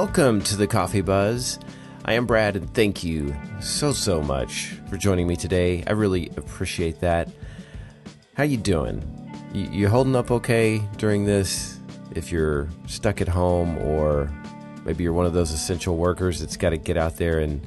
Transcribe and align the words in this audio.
Welcome 0.00 0.42
to 0.42 0.54
the 0.54 0.68
Coffee 0.68 1.00
Buzz. 1.00 1.58
I 2.04 2.12
am 2.12 2.24
Brad, 2.24 2.54
and 2.54 2.72
thank 2.72 3.02
you 3.02 3.34
so 3.60 3.90
so 3.90 4.22
much 4.22 4.78
for 4.88 4.96
joining 4.96 5.26
me 5.26 5.34
today. 5.34 5.82
I 5.88 5.90
really 5.90 6.30
appreciate 6.36 7.00
that. 7.00 7.28
How 8.34 8.44
you 8.44 8.58
doing? 8.58 9.02
You, 9.52 9.88
holding 9.88 10.14
up 10.14 10.30
okay 10.30 10.80
during 10.98 11.24
this? 11.24 11.80
If 12.14 12.30
you're 12.30 12.68
stuck 12.86 13.20
at 13.20 13.26
home, 13.26 13.76
or 13.78 14.32
maybe 14.84 15.02
you're 15.02 15.12
one 15.12 15.26
of 15.26 15.32
those 15.32 15.50
essential 15.50 15.96
workers 15.96 16.38
that's 16.38 16.56
got 16.56 16.70
to 16.70 16.78
get 16.78 16.96
out 16.96 17.16
there 17.16 17.40
and 17.40 17.60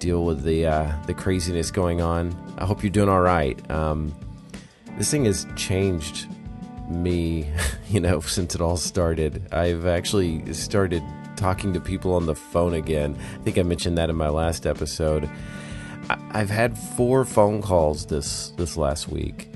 deal 0.00 0.24
with 0.24 0.42
the 0.42 0.66
uh, 0.66 0.92
the 1.06 1.14
craziness 1.14 1.70
going 1.70 2.00
on. 2.00 2.34
I 2.58 2.66
hope 2.66 2.82
you're 2.82 2.90
doing 2.90 3.08
all 3.08 3.22
right. 3.22 3.70
Um, 3.70 4.12
this 4.98 5.12
thing 5.12 5.26
has 5.26 5.46
changed 5.54 6.26
me, 6.88 7.48
you 7.88 8.00
know, 8.00 8.20
since 8.20 8.54
it 8.54 8.60
all 8.60 8.76
started. 8.76 9.52
I've 9.52 9.86
actually 9.86 10.52
started 10.52 11.02
talking 11.36 11.72
to 11.72 11.80
people 11.80 12.14
on 12.14 12.26
the 12.26 12.34
phone 12.34 12.74
again. 12.74 13.16
I 13.34 13.42
think 13.42 13.58
I 13.58 13.62
mentioned 13.62 13.98
that 13.98 14.10
in 14.10 14.16
my 14.16 14.28
last 14.28 14.66
episode. 14.66 15.28
I- 16.10 16.38
have 16.38 16.50
had 16.50 16.76
four 16.76 17.24
phone 17.24 17.62
calls 17.62 18.06
this 18.06 18.50
this 18.56 18.76
last 18.76 19.08
week. 19.08 19.50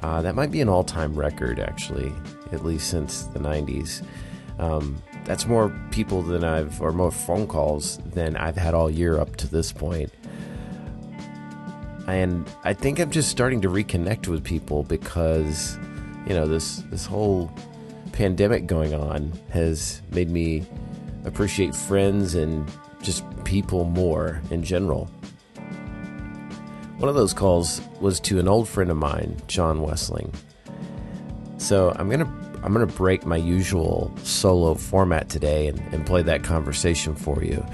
Uh, 0.00 0.22
that 0.22 0.34
might 0.34 0.50
be 0.50 0.60
an 0.60 0.68
all 0.68 0.84
time 0.84 1.14
record, 1.14 1.58
actually, 1.58 2.12
at 2.52 2.64
least 2.64 2.88
since 2.90 3.22
the 3.24 3.38
'90s. 3.38 4.04
Um, 4.58 5.02
that's 5.24 5.46
more 5.46 5.70
people 5.90 6.22
than 6.22 6.44
I've, 6.44 6.80
or 6.80 6.92
more 6.92 7.10
phone 7.10 7.46
calls 7.46 7.98
than 7.98 8.36
I've 8.36 8.56
had 8.56 8.74
all 8.74 8.90
year 8.90 9.18
up 9.18 9.36
to 9.36 9.46
this 9.46 9.72
point. 9.72 10.12
And 12.06 12.48
I 12.64 12.72
think 12.72 12.98
I'm 12.98 13.10
just 13.10 13.28
starting 13.28 13.60
to 13.62 13.68
reconnect 13.68 14.28
with 14.28 14.42
people 14.42 14.82
because, 14.82 15.78
you 16.28 16.34
know, 16.34 16.46
this 16.46 16.82
this 16.90 17.06
whole 17.06 17.50
pandemic 18.12 18.66
going 18.66 18.94
on 18.94 19.32
has 19.50 20.02
made 20.10 20.30
me 20.30 20.66
appreciate 21.24 21.74
friends 21.74 22.34
and 22.34 22.70
just 23.02 23.24
people 23.44 23.84
more 23.84 24.42
in 24.50 24.62
general. 24.62 25.06
One 26.98 27.08
of 27.08 27.14
those 27.14 27.32
calls 27.32 27.80
was 28.00 28.20
to 28.20 28.38
an 28.38 28.48
old 28.48 28.68
friend 28.68 28.90
of 28.90 28.96
mine, 28.96 29.36
John 29.46 29.78
Wessling. 29.78 30.34
So 31.56 31.94
I'm 31.96 32.10
gonna 32.10 32.30
I'm 32.62 32.74
gonna 32.74 32.86
break 32.86 33.24
my 33.24 33.36
usual 33.36 34.12
solo 34.22 34.74
format 34.74 35.30
today 35.30 35.68
and, 35.68 35.80
and 35.94 36.04
play 36.04 36.22
that 36.22 36.42
conversation 36.42 37.14
for 37.14 37.42
you. 37.42 37.64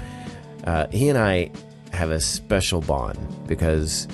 Uh, 0.63 0.87
he 0.91 1.09
and 1.09 1.17
I 1.17 1.51
have 1.91 2.09
a 2.09 2.21
special 2.21 2.79
bond 2.81 3.17
because 3.47 4.07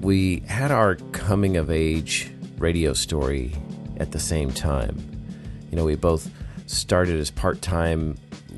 we 0.00 0.40
had 0.46 0.70
our 0.70 0.96
coming 1.12 1.56
of 1.58 1.70
age 1.70 2.30
radio 2.58 2.92
story 2.92 3.52
at 3.98 4.12
the 4.12 4.18
same 4.18 4.52
time. 4.52 4.98
You 5.70 5.76
know, 5.76 5.84
we 5.84 5.96
both 5.96 6.30
started 6.66 7.18
as 7.18 7.30
part 7.30 7.62
time 7.62 8.16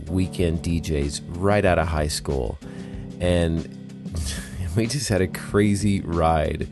weekend 0.08 0.62
DJs 0.62 1.22
right 1.28 1.64
out 1.64 1.78
of 1.78 1.88
high 1.88 2.08
school, 2.08 2.58
and 3.20 3.68
we 4.76 4.86
just 4.86 5.08
had 5.08 5.20
a 5.20 5.26
crazy 5.26 6.00
ride 6.00 6.68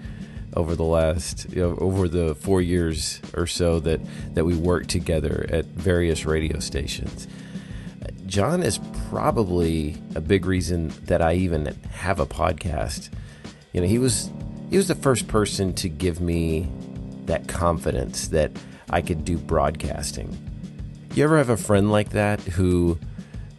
over 0.57 0.77
the 0.77 0.85
last 0.85 1.51
you 1.51 1.61
know, 1.61 1.77
over 1.79 2.09
the 2.09 2.35
four 2.37 2.61
years 2.61 3.21
or 3.35 3.47
so 3.47 3.81
that 3.81 4.01
that 4.35 4.45
we 4.45 4.55
worked 4.55 4.89
together 4.89 5.47
at 5.51 5.65
various 5.67 6.25
radio 6.25 6.59
stations. 6.61 7.27
John 8.27 8.63
is 8.63 8.81
probably 9.11 9.97
a 10.15 10.21
big 10.21 10.47
reason 10.47 10.93
that 11.05 11.21
I 11.21 11.35
even 11.35 11.67
have 11.91 12.21
a 12.21 12.27
podcast. 12.27 13.11
You 13.73 13.81
know, 13.81 13.87
he 13.87 13.99
was 13.99 14.31
he 14.71 14.77
was 14.77 14.89
the 14.89 14.95
first 14.95 15.29
person 15.29 15.75
to 15.75 15.89
give 15.89 16.21
me 16.21 16.69
that 17.27 17.49
confidence 17.49 18.29
that 18.29 18.53
I 18.91 19.03
could 19.03 19.25
do 19.25 19.39
broadcasting. 19.39 20.37
You 21.15 21.25
ever 21.25 21.39
have 21.39 21.51
a 21.51 21.57
friend 21.57 21.93
like 21.93 22.11
that 22.11 22.41
who 22.41 22.99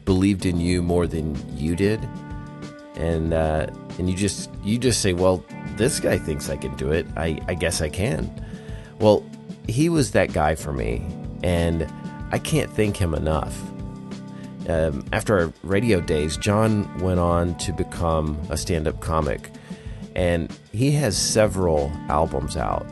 believed 0.03 0.45
in 0.45 0.59
you 0.59 0.81
more 0.81 1.07
than 1.07 1.35
you 1.57 1.75
did, 1.75 2.07
and 2.95 3.33
uh, 3.33 3.67
and 3.97 4.09
you 4.09 4.15
just 4.15 4.49
you 4.63 4.77
just 4.77 5.01
say, 5.01 5.13
"Well, 5.13 5.43
this 5.77 5.99
guy 5.99 6.17
thinks 6.17 6.49
I 6.49 6.57
can 6.57 6.75
do 6.75 6.91
it. 6.91 7.05
I, 7.15 7.39
I 7.47 7.53
guess 7.53 7.81
I 7.81 7.89
can." 7.89 8.45
Well, 8.99 9.25
he 9.67 9.89
was 9.89 10.11
that 10.11 10.31
guy 10.33 10.55
for 10.55 10.71
me, 10.71 11.05
and 11.43 11.91
I 12.31 12.39
can't 12.39 12.71
thank 12.71 12.97
him 12.97 13.13
enough. 13.13 13.57
Um, 14.67 15.05
after 15.13 15.37
our 15.39 15.53
radio 15.63 16.01
days, 16.01 16.37
John 16.37 16.97
went 16.99 17.19
on 17.19 17.55
to 17.59 17.71
become 17.71 18.39
a 18.49 18.57
stand-up 18.57 18.99
comic, 18.99 19.51
and 20.15 20.51
he 20.71 20.91
has 20.91 21.15
several 21.15 21.91
albums 22.09 22.57
out. 22.57 22.85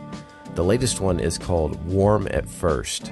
The 0.55 0.63
latest 0.63 1.01
one 1.01 1.19
is 1.19 1.37
called 1.37 1.83
Warm 1.85 2.27
at 2.31 2.47
First 2.47 3.11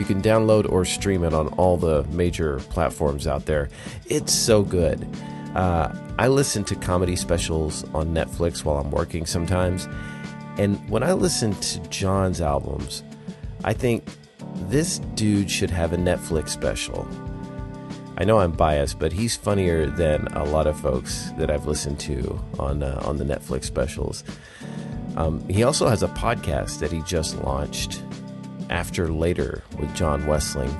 you 0.00 0.06
can 0.06 0.22
download 0.22 0.70
or 0.70 0.86
stream 0.86 1.24
it 1.24 1.34
on 1.34 1.48
all 1.48 1.76
the 1.76 2.04
major 2.04 2.58
platforms 2.70 3.26
out 3.26 3.44
there. 3.44 3.68
It's 4.06 4.32
so 4.32 4.62
good. 4.62 5.06
Uh, 5.54 5.94
I 6.18 6.28
listen 6.28 6.64
to 6.64 6.74
comedy 6.74 7.16
specials 7.16 7.84
on 7.92 8.14
Netflix 8.14 8.64
while 8.64 8.78
I'm 8.78 8.90
working 8.90 9.26
sometimes. 9.26 9.88
And 10.56 10.78
when 10.88 11.02
I 11.02 11.12
listen 11.12 11.52
to 11.52 11.80
John's 11.88 12.40
albums, 12.40 13.02
I 13.64 13.74
think 13.74 14.04
this 14.68 15.00
dude 15.14 15.50
should 15.50 15.70
have 15.70 15.92
a 15.92 15.96
Netflix 15.96 16.48
special. 16.48 17.06
I 18.16 18.24
know 18.24 18.38
I'm 18.38 18.52
biased, 18.52 18.98
but 18.98 19.12
he's 19.12 19.36
funnier 19.36 19.86
than 19.86 20.28
a 20.28 20.44
lot 20.44 20.66
of 20.66 20.78
folks 20.80 21.30
that 21.36 21.50
I've 21.50 21.66
listened 21.66 21.98
to 22.00 22.42
on 22.58 22.82
uh, 22.82 23.02
on 23.04 23.16
the 23.16 23.24
Netflix 23.24 23.64
specials. 23.64 24.24
Um, 25.16 25.46
he 25.48 25.62
also 25.62 25.88
has 25.88 26.02
a 26.02 26.08
podcast 26.08 26.78
that 26.80 26.92
he 26.92 27.02
just 27.02 27.36
launched 27.42 28.02
after 28.70 29.08
Later 29.08 29.62
with 29.78 29.94
John 29.94 30.22
Wessling. 30.22 30.72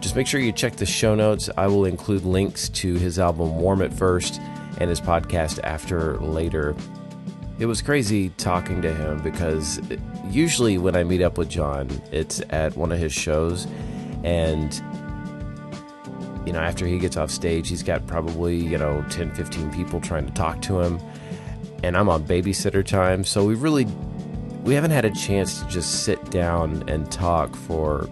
Just 0.00 0.14
make 0.14 0.26
sure 0.26 0.40
you 0.40 0.52
check 0.52 0.76
the 0.76 0.86
show 0.86 1.14
notes. 1.14 1.48
I 1.56 1.66
will 1.66 1.84
include 1.84 2.24
links 2.24 2.68
to 2.70 2.94
his 2.94 3.18
album 3.18 3.56
Warm 3.56 3.82
at 3.82 3.92
First 3.92 4.40
and 4.78 4.90
his 4.90 5.00
podcast 5.00 5.58
After 5.64 6.18
Later. 6.18 6.76
It 7.58 7.66
was 7.66 7.80
crazy 7.80 8.28
talking 8.36 8.82
to 8.82 8.94
him 8.94 9.22
because 9.22 9.80
usually 10.28 10.76
when 10.76 10.94
I 10.94 11.04
meet 11.04 11.22
up 11.22 11.38
with 11.38 11.48
John, 11.48 11.88
it's 12.12 12.42
at 12.50 12.76
one 12.76 12.92
of 12.92 12.98
his 12.98 13.14
shows. 13.14 13.66
And, 14.22 14.74
you 16.46 16.52
know, 16.52 16.60
after 16.60 16.86
he 16.86 16.98
gets 16.98 17.16
off 17.16 17.30
stage, 17.30 17.70
he's 17.70 17.82
got 17.82 18.06
probably, 18.06 18.56
you 18.56 18.76
know, 18.76 19.02
10, 19.08 19.34
15 19.34 19.72
people 19.72 20.00
trying 20.00 20.26
to 20.26 20.32
talk 20.34 20.60
to 20.62 20.80
him. 20.80 21.00
And 21.86 21.96
I'm 21.96 22.08
on 22.08 22.24
babysitter 22.24 22.84
time. 22.84 23.22
So 23.22 23.44
we 23.44 23.54
really 23.54 23.84
we 24.64 24.74
haven't 24.74 24.90
had 24.90 25.04
a 25.04 25.12
chance 25.12 25.60
to 25.60 25.68
just 25.68 26.02
sit 26.02 26.30
down 26.30 26.82
and 26.88 27.08
talk 27.12 27.54
for 27.54 28.10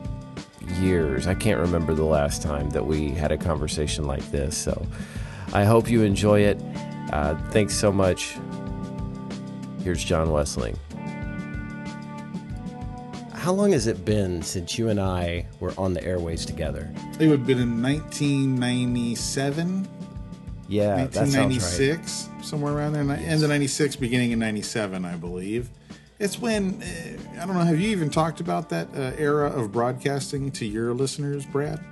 years. 0.78 1.26
I 1.26 1.34
can't 1.34 1.58
remember 1.58 1.92
the 1.92 2.04
last 2.04 2.40
time 2.40 2.70
that 2.70 2.86
we 2.86 3.10
had 3.10 3.32
a 3.32 3.36
conversation 3.36 4.06
like 4.06 4.22
this. 4.30 4.56
So 4.56 4.86
I 5.52 5.64
hope 5.64 5.90
you 5.90 6.04
enjoy 6.04 6.42
it. 6.42 6.62
Uh, 7.12 7.34
thanks 7.50 7.74
so 7.74 7.90
much. 7.90 8.36
Here's 9.82 10.04
John 10.04 10.28
Wessling. 10.28 10.78
How 13.32 13.52
long 13.52 13.72
has 13.72 13.88
it 13.88 14.04
been 14.04 14.40
since 14.42 14.78
you 14.78 14.88
and 14.88 15.00
I 15.00 15.46
were 15.58 15.74
on 15.76 15.94
the 15.94 16.04
airways 16.04 16.46
together? 16.46 16.88
It 17.18 17.26
would 17.26 17.40
have 17.40 17.46
been 17.46 17.58
in 17.58 17.82
1997. 17.82 19.88
Yeah, 20.68 20.94
1996, 20.94 22.28
right. 22.28 22.33
Somewhere 22.44 22.72
around 22.72 22.92
there. 22.92 23.02
End 23.02 23.42
of 23.42 23.48
96, 23.48 23.96
beginning 23.96 24.32
in 24.32 24.38
97, 24.38 25.04
I 25.04 25.16
believe. 25.16 25.70
It's 26.18 26.38
when 26.38 26.82
uh, 26.82 27.42
I 27.42 27.46
don't 27.46 27.54
know. 27.54 27.62
Have 27.62 27.80
you 27.80 27.90
even 27.90 28.08
talked 28.08 28.40
about 28.40 28.68
that 28.68 28.88
uh, 28.94 29.12
era 29.18 29.50
of 29.50 29.72
broadcasting 29.72 30.50
to 30.52 30.64
your 30.66 30.94
listeners, 30.94 31.44
Brad? 31.44 31.84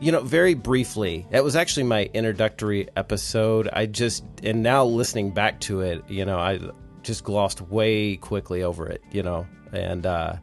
You 0.00 0.12
know, 0.12 0.20
very 0.20 0.54
briefly. 0.54 1.26
That 1.30 1.42
was 1.42 1.56
actually 1.56 1.84
my 1.84 2.10
introductory 2.12 2.88
episode. 2.94 3.68
I 3.72 3.86
just 3.86 4.22
and 4.42 4.62
now 4.62 4.84
listening 4.84 5.30
back 5.30 5.60
to 5.60 5.80
it, 5.80 6.04
you 6.08 6.26
know, 6.26 6.38
I 6.38 6.60
just 7.02 7.24
glossed 7.24 7.62
way 7.62 8.16
quickly 8.16 8.62
over 8.62 8.86
it. 8.86 9.02
You 9.12 9.22
know, 9.22 9.46
and 9.72 10.04
uh, 10.04 10.36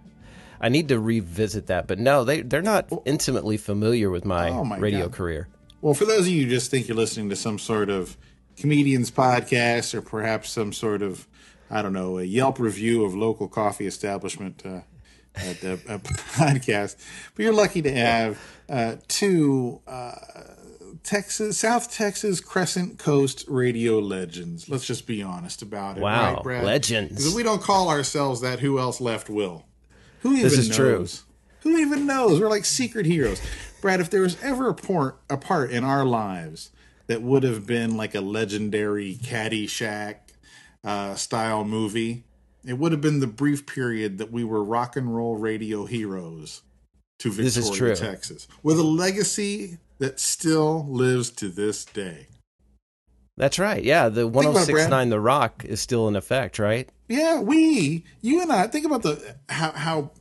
I 0.60 0.70
need 0.70 0.88
to 0.90 1.00
revisit 1.00 1.68
that. 1.68 1.88
But 1.88 2.00
no, 2.00 2.24
they 2.24 2.42
they're 2.42 2.64
not 2.64 2.92
intimately 3.06 3.58
familiar 3.58 4.10
with 4.10 4.26
my, 4.26 4.50
oh 4.50 4.64
my 4.64 4.78
radio 4.78 5.04
God. 5.04 5.14
career. 5.14 5.48
Well, 5.82 5.94
for 5.94 6.06
those 6.06 6.22
of 6.22 6.28
you 6.28 6.44
who 6.44 6.50
just 6.50 6.70
think 6.72 6.88
you're 6.88 6.98
listening 6.98 7.30
to 7.30 7.36
some 7.36 7.60
sort 7.60 7.90
of 7.90 8.18
comedian's 8.58 9.12
podcast 9.12 9.94
or 9.94 10.02
perhaps 10.02 10.50
some 10.52 10.74
sort 10.74 11.02
of 11.02 11.28
I 11.72 11.82
don't 11.82 11.94
know, 11.94 12.20
a 12.20 12.24
Yelp 12.24 12.60
review 12.60 13.06
of 13.06 13.16
local 13.16 13.48
coffee 13.48 13.88
establishment 13.88 14.62
uh, 14.66 14.82
at 15.36 15.64
a, 15.64 15.74
a, 15.74 16.00
podcast. 16.00 16.98
But 17.34 17.44
you're 17.44 17.54
lucky 17.54 17.82
to 17.82 17.92
have 17.92 18.42
uh, 18.70 18.98
two 19.08 19.80
uh, 19.88 20.12
Texas, 21.04 21.58
South 21.58 21.90
Texas 21.92 22.42
Crescent 22.42 23.00
Coast 23.00 23.46
radio 23.48 24.00
legends. 24.00 24.68
Let's 24.68 24.86
just 24.86 25.08
be 25.08 25.24
honest 25.24 25.62
about 25.62 25.98
it. 25.98 26.02
Wow, 26.02 26.34
right, 26.34 26.44
Brad? 26.44 26.66
legends. 26.66 27.16
Because 27.16 27.34
we 27.34 27.44
don't 27.44 27.62
call 27.62 27.90
ourselves 27.90 28.42
that, 28.42 28.60
who 28.60 28.78
else 28.78 29.00
left 29.00 29.30
will? 29.30 29.66
Who 30.24 30.34
even 30.34 30.44
this 30.44 30.58
is 30.58 30.70
knows? 30.70 30.78
True. 31.24 31.72
Who 31.72 31.78
even 31.78 32.06
knows? 32.06 32.40
We're 32.40 32.50
like 32.50 32.66
secret 32.66 33.06
heroes. 33.06 33.42
Brad, 33.80 34.02
if 34.02 34.10
there 34.10 34.22
was 34.22 34.42
ever 34.44 34.70
a, 34.70 34.74
part 34.74 35.20
a 35.30 35.38
part 35.38 35.72
in 35.72 35.86
our 35.86 36.04
lives 36.04 36.70
that 37.12 37.22
would 37.22 37.44
have 37.44 37.68
been 37.68 37.98
like 37.98 38.16
a 38.16 38.22
legendary 38.22 39.16
Caddyshack 39.22 40.16
uh, 40.82 41.14
style 41.16 41.66
movie, 41.66 42.24
it 42.66 42.78
would 42.78 42.94
have 42.94 43.02
been 43.02 43.20
the 43.20 43.28
brief 43.28 43.66
period 43.66 44.18
that 44.18 44.32
we 44.32 44.46
were 44.46 44.64
rock 44.64 44.96
and 44.96 45.14
roll 45.14 45.36
radio 45.36 45.84
heroes 45.84 46.62
to 47.20 47.30
Victoria, 47.30 47.98
Texas, 47.98 48.48
with 48.64 48.80
a 48.80 48.84
legacy 48.84 49.80
that 49.98 50.22
still 50.22 50.86
lives 50.88 51.30
to 51.32 51.50
this 51.50 51.84
day. 51.84 52.28
That's 53.36 53.60
right. 53.60 53.84
Yeah, 53.84 54.08
the 54.08 54.22
about 54.22 54.44
it, 54.44 54.46
1069 54.46 55.10
The 55.10 55.20
Rock 55.20 55.66
is 55.66 55.82
still 55.82 56.08
in 56.08 56.16
effect, 56.16 56.60
right? 56.60 56.88
Yeah, 57.10 57.42
we, 57.42 58.06
you 58.22 58.42
and 58.42 58.54
I, 58.54 58.68
think 58.68 58.86
about 58.86 59.04
the 59.04 59.36
how 59.50 59.72
how 59.74 60.12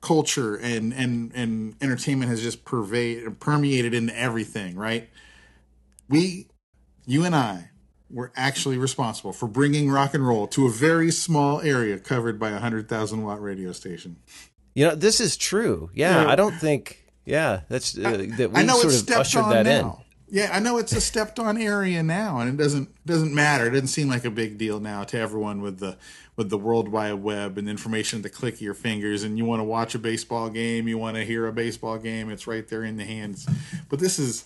culture 0.00 0.56
and 0.56 0.94
and 0.94 1.30
and 1.34 1.74
entertainment 1.82 2.30
has 2.30 2.40
just 2.40 2.64
pervade 2.64 3.38
permeated 3.38 3.92
into 3.92 4.18
everything, 4.18 4.76
right? 4.76 5.10
We, 6.08 6.48
you 7.06 7.24
and 7.24 7.34
I, 7.34 7.70
were 8.10 8.32
actually 8.36 8.76
responsible 8.76 9.32
for 9.32 9.48
bringing 9.48 9.90
rock 9.90 10.14
and 10.14 10.26
roll 10.26 10.46
to 10.46 10.66
a 10.66 10.70
very 10.70 11.10
small 11.10 11.60
area 11.62 11.98
covered 11.98 12.38
by 12.38 12.50
a 12.50 12.58
hundred 12.58 12.88
thousand 12.88 13.22
watt 13.22 13.40
radio 13.40 13.72
station. 13.72 14.16
You 14.74 14.88
know, 14.88 14.94
this 14.94 15.20
is 15.20 15.36
true. 15.36 15.90
Yeah, 15.94 16.22
Yeah. 16.22 16.30
I 16.30 16.36
don't 16.36 16.54
think. 16.54 16.98
Yeah, 17.24 17.60
that's 17.68 17.96
uh, 17.96 18.26
that 18.36 18.50
we 18.50 18.60
I 18.60 18.64
know 18.64 18.74
sort 18.74 18.86
it's 18.86 18.94
of 18.94 19.00
stepped 19.02 19.20
ushered 19.20 19.42
on 19.42 19.50
that 19.50 19.62
now. 19.62 20.02
Yeah, 20.28 20.50
I 20.52 20.60
know 20.60 20.78
it's 20.78 20.92
a 20.92 21.00
stepped 21.00 21.38
on 21.38 21.56
area 21.56 22.02
now, 22.02 22.40
and 22.40 22.48
it 22.48 22.56
doesn't 22.56 22.88
doesn't 23.06 23.34
matter. 23.34 23.66
It 23.66 23.70
doesn't 23.70 23.88
seem 23.88 24.08
like 24.08 24.24
a 24.24 24.30
big 24.30 24.58
deal 24.58 24.80
now 24.80 25.04
to 25.04 25.18
everyone 25.18 25.62
with 25.62 25.78
the 25.78 25.98
with 26.36 26.50
the 26.50 26.58
World 26.58 26.88
Wide 26.88 27.14
Web 27.14 27.58
and 27.58 27.68
information 27.68 28.18
at 28.18 28.22
the 28.24 28.30
click 28.30 28.54
of 28.54 28.60
your 28.60 28.74
fingers. 28.74 29.22
And 29.22 29.38
you 29.38 29.44
want 29.44 29.60
to 29.60 29.64
watch 29.64 29.94
a 29.94 29.98
baseball 29.98 30.48
game, 30.48 30.88
you 30.88 30.98
want 30.98 31.16
to 31.16 31.24
hear 31.24 31.46
a 31.46 31.52
baseball 31.52 31.98
game, 31.98 32.30
it's 32.30 32.46
right 32.46 32.66
there 32.66 32.82
in 32.82 32.96
the 32.96 33.04
hands. 33.04 33.46
But 33.88 34.00
this 34.00 34.18
is 34.18 34.44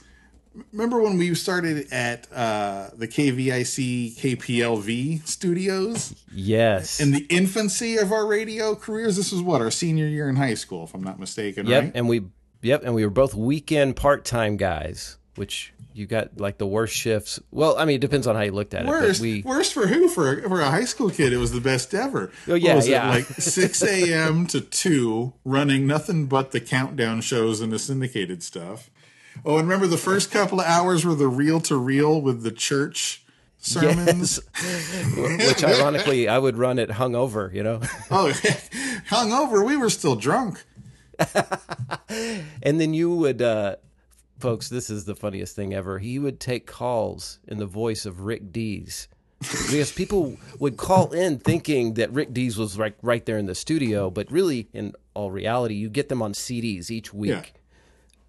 remember 0.73 1.01
when 1.01 1.19
we 1.19 1.35
started 1.35 1.93
at 1.93 2.31
uh, 2.33 2.91
the 2.95 3.09
KVIC 3.09 4.17
KPLV 4.17 5.27
studios. 5.27 6.15
Yes. 6.33 7.01
in 7.01 7.13
the 7.13 7.27
infancy 7.29 7.97
of 7.97 8.13
our 8.13 8.27
radio 8.27 8.75
careers. 8.75 9.17
This 9.17 9.33
was 9.33 9.43
what 9.43 9.61
our 9.61 9.71
senior 9.71 10.07
year 10.07 10.29
in 10.29 10.37
high 10.37 10.55
school, 10.55 10.85
if 10.85 10.95
I'm 10.95 11.03
not 11.03 11.19
mistaken. 11.19 11.67
yep, 11.67 11.85
right? 11.85 11.93
and 11.95 12.09
we 12.09 12.25
yep, 12.63 12.83
and 12.85 12.95
we 12.95 13.05
were 13.05 13.11
both 13.11 13.35
weekend 13.35 13.97
part-time 13.97 14.57
guys, 14.57 15.19
which 15.37 15.73
you 15.97 16.07
got 16.07 16.39
like 16.39 16.59
the 16.59 16.67
worst 16.67 16.95
shifts. 16.95 17.41
Well, 17.51 17.79
I 17.79 17.87
mean, 17.87 17.97
it 17.97 18.01
depends 18.01 18.27
on 18.27 18.37
how 18.37 18.43
you 18.43 18.53
looked 18.53 18.75
at 18.75 18.83
it. 18.83 18.89
Worst, 18.89 19.21
But 19.21 19.23
we 19.23 19.43
worst 19.43 19.73
for 19.73 19.87
who? 19.87 20.09
For 20.09 20.43
for 20.43 20.61
a 20.61 20.71
high 20.71 20.85
school 20.85 21.11
kid, 21.11 21.33
it 21.33 21.39
was 21.39 21.53
the 21.53 21.61
best 21.61 21.95
ever. 21.95 22.31
Oh, 22.47 22.55
yeah, 22.55 22.75
was 22.75 22.87
it, 22.87 22.93
yeah. 22.93 23.09
like 23.09 23.25
six 23.25 23.83
a.m. 23.83 24.47
to 24.49 24.61
two, 24.61 25.33
running 25.45 25.87
nothing 25.87 26.27
but 26.27 26.53
the 26.53 26.61
countdown 26.61 27.23
shows 27.23 27.61
and 27.61 27.73
the 27.73 27.79
syndicated 27.79 28.43
stuff. 28.43 28.91
Oh, 29.49 29.59
and 29.59 29.69
remember 29.69 29.87
the 29.87 29.97
first 29.97 30.33
couple 30.33 30.59
of 30.61 30.67
hours 30.67 31.05
were 31.05 31.15
the 31.15 31.29
reel 31.29 31.61
to 31.61 31.77
reel 31.77 32.21
with 32.21 32.43
the 32.43 32.51
church 32.51 33.25
sermons. 33.59 34.41
yes. 34.61 35.17
which 35.49 35.63
ironically 35.63 36.29
I 36.29 36.37
would 36.39 36.59
run 36.59 36.81
it 36.81 36.91
hungover, 36.91 37.55
you 37.55 37.63
know. 37.63 37.81
Oh, 38.11 38.33
hungover, 39.09 39.65
we 39.65 39.77
were 39.77 39.89
still 39.89 40.17
drunk. 40.17 40.65
And 42.63 42.81
then 42.81 42.93
you 42.93 43.15
would, 43.15 43.41
uh, 43.41 43.77
folks, 44.41 44.69
this 44.69 44.91
is 44.91 45.05
the 45.05 45.15
funniest 45.15 45.55
thing 45.55 45.73
ever. 45.73 46.01
He 46.01 46.19
would 46.19 46.41
take 46.41 46.67
calls 46.67 47.39
in 47.47 47.59
the 47.59 47.67
voice 47.67 48.05
of 48.05 48.23
Rick 48.23 48.53
Dees. 48.53 49.07
because 49.39 49.93
people 49.93 50.37
would 50.59 50.77
call 50.77 51.13
in 51.13 51.39
thinking 51.39 51.95
that 51.95 52.13
Rick 52.13 52.33
Dees 52.35 52.59
was 52.59 52.77
right, 52.77 52.97
right 53.01 53.25
there 53.25 53.39
in 53.39 53.47
the 53.47 53.55
studio, 53.55 54.11
but 54.11 54.31
really, 54.33 54.69
in 54.73 54.93
all 55.15 55.31
reality, 55.31 55.75
you 55.75 55.89
get 55.89 56.09
them 56.09 56.21
on 56.21 56.33
CDs 56.33 56.91
each 56.91 57.15
week. 57.15 57.31
Yeah. 57.31 57.45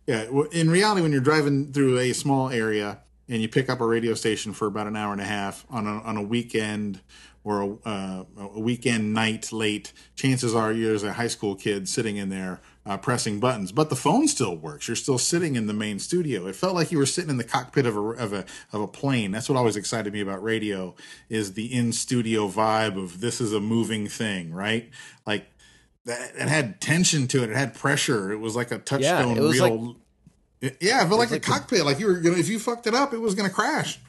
Yeah, 0.08 0.26
in 0.54 0.70
reality, 0.70 1.02
when 1.02 1.12
you're 1.12 1.20
driving 1.20 1.74
through 1.74 2.00
a 2.00 2.14
small 2.14 2.50
area 2.50 3.00
and 3.28 3.42
you 3.42 3.50
pick 3.50 3.70
up 3.70 3.82
a 3.82 3.86
radio 3.86 4.14
station 4.14 4.54
for 4.54 4.66
about 4.66 4.88
an 4.88 4.96
hour 4.96 5.12
and 5.12 5.20
a 5.20 5.26
half 5.26 5.66
on 5.70 5.86
a, 5.86 6.00
on 6.00 6.16
a 6.16 6.22
weekend 6.22 7.02
or 7.44 7.62
a, 7.62 7.90
uh, 7.90 8.24
a 8.40 8.60
weekend 8.60 9.14
night 9.14 9.52
late, 9.52 9.92
chances 10.16 10.56
are 10.56 10.72
you're 10.72 10.96
as 10.96 11.04
a 11.04 11.14
high 11.14 11.28
school 11.28 11.56
kid 11.56 11.90
sitting 11.90 12.16
in 12.16 12.30
there 12.30 12.62
uh, 12.86 12.96
pressing 12.96 13.42
buttons. 13.42 13.74
But 13.74 13.90
the 13.90 13.98
phone 13.98 14.30
still 14.30 14.56
works. 14.56 14.88
You're 14.88 14.96
still 14.96 15.18
sitting 15.18 15.58
in 15.58 15.68
the 15.68 15.74
main 15.74 16.00
studio. 16.00 16.48
It 16.48 16.56
felt 16.56 16.74
like 16.74 16.90
you 16.90 16.98
were 16.98 17.06
sitting 17.06 17.30
in 17.30 17.38
the 17.38 17.44
cockpit 17.44 17.86
of 17.86 17.98
a 17.98 18.02
of 18.02 18.32
a 18.32 18.46
of 18.72 18.82
a 18.82 18.88
plane. 18.88 19.32
That's 19.32 19.50
what 19.50 19.58
always 19.58 19.76
excited 19.76 20.14
me 20.14 20.22
about 20.22 20.42
radio 20.42 20.96
is 21.28 21.54
the 21.54 21.74
in 21.74 21.92
studio 21.92 22.48
vibe 22.48 23.02
of 23.02 23.20
this 23.20 23.42
is 23.42 23.52
a 23.52 23.60
moving 23.60 24.08
thing, 24.08 24.54
right? 24.54 24.90
Like 25.26 25.48
that 26.08 26.32
it 26.36 26.48
had 26.50 26.82
tension 26.82 27.28
to 27.28 27.44
it. 27.44 27.50
It 27.52 27.56
had 27.56 27.74
pressure. 27.76 28.32
It 28.32 28.38
was 28.40 28.56
like 28.56 28.72
a 28.72 28.80
touchstone 28.80 29.38
was 29.40 29.60
real. 29.60 29.96
yeah, 30.62 30.70
it 31.04 31.08
felt 31.08 31.20
like, 31.20 31.30
like 31.32 31.32
a 31.32 31.40
cockpit. 31.40 31.86
Like 31.86 32.00
you 32.00 32.08
were 32.08 32.16
gonna, 32.20 32.38
if 32.38 32.50
you 32.50 32.60
fucked 32.60 32.88
it 32.88 32.94
up, 32.96 33.14
it 33.14 33.20
was 33.20 33.36
gonna 33.36 33.50
crash. 33.50 34.00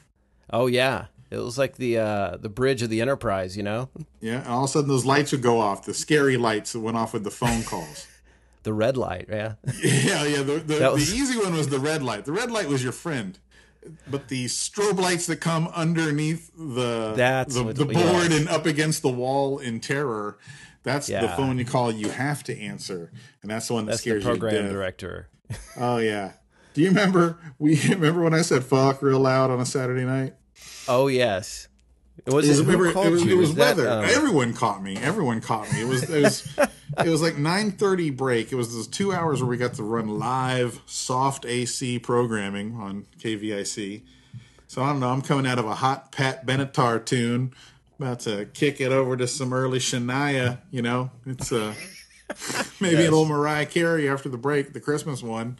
Oh 0.51 0.65
yeah, 0.67 1.05
it 1.29 1.37
was 1.37 1.57
like 1.57 1.75
the 1.75 1.99
uh, 1.99 2.37
the 2.37 2.49
bridge 2.49 2.81
of 2.81 2.89
the 2.89 3.01
Enterprise, 3.01 3.55
you 3.55 3.63
know, 3.63 3.89
Yeah, 4.19 4.39
and 4.39 4.47
all 4.47 4.63
of 4.63 4.69
a 4.69 4.73
sudden 4.73 4.89
those 4.89 5.05
lights 5.05 5.31
would 5.31 5.43
go 5.43 5.59
off. 5.59 5.85
The 5.85 5.93
scary 5.93 6.37
lights 6.37 6.73
that 6.73 6.79
went 6.79 6.97
off 6.97 7.13
with 7.13 7.23
the 7.23 7.31
phone 7.31 7.63
calls. 7.63 8.07
the 8.63 8.73
red 8.73 8.97
light. 8.97 9.27
Yeah, 9.29 9.53
yeah, 9.83 10.23
yeah. 10.25 10.41
The, 10.41 10.59
the, 10.65 10.91
was- 10.91 11.11
the 11.11 11.17
easy 11.17 11.37
one 11.37 11.53
was 11.53 11.69
the 11.69 11.79
red 11.79 12.01
light. 12.01 12.25
The 12.25 12.31
red 12.31 12.49
light 12.51 12.67
was 12.67 12.81
your 12.83 12.91
friend. 12.93 13.37
But 14.11 14.27
the 14.27 14.45
strobe 14.47 14.99
lights 14.99 15.25
that 15.27 15.37
come 15.37 15.69
underneath 15.69 16.51
the 16.57 17.13
That's 17.15 17.55
the, 17.55 17.63
what- 17.63 17.75
the 17.77 17.85
yeah. 17.87 18.11
board 18.11 18.31
and 18.31 18.49
up 18.49 18.65
against 18.65 19.01
the 19.03 19.09
wall 19.09 19.59
in 19.59 19.79
terror, 19.79 20.37
that's 20.83 21.07
the 21.07 21.27
phone 21.35 21.57
you 21.57 21.65
call. 21.65 21.91
You 21.91 22.09
have 22.09 22.43
to 22.45 22.57
answer, 22.59 23.11
and 23.41 23.51
that's 23.51 23.67
the 23.67 23.73
one 23.73 23.85
that 23.85 23.91
that's 23.91 24.03
the 24.03 24.09
scares 24.11 24.23
you 24.23 24.29
program 24.29 24.69
director. 24.71 25.29
Oh 25.77 25.97
yeah. 25.97 26.33
Do 26.73 26.81
you 26.81 26.89
remember 26.89 27.37
we 27.57 27.79
remember 27.89 28.21
when 28.23 28.33
I 28.33 28.41
said 28.41 28.63
fuck 28.63 29.01
real 29.01 29.19
loud 29.19 29.51
on 29.51 29.59
a 29.59 29.65
Saturday 29.65 30.05
night? 30.05 30.35
Oh 30.87 31.07
yes, 31.07 31.67
it 32.25 32.33
was. 32.33 32.45
It 32.47 32.51
was, 32.51 32.61
remember, 32.61 32.87
it 32.87 32.95
was, 33.11 33.23
it 33.25 33.33
was 33.35 33.49
Was 33.49 33.55
that, 33.55 33.77
weather. 33.77 33.89
um, 33.89 34.05
Everyone 34.05 34.53
caught 34.53 34.81
me. 34.83 34.95
Everyone 34.97 35.41
caught 35.41 35.71
me. 35.73 35.81
It 35.81 35.87
was 35.87 36.09
it 36.09 36.21
was 36.21 36.47
it 36.57 37.09
was 37.09 37.21
like 37.21 37.37
nine 37.37 37.71
thirty 37.71 38.09
break. 38.11 38.51
It 38.51 38.55
was 38.55 38.73
those 38.73 38.87
two 38.87 39.11
hours 39.13 39.41
where 39.41 39.49
we 39.49 39.57
got 39.57 39.73
to 39.75 39.83
run 39.83 40.19
live 40.19 40.79
soft 40.85 41.45
AC 41.45 41.99
programming 41.99 42.75
on 42.75 43.05
KVIC. 43.19 44.03
So 44.67 44.83
I 44.83 44.89
don't 44.91 44.99
know. 44.99 45.09
I'm 45.09 45.21
coming 45.23 45.47
out 45.47 45.57
of 45.59 45.65
a 45.65 45.73
hot 45.75 46.11
Pat 46.11 46.45
Benatar 46.45 47.03
tune, 47.03 47.53
about 47.99 48.21
to 48.21 48.45
kick 48.53 48.79
it 48.81 48.91
over 48.91 49.17
to 49.17 49.27
some 49.27 49.53
early 49.53 49.79
Shania. 49.79 50.59
You 50.71 50.81
know, 50.81 51.11
it's 51.25 51.51
uh 51.51 51.73
maybe 52.79 52.95
Yes. 52.97 53.07
a 53.07 53.11
little 53.11 53.25
Mariah 53.25 53.65
Carey 53.65 54.07
after 54.09 54.29
the 54.29 54.37
break, 54.37 54.73
the 54.73 54.79
Christmas 54.79 55.21
one. 55.23 55.57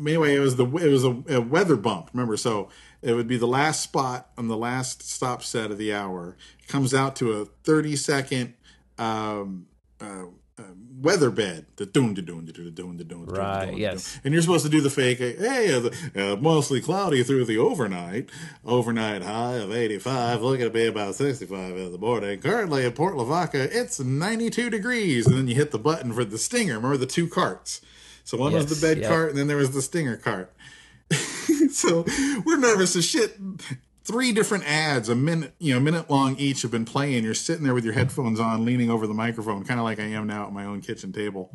Anyway, 0.00 0.34
it 0.34 0.40
was 0.40 0.56
the 0.56 0.64
it 0.64 0.88
was 0.90 1.04
a, 1.04 1.22
a 1.28 1.40
weather 1.40 1.76
bump. 1.76 2.10
Remember, 2.12 2.36
so 2.36 2.68
it 3.02 3.14
would 3.14 3.26
be 3.28 3.36
the 3.36 3.46
last 3.48 3.82
spot 3.82 4.30
on 4.38 4.48
the 4.48 4.56
last 4.56 5.02
stop 5.08 5.42
set 5.42 5.70
of 5.70 5.78
the 5.78 5.92
hour. 5.92 6.36
It 6.62 6.68
comes 6.68 6.94
out 6.94 7.16
to 7.16 7.32
a 7.32 7.44
thirty 7.44 7.96
second 7.96 8.54
um, 8.98 9.66
uh, 10.00 10.24
weather 11.00 11.30
bed. 11.30 11.66
The 11.76 11.86
doon 11.86 12.14
da 12.14 12.22
doon 12.22 12.44
da 12.44 12.52
doon 12.52 12.66
da 12.66 12.70
doon 12.70 12.96
da 12.96 13.04
doon. 13.04 13.26
da 13.26 13.32
doon, 13.32 13.34
da 13.34 13.40
Right, 13.40 13.76
yes. 13.76 14.18
And 14.24 14.32
you're 14.32 14.42
supposed 14.42 14.64
to 14.64 14.70
do 14.70 14.80
the 14.80 14.90
fake. 14.90 15.18
Hey, 15.18 15.72
uh, 15.72 15.80
the, 15.80 15.92
uh, 16.16 16.36
mostly 16.36 16.80
cloudy 16.80 17.22
through 17.22 17.44
the 17.44 17.58
overnight. 17.58 18.30
Overnight 18.64 19.22
high 19.22 19.54
of 19.56 19.72
85. 19.72 20.42
Looking 20.42 20.66
to 20.66 20.70
be 20.70 20.86
about 20.86 21.14
65 21.14 21.76
in 21.76 21.92
the 21.92 21.98
morning. 21.98 22.40
Currently 22.40 22.84
in 22.84 22.92
Port 22.92 23.16
Lavaca, 23.16 23.68
it's 23.70 24.00
92 24.00 24.70
degrees. 24.70 25.26
And 25.26 25.36
then 25.36 25.48
you 25.48 25.54
hit 25.54 25.70
the 25.70 25.78
button 25.78 26.12
for 26.12 26.24
the 26.24 26.38
stinger. 26.38 26.74
Remember 26.74 26.96
the 26.96 27.06
two 27.06 27.28
carts. 27.28 27.80
So 28.24 28.36
one 28.36 28.52
was 28.52 28.68
Yes, 28.68 28.78
the 28.78 28.86
bed 28.86 28.98
yep. 28.98 29.08
cart, 29.08 29.30
and 29.30 29.38
then 29.38 29.46
there 29.46 29.56
was 29.56 29.70
the 29.70 29.80
stinger 29.80 30.16
cart. 30.16 30.52
so 31.72 32.04
we're 32.44 32.58
nervous 32.58 32.94
as 32.94 33.04
shit. 33.06 33.38
Three 34.08 34.32
different 34.32 34.64
ads, 34.64 35.10
a 35.10 35.14
minute, 35.14 35.52
you 35.58 35.74
know, 35.74 35.80
minute 35.80 36.08
long 36.08 36.34
each, 36.38 36.62
have 36.62 36.70
been 36.70 36.86
playing. 36.86 37.24
You're 37.24 37.34
sitting 37.34 37.62
there 37.62 37.74
with 37.74 37.84
your 37.84 37.92
headphones 37.92 38.40
on, 38.40 38.64
leaning 38.64 38.90
over 38.90 39.06
the 39.06 39.12
microphone, 39.12 39.64
kind 39.64 39.78
of 39.78 39.84
like 39.84 40.00
I 40.00 40.04
am 40.04 40.26
now 40.26 40.46
at 40.46 40.52
my 40.54 40.64
own 40.64 40.80
kitchen 40.80 41.12
table, 41.12 41.54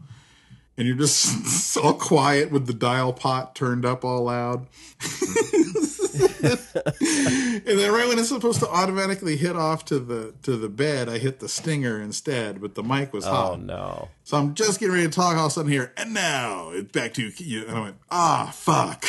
and 0.77 0.87
you're 0.87 0.97
just 0.97 1.77
all 1.83 1.93
quiet 1.93 2.51
with 2.51 2.67
the 2.67 2.73
dial 2.73 3.13
pot 3.13 3.55
turned 3.55 3.85
up 3.85 4.03
all 4.05 4.23
loud. 4.23 4.67
and 6.43 6.59
then 7.65 7.91
right 7.91 8.07
when 8.07 8.19
it's 8.19 8.29
supposed 8.29 8.59
to 8.59 8.69
automatically 8.69 9.35
hit 9.37 9.55
off 9.55 9.85
to 9.85 9.99
the 9.99 10.33
to 10.43 10.55
the 10.57 10.69
bed, 10.69 11.09
I 11.09 11.17
hit 11.17 11.39
the 11.39 11.49
stinger 11.49 12.01
instead, 12.01 12.61
but 12.61 12.75
the 12.75 12.83
mic 12.83 13.13
was 13.13 13.25
Oh 13.25 13.31
hot. 13.31 13.61
no! 13.61 14.09
So 14.23 14.37
I'm 14.37 14.53
just 14.53 14.79
getting 14.79 14.93
ready 14.95 15.07
to 15.07 15.13
talk. 15.13 15.35
All 15.37 15.45
of 15.45 15.51
a 15.51 15.53
sudden, 15.53 15.71
here 15.71 15.93
and 15.97 16.13
now 16.13 16.69
it's 16.71 16.91
back 16.91 17.13
to 17.15 17.31
you. 17.37 17.65
And 17.67 17.77
I 17.77 17.81
went, 17.81 17.95
ah, 18.11 18.51
fuck. 18.53 19.05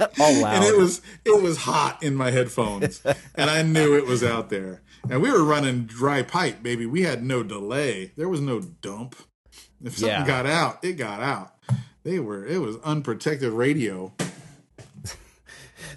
All 0.20 0.40
loud. 0.40 0.56
and 0.56 0.64
it 0.64 0.76
was 0.76 1.02
it 1.24 1.42
was 1.42 1.58
hot 1.58 2.02
in 2.02 2.14
my 2.14 2.30
headphones, 2.30 3.02
and 3.34 3.50
I 3.50 3.62
knew 3.62 3.96
it 3.96 4.06
was 4.06 4.22
out 4.24 4.50
there. 4.50 4.82
And 5.10 5.22
we 5.22 5.30
were 5.30 5.44
running 5.44 5.84
dry 5.84 6.22
pipe, 6.22 6.62
baby. 6.62 6.84
We 6.86 7.02
had 7.02 7.22
no 7.22 7.42
delay. 7.42 8.12
There 8.16 8.28
was 8.28 8.40
no 8.40 8.60
dump. 8.60 9.16
If 9.84 9.98
something 9.98 10.08
Yeah. 10.20 10.26
got 10.26 10.46
out, 10.46 10.84
it 10.84 10.94
got 10.94 11.20
out. 11.20 11.54
They 12.04 12.18
were. 12.18 12.46
It 12.46 12.58
was 12.60 12.76
unprotected 12.84 13.52
radio. 13.52 14.12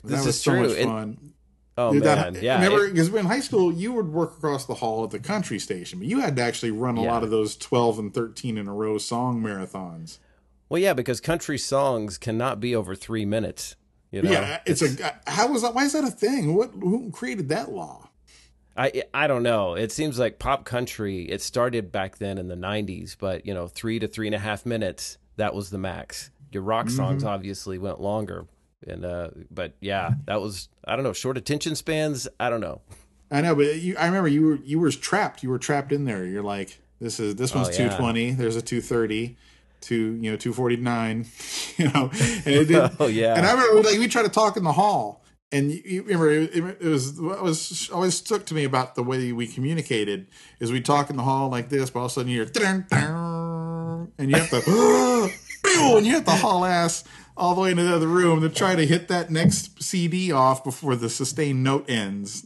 This 0.04 0.12
that 0.12 0.18
was 0.26 0.28
is 0.28 0.42
so 0.42 0.52
true. 0.52 0.62
much 0.68 0.78
And- 0.78 0.90
fun. 0.90 1.34
oh 1.78 1.94
Dude, 1.94 2.04
man, 2.04 2.34
that, 2.34 2.42
yeah. 2.44 2.56
Remember, 2.64 2.90
because 2.90 3.14
in 3.14 3.26
high 3.26 3.40
school, 3.40 3.72
you 3.72 3.94
would 3.94 4.08
work 4.08 4.38
across 4.38 4.66
the 4.66 4.74
hall 4.76 5.04
at 5.04 5.12
the 5.12 5.20
country 5.20 5.60
station, 5.60 6.00
but 6.00 6.08
you 6.08 6.20
had 6.22 6.36
to 6.38 6.42
actually 6.42 6.72
run 6.72 6.98
a 6.98 7.04
Yeah. 7.04 7.12
lot 7.12 7.24
of 7.24 7.30
those 7.30 7.56
12 7.56 8.00
and 8.00 8.14
13 8.14 8.58
in 8.58 8.68
a 8.68 8.74
row 8.74 8.98
song 8.98 9.42
marathons. 9.42 10.18
well, 10.70 10.80
yeah, 10.82 10.94
because 10.94 11.20
country 11.20 11.58
songs 11.58 12.18
cannot 12.18 12.60
be 12.60 12.76
over 12.76 12.96
three 12.96 13.26
minutes. 13.26 13.76
You 14.12 14.22
know? 14.24 14.32
yeah, 14.32 14.60
it's, 14.66 14.82
a. 14.82 15.20
How 15.28 15.48
was 15.52 15.62
that? 15.62 15.74
Why 15.76 15.84
is 15.86 15.94
that 15.94 16.04
a 16.04 16.12
thing? 16.12 16.56
What? 16.56 16.72
Who 16.72 17.12
created 17.12 17.50
that 17.50 17.72
law? 17.72 18.10
I 18.78 19.04
I 19.14 19.28
don't 19.28 19.44
know. 19.44 19.76
It 19.76 19.92
seems 19.92 20.18
like 20.20 20.40
pop 20.40 20.66
country. 20.66 21.24
It 21.24 21.42
started 21.42 21.92
back 21.92 22.18
then 22.18 22.38
in 22.38 22.48
the 22.48 22.56
'90s, 22.56 23.16
but 23.20 23.46
you 23.46 23.54
know, 23.54 23.68
three 23.68 24.00
to 24.00 24.08
three 24.08 24.28
and 24.28 24.36
a 24.36 24.40
half 24.40 24.66
minutes. 24.66 25.18
That 25.38 25.54
was 25.56 25.70
the 25.70 25.78
max. 25.78 26.30
your 26.52 26.64
rock 26.64 26.90
songs 26.90 27.24
obviously 27.24 27.78
went 27.78 28.00
longer. 28.02 28.46
And 28.88 29.06
uh, 29.06 29.30
but 29.50 29.74
yeah, 29.80 30.14
that 30.26 30.42
was 30.42 30.70
I 30.86 30.96
don't 30.96 31.04
know 31.04 31.14
short 31.14 31.38
attention 31.38 31.76
spans. 31.76 32.28
I 32.40 32.50
don't 32.50 32.62
know. 32.62 32.82
I 33.30 33.42
know, 33.42 33.56
but 33.56 33.76
you, 33.76 33.96
I 33.98 34.06
remember 34.08 34.28
you 34.28 34.42
were 34.46 34.56
you 34.64 34.80
were 34.80 34.92
trapped. 34.92 35.44
You 35.44 35.50
were 35.50 35.60
trapped 35.60 35.92
in 35.92 36.06
there. 36.06 36.26
You're 36.26 36.44
like, 36.44 36.80
this 37.00 37.20
is 37.20 37.36
this 37.36 37.54
one's 37.56 37.70
Oh, 37.70 37.72
yeah. 37.84 37.90
two 37.90 37.96
twenty. 37.98 38.32
There's 38.32 38.56
a 38.56 38.62
two 38.62 38.82
thirty. 38.82 39.38
To 39.86 39.96
you 39.96 40.30
know, 40.32 40.38
two 40.38 40.54
forty 40.54 40.78
nine. 40.78 41.26
You 41.78 41.86
know, 41.90 42.12
and 42.14 42.48
it 42.48 42.66
did, 42.68 42.92
Oh 43.00 43.08
yeah. 43.08 43.36
And 43.36 43.46
I 43.48 43.52
remember 43.54 43.82
like 43.90 43.98
we 43.98 44.08
tried 44.08 44.24
to 44.24 44.30
talk 44.30 44.56
in 44.58 44.64
the 44.64 44.74
hall, 44.74 45.21
and 45.52 45.72
you, 45.72 45.82
you 45.86 46.04
remember 46.04 46.32
it, 46.32 46.56
it 46.56 46.82
was 46.82 47.20
what 47.20 47.42
was 47.44 47.90
always 47.92 48.16
stuck 48.16 48.46
to 48.46 48.54
me 48.54 48.64
about 48.64 48.96
the 48.96 49.04
way 49.04 49.32
we 49.32 49.48
communicated 49.48 50.28
is 50.60 50.72
we 50.72 50.82
talk 50.82 51.10
in 51.10 51.18
the 51.18 51.24
hall 51.24 51.50
like 51.50 51.70
this, 51.70 51.90
but 51.90 52.00
all 52.00 52.06
of 52.06 52.12
a 52.12 52.14
sudden 52.14 52.30
you 52.32 52.44
hear 52.44 52.52
and 54.18 54.30
you 54.30 54.36
have 54.38 54.50
to 54.50 54.62
and 55.98 56.06
you 56.06 56.14
have 56.14 56.26
to 56.26 56.32
haul 56.32 56.66
ass 56.66 57.04
all 57.36 57.56
the 57.56 57.62
way 57.62 57.72
into 57.72 57.84
the 57.84 57.96
other 57.96 58.08
room 58.08 58.42
to 58.42 58.50
try 58.50 58.76
to 58.76 58.86
hit 58.86 59.08
that 59.08 59.30
next 59.30 59.82
CD 59.82 60.32
off 60.32 60.64
before 60.64 60.96
the 60.96 61.10
sustained 61.10 61.64
note 61.64 61.90
ends. 61.90 62.44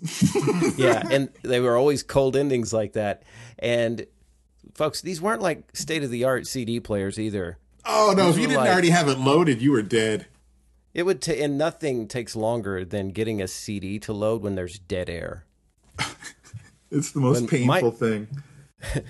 yeah, 0.78 1.04
and 1.10 1.30
they 1.44 1.60
were 1.60 1.76
always 1.76 2.04
cold 2.04 2.36
endings 2.36 2.72
like 2.74 2.94
that. 2.94 3.24
And 3.60 4.06
folks, 4.74 5.02
these 5.02 5.22
weren't 5.22 5.42
like 5.42 5.76
state 5.76 6.04
of 6.04 6.12
the 6.12 6.24
art 6.24 6.48
CD 6.48 6.80
players 6.80 7.20
either. 7.20 7.58
oh 7.86 8.14
no! 8.16 8.30
If 8.30 8.38
you 8.38 8.48
didn't 8.48 8.58
like- 8.58 8.72
already 8.72 8.90
have 8.90 9.08
it 9.08 9.20
loaded, 9.20 9.62
you 9.62 9.72
were 9.72 9.82
dead. 9.82 10.28
It 10.96 11.04
would 11.04 11.22
ta 11.22 11.34
and 11.34 11.58
nothing 11.58 12.08
takes 12.08 12.36
longer 12.36 12.84
than 12.86 13.10
getting 13.10 13.42
a 13.42 13.48
CD 13.48 14.00
to 14.00 14.14
load 14.14 14.42
when 14.42 14.56
there's 14.56 14.80
dead 14.80 15.10
air. 15.10 15.46
It's 16.92 17.12
the 17.12 17.20
most 17.20 17.52
When 17.52 17.66
my- 17.66 17.82
painful 17.82 17.92
thing. 17.92 18.28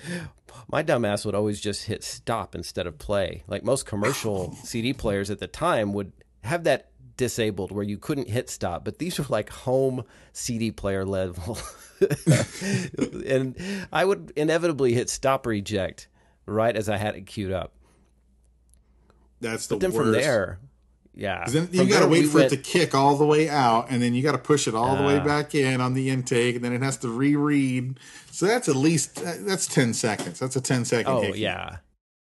My 0.68 0.82
dumbass 0.82 1.24
would 1.24 1.36
always 1.36 1.60
just 1.60 1.84
hit 1.84 2.02
stop 2.02 2.56
instead 2.56 2.88
of 2.88 2.98
play. 2.98 3.44
Like 3.46 3.62
most 3.62 3.86
commercial 3.86 4.50
oh. 4.52 4.64
CD 4.64 4.92
players 4.92 5.30
at 5.30 5.38
the 5.38 5.46
time 5.46 5.92
would 5.92 6.10
have 6.42 6.64
that 6.64 6.90
disabled 7.16 7.70
where 7.70 7.84
you 7.84 7.98
couldn't 7.98 8.28
hit 8.28 8.50
stop, 8.50 8.84
but 8.84 8.98
these 8.98 9.18
were 9.18 9.26
like 9.28 9.50
home 9.50 10.02
CD 10.32 10.72
player 10.72 11.04
level. 11.04 11.58
and 13.26 13.54
I 13.92 14.04
would 14.04 14.32
inevitably 14.34 14.94
hit 14.94 15.08
stop 15.08 15.46
reject 15.46 16.08
right 16.46 16.74
as 16.74 16.88
I 16.88 16.96
had 16.96 17.14
it 17.14 17.26
queued 17.26 17.52
up. 17.52 17.72
That's 19.40 19.68
the 19.68 19.76
but 19.76 19.80
Then 19.82 19.92
worst. 19.92 20.02
from 20.02 20.12
there, 20.12 20.58
yeah. 21.16 21.44
Then 21.48 21.68
you 21.72 21.88
got 21.88 22.00
to 22.00 22.06
wait 22.06 22.22
we 22.22 22.26
for 22.26 22.38
went- 22.38 22.52
it 22.52 22.56
to 22.56 22.62
kick 22.62 22.94
all 22.94 23.16
the 23.16 23.26
way 23.26 23.48
out, 23.48 23.86
and 23.90 24.02
then 24.02 24.14
you 24.14 24.22
got 24.22 24.32
to 24.32 24.38
push 24.38 24.68
it 24.68 24.74
all 24.74 24.96
the 24.96 25.02
way 25.02 25.18
back 25.18 25.54
in 25.54 25.80
on 25.80 25.94
the 25.94 26.10
intake, 26.10 26.56
and 26.56 26.64
then 26.64 26.72
it 26.72 26.82
has 26.82 26.96
to 26.98 27.08
reread. 27.08 27.98
So 28.30 28.46
that's 28.46 28.68
at 28.68 28.76
least 28.76 29.16
that's 29.46 29.66
ten 29.66 29.94
seconds. 29.94 30.38
That's 30.38 30.56
a 30.56 30.60
10 30.60 30.84
second. 30.84 31.10
Oh 31.10 31.22
hickey. 31.22 31.40
yeah, 31.40 31.78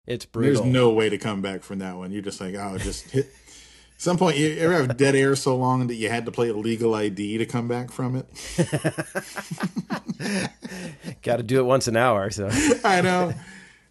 it's 0.06 0.24
brutal. 0.24 0.62
There's 0.62 0.72
no 0.72 0.90
way 0.90 1.10
to 1.10 1.18
come 1.18 1.42
back 1.42 1.62
from 1.62 1.80
that 1.80 1.96
one. 1.96 2.12
You're 2.12 2.22
just 2.22 2.40
like, 2.40 2.54
oh, 2.54 2.78
just 2.78 3.10
hit. 3.10 3.30
Some 4.00 4.16
point, 4.16 4.36
you 4.36 4.56
ever 4.58 4.74
have 4.74 4.96
dead 4.96 5.16
air 5.16 5.34
so 5.34 5.56
long 5.56 5.88
that 5.88 5.96
you 5.96 6.08
had 6.08 6.24
to 6.26 6.30
play 6.30 6.50
a 6.50 6.54
legal 6.54 6.94
ID 6.94 7.38
to 7.38 7.46
come 7.46 7.66
back 7.66 7.90
from 7.90 8.14
it? 8.14 8.26
Got 11.22 11.38
to 11.38 11.42
do 11.42 11.58
it 11.58 11.64
once 11.64 11.88
an 11.88 11.96
hour. 11.96 12.30
So 12.30 12.48
I 12.84 13.00
know. 13.00 13.34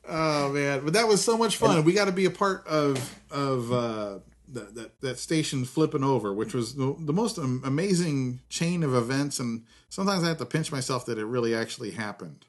Oh 0.07 0.53
man, 0.53 0.81
but 0.85 0.93
that 0.93 1.07
was 1.07 1.23
so 1.23 1.37
much 1.37 1.57
fun. 1.57 1.83
We 1.83 1.93
got 1.93 2.05
to 2.05 2.11
be 2.13 2.25
a 2.25 2.31
part 2.31 2.65
of 2.67 3.19
of 3.29 3.71
uh, 3.73 4.19
that, 4.47 4.75
that 4.75 5.01
that 5.01 5.19
station 5.19 5.65
flipping 5.65 6.03
over, 6.03 6.33
which 6.33 6.53
was 6.53 6.75
the, 6.75 6.95
the 6.99 7.13
most 7.13 7.37
amazing 7.37 8.41
chain 8.49 8.83
of 8.83 8.93
events. 8.95 9.39
And 9.39 9.65
sometimes 9.89 10.23
I 10.23 10.29
have 10.29 10.37
to 10.37 10.45
pinch 10.45 10.71
myself 10.71 11.05
that 11.05 11.17
it 11.17 11.25
really 11.25 11.53
actually 11.55 11.91
happened. 11.91 12.45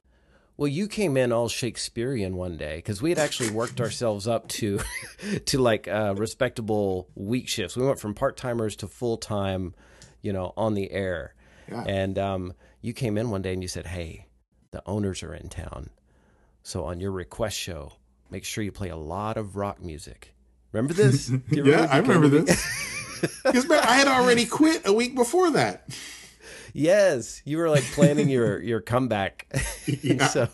Well, 0.56 0.68
you 0.68 0.88
came 0.88 1.16
in 1.16 1.30
all 1.30 1.48
Shakespearean 1.48 2.36
one 2.36 2.56
day 2.56 2.76
because 2.76 3.00
we 3.00 3.10
had 3.10 3.18
actually 3.18 3.50
worked 3.50 3.80
ourselves 3.80 4.26
up 4.26 4.48
to 4.48 4.80
to 5.46 5.58
like 5.58 5.86
uh, 5.86 6.14
respectable 6.16 7.08
week 7.14 7.48
shifts. 7.48 7.76
We 7.76 7.86
went 7.86 8.00
from 8.00 8.14
part 8.14 8.36
timers 8.36 8.74
to 8.76 8.88
full 8.88 9.18
time, 9.18 9.74
you 10.20 10.32
know, 10.32 10.52
on 10.56 10.74
the 10.74 10.90
air. 10.90 11.34
Yeah. 11.70 11.84
And 11.86 12.18
um, 12.18 12.54
you 12.80 12.92
came 12.92 13.16
in 13.16 13.30
one 13.30 13.42
day 13.42 13.52
and 13.52 13.62
you 13.62 13.68
said, 13.68 13.86
"Hey, 13.86 14.26
the 14.72 14.82
owners 14.84 15.22
are 15.22 15.32
in 15.32 15.48
town, 15.48 15.90
so 16.64 16.84
on 16.84 16.98
your 16.98 17.12
request 17.12 17.56
show, 17.56 17.92
make 18.28 18.44
sure 18.44 18.64
you 18.64 18.72
play 18.72 18.88
a 18.88 18.96
lot 18.96 19.36
of 19.36 19.54
rock 19.54 19.80
music." 19.80 20.34
Remember 20.72 20.94
this? 20.94 21.30
You 21.50 21.64
Yeah, 21.64 21.86
I 21.90 21.98
remember 21.98 22.28
this 22.28 22.64
because 23.44 23.70
I 23.70 23.94
had 23.94 24.08
already 24.08 24.46
quit 24.46 24.82
a 24.86 24.92
week 24.92 25.14
before 25.14 25.50
that. 25.52 25.88
Yes, 26.72 27.42
you 27.44 27.58
were 27.58 27.70
like 27.70 27.84
planning 27.84 28.28
your 28.28 28.60
your 28.62 28.80
comeback. 28.80 29.46
Yeah. 29.86 30.26
so 30.26 30.48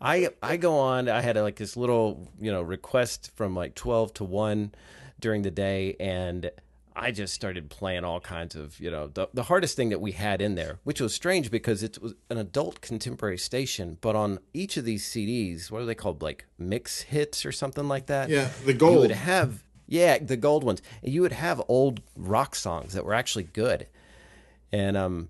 I 0.00 0.30
I 0.42 0.56
go 0.56 0.78
on. 0.78 1.08
I 1.08 1.20
had 1.20 1.36
like 1.36 1.56
this 1.56 1.76
little 1.76 2.28
you 2.40 2.50
know 2.50 2.62
request 2.62 3.30
from 3.36 3.54
like 3.54 3.74
twelve 3.74 4.14
to 4.14 4.24
one 4.24 4.72
during 5.20 5.42
the 5.42 5.50
day, 5.50 5.96
and 6.00 6.50
I 6.96 7.10
just 7.10 7.32
started 7.34 7.70
playing 7.70 8.04
all 8.04 8.20
kinds 8.20 8.56
of 8.56 8.78
you 8.80 8.90
know 8.90 9.08
the 9.08 9.28
the 9.32 9.44
hardest 9.44 9.76
thing 9.76 9.88
that 9.90 10.00
we 10.00 10.12
had 10.12 10.40
in 10.40 10.54
there, 10.54 10.78
which 10.84 11.00
was 11.00 11.14
strange 11.14 11.50
because 11.50 11.82
it 11.82 12.00
was 12.02 12.14
an 12.30 12.38
adult 12.38 12.80
contemporary 12.80 13.38
station, 13.38 13.98
but 14.00 14.16
on 14.16 14.38
each 14.52 14.76
of 14.76 14.84
these 14.84 15.04
CDs, 15.04 15.70
what 15.70 15.82
are 15.82 15.86
they 15.86 15.94
called, 15.94 16.22
like 16.22 16.46
mix 16.58 17.02
hits 17.02 17.46
or 17.46 17.52
something 17.52 17.88
like 17.88 18.06
that? 18.06 18.28
Yeah, 18.28 18.50
the 18.64 18.74
gold. 18.74 18.94
You 18.94 19.00
would 19.00 19.10
have 19.12 19.62
yeah 19.86 20.18
the 20.18 20.36
gold 20.36 20.64
ones. 20.64 20.82
You 21.02 21.22
would 21.22 21.32
have 21.32 21.62
old 21.68 22.00
rock 22.16 22.54
songs 22.54 22.94
that 22.94 23.04
were 23.04 23.14
actually 23.14 23.44
good, 23.44 23.86
and 24.72 24.96
um, 24.96 25.28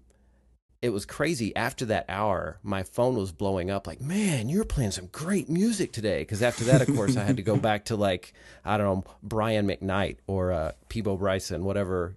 it 0.80 0.90
was 0.90 1.04
crazy. 1.04 1.54
After 1.56 1.84
that 1.86 2.04
hour, 2.08 2.58
my 2.62 2.82
phone 2.84 3.16
was 3.16 3.32
blowing 3.32 3.70
up. 3.70 3.86
Like, 3.86 4.00
man, 4.00 4.48
you're 4.48 4.64
playing 4.64 4.92
some 4.92 5.06
great 5.06 5.48
music 5.48 5.92
today. 5.92 6.20
Because 6.20 6.42
after 6.42 6.64
that, 6.64 6.80
of 6.88 6.94
course, 6.94 7.16
I 7.16 7.24
had 7.24 7.36
to 7.38 7.42
go 7.42 7.56
back 7.56 7.86
to 7.86 7.96
like 7.96 8.32
I 8.64 8.76
don't 8.78 8.86
know 8.86 9.04
Brian 9.22 9.66
McKnight 9.66 10.18
or 10.26 10.52
uh, 10.52 10.72
Peabo 10.88 11.16
Bryson, 11.16 11.64
whatever. 11.64 12.16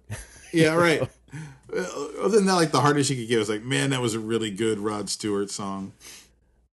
Yeah, 0.52 0.74
right. 0.76 1.02
Uh, 1.74 1.84
Other 2.22 2.36
than 2.36 2.46
that, 2.46 2.54
like 2.54 2.70
the 2.72 2.80
hardest 2.80 3.10
you 3.10 3.16
could 3.16 3.28
get 3.28 3.38
was 3.38 3.48
like, 3.48 3.62
man, 3.64 3.90
that 3.90 4.00
was 4.00 4.14
a 4.14 4.20
really 4.20 4.50
good 4.50 4.78
Rod 4.78 5.08
Stewart 5.10 5.50
song. 5.50 5.92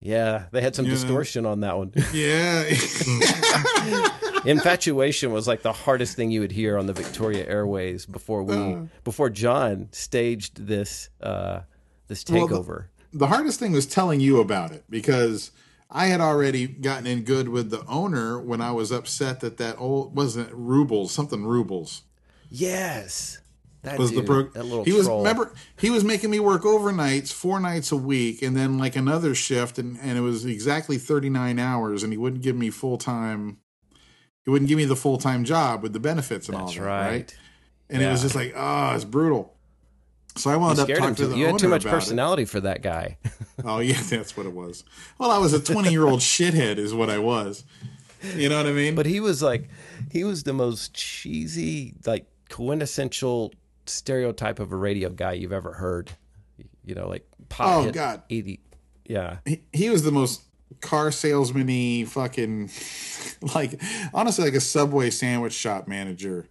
yeah, 0.02 0.46
they 0.52 0.62
had 0.62 0.76
some 0.76 0.86
Yeah. 0.86 0.92
distortion 0.92 1.46
on 1.46 1.60
that 1.62 1.78
one. 1.78 1.94
Yeah, 2.14 2.64
Infatuation 4.46 5.32
was 5.32 5.48
like 5.48 5.62
the 5.62 5.74
hardest 5.74 6.16
thing 6.16 6.32
you 6.32 6.40
would 6.42 6.52
hear 6.52 6.78
on 6.78 6.86
the 6.86 6.94
Victoria 6.94 7.46
Airways 7.46 8.06
before 8.06 8.44
we 8.44 8.56
Uh. 8.56 8.80
before 9.04 9.30
John 9.30 9.90
staged 9.92 10.66
this 10.68 11.10
uh, 11.22 11.62
this 12.08 12.24
Well, 12.30 12.48
the- 12.48 12.56
takeover. 12.56 12.86
the 13.14 13.28
hardest 13.28 13.60
thing 13.60 13.72
was 13.72 13.86
telling 13.86 14.20
you 14.20 14.40
about 14.40 14.72
it 14.72 14.84
because 14.90 15.52
I 15.90 16.08
had 16.08 16.20
already 16.22 16.68
gotten 16.68 17.08
in 17.08 17.22
good 17.24 17.48
with 17.50 17.70
the 17.70 17.86
owner 17.86 18.40
when 18.40 18.60
I 18.62 18.72
was 18.72 18.92
upset 18.92 19.40
that 19.40 19.58
that 19.58 19.76
old 19.80 20.16
wasn't 20.16 20.50
rubles 20.54 21.12
something 21.12 21.46
rubles 21.46 22.02
yes, 22.50 23.40
that 23.84 23.98
was 24.00 24.12
dude, 24.12 24.24
the 24.24 24.26
pro- 24.26 24.50
that 24.50 24.64
little 24.66 24.84
he 24.84 24.92
was 24.94 25.06
troll. 25.06 25.20
remember 25.20 25.54
he 25.80 25.90
was 25.90 26.04
making 26.04 26.30
me 26.30 26.40
work 26.40 26.64
overnights 26.64 27.32
four 27.32 27.60
nights 27.60 27.92
a 27.92 27.96
week 27.96 28.42
and 28.42 28.56
then 28.56 28.78
like 28.78 28.96
another 28.96 29.34
shift 29.36 29.78
and, 29.80 29.98
and 30.02 30.18
it 30.18 30.22
was 30.22 30.46
exactly 30.46 30.98
39 30.98 31.60
hours 31.60 32.04
and 32.04 32.12
he 32.12 32.18
wouldn't 32.18 32.42
give 32.42 32.56
me 32.56 32.70
full 32.70 32.98
time 32.98 33.58
he 34.44 34.52
wouldn't 34.52 34.68
give 34.70 34.78
me 34.78 34.86
the 34.86 34.96
full 34.96 35.18
time 35.18 35.44
job 35.44 35.84
with 35.84 35.94
the 35.94 36.00
benefits 36.00 36.48
and 36.50 36.58
all 36.58 36.68
that 36.72 36.80
right. 36.80 37.08
right 37.10 37.38
and 37.90 38.02
it 38.02 38.10
was 38.10 38.22
just 38.22 38.36
like 38.36 38.54
oh 38.56 38.94
it's 38.96 39.06
brutal 39.06 39.57
so 40.38 40.50
I 40.52 40.56
wound 40.56 40.80
up 40.80 40.88
talking 40.88 41.16
to 41.16 41.24
too. 41.24 41.28
the 41.30 41.38
You 41.38 41.48
had 41.48 41.60
too 41.60 41.68
much 41.68 41.84
about 41.84 41.92
it. 41.94 41.96
personality 42.00 42.46
for 42.46 42.60
that 42.62 42.82
guy. 42.82 43.18
Oh 43.66 43.80
yeah, 43.80 44.00
that's 44.04 44.38
what 44.38 44.46
it 44.46 44.54
was. 44.54 44.84
Well, 45.18 45.32
I 45.32 45.40
was 45.40 45.52
a 45.52 45.60
twenty-year-old 45.60 46.20
shithead, 46.34 46.78
is 46.78 46.94
what 46.94 47.10
I 47.10 47.18
was. 47.18 47.64
You 48.36 48.50
know 48.50 48.58
what 48.58 48.68
I 48.68 48.72
mean? 48.72 48.94
But 48.94 49.08
he 49.08 49.20
was 49.20 49.42
like, 49.42 49.68
he 50.12 50.24
was 50.24 50.44
the 50.44 50.54
most 50.54 50.94
cheesy, 50.94 51.96
like 52.06 52.28
quintessential 52.52 53.52
stereotype 53.88 54.60
of 54.60 54.72
a 54.72 54.76
radio 54.76 55.10
guy 55.10 55.34
you've 55.34 55.52
ever 55.54 55.74
heard. 55.74 56.12
You 56.86 56.94
know, 56.94 57.08
like 57.10 57.28
pop 57.50 57.86
Oh, 57.88 57.92
God. 57.92 58.22
eighty. 58.30 58.60
Yeah, 59.06 59.38
he, 59.44 59.64
he 59.74 59.90
was 59.90 60.04
the 60.04 60.12
most 60.12 60.44
car 60.82 61.12
salesman-y 61.12 62.06
fucking, 62.08 62.70
like 63.56 63.82
honestly, 64.14 64.46
like 64.46 64.54
a 64.54 64.60
Subway 64.62 65.10
sandwich 65.10 65.54
shop 65.54 65.88
manager 65.88 66.46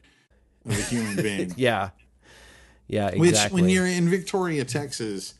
of 0.65 0.73
a 0.77 0.83
human 0.83 1.15
being. 1.17 1.55
yeah, 1.57 1.91
yeah. 2.89 3.15
Which, 3.15 3.37
when 3.51 3.69
you're 3.69 3.87
in 3.87 4.09
Victoria, 4.09 4.65
Texas, 4.65 5.35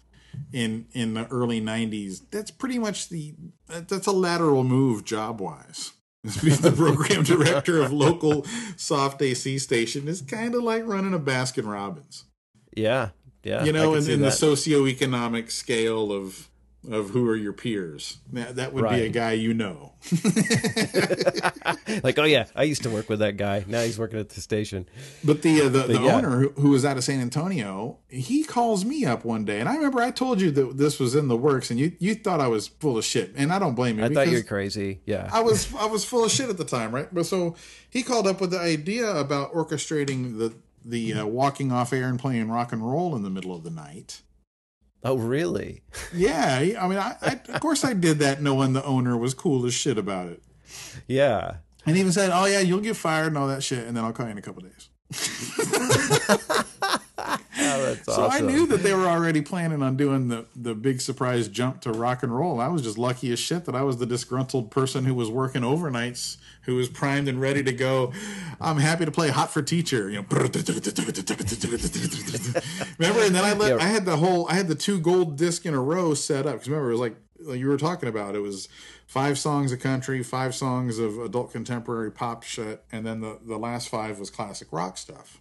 in 0.53 0.87
in 0.93 1.15
the 1.15 1.27
early 1.29 1.61
'90s, 1.61 2.23
that's 2.31 2.51
pretty 2.51 2.79
much 2.79 3.09
the 3.09 3.35
that's 3.69 4.07
a 4.07 4.13
lateral 4.13 4.65
move 4.65 5.05
job-wise. 5.05 5.93
The 6.25 6.75
program 6.77 7.23
director 7.23 7.81
of 7.81 7.93
local 7.93 8.45
soft 8.77 9.23
AC 9.23 9.59
station 9.59 10.09
is 10.09 10.23
kind 10.23 10.57
of 10.57 10.65
like 10.65 10.85
running 10.85 11.15
a 11.15 11.21
Baskin 11.21 11.71
Robbins. 11.71 12.25
yeah, 12.77 13.11
yeah. 13.45 13.63
you 13.63 13.73
know, 13.73 13.95
in, 13.95 14.11
in 14.11 14.23
the 14.23 14.31
socioeconomic 14.31 15.53
scale 15.53 16.11
of 16.11 16.49
of 16.91 17.11
who 17.11 17.29
are 17.29 17.37
your 17.37 17.53
peers. 17.53 18.19
That, 18.33 18.57
that 18.57 18.73
would 18.73 18.85
right. 18.85 19.01
be 19.01 19.07
a 19.07 19.09
guy 19.09 19.33
you 19.33 19.55
know. 19.55 19.93
like, 22.03 22.19
oh 22.19 22.25
yeah, 22.25 22.47
I 22.55 22.65
used 22.65 22.83
to 22.85 22.91
work 22.91 23.09
with 23.09 23.21
that 23.21 23.37
guy. 23.37 23.65
Now 23.67 23.83
he's 23.83 23.99
working 23.99 24.19
at 24.19 24.31
the 24.31 24.41
station. 24.41 24.89
But 25.25 25.43
the 25.43 25.63
uh, 25.63 25.69
the, 25.69 25.81
but 25.81 25.89
the 25.89 26.01
yeah. 26.01 26.15
owner 26.15 26.39
who, 26.39 26.49
who 26.51 26.71
was 26.71 26.85
out 26.85 26.97
of 26.97 27.05
San 27.05 27.21
Antonio, 27.21 27.99
he 28.09 28.45
calls 28.45 28.85
me 28.85 29.05
up 29.05 29.25
one 29.25 29.45
day, 29.45 29.61
and 29.61 29.69
I 29.69 29.77
remember 29.77 30.01
I 30.01 30.11
told 30.11 30.41
you 30.41 30.51
that 30.53 30.79
this 30.79 31.01
was 31.01 31.15
in 31.15 31.29
the 31.29 31.37
works, 31.37 31.71
and 31.71 31.81
you 31.81 31.93
you 31.99 32.15
thought 32.15 32.41
I 32.41 32.49
was 32.49 32.69
full 32.69 32.99
of 32.99 33.05
shit, 33.05 33.33
and 33.37 33.53
I 33.53 33.59
don't 33.59 33.75
blame 33.75 33.99
you. 33.99 34.05
I 34.05 34.09
thought 34.09 34.29
you're 34.29 34.43
crazy. 34.43 35.01
Yeah, 35.07 35.29
I 35.33 35.41
was 35.41 35.75
I 35.75 35.87
was 35.87 36.05
full 36.05 36.25
of 36.25 36.31
shit 36.31 36.49
at 36.49 36.59
the 36.59 36.65
time, 36.65 36.95
right? 36.95 37.13
But 37.13 37.27
so 37.27 37.57
he 37.91 38.03
called 38.03 38.27
up 38.27 38.41
with 38.41 38.51
the 38.51 38.61
idea 38.61 39.11
about 39.17 39.53
orchestrating 39.53 40.39
the 40.39 40.55
the 40.85 41.15
uh, 41.15 41.27
walking 41.27 41.73
off 41.73 41.93
air 41.93 42.09
and 42.09 42.19
playing 42.19 42.49
rock 42.49 42.73
and 42.73 42.89
roll 42.89 43.17
in 43.17 43.23
the 43.23 43.31
middle 43.31 43.55
of 43.55 43.65
the 43.65 43.71
night. 43.71 44.23
Oh, 45.07 45.17
really? 45.17 45.83
yeah. 46.13 46.59
I 46.81 46.89
mean, 46.89 46.99
I, 46.99 47.17
I, 47.23 47.41
of 47.55 47.61
course 47.61 47.85
I 47.85 47.93
did 47.93 48.19
that 48.19 48.43
knowing 48.43 48.73
the 48.73 48.85
owner 48.85 49.17
was 49.17 49.35
cool 49.35 49.65
as 49.67 49.73
shit 49.73 49.99
about 49.99 50.29
it. 50.29 50.43
Yeah. 51.07 51.57
And 51.87 51.97
even 51.97 52.13
said, 52.13 52.31
"Oh 52.33 52.47
yeah, 52.47 52.59
you'll 52.61 52.81
get 52.81 52.97
fired 52.97 53.29
and 53.29 53.39
all 53.39 53.47
that 53.47 53.63
shit, 53.63 53.87
and 53.87 53.97
then 53.97 54.05
I'll 54.05 54.13
call 54.13 54.27
you 54.27 54.33
in 54.33 54.39
a 54.39 54.43
couple 54.43 54.63
days." 54.63 54.89
oh, 57.19 57.97
so 58.03 58.13
awesome. 58.13 58.33
I 58.33 58.41
knew 58.41 58.67
that 58.67 58.83
they 58.83 58.93
were 58.93 59.07
already 59.07 59.41
planning 59.41 59.83
on 59.83 59.97
doing 59.97 60.27
the 60.27 60.47
the 60.57 60.75
big 60.75 61.01
surprise 61.01 61.47
jump 61.47 61.81
to 61.83 61.93
rock 61.93 62.25
and 62.25 62.37
roll. 62.37 62.61
I 62.61 62.67
was 62.67 62.83
just 62.83 62.99
lucky 62.99 63.31
as 63.33 63.39
shit 63.39 63.67
that 63.67 63.77
I 63.77 63.83
was 63.83 63.99
the 63.99 64.07
disgruntled 64.07 64.73
person 64.73 65.05
who 65.05 65.15
was 65.15 65.31
working 65.31 65.63
overnights, 65.63 66.39
who 66.67 66.75
was 66.75 66.89
primed 66.89 67.29
and 67.29 67.41
ready 67.41 67.63
to 67.63 67.73
go. 67.73 68.13
I'm 68.61 68.79
happy 68.79 69.05
to 69.05 69.11
play 69.11 69.29
hot 69.29 69.51
for 69.53 69.63
teacher. 69.63 70.11
You 70.11 70.23
know, 70.23 70.27
remember? 72.99 73.23
And 73.23 73.35
then 73.35 73.45
I 73.45 73.55
let 73.55 73.71
yeah. 73.71 73.85
I 73.85 73.89
had 73.89 74.05
the 74.05 74.17
whole 74.17 74.49
I 74.49 74.55
had 74.55 74.69
the 74.69 74.75
two 74.75 75.01
gold 75.01 75.37
disc 75.37 75.65
in 75.65 75.75
a 75.75 75.81
row 75.81 76.15
set 76.15 76.47
up 76.47 76.55
because 76.55 76.69
remember 76.69 76.91
it 76.91 76.93
was 76.93 77.01
like 77.01 77.17
like 77.41 77.59
you 77.59 77.69
were 77.69 77.77
talking 77.77 78.09
about 78.09 78.35
it 78.35 78.41
was 78.41 78.69
five 79.07 79.39
songs 79.39 79.73
of 79.73 79.81
country, 79.81 80.23
five 80.23 80.55
songs 80.55 80.99
of 80.99 81.19
adult 81.19 81.53
contemporary 81.53 82.11
pop 82.11 82.43
shit, 82.43 82.85
and 82.93 83.07
then 83.07 83.21
the 83.21 83.39
the 83.45 83.59
last 83.59 83.89
five 83.89 84.19
was 84.19 84.31
classic 84.31 84.69
rock 84.71 84.99
stuff. 84.99 85.41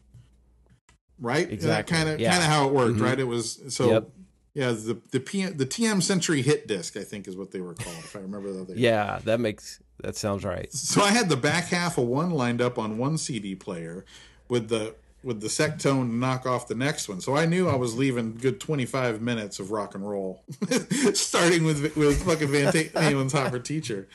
Right? 1.20 1.50
Exactly. 1.50 1.96
Kind 1.96 2.10
of 2.10 2.17
kind 2.20 2.38
of 2.38 2.44
how 2.44 2.67
it 2.67 2.74
worked, 2.74 2.96
mm-hmm. 2.96 3.03
right? 3.03 3.20
It 3.20 3.27
was 3.27 3.62
so. 3.70 3.91
Yep. 3.91 4.10
Yeah, 4.53 4.72
the 4.72 5.01
the 5.12 5.20
PM, 5.20 5.58
the 5.58 5.65
TM 5.65 6.01
Century 6.01 6.41
hit 6.41 6.65
disc, 6.65 6.96
I 6.96 7.03
think, 7.03 7.27
is 7.27 7.36
what 7.36 7.51
they 7.51 7.60
were 7.60 7.74
called, 7.74 7.98
if 7.98 8.15
I 8.15 8.20
remember 8.20 8.53
that. 8.53 8.77
yeah, 8.77 9.20
that 9.25 9.41
makes 9.41 9.82
that 10.02 10.16
sounds 10.16 10.44
right. 10.44 10.72
So 10.72 11.02
I 11.02 11.10
had 11.10 11.30
the 11.30 11.38
back 11.38 11.66
half 11.66 11.98
of 11.98 12.06
one 12.06 12.32
lined 12.32 12.62
up 12.62 12.78
on 12.78 12.98
one 12.98 13.18
CD 13.18 13.56
player, 13.56 14.06
with 14.50 14.70
the 14.70 14.96
with 15.24 15.42
the 15.42 15.48
sectone 15.48 16.20
knock 16.20 16.46
off 16.46 16.68
the 16.68 16.75
next 16.75 17.10
one. 17.10 17.20
So 17.20 17.36
I 17.36 17.48
knew 17.48 17.68
I 17.68 17.75
was 17.75 17.98
leaving 17.98 18.38
good 18.38 18.60
25 18.60 19.22
minutes 19.22 19.60
of 19.60 19.72
rock 19.72 19.96
and 19.96 20.08
roll, 20.08 20.44
starting 21.14 21.64
with 21.64 21.96
with 21.96 22.24
fucking 22.24 22.50
Van 22.50 22.72
Halen's 22.72 23.34
Hot 23.34 23.52
for 23.52 23.60
Teacher. 23.60 24.08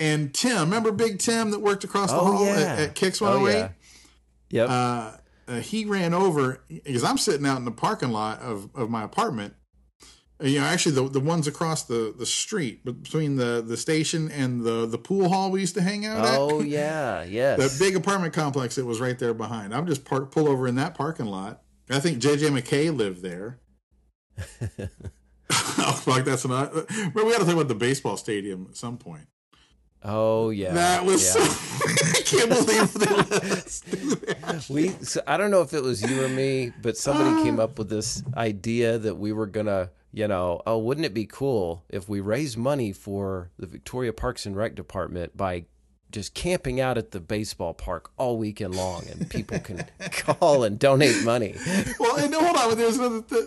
And 0.00 0.32
Tim, 0.32 0.60
remember 0.60 0.92
Big 0.92 1.18
Tim 1.18 1.50
that 1.50 1.60
worked 1.60 1.84
across 1.84 2.10
the 2.10 2.18
oh, 2.18 2.24
hall 2.24 2.46
yeah. 2.46 2.52
at, 2.52 2.78
at 2.78 2.94
Kicks 2.94 3.20
108? 3.20 3.56
Oh, 3.56 3.58
yeah. 3.58 3.68
Yep. 4.50 4.70
Uh, 4.70 5.10
uh, 5.48 5.60
he 5.60 5.84
ran 5.84 6.14
over 6.14 6.60
because 6.68 7.02
I'm 7.02 7.18
sitting 7.18 7.46
out 7.46 7.56
in 7.56 7.64
the 7.64 7.72
parking 7.72 8.10
lot 8.10 8.40
of, 8.40 8.68
of 8.76 8.90
my 8.90 9.02
apartment 9.02 9.54
you 10.40 10.60
know 10.60 10.66
actually 10.66 10.94
the 10.94 11.08
the 11.08 11.20
ones 11.20 11.46
across 11.46 11.84
the 11.84 12.14
the 12.16 12.26
street 12.26 12.84
between 12.84 13.36
the 13.36 13.62
the 13.66 13.76
station 13.76 14.30
and 14.30 14.62
the 14.62 14.86
the 14.86 14.98
pool 14.98 15.28
hall 15.28 15.50
we 15.50 15.60
used 15.60 15.74
to 15.74 15.82
hang 15.82 16.06
out 16.06 16.24
oh, 16.38 16.60
at. 16.60 16.66
yeah, 16.68 17.22
yes. 17.28 17.78
The 17.78 17.84
big 17.84 17.96
apartment 17.96 18.32
complex 18.32 18.76
that 18.76 18.84
was 18.84 19.00
right 19.00 19.18
there 19.18 19.34
behind. 19.34 19.74
I'm 19.74 19.86
just 19.86 20.04
park 20.04 20.30
pull 20.30 20.48
over 20.48 20.68
in 20.68 20.76
that 20.76 20.94
parking 20.94 21.26
lot. 21.26 21.62
I 21.90 22.00
think 22.00 22.20
JJ 22.20 22.56
McKay 22.56 22.94
lived 22.96 23.22
there. 23.22 23.60
oh, 25.50 26.00
fuck, 26.04 26.24
that's 26.24 26.46
not. 26.46 26.72
But 26.72 27.24
we 27.24 27.32
got 27.32 27.38
to 27.38 27.44
talk 27.44 27.54
about 27.54 27.68
the 27.68 27.74
baseball 27.74 28.16
stadium 28.16 28.66
at 28.68 28.76
some 28.76 28.98
point. 28.98 29.26
Oh 30.04 30.50
yeah, 30.50 30.74
that 30.74 31.04
was. 31.04 31.24
Yeah. 31.24 31.42
So, 31.42 32.18
I 32.18 32.22
can't 32.22 32.48
believe 32.50 32.92
that. 32.94 34.66
we. 34.68 34.90
So, 35.04 35.20
I 35.26 35.36
don't 35.36 35.50
know 35.50 35.62
if 35.62 35.74
it 35.74 35.82
was 35.82 36.08
you 36.08 36.24
or 36.24 36.28
me, 36.28 36.72
but 36.82 36.96
somebody 36.96 37.42
came 37.42 37.58
up 37.58 37.78
with 37.78 37.88
this 37.88 38.22
idea 38.36 38.98
that 38.98 39.16
we 39.16 39.32
were 39.32 39.46
gonna 39.46 39.90
you 40.12 40.26
know, 40.26 40.62
oh, 40.66 40.78
wouldn't 40.78 41.06
it 41.06 41.14
be 41.14 41.26
cool 41.26 41.84
if 41.88 42.08
we 42.08 42.20
raise 42.20 42.56
money 42.56 42.92
for 42.92 43.50
the 43.58 43.66
Victoria 43.66 44.12
Parks 44.12 44.46
and 44.46 44.56
Rec 44.56 44.74
Department 44.74 45.36
by 45.36 45.66
just 46.10 46.34
camping 46.34 46.80
out 46.80 46.96
at 46.96 47.10
the 47.10 47.20
baseball 47.20 47.74
park 47.74 48.10
all 48.16 48.38
weekend 48.38 48.74
long 48.74 49.06
and 49.10 49.28
people 49.28 49.58
can 49.58 49.84
call 50.10 50.64
and 50.64 50.78
donate 50.78 51.22
money. 51.24 51.54
Well, 51.98 52.16
and 52.16 52.34
hold 52.34 52.56
on, 52.56 52.78
there's 52.78 52.96
another. 52.96 53.22
Th- 53.22 53.44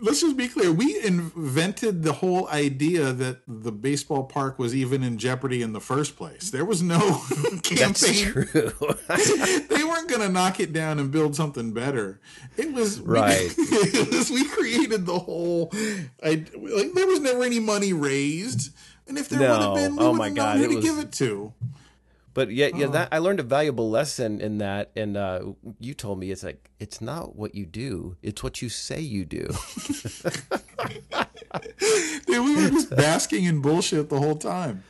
let's 0.00 0.20
just 0.20 0.36
be 0.36 0.48
clear. 0.48 0.72
We 0.72 1.02
invented 1.04 2.02
the 2.02 2.14
whole 2.14 2.48
idea 2.48 3.12
that 3.12 3.40
the 3.46 3.72
baseball 3.72 4.24
park 4.24 4.58
was 4.58 4.74
even 4.74 5.02
in 5.02 5.18
jeopardy 5.18 5.62
in 5.62 5.72
the 5.72 5.80
first 5.80 6.16
place. 6.16 6.50
There 6.50 6.64
was 6.64 6.82
no 6.82 6.98
campaign. 7.62 8.32
they 8.52 9.84
weren't 9.84 10.08
going 10.08 10.20
to 10.20 10.28
knock 10.28 10.60
it 10.60 10.72
down 10.72 10.98
and 10.98 11.10
build 11.10 11.36
something 11.36 11.72
better. 11.72 12.20
It 12.56 12.72
was 12.72 13.00
right. 13.00 13.52
We, 13.56 13.64
it 13.64 14.10
was, 14.10 14.30
we 14.30 14.48
created 14.48 15.06
the 15.06 15.18
whole. 15.18 15.70
I, 16.22 16.44
like 16.56 16.92
there 16.94 17.06
was 17.06 17.20
never 17.20 17.44
any 17.44 17.60
money 17.60 17.92
raised, 17.92 18.74
and 19.06 19.18
if 19.18 19.28
there 19.28 19.40
no. 19.40 19.50
would 19.50 19.62
have 19.62 19.74
been, 19.74 19.96
we 19.96 20.04
oh 20.04 20.12
would 20.12 20.22
have 20.22 20.32
known 20.34 20.56
who 20.58 20.68
to 20.68 20.74
was... 20.76 20.84
give 20.84 20.98
it 20.98 21.12
to. 21.12 21.52
But 22.32 22.52
yeah, 22.52 22.68
yeah, 22.74 22.86
oh. 22.86 22.90
that 22.90 23.08
I 23.10 23.18
learned 23.18 23.40
a 23.40 23.44
valuable 23.44 23.90
lesson 23.90 24.40
in 24.40 24.58
that, 24.58 24.92
and 24.94 25.16
uh, 25.16 25.52
you 25.78 25.94
told 25.94 26.20
me 26.20 26.30
it's 26.30 26.44
like 26.44 26.70
it's 26.78 27.00
not 27.00 27.34
what 27.34 27.54
you 27.54 27.66
do; 27.66 28.16
it's 28.22 28.42
what 28.42 28.62
you 28.62 28.68
say 28.68 29.00
you 29.00 29.24
do. 29.24 29.48
Dude, 32.26 32.44
we 32.44 32.56
were 32.56 32.70
just 32.70 32.90
basking 32.96 33.44
in 33.44 33.60
bullshit 33.60 34.08
the 34.08 34.18
whole 34.18 34.36
time. 34.36 34.84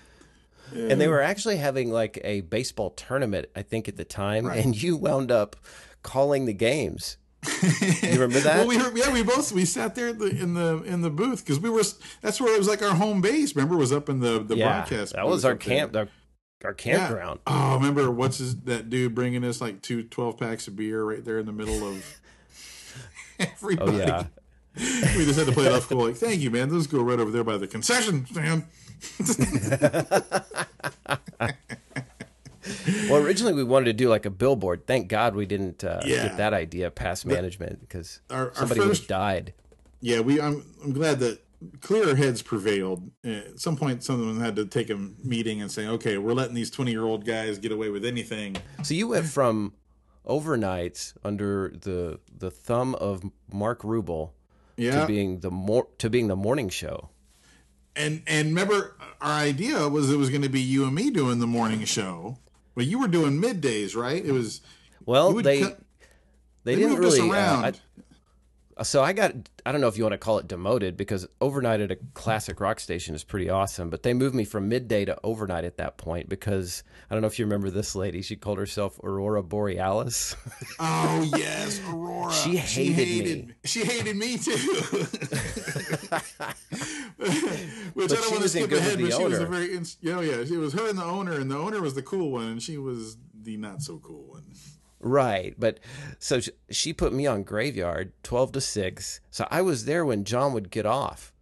Yeah. 0.75 0.89
And 0.91 1.01
they 1.01 1.09
were 1.09 1.23
actually 1.23 1.57
having 1.57 1.91
like 1.91 2.21
a 2.23 2.43
baseball 2.43 2.91
tournament, 2.91 3.47
I 3.57 3.63
think, 3.63 3.89
at 3.89 3.97
the 3.97 4.05
time, 4.05 4.47
right. 4.47 4.63
and 4.63 4.81
you 4.81 4.97
wound 4.97 5.33
up 5.33 5.57
calling 6.03 6.45
the 6.45 6.53
games. 6.53 7.17
you 7.63 8.11
remember 8.13 8.41
that? 8.41 8.59
well, 8.59 8.67
we 8.67 8.77
heard, 8.77 8.95
yeah, 8.97 9.11
we 9.11 9.23
both 9.23 9.51
we 9.51 9.65
sat 9.65 9.95
there 9.95 10.09
in 10.09 10.19
the 10.19 10.29
in 10.29 10.53
the, 10.53 10.83
in 10.83 11.01
the 11.01 11.09
booth 11.09 11.43
because 11.43 11.59
we 11.59 11.71
were. 11.71 11.83
That's 12.21 12.39
where 12.39 12.55
it 12.55 12.59
was 12.59 12.69
like 12.69 12.83
our 12.83 12.95
home 12.95 13.23
base. 13.23 13.57
Remember, 13.57 13.79
was 13.79 13.93
up 13.93 14.11
in 14.11 14.21
the 14.21 14.41
the 14.41 14.57
yeah, 14.57 14.81
broadcast. 14.85 15.15
That 15.15 15.27
was 15.27 15.47
our 15.47 15.57
camp. 15.57 15.97
Our 15.97 16.09
our 16.65 16.75
campground. 16.75 17.41
Yeah. 17.47 17.73
Oh, 17.73 17.75
remember 17.75 18.11
what's 18.11 18.39
his, 18.39 18.61
that 18.63 18.91
dude 18.91 19.15
bringing 19.15 19.45
us 19.45 19.61
like 19.61 19.83
two 19.83 20.03
12 20.03 20.39
packs 20.39 20.69
of 20.69 20.77
beer 20.77 21.03
right 21.03 21.25
there 21.25 21.39
in 21.39 21.47
the 21.47 21.53
middle 21.53 21.87
of 21.87 22.21
everybody. 23.39 23.93
Oh, 23.93 23.97
yeah. 23.97 24.25
we 24.77 25.25
just 25.25 25.39
had 25.39 25.49
to 25.49 25.53
play 25.53 25.67
it 25.67 25.73
off 25.73 25.89
cool. 25.89 26.07
Like, 26.07 26.17
thank 26.17 26.41
you, 26.41 26.51
man. 26.51 26.73
Let's 26.73 26.87
go 26.87 27.03
right 27.03 27.19
over 27.19 27.31
there 27.31 27.43
by 27.43 27.57
the 27.57 27.67
concession 27.67 28.27
stand. 28.27 28.65
well, 33.11 33.23
originally 33.23 33.55
we 33.55 33.65
wanted 33.65 33.87
to 33.87 33.93
do 33.93 34.09
like 34.09 34.27
a 34.27 34.31
billboard. 34.31 34.87
Thank 34.87 35.09
God 35.09 35.35
we 35.35 35.47
didn't 35.47 35.83
uh, 35.83 36.01
yeah. 36.05 36.29
get 36.29 36.37
that 36.37 36.55
idea 36.55 36.91
past 36.91 37.27
management 37.27 37.81
because 37.81 38.21
somebody 38.29 38.81
have 38.81 39.07
died. 39.07 39.55
Yeah, 40.01 40.21
we. 40.21 40.41
I'm, 40.41 40.65
I'm 40.85 40.93
glad 40.93 41.19
that 41.21 41.41
clearer 41.81 42.15
heads 42.15 42.43
prevailed. 42.43 43.11
At 43.25 43.61
some 43.61 43.77
point, 43.77 44.03
someone 44.03 44.41
had 44.41 44.57
to 44.57 44.67
take 44.67 44.91
a 44.91 44.97
meeting 44.97 45.61
and 45.61 45.71
say, 45.71 45.87
"Okay, 45.87 46.19
we're 46.19 46.33
letting 46.33 46.55
these 46.55 46.71
twenty-year-old 46.71 47.25
guys 47.25 47.59
get 47.59 47.73
away 47.73 47.91
with 47.91 48.05
anything." 48.05 48.57
So 48.83 48.95
you 48.95 49.09
went 49.09 49.27
from 49.27 49.75
overnights 50.27 51.15
under 51.25 51.73
the 51.81 52.21
the 52.37 52.51
thumb 52.51 52.95
of 52.97 53.23
Mark 53.53 53.83
Rubel 53.83 54.31
yeah. 54.77 55.01
to 55.01 55.07
being 55.07 55.41
the 55.41 55.51
more 55.51 55.89
to 55.99 56.11
being 56.11 56.29
the 56.29 56.37
morning 56.37 56.69
show. 56.69 57.11
And 57.97 58.23
and 58.27 58.49
remember, 58.49 58.97
our 59.21 59.33
idea 59.33 59.89
was 59.89 60.11
it 60.11 60.17
was 60.17 60.31
going 60.31 60.43
to 60.43 60.49
be 60.49 60.61
you 60.61 60.85
and 60.85 60.95
me 60.95 61.11
doing 61.11 61.39
the 61.39 61.47
morning 61.47 61.85
show, 61.85 62.39
but 62.75 62.87
you 62.87 62.99
were 62.99 63.09
doing 63.09 63.41
middays, 63.41 63.97
right? 63.97 64.25
It 64.25 64.33
was 64.33 64.61
well 65.05 65.33
they. 65.35 65.63
Cut, 65.63 65.81
they, 66.63 66.75
they, 66.75 66.81
didn't 66.83 66.99
really. 66.99 67.31
Uh, 67.31 67.35
I, 67.35 67.73
so 68.83 69.03
I 69.03 69.13
got 69.13 69.35
I 69.67 69.73
don't 69.73 69.81
know 69.81 69.89
if 69.89 69.97
you 69.97 70.05
want 70.05 70.15
to 70.15 70.19
call 70.19 70.39
it 70.39 70.49
demoted 70.49 70.97
because 70.97 71.27
overnight 71.41 71.81
at 71.81 71.91
a 71.91 71.97
classic 72.15 72.61
rock 72.61 72.81
station 72.81 73.15
is 73.15 73.25
pretty 73.25 73.51
awesome, 73.51 73.91
but 73.91 74.03
they 74.03 74.15
moved 74.15 74.35
me 74.35 74.45
from 74.45 74.69
midday 74.69 75.05
to 75.05 75.19
overnight 75.23 75.65
at 75.65 75.77
that 75.79 75.97
point 75.99 76.29
because 76.29 76.83
I 77.11 77.15
don't 77.15 77.23
know 77.23 77.27
if 77.27 77.39
you 77.39 77.45
remember 77.45 77.71
this 77.71 77.95
lady. 77.95 78.23
She 78.23 78.37
called 78.37 78.59
herself 78.59 78.99
Aurora 79.03 79.43
Borealis. 79.43 80.37
Oh 80.83 81.31
yes, 81.37 81.81
Aurora. 81.89 82.33
she, 82.33 82.57
hated 82.57 82.67
she 82.67 82.93
hated 82.93 83.49
me. 83.49 83.55
She 83.65 83.85
hated 83.85 84.17
me 84.17 84.39
too. 84.39 84.53
Which 87.95 88.09
but 88.09 88.19
I 88.19 88.21
don't 88.21 88.31
want 88.31 88.43
to 88.43 88.49
skip 88.49 88.73
ahead, 88.73 89.01
but 89.01 89.13
she 89.13 89.25
was 89.25 89.39
a 89.39 89.47
very 89.47 89.73
you 89.73 90.15
know, 90.15 90.21
yeah, 90.21 90.45
she 90.45 90.57
was 90.57 90.73
her 90.73 90.89
and 90.89 90.99
the 90.99 91.05
owner, 91.05 91.33
and 91.33 91.51
the 91.51 91.57
owner 91.57 91.81
was 91.81 91.95
the 91.95 92.03
cool 92.03 92.31
one, 92.31 92.47
and 92.47 92.63
she 92.63 92.79
was 92.79 93.17
the 93.43 93.57
not 93.57 93.83
so 93.83 93.99
cool 93.99 94.25
one. 94.25 94.40
Right. 95.01 95.55
But 95.59 95.81
so 96.19 96.41
she 96.71 96.93
put 96.93 97.13
me 97.13 97.27
on 97.27 97.43
graveyard 97.43 98.13
12 98.23 98.53
to 98.53 98.61
6. 98.61 99.21
So 99.31 99.49
I 99.51 99.63
was 99.63 99.87
there 99.87 100.05
when 100.05 100.25
John 100.25 100.53
would 100.53 100.71
get 100.71 100.87
off. 100.87 101.33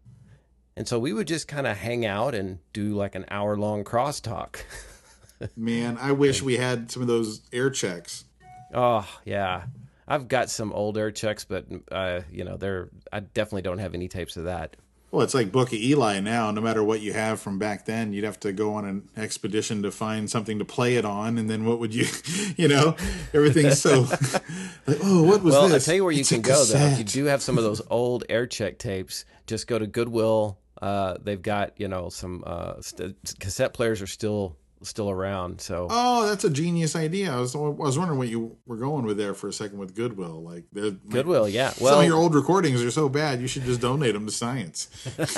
And 0.76 0.86
so 0.86 0.98
we 0.98 1.12
would 1.12 1.26
just 1.26 1.48
kind 1.48 1.66
of 1.66 1.76
hang 1.76 2.06
out 2.06 2.36
and 2.36 2.60
do 2.72 2.94
like 2.94 3.16
an 3.16 3.24
hour 3.30 3.56
long 3.56 3.82
crosstalk. 3.82 4.60
Man, 5.56 5.98
I 5.98 6.12
wish 6.12 6.40
we 6.40 6.56
had 6.56 6.90
some 6.90 7.02
of 7.02 7.08
those 7.08 7.42
air 7.52 7.70
checks. 7.70 8.24
Oh, 8.72 9.08
yeah. 9.24 9.64
I've 10.06 10.28
got 10.28 10.50
some 10.50 10.72
old 10.72 10.96
air 10.96 11.10
checks, 11.10 11.44
but 11.44 11.66
uh, 11.90 12.20
you 12.30 12.44
know, 12.44 12.56
they're 12.56 12.88
I 13.12 13.20
definitely 13.20 13.62
don't 13.62 13.78
have 13.78 13.94
any 13.94 14.08
tapes 14.08 14.36
of 14.36 14.44
that. 14.44 14.76
Well, 15.10 15.22
it's 15.22 15.32
like 15.32 15.50
Book 15.50 15.68
of 15.68 15.78
Eli 15.78 16.20
now. 16.20 16.50
No 16.50 16.60
matter 16.60 16.84
what 16.84 17.00
you 17.00 17.14
have 17.14 17.40
from 17.40 17.58
back 17.58 17.86
then, 17.86 18.12
you'd 18.12 18.24
have 18.24 18.38
to 18.40 18.52
go 18.52 18.74
on 18.74 18.84
an 18.84 19.08
expedition 19.16 19.82
to 19.82 19.90
find 19.90 20.28
something 20.30 20.58
to 20.58 20.66
play 20.66 20.96
it 20.96 21.06
on, 21.06 21.38
and 21.38 21.48
then 21.48 21.64
what 21.64 21.78
would 21.78 21.94
you, 21.94 22.06
you 22.56 22.68
know, 22.68 22.94
everything's 23.32 23.80
so. 23.80 24.00
like, 24.86 24.98
oh, 25.02 25.22
what 25.22 25.42
was 25.42 25.54
well, 25.54 25.62
this? 25.62 25.70
Well, 25.70 25.72
I'll 25.72 25.80
tell 25.80 25.94
you 25.94 26.04
where 26.04 26.12
you 26.12 26.20
It's 26.20 26.28
can 26.28 26.42
go 26.42 26.62
though. 26.62 26.78
If 26.78 26.98
you 26.98 27.04
do 27.04 27.24
have 27.24 27.40
some 27.40 27.56
of 27.56 27.64
those 27.64 27.80
old 27.88 28.24
air 28.28 28.46
check 28.46 28.78
tapes, 28.78 29.24
just 29.46 29.66
go 29.66 29.78
to 29.78 29.86
Goodwill. 29.86 30.58
Uh, 30.80 31.16
they've 31.22 31.42
got 31.42 31.72
you 31.80 31.88
know 31.88 32.10
some 32.10 32.44
uh, 32.46 32.80
st- 32.82 33.16
cassette 33.40 33.72
players 33.72 34.02
are 34.02 34.06
still 34.06 34.56
still 34.82 35.10
around. 35.10 35.60
So 35.60 35.86
Oh, 35.90 36.26
that's 36.26 36.44
a 36.44 36.50
genius 36.50 36.96
idea. 36.96 37.32
I 37.32 37.40
was 37.40 37.54
I 37.54 37.58
was 37.58 37.98
wondering 37.98 38.18
what 38.18 38.28
you 38.28 38.56
were 38.66 38.76
going 38.76 39.04
with 39.04 39.16
there 39.16 39.34
for 39.34 39.48
a 39.48 39.52
second 39.52 39.78
with 39.78 39.94
Goodwill. 39.94 40.42
Like, 40.42 40.64
they're- 40.72 40.84
like, 40.84 41.08
Goodwill, 41.08 41.48
yeah. 41.48 41.70
some 41.70 41.84
Well, 41.84 42.00
of 42.00 42.06
your 42.06 42.16
old 42.16 42.34
recordings 42.34 42.82
are 42.82 42.90
so 42.90 43.08
bad, 43.08 43.40
you 43.40 43.48
should 43.48 43.64
just 43.64 43.80
donate 43.80 44.14
them 44.14 44.26
to 44.26 44.32
science. 44.32 44.88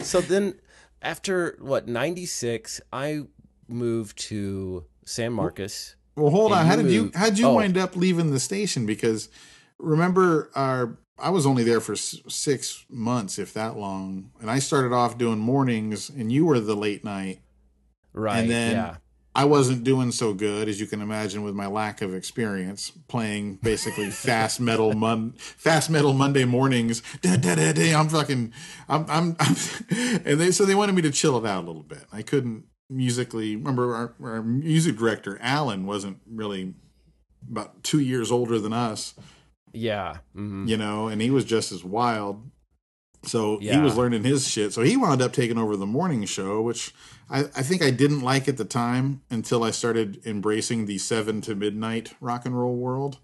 so 0.00 0.20
then 0.20 0.54
after 1.00 1.56
what 1.60 1.88
ninety 1.88 2.26
six, 2.26 2.80
I 2.92 3.22
moved 3.68 4.18
to 4.28 4.84
San 5.04 5.32
Marcos. 5.32 5.96
Well, 6.16 6.30
hold 6.30 6.52
on. 6.52 6.66
How 6.66 6.76
did 6.76 6.90
you 6.90 7.10
how 7.14 7.26
did 7.26 7.38
you 7.38 7.46
oh. 7.46 7.54
wind 7.54 7.78
up 7.78 7.96
leaving 7.96 8.30
the 8.30 8.40
station? 8.40 8.86
Because 8.86 9.28
remember, 9.78 10.50
our 10.54 10.98
I 11.18 11.30
was 11.30 11.46
only 11.46 11.62
there 11.62 11.80
for 11.80 11.94
six 11.94 12.84
months, 12.88 13.38
if 13.38 13.52
that 13.54 13.76
long, 13.76 14.30
and 14.40 14.50
I 14.50 14.58
started 14.58 14.92
off 14.92 15.18
doing 15.18 15.38
mornings, 15.38 16.08
and 16.08 16.32
you 16.32 16.46
were 16.46 16.58
the 16.58 16.74
late 16.74 17.04
night. 17.04 17.40
Right. 18.12 18.40
And 18.40 18.50
then 18.50 18.72
yeah. 18.72 18.96
I 19.34 19.44
wasn't 19.44 19.84
doing 19.84 20.12
so 20.12 20.34
good, 20.34 20.68
as 20.68 20.80
you 20.80 20.86
can 20.86 21.00
imagine, 21.00 21.42
with 21.42 21.54
my 21.54 21.66
lack 21.66 22.02
of 22.02 22.14
experience 22.14 22.90
playing 23.08 23.56
basically 23.62 24.10
fast 24.10 24.60
metal 24.60 24.92
mon- 24.94 25.32
fast 25.36 25.90
metal 25.90 26.12
Monday 26.12 26.44
mornings. 26.44 27.02
Da, 27.22 27.36
da, 27.36 27.54
da, 27.54 27.72
da, 27.72 27.94
I'm 27.94 28.08
fucking, 28.08 28.52
I'm, 28.88 29.06
I'm, 29.08 29.36
I'm, 29.38 29.56
and 30.24 30.40
they 30.40 30.50
so 30.50 30.64
they 30.64 30.74
wanted 30.74 30.94
me 30.94 31.02
to 31.02 31.10
chill 31.10 31.38
it 31.38 31.48
out 31.48 31.64
a 31.64 31.66
little 31.66 31.82
bit. 31.82 32.04
I 32.12 32.22
couldn't 32.22 32.64
musically. 32.90 33.56
Remember, 33.56 33.94
our, 33.94 34.14
our 34.22 34.42
music 34.42 34.96
director 34.96 35.38
Alan 35.40 35.86
wasn't 35.86 36.18
really 36.30 36.74
about 37.50 37.82
two 37.82 38.00
years 38.00 38.30
older 38.30 38.58
than 38.58 38.72
us, 38.72 39.14
Yeah. 39.72 40.18
mhm. 40.36 40.68
you 40.68 40.76
know, 40.76 41.08
and 41.08 41.20
he 41.22 41.30
was 41.30 41.44
just 41.44 41.72
as 41.72 41.82
wild. 41.84 42.50
So 43.24 43.58
he 43.60 43.78
was 43.78 43.96
learning 43.96 44.24
his 44.24 44.48
shit. 44.48 44.72
So 44.72 44.82
he 44.82 44.96
wound 44.96 45.22
up 45.22 45.32
taking 45.32 45.56
over 45.56 45.76
the 45.76 45.86
morning 45.86 46.24
show, 46.24 46.60
which 46.60 46.92
I, 47.30 47.40
I 47.56 47.62
think 47.62 47.80
I 47.80 47.90
didn't 47.92 48.20
like 48.20 48.48
at 48.48 48.56
the 48.56 48.64
time 48.64 49.22
until 49.30 49.62
I 49.62 49.70
started 49.70 50.20
embracing 50.26 50.86
the 50.86 50.98
seven 50.98 51.40
to 51.42 51.54
midnight 51.54 52.14
rock 52.20 52.44
and 52.46 52.58
roll 52.58 52.74
world. 52.74 53.18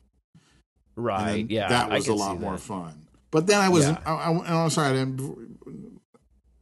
Right. 0.95 1.47
Yeah. 1.51 1.69
that 1.69 1.91
was 1.91 2.07
a 2.07 2.15
lot 2.15 2.41
more 2.41 2.59
fun. 2.59 3.09
But 3.33 3.47
then 3.49 3.61
I 3.61 3.69
was, 3.69 3.87
Yeah. 3.87 3.99
I, 4.07 4.31
I'm 4.65 4.71
sorry, 4.71 4.89
I, 5.01 5.05
didn't- 5.05 5.59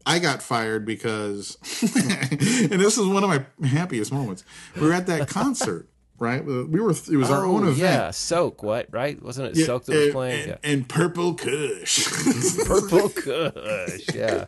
I 0.07 0.19
got 0.19 0.41
fired 0.43 0.85
because, 0.87 1.59
and 1.83 2.81
this 2.81 2.97
is 2.97 3.07
one 3.07 3.25
of 3.25 3.29
my 3.29 3.45
happiest 3.67 4.13
moments. 4.13 4.45
We 4.77 4.83
were 4.87 4.93
at 4.93 5.07
that 5.09 5.29
concert, 5.41 5.89
right? 6.19 6.45
We 6.45 6.65
were, 6.81 6.91
it 6.91 7.09
was 7.17 7.31
our 7.31 7.45
Oh, 7.45 7.57
own 7.57 7.63
event. 7.65 7.79
Yeah. 7.79 8.11
Soak. 8.11 8.63
What? 8.63 8.89
Right? 8.91 9.21
Wasn't 9.23 9.49
it 9.49 9.57
Yeah, 9.57 9.67
Soak 9.67 9.85
that 9.87 9.95
was 9.95 10.03
and, 10.05 10.13
playing? 10.13 10.39
and, 10.41 10.49
yeah. 10.49 10.71
and 10.71 10.89
Purple 10.89 11.35
Kush. 11.35 12.07
Purple 12.67 13.09
Kush. 13.11 14.15
Yeah. 14.15 14.47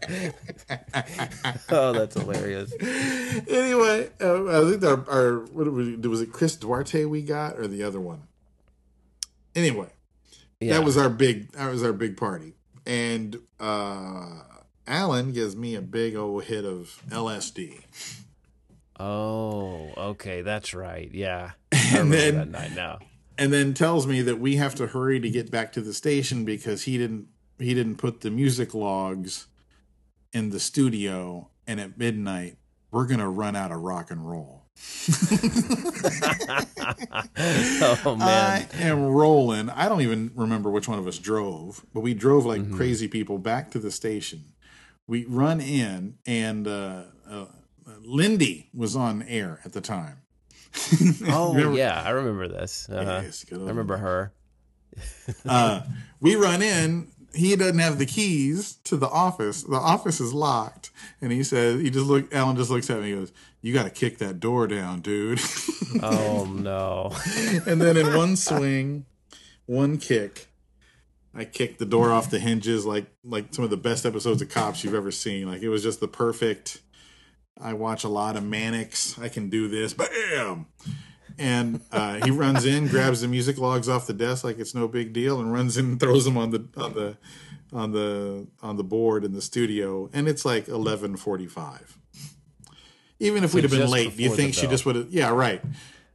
oh, 1.70 1.92
that's 1.92 2.14
hilarious. 2.18 2.72
anyway, 3.48 4.10
uh, 4.20 4.66
I 4.66 4.70
think 4.70 4.84
our, 4.84 5.04
our 5.10 5.38
what 5.46 5.72
we, 5.72 5.96
was 5.96 6.20
it 6.20 6.32
Chris 6.32 6.56
Duarte 6.56 7.04
we 7.04 7.22
got 7.22 7.58
or 7.58 7.66
the 7.66 7.82
other 7.82 8.00
one? 8.00 8.22
Anyway, 9.54 9.88
Yeah. 10.60 10.74
that 10.74 10.84
was 10.84 10.96
our 10.96 11.08
big 11.10 11.52
that 11.52 11.70
was 11.70 11.82
our 11.82 11.92
big 11.92 12.16
party, 12.16 12.54
and 12.86 13.38
uh, 13.58 14.42
Alan 14.86 15.32
gives 15.32 15.56
me 15.56 15.74
a 15.74 15.80
big 15.82 16.14
old 16.14 16.44
hit 16.44 16.64
of 16.64 17.02
LSD, 17.08 17.80
Oh, 18.98 19.92
okay, 19.96 20.42
that's 20.42 20.74
right. 20.74 21.10
Yeah, 21.12 21.52
and 21.72 22.12
then 22.12 22.34
that 22.36 22.48
night 22.48 22.74
now. 22.74 22.98
and 23.38 23.52
then 23.52 23.74
tells 23.74 24.06
me 24.06 24.22
that 24.22 24.40
we 24.40 24.56
have 24.56 24.74
to 24.76 24.88
hurry 24.88 25.20
to 25.20 25.30
get 25.30 25.50
back 25.50 25.72
to 25.72 25.80
the 25.80 25.92
station 25.94 26.44
because 26.44 26.82
he 26.82 26.98
didn't 26.98 27.28
he 27.58 27.74
didn't 27.74 27.96
put 27.96 28.20
the 28.22 28.30
music 28.30 28.74
logs 28.74 29.46
in 30.32 30.50
the 30.50 30.60
studio, 30.60 31.48
and 31.66 31.80
at 31.80 31.96
midnight 31.98 32.56
we're 32.90 33.06
gonna 33.06 33.30
run 33.30 33.54
out 33.54 33.70
of 33.70 33.80
rock 33.80 34.10
and 34.10 34.28
roll. 34.28 34.64
oh 37.40 38.16
man, 38.18 38.68
I 38.72 38.82
am 38.82 39.06
rolling. 39.06 39.70
I 39.70 39.88
don't 39.88 40.00
even 40.02 40.30
remember 40.34 40.70
which 40.70 40.88
one 40.88 40.98
of 40.98 41.06
us 41.06 41.18
drove, 41.18 41.84
but 41.92 42.00
we 42.00 42.14
drove 42.14 42.44
like 42.46 42.58
Mm-hmm. 42.62 42.76
crazy 42.76 43.08
people 43.08 43.38
back 43.38 43.70
to 43.72 43.78
the 43.78 43.90
station. 43.90 44.52
We 45.06 45.24
run 45.24 45.60
in, 45.60 46.18
and 46.26 46.66
uh, 46.66 47.02
uh, 47.28 47.44
Lindy 48.00 48.68
was 48.74 48.96
on 48.96 49.22
air 49.22 49.60
at 49.64 49.72
the 49.72 49.80
time. 49.80 50.18
oh 51.28 51.54
Remember- 51.54 51.76
yeah, 51.78 52.02
I 52.04 52.10
remember 52.10 52.48
this. 52.48 52.88
Uh-huh. 52.90 53.20
Yes, 53.24 53.44
I 53.50 53.54
remember 53.56 53.96
her. 53.96 54.32
uh, 55.46 55.82
we 56.20 56.36
run 56.36 56.62
in. 56.62 57.08
He 57.34 57.54
doesn't 57.56 57.78
have 57.78 57.98
the 57.98 58.06
keys 58.06 58.74
to 58.84 58.96
the 58.96 59.08
office. 59.08 59.62
The 59.62 59.76
office 59.76 60.18
is 60.20 60.32
locked, 60.32 60.90
and 61.20 61.30
he 61.30 61.42
says, 61.44 61.80
"He 61.80 61.90
just 61.90 62.06
look." 62.06 62.32
Alan 62.34 62.56
just 62.56 62.70
looks 62.70 62.88
at 62.90 63.00
me. 63.00 63.12
and 63.12 63.20
goes, 63.22 63.32
"You 63.60 63.74
got 63.74 63.84
to 63.84 63.90
kick 63.90 64.18
that 64.18 64.40
door 64.40 64.66
down, 64.66 65.00
dude." 65.00 65.40
Oh 66.02 66.44
no. 66.44 67.12
and 67.66 67.80
then 67.80 67.96
in 67.96 68.14
one 68.14 68.36
swing, 68.36 69.06
one 69.64 69.96
kick, 69.96 70.48
I 71.34 71.46
kicked 71.46 71.78
the 71.78 71.86
door 71.86 72.10
off 72.12 72.28
the 72.30 72.38
hinges 72.38 72.84
like 72.84 73.06
like 73.24 73.54
some 73.54 73.64
of 73.64 73.70
the 73.70 73.78
best 73.78 74.04
episodes 74.04 74.42
of 74.42 74.50
Cops 74.50 74.84
you've 74.84 74.94
ever 74.94 75.10
seen. 75.10 75.46
Like 75.46 75.62
it 75.62 75.70
was 75.70 75.82
just 75.82 76.00
the 76.00 76.08
perfect. 76.08 76.82
I 77.60 77.72
watch 77.72 78.04
a 78.04 78.08
lot 78.08 78.36
of 78.36 78.44
Mannix. 78.44 79.18
I 79.18 79.28
can 79.28 79.48
do 79.50 79.68
this. 79.68 79.94
Bam. 79.94 80.66
And 81.38 81.80
uh, 81.92 82.24
he 82.24 82.30
runs 82.32 82.64
in, 82.64 82.88
grabs 82.88 83.20
the 83.20 83.28
music 83.28 83.58
logs 83.58 83.88
off 83.88 84.06
the 84.06 84.12
desk 84.12 84.42
like 84.44 84.58
it's 84.58 84.74
no 84.74 84.88
big 84.88 85.12
deal, 85.12 85.40
and 85.40 85.52
runs 85.52 85.76
in 85.76 85.84
and 85.86 86.00
throws 86.00 86.24
them 86.24 86.36
on 86.36 86.50
the 86.50 86.66
on 86.76 86.94
the 86.94 87.16
on 87.72 87.92
the 87.92 88.46
on 88.60 88.76
the 88.76 88.82
board 88.84 89.24
in 89.24 89.32
the 89.32 89.40
studio. 89.42 90.10
And 90.12 90.26
it's 90.28 90.44
like 90.44 90.66
eleven 90.68 91.16
forty 91.16 91.46
five. 91.46 91.96
Even 93.20 93.44
if 93.44 93.54
we'd 93.54 93.64
have 93.64 93.70
been 93.70 93.88
late, 93.90 94.16
do 94.16 94.22
you 94.22 94.34
think 94.34 94.54
she 94.54 94.66
just 94.66 94.84
would 94.86 94.96
have? 94.96 95.10
Yeah, 95.10 95.30
right. 95.30 95.62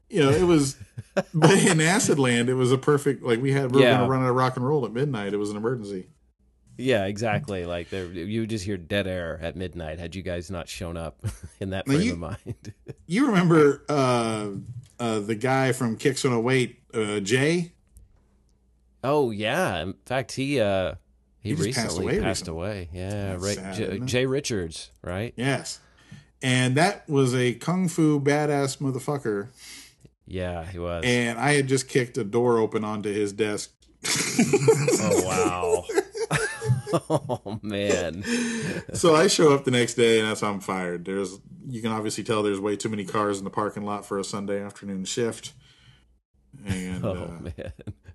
You 0.09 0.23
know, 0.23 0.29
it 0.29 0.43
was. 0.43 0.77
but 1.33 1.51
in 1.51 1.81
Acid 1.81 2.19
Land, 2.19 2.49
it 2.49 2.53
was 2.53 2.71
a 2.71 2.77
perfect. 2.77 3.23
Like 3.23 3.41
we 3.41 3.51
had, 3.51 3.71
we 3.71 3.79
were 3.81 3.85
Yeah. 3.87 3.97
going 3.97 4.07
to 4.07 4.11
run 4.11 4.23
out 4.23 4.29
of 4.29 4.35
rock 4.35 4.55
and 4.57 4.65
roll 4.67 4.85
at 4.85 4.91
midnight. 4.93 5.33
It 5.33 5.37
was 5.37 5.49
an 5.51 5.57
emergency. 5.57 6.07
Yeah, 6.77 7.05
exactly. 7.05 7.65
Like 7.65 7.89
there, 7.89 8.05
you 8.05 8.41
would 8.41 8.49
just 8.49 8.65
hear 8.65 8.77
dead 8.77 9.05
air 9.07 9.39
at 9.41 9.55
midnight 9.55 9.99
had 9.99 10.15
you 10.15 10.23
guys 10.23 10.49
not 10.49 10.67
shown 10.67 10.97
up 10.97 11.23
in 11.59 11.69
that 11.71 11.85
frame 11.85 12.01
you- 12.01 12.13
of 12.13 12.19
mind. 12.19 12.73
You 13.05 13.27
remember 13.27 13.83
uh, 13.89 14.49
uh, 14.99 15.19
the 15.19 15.35
guy 15.35 15.71
from 15.73 15.97
Kicks 15.97 16.23
108, 16.23 16.79
uh, 16.93 17.19
Jay? 17.19 17.73
oh 19.03 19.29
yeah. 19.31 19.81
In 19.81 19.93
fact, 20.05 20.31
he 20.31 20.59
uh 20.61 20.95
he, 21.41 21.49
He 21.49 21.55
just 21.55 21.75
passed 21.75 21.87
recently 21.89 22.13
away 22.15 22.23
passed 22.23 22.41
recently. 22.43 22.61
away. 22.61 22.89
Yeah, 22.93 23.09
That's 23.33 23.43
right. 23.43 23.55
sad, 23.57 23.75
J- 23.75 23.99
Jay 23.99 24.25
Richards, 24.25 24.91
right? 25.03 25.33
Yes. 25.35 25.79
And 26.41 26.75
that 26.75 27.07
was 27.09 27.35
a 27.35 27.53
kung 27.53 27.87
fu 27.89 28.19
badass 28.19 28.77
motherfucker. 28.77 29.49
Yeah, 30.25 30.65
he 30.65 30.79
was. 30.79 31.03
And 31.05 31.37
I 31.37 31.53
had 31.53 31.67
just 31.67 31.87
kicked 31.89 32.17
a 32.17 32.23
door 32.23 32.57
open 32.57 32.83
onto 32.85 33.11
his 33.13 33.33
desk. 33.33 33.71
oh 34.07 35.23
wow. 35.25 35.85
oh 37.09 37.59
man. 37.61 38.23
so 38.93 39.15
I 39.15 39.27
show 39.27 39.53
up 39.53 39.65
the 39.65 39.71
next 39.71 39.95
day, 39.95 40.19
and 40.19 40.29
that's 40.29 40.41
how 40.41 40.51
I'm 40.51 40.59
fired. 40.59 41.05
There's, 41.05 41.39
you 41.67 41.81
can 41.81 41.91
obviously 41.91 42.23
tell 42.23 42.43
there's 42.43 42.59
way 42.59 42.75
too 42.75 42.89
many 42.89 43.03
cars 43.03 43.39
in 43.39 43.43
the 43.43 43.49
parking 43.49 43.83
lot 43.83 44.05
for 44.05 44.19
a 44.19 44.23
Sunday 44.23 44.61
afternoon 44.61 45.05
shift. 45.05 45.53
And 46.65 47.03
Oh 47.05 47.11
uh, 47.11 47.41
man. 47.41 47.73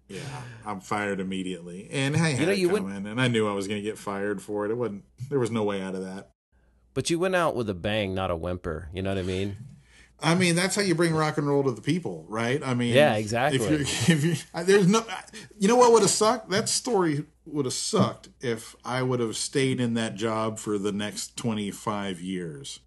yeah, 0.08 0.20
I'm 0.64 0.80
fired 0.80 1.18
immediately. 1.20 1.88
And 1.90 2.16
I 2.16 2.30
had 2.30 2.48
know, 2.48 2.54
you 2.54 2.70
coming, 2.70 3.06
and 3.06 3.20
I 3.20 3.28
knew 3.28 3.48
I 3.48 3.52
was 3.52 3.66
going 3.66 3.82
to 3.82 3.86
get 3.86 3.98
fired 3.98 4.40
for 4.40 4.64
it. 4.64 4.70
It 4.70 4.76
wasn't. 4.76 5.04
There 5.28 5.40
was 5.40 5.50
no 5.50 5.64
way 5.64 5.82
out 5.82 5.94
of 5.94 6.04
that. 6.04 6.30
But 6.94 7.10
you 7.10 7.18
went 7.18 7.36
out 7.36 7.54
with 7.56 7.68
a 7.68 7.74
bang, 7.74 8.14
not 8.14 8.30
a 8.30 8.36
whimper. 8.36 8.88
You 8.92 9.02
know 9.02 9.10
what 9.10 9.18
I 9.18 9.22
mean? 9.22 9.56
I 10.20 10.34
mean, 10.34 10.56
that's 10.56 10.74
how 10.74 10.82
you 10.82 10.94
bring 10.96 11.14
rock 11.14 11.38
and 11.38 11.46
roll 11.46 11.62
to 11.62 11.70
the 11.70 11.80
people, 11.80 12.24
right? 12.28 12.60
I 12.64 12.74
mean, 12.74 12.92
Yeah, 12.92 13.14
exactly. 13.14 13.60
If 13.60 13.70
you're, 13.70 13.80
if 14.16 14.24
you, 14.24 14.62
there's 14.64 14.88
no, 14.88 15.04
you 15.58 15.68
know 15.68 15.76
what 15.76 15.92
would 15.92 16.02
have 16.02 16.10
sucked? 16.10 16.50
That 16.50 16.68
story 16.68 17.24
would 17.52 17.64
have 17.64 17.74
sucked 17.74 18.28
if 18.40 18.76
I 18.84 19.02
would 19.02 19.20
have 19.20 19.36
stayed 19.36 19.80
in 19.80 19.94
that 19.94 20.14
job 20.14 20.58
for 20.58 20.78
the 20.78 20.92
next 20.92 21.36
25 21.36 22.20
years. 22.20 22.80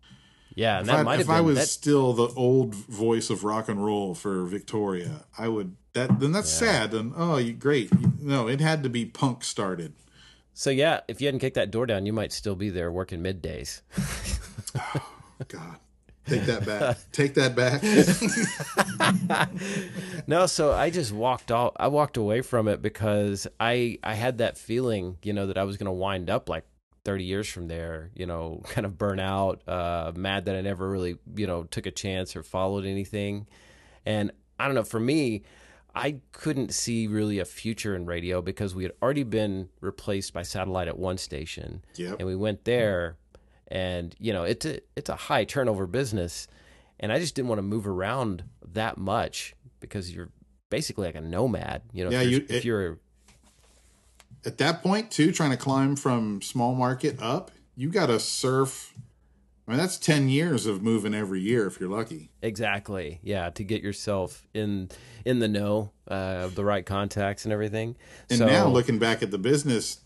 Yeah, 0.54 0.80
and 0.80 0.88
If, 0.88 0.94
that 0.94 1.00
I, 1.00 1.04
might 1.04 1.12
have 1.14 1.22
if 1.22 1.28
been 1.28 1.36
I 1.36 1.42
was 1.42 1.58
that, 1.58 1.68
still 1.68 2.14
the 2.14 2.28
old 2.36 2.76
voice 2.76 3.30
of 3.30 3.44
rock 3.44 3.70
and 3.70 3.84
roll 3.84 4.14
for 4.14 4.46
Victoria, 4.46 5.26
I 5.38 5.48
would. 5.48 5.76
That 5.94 6.20
then 6.20 6.32
that's 6.32 6.50
sad. 6.50 6.94
And 6.94 7.14
oh, 7.16 7.38
you 7.38 7.54
great. 7.54 7.92
No, 8.22 8.48
it 8.48 8.62
had 8.62 8.84
to 8.84 8.90
be 8.90 9.06
punk 9.06 9.44
started. 9.44 9.94
So 10.54 10.70
yeah, 10.70 11.02
if 11.08 11.22
you 11.22 11.28
hadn't 11.28 11.40
kicked 11.40 11.56
that 11.56 11.72
door 11.72 11.86
down, 11.86 12.06
you 12.06 12.14
might 12.14 12.32
still 12.32 12.56
be 12.56 12.70
there 12.70 12.92
working 12.92 13.22
middays. 13.22 13.82
Oh, 15.44 15.46
God. 15.48 15.80
Take 16.28 16.44
that 16.44 16.66
back. 16.66 16.98
Take 17.12 17.34
that 17.34 17.56
back. 17.56 17.82
no, 20.28 20.46
so 20.46 20.72
I 20.72 20.90
just 20.90 21.12
walked 21.12 21.52
off. 21.52 21.74
I 21.78 21.88
walked 21.88 22.18
away 22.18 22.42
from 22.42 22.68
it 22.68 22.82
because 22.82 23.48
I 23.60 23.98
I 24.04 24.14
had 24.14 24.38
that 24.38 24.58
feeling, 24.58 25.18
you 25.24 25.34
know, 25.34 25.48
that 25.48 25.58
I 25.58 25.64
was 25.64 25.78
going 25.78 25.88
to 25.88 25.92
wind 25.92 26.30
up 26.30 26.48
like 26.48 26.66
30 27.04 27.24
years 27.24 27.50
from 27.50 27.68
there, 27.68 28.12
you 28.16 28.26
know, 28.26 28.62
kind 28.70 28.86
of 28.86 28.98
burn 28.98 29.20
out, 29.20 29.68
uh, 29.68 30.12
mad 30.16 30.46
that 30.46 30.56
I 30.56 30.62
never 30.62 30.90
really, 30.90 31.18
you 31.36 31.48
know, 31.48 31.64
took 31.64 31.86
a 31.86 31.92
chance 31.92 32.36
or 32.36 32.44
followed 32.44 32.86
anything. 32.86 33.48
And 34.06 34.32
I 34.60 34.66
don't 34.66 34.76
know, 34.76 34.84
for 34.84 35.00
me, 35.00 35.44
I 35.94 36.20
couldn't 36.32 36.74
see 36.74 37.08
really 37.08 37.40
a 37.40 37.46
future 37.46 37.96
in 37.96 38.06
radio 38.06 38.42
because 38.42 38.74
we 38.74 38.84
had 38.84 38.94
already 39.02 39.24
been 39.24 39.70
replaced 39.82 40.34
by 40.34 40.44
satellite 40.44 40.88
at 40.88 40.98
one 40.98 41.18
station. 41.18 41.84
Yep. 41.96 42.18
And 42.20 42.28
we 42.28 42.36
went 42.36 42.64
there 42.64 43.18
and, 43.72 44.14
you 44.20 44.34
know, 44.34 44.44
it's 44.44 44.66
a 44.66 44.80
it's 44.96 45.10
a 45.10 45.16
high 45.16 45.46
turnover 45.46 45.88
business 45.88 46.48
and 47.00 47.12
I 47.12 47.18
just 47.18 47.34
didn't 47.34 47.48
want 47.50 47.58
to 47.60 47.64
move 47.64 47.88
around 47.88 48.44
that 48.74 48.98
much 48.98 49.56
because 49.80 50.14
you're 50.14 50.30
basically 50.70 51.08
like 51.08 51.16
a 51.16 51.22
nomad, 51.22 51.82
you 51.92 52.04
know, 52.04 52.12
Yeah, 52.12 52.22
if 52.22 52.30
you're, 52.30 52.40
you- 52.42 52.46
if 52.50 52.66
you're 52.66 53.00
At 54.46 54.58
that 54.60 54.82
point, 54.84 55.10
too, 55.12 55.32
trying 55.32 55.52
to 55.52 55.58
climb 55.58 55.96
from 55.96 56.42
small 56.42 56.74
market 56.76 57.22
up, 57.22 57.52
you 57.76 57.90
got 57.90 58.08
to 58.08 58.20
surf. 58.20 58.94
I 59.68 59.72
mean, 59.72 59.78
that's 59.80 59.98
10 59.98 60.30
years 60.30 60.66
of 60.66 60.82
moving 60.82 61.14
every 61.14 61.40
year 61.40 61.68
if 61.68 61.80
you're 61.80 61.90
lucky. 61.90 62.30
Exactly. 62.42 63.20
Yeah, 63.24 63.52
to 63.52 63.64
get 63.64 63.82
yourself 63.84 64.46
in 64.54 64.90
in 65.26 65.40
the 65.40 65.48
know, 65.48 65.92
uh, 66.08 66.48
the 66.48 66.66
right 66.66 66.86
contacts 66.86 67.46
and 67.46 67.54
everything. 67.54 67.96
And 68.30 68.40
so, 68.40 68.48
now 68.48 68.68
looking 68.68 68.98
back 69.00 69.22
at 69.24 69.30
the 69.32 69.38
business, 69.38 70.02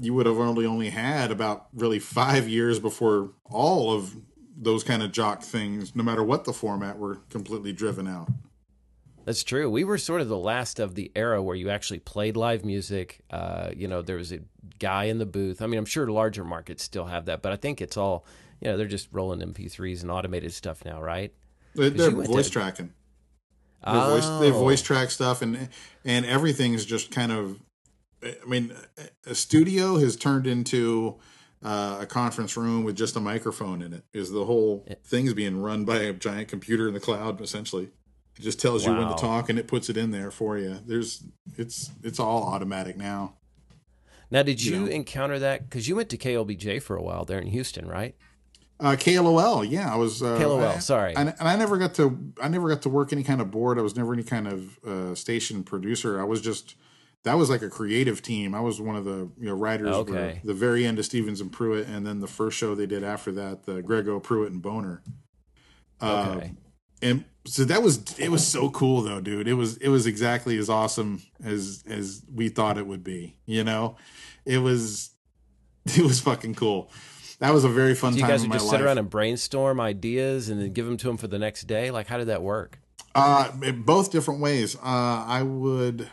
you 0.00 0.14
would 0.14 0.26
have 0.26 0.38
only 0.38 0.64
only 0.66 0.90
had 0.90 1.30
about 1.30 1.66
really 1.74 1.98
five 1.98 2.48
years 2.48 2.78
before 2.78 3.32
all 3.50 3.92
of 3.92 4.16
those 4.56 4.82
kind 4.84 5.02
of 5.02 5.12
jock 5.12 5.42
things, 5.42 5.94
no 5.94 6.02
matter 6.02 6.22
what 6.22 6.44
the 6.44 6.52
format, 6.52 6.98
were 6.98 7.16
completely 7.30 7.72
driven 7.72 8.06
out. 8.08 8.28
that's 9.24 9.44
true. 9.44 9.70
We 9.70 9.84
were 9.84 9.98
sort 9.98 10.20
of 10.22 10.28
the 10.28 10.36
last 10.38 10.80
of 10.80 10.94
the 10.94 11.12
era 11.14 11.42
where 11.42 11.54
you 11.56 11.70
actually 11.70 12.00
played 12.00 12.36
live 12.36 12.64
music. 12.64 13.20
Uh, 13.30 13.70
you 13.76 13.86
know, 13.88 14.02
there 14.02 14.16
was 14.16 14.32
a 14.32 14.40
guy 14.78 15.04
in 15.04 15.18
the 15.18 15.26
booth. 15.26 15.62
I 15.62 15.66
mean, 15.66 15.78
I'm 15.78 15.84
sure 15.84 16.06
larger 16.08 16.44
markets 16.44 16.82
still 16.82 17.04
have 17.06 17.26
that, 17.26 17.42
but 17.42 17.52
I 17.52 17.56
think 17.56 17.80
it's 17.80 17.96
all 17.96 18.24
you 18.60 18.70
know. 18.70 18.76
They're 18.76 18.86
just 18.86 19.08
rolling 19.12 19.40
MP3s 19.40 20.02
and 20.02 20.10
automated 20.10 20.52
stuff 20.52 20.84
now, 20.84 21.00
right? 21.00 21.32
They- 21.74 21.90
They're 21.90 22.10
voice 22.10 22.46
to- 22.46 22.50
tracking. 22.52 22.92
They 23.86 23.92
voice 23.92 24.26
they 24.40 24.50
Oh. 24.50 24.58
voice 24.58 24.82
track 24.82 25.10
stuff, 25.10 25.40
and 25.42 25.68
and 26.04 26.26
everything's 26.26 26.84
just 26.84 27.10
kind 27.10 27.32
of. 27.32 27.58
I 28.22 28.46
mean, 28.46 28.74
a 29.26 29.34
studio 29.34 29.96
has 29.96 30.16
turned 30.16 30.46
into 30.46 31.18
uh, 31.62 31.98
a 32.00 32.06
conference 32.06 32.56
room 32.56 32.84
with 32.84 32.96
just 32.96 33.16
a 33.16 33.20
microphone 33.20 33.82
in 33.82 33.92
it. 33.92 34.04
Is 34.12 34.30
the 34.30 34.44
whole 34.44 34.86
thing's 35.04 35.34
being 35.34 35.60
run 35.60 35.84
by 35.84 35.98
a 35.98 36.12
giant 36.12 36.48
computer 36.48 36.88
in 36.88 36.94
the 36.94 37.00
cloud? 37.00 37.40
Essentially, 37.40 37.84
it 38.38 38.42
just 38.42 38.60
tells 38.60 38.84
you 38.86 38.92
when 38.92 39.08
to 39.08 39.14
talk, 39.14 39.48
and 39.48 39.58
it 39.58 39.68
puts 39.68 39.88
it 39.88 39.96
in 39.96 40.10
there 40.10 40.30
for 40.30 40.58
you. 40.58 40.78
There's 40.84 41.24
it's 41.56 41.90
it's 42.02 42.18
all 42.18 42.44
automatic 42.44 42.96
now. 42.96 43.36
Now, 44.30 44.42
did 44.44 44.62
you, 44.62 44.80
know. 44.80 44.86
encounter 44.86 45.40
that? 45.40 45.68
Because 45.68 45.88
you 45.88 45.96
went 45.96 46.08
to 46.10 46.16
KLBJ 46.16 46.80
for 46.82 46.96
a 46.96 47.02
while 47.02 47.24
there 47.24 47.40
in 47.40 47.48
Houston, 47.48 47.88
right? 47.88 48.14
Uh, 48.78 48.96
KLOL, 48.96 49.68
yeah, 49.68 49.92
I 49.92 49.96
was 49.96 50.22
uh, 50.22 50.38
KLOL, 50.38 50.76
I- 50.76 50.78
sorry. 50.78 51.14
and, 51.16 51.34
and 51.38 51.48
I 51.48 51.56
never 51.56 51.76
got 51.76 51.94
to 51.94 52.32
I 52.40 52.48
never 52.48 52.68
got 52.68 52.82
to 52.82 52.88
work 52.88 53.12
any 53.12 53.22
kind 53.24 53.40
of 53.40 53.50
board. 53.50 53.78
I 53.78 53.82
was 53.82 53.96
never 53.96 54.12
any 54.12 54.22
kind 54.22 54.46
of 54.46 54.78
uh, 54.86 55.14
station 55.14 55.64
producer. 55.64 56.20
I 56.20 56.24
was 56.24 56.40
just 56.40 56.76
that 57.24 57.34
was 57.34 57.50
like 57.50 57.62
a 57.62 57.68
creative 57.70 58.22
team. 58.22 58.54
I 58.54 58.60
was 58.60 58.80
one 58.80 58.96
of 58.96 59.04
the 59.04 59.30
you 59.38 59.46
know 59.46 59.54
writers. 59.54 59.88
Okay. 59.88 60.40
the 60.44 60.54
very 60.54 60.86
end 60.86 60.98
of 60.98 61.04
Stevens 61.04 61.40
and 61.40 61.52
Pruett, 61.52 61.88
and 61.88 62.06
then 62.06 62.20
the 62.20 62.26
first 62.26 62.56
show 62.56 62.74
they 62.74 62.86
did 62.86 63.04
after 63.04 63.32
that, 63.32 63.64
the 63.64 63.82
Grego 63.82 64.20
Pruett 64.20 64.48
and 64.48 64.62
Boner. 64.62 65.02
Uh, 66.00 66.34
Okay. 66.36 66.52
and 67.02 67.24
so 67.46 67.64
that 67.64 67.82
was 67.82 68.18
it 68.18 68.30
was 68.30 68.46
so 68.46 68.70
cool 68.70 69.02
though 69.02 69.20
dude 69.20 69.48
it 69.48 69.54
was 69.54 69.76
it 69.78 69.88
was 69.88 70.06
exactly 70.06 70.56
as 70.58 70.68
awesome 70.70 71.22
as 71.42 71.82
as 71.86 72.22
we 72.32 72.48
thought 72.50 72.76
it 72.78 72.86
would 72.86 73.02
be 73.02 73.36
you 73.46 73.64
know 73.64 73.96
it 74.44 74.58
was 74.58 75.10
it 75.86 76.02
was 76.02 76.20
fucking 76.20 76.54
cool 76.54 76.90
that 77.38 77.54
was 77.54 77.64
a 77.64 77.68
very 77.68 77.94
fun 77.94 78.12
So 78.12 78.18
you 78.18 78.26
guys 78.26 78.42
would 78.42 78.52
just 78.52 78.66
life 78.66 78.72
sit 78.72 78.80
around 78.82 78.98
and 78.98 79.08
brainstorm 79.08 79.80
ideas 79.80 80.50
and 80.50 80.60
then 80.60 80.72
give 80.74 80.84
them 80.86 80.98
to 80.98 81.06
them 81.06 81.16
for 81.16 81.26
the 81.26 81.38
next 81.38 81.62
day. 81.62 81.90
Like, 81.90 82.06
how 82.06 82.18
did 82.18 82.26
that 82.28 82.42
work? 82.42 82.78
Uh, 83.14 83.50
both 83.72 84.12
different 84.12 84.40
ways. 84.42 84.76
Uh, 84.76 84.80
I 84.84 85.42
would. 85.42 86.06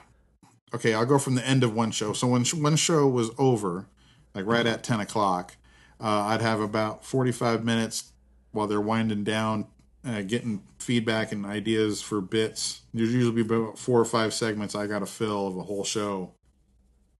Okay, 0.73 0.93
I'll 0.93 1.06
go 1.06 1.17
from 1.17 1.36
the 1.36 1.47
end 1.47 1.63
of 1.63 1.73
one 1.73 1.91
show. 1.91 2.13
So 2.13 2.27
when 2.27 2.43
one 2.45 2.75
show 2.75 3.08
was 3.08 3.32
over, 3.38 3.88
like 4.36 4.45
right 4.45 4.65
at 4.65 4.84
ten 4.84 4.99
o'clock, 4.99 5.56
uh, 5.99 6.23
I'd 6.25 6.41
have 6.41 6.60
about 6.60 7.06
forty-five 7.06 7.63
minutes 7.63 8.12
while 8.51 8.67
they're 8.67 8.82
winding 8.82 9.23
down, 9.23 9.67
uh, 10.06 10.21
getting 10.21 10.63
feedback 10.80 11.32
and 11.32 11.45
ideas 11.45 12.01
for 12.01 12.21
bits. 12.21 12.82
There's 12.93 13.13
usually 13.13 13.41
about 13.41 13.77
four 13.80 13.99
or 13.99 14.06
five 14.06 14.34
segments 14.34 14.75
I 14.75 14.88
got 14.88 14.99
to 14.99 15.06
fill 15.06 15.47
of 15.47 15.58
a 15.58 15.63
whole 15.63 15.84
show. 15.84 16.34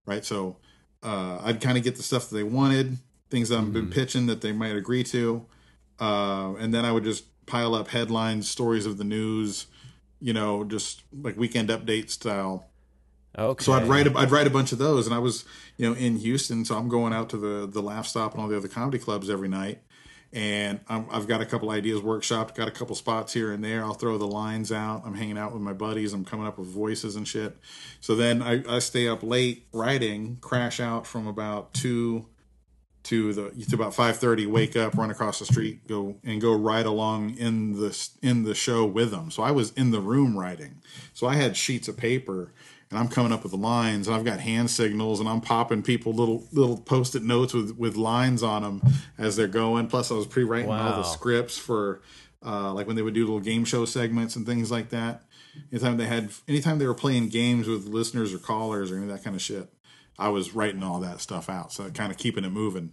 Right, 0.06 0.24
so 0.24 0.58
uh, 1.04 1.40
I'd 1.44 1.60
kind 1.60 1.78
of 1.78 1.84
get 1.84 1.98
the 1.98 2.04
stuff 2.04 2.30
that 2.30 2.36
they 2.36 2.44
wanted, 2.44 2.98
things 3.30 3.52
I've 3.52 3.74
been 3.74 3.90
pitching 3.90 4.28
that 4.28 4.40
they 4.40 4.54
might 4.54 4.76
agree 4.76 5.04
to, 5.04 5.46
uh, 6.00 6.54
and 6.60 6.74
then 6.74 6.86
I 6.86 6.94
would 6.94 7.04
just 7.04 7.26
pile 7.46 7.76
up 7.76 7.90
headlines, 7.90 8.50
stories 8.50 8.86
of 8.86 8.98
the 8.98 9.04
news, 9.04 9.68
you 10.22 10.32
know, 10.32 10.64
just 10.64 11.04
like 11.12 11.36
weekend 11.36 11.68
update 11.68 12.10
style. 12.10 12.70
Okay. 13.38 13.64
So 13.64 13.74
I'd 13.74 13.88
write 13.88 14.08
a, 14.08 14.18
I'd 14.18 14.32
write 14.32 14.48
a 14.48 14.50
bunch 14.50 14.72
of 14.72 14.80
those, 14.80 15.06
and 15.06 15.14
I 15.14 15.20
was 15.20 15.46
you 15.78 15.88
know 15.88 15.96
in 15.96 16.18
Houston, 16.18 16.66
so 16.66 16.76
I'm 16.76 16.90
going 16.90 17.14
out 17.14 17.30
to 17.30 17.38
the 17.38 17.68
the 17.68 17.82
Laff 17.82 18.08
Stop 18.08 18.34
and 18.34 18.42
all 18.42 18.48
the 18.48 18.58
other 18.58 18.68
comedy 18.68 18.98
clubs 18.98 19.30
every 19.30 19.48
night, 19.48 19.82
and 20.34 20.80
I'm, 20.88 21.06
I've 21.12 21.28
got 21.28 21.42
a 21.42 21.46
couple 21.46 21.70
ideas 21.70 22.02
workshopped, 22.02 22.56
got 22.56 22.68
a 22.68 22.72
couple 22.72 22.96
spots 22.96 23.34
here 23.34 23.52
and 23.52 23.64
there. 23.64 23.84
I'll 23.84 23.94
throw 23.94 24.18
the 24.18 24.28
lines 24.28 24.72
out. 24.72 25.04
I'm 25.06 25.14
hanging 25.14 25.38
out 25.38 25.54
with 25.54 25.62
my 25.62 25.74
buddies. 25.74 26.14
I'm 26.14 26.26
coming 26.26 26.48
up 26.48 26.58
with 26.58 26.68
voices 26.68 27.16
and 27.16 27.28
shit. 27.28 27.58
So 28.02 28.16
then 28.16 28.42
I, 28.42 28.64
I 28.68 28.80
stay 28.80 29.08
up 29.08 29.22
late 29.22 29.68
writing, 29.72 30.38
crash 30.42 30.80
out 30.80 31.06
from 31.06 31.28
about 31.28 31.76
two 31.76 32.26
to 33.04 33.34
the 33.34 33.66
to 33.70 33.76
about 33.76 33.94
five 33.94 34.18
thirty. 34.18 34.46
Wake 34.48 34.76
up, 34.76 34.96
run 34.96 35.12
across 35.12 35.40
the 35.40 35.46
street, 35.46 35.88
go 35.88 36.18
and 36.24 36.42
go 36.42 36.54
right 36.54 36.86
along 36.86 37.38
in 37.38 37.74
the 37.74 38.10
in 38.22 38.44
the 38.44 38.56
show 38.56 38.84
with 38.84 39.12
them. 39.12 39.32
So 39.32 39.44
I 39.44 39.52
was 39.52 39.72
in 39.74 39.92
the 39.92 40.02
room 40.02 40.38
writing. 40.38 40.82
So 41.14 41.26
I 41.28 41.36
had 41.36 41.56
sheets 41.56 41.88
of 41.88 41.96
paper, 41.96 42.52
and 42.90 43.00
I'm 43.00 43.10
coming 43.10 43.32
up 43.32 43.44
with 43.44 43.52
the 43.52 43.58
lines, 43.58 44.08
and 44.08 44.16
I've 44.16 44.24
got 44.24 44.40
hand 44.40 44.70
signals, 44.70 45.20
and 45.20 45.28
I'm 45.28 45.42
popping 45.42 45.84
people 45.84 46.14
little 46.14 46.48
little 46.52 46.78
post 46.78 47.16
it 47.16 47.24
notes 47.24 47.54
with 47.54 47.78
with 47.78 47.96
lines 47.96 48.44
on 48.44 48.62
them 48.64 48.82
as 49.18 49.36
they're 49.36 49.48
going. 49.48 49.88
Plus, 49.88 50.12
I 50.12 50.16
was 50.16 50.26
pre 50.26 50.44
writing 50.44 50.72
all 50.72 50.98
the 50.98 51.04
scripts 51.04 51.58
for 51.58 52.02
uh, 52.46 52.74
like 52.74 52.88
when 52.88 52.96
they 52.96 53.02
would 53.02 53.14
do 53.14 53.26
little 53.26 53.40
game 53.40 53.66
show 53.66 53.86
segments 53.86 54.36
and 54.36 54.46
things 54.46 54.72
like 54.72 54.90
that. 54.90 55.24
Anytime 55.72 55.98
they 55.98 56.06
had, 56.06 56.30
anytime 56.48 56.78
they 56.78 56.86
were 56.86 56.94
playing 56.94 57.30
games 57.30 57.68
with 57.68 57.88
listeners 57.88 58.34
or 58.34 58.38
callers 58.38 58.92
or 58.92 58.96
any 58.96 59.06
of 59.06 59.10
that 59.10 59.24
kind 59.24 59.36
of 59.36 59.42
shit, 59.42 59.68
I 60.18 60.30
was 60.30 60.54
writing 60.54 60.84
all 60.84 61.00
that 61.00 61.20
stuff 61.20 61.50
out. 61.50 61.74
So 61.74 61.90
kind 61.90 62.12
of 62.12 62.18
keeping 62.18 62.46
it 62.46 62.52
moving. 62.52 62.92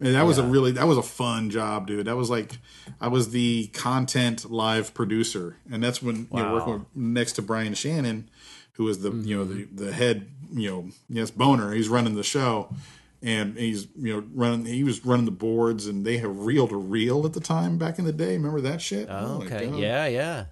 And 0.00 0.14
that 0.14 0.26
was 0.26 0.38
a 0.38 0.42
really 0.42 0.72
that 0.72 0.86
was 0.86 0.98
a 0.98 1.02
fun 1.02 1.50
job, 1.50 1.86
dude. 1.86 2.06
That 2.06 2.16
was 2.16 2.28
like 2.28 2.58
I 3.00 3.08
was 3.08 3.30
the 3.30 3.68
content 3.68 4.50
live 4.50 4.92
producer, 4.92 5.56
and 5.70 5.82
that's 5.82 6.02
when 6.02 6.28
you 6.32 6.42
know 6.42 6.52
working 6.52 6.72
with, 6.74 6.82
next 6.94 7.32
to 7.34 7.42
Brian 7.42 7.74
Shannon, 7.74 8.28
who 8.74 8.84
was 8.84 9.00
the 9.00 9.10
you 9.10 9.36
know 9.36 9.44
the 9.44 9.54
mm-hmm. 9.54 9.76
the 9.76 9.92
head 9.92 10.28
you 10.52 10.70
know 10.70 10.88
yes 11.08 11.30
boner. 11.30 11.72
He's 11.72 11.88
running 11.88 12.14
the 12.14 12.22
show, 12.22 12.74
and 13.22 13.56
he's 13.56 13.86
you 13.96 14.14
know 14.14 14.26
running. 14.34 14.66
He 14.66 14.84
was 14.84 15.04
running 15.04 15.24
the 15.24 15.30
boards, 15.30 15.86
and 15.86 16.04
they 16.04 16.18
have 16.18 16.38
reel 16.38 16.68
to 16.68 16.76
reel 16.76 17.24
at 17.26 17.32
the 17.32 17.40
time 17.40 17.78
back 17.78 17.98
in 17.98 18.04
the 18.04 18.12
day. 18.12 18.36
Remember 18.36 18.60
that 18.60 18.80
shit? 18.80 19.08
Oh, 19.10 19.42
okay. 19.44 19.66
God. 19.66 19.78
Yeah, 19.78 20.06
yeah. 20.06 20.44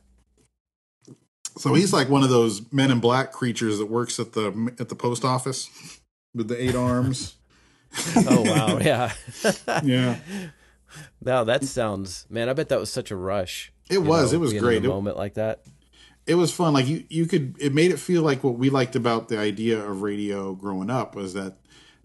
So 1.59 1.75
he's 1.75 1.93
like 1.93 2.09
one 2.09 2.23
of 2.23 2.31
those 2.31 2.73
men 2.73 2.91
in 2.91 3.01
black 3.01 3.33
creatures 3.33 3.79
that 3.79 3.87
works 3.87 4.19
at 4.19 4.33
the 4.33 4.73
at 4.79 4.89
the 4.89 4.95
post 4.95 5.25
office 5.25 6.01
with 6.35 6.49
the 6.49 6.61
eight 6.63 6.75
arms. 6.75 7.37
Oh 8.17 8.41
wow, 8.41 8.79
yeah. 8.79 9.13
yeah. 9.83 10.17
Now 11.21 11.45
that 11.45 11.63
sounds 11.63 12.27
man. 12.31 12.49
I 12.49 12.55
bet 12.55 12.71
that 12.71 12.81
was 12.81 12.91
such 12.91 13.11
a 13.11 13.17
rush. 13.17 13.71
It 13.91 13.99
was. 13.99 14.33
know, 14.33 14.39
It 14.39 14.41
was 14.41 14.55
great. 14.55 14.83
A 14.83 14.87
It- 14.87 14.89
moment 14.89 15.19
like 15.19 15.35
that. 15.35 15.63
It 16.27 16.35
was 16.37 16.53
fun. 16.53 16.73
Like 16.73 16.87
you, 16.87 17.05
you 17.09 17.27
could. 17.27 17.57
It 17.59 17.75
made 17.75 17.91
it 17.91 17.99
feel 17.99 18.23
like 18.23 18.45
what 18.45 18.59
we 18.59 18.71
liked 18.71 18.97
about 18.97 19.29
the 19.29 19.39
idea 19.39 19.79
of 19.79 20.03
radio 20.03 20.55
growing 20.55 20.91
up 20.91 21.15
was 21.15 21.35
that 21.35 21.57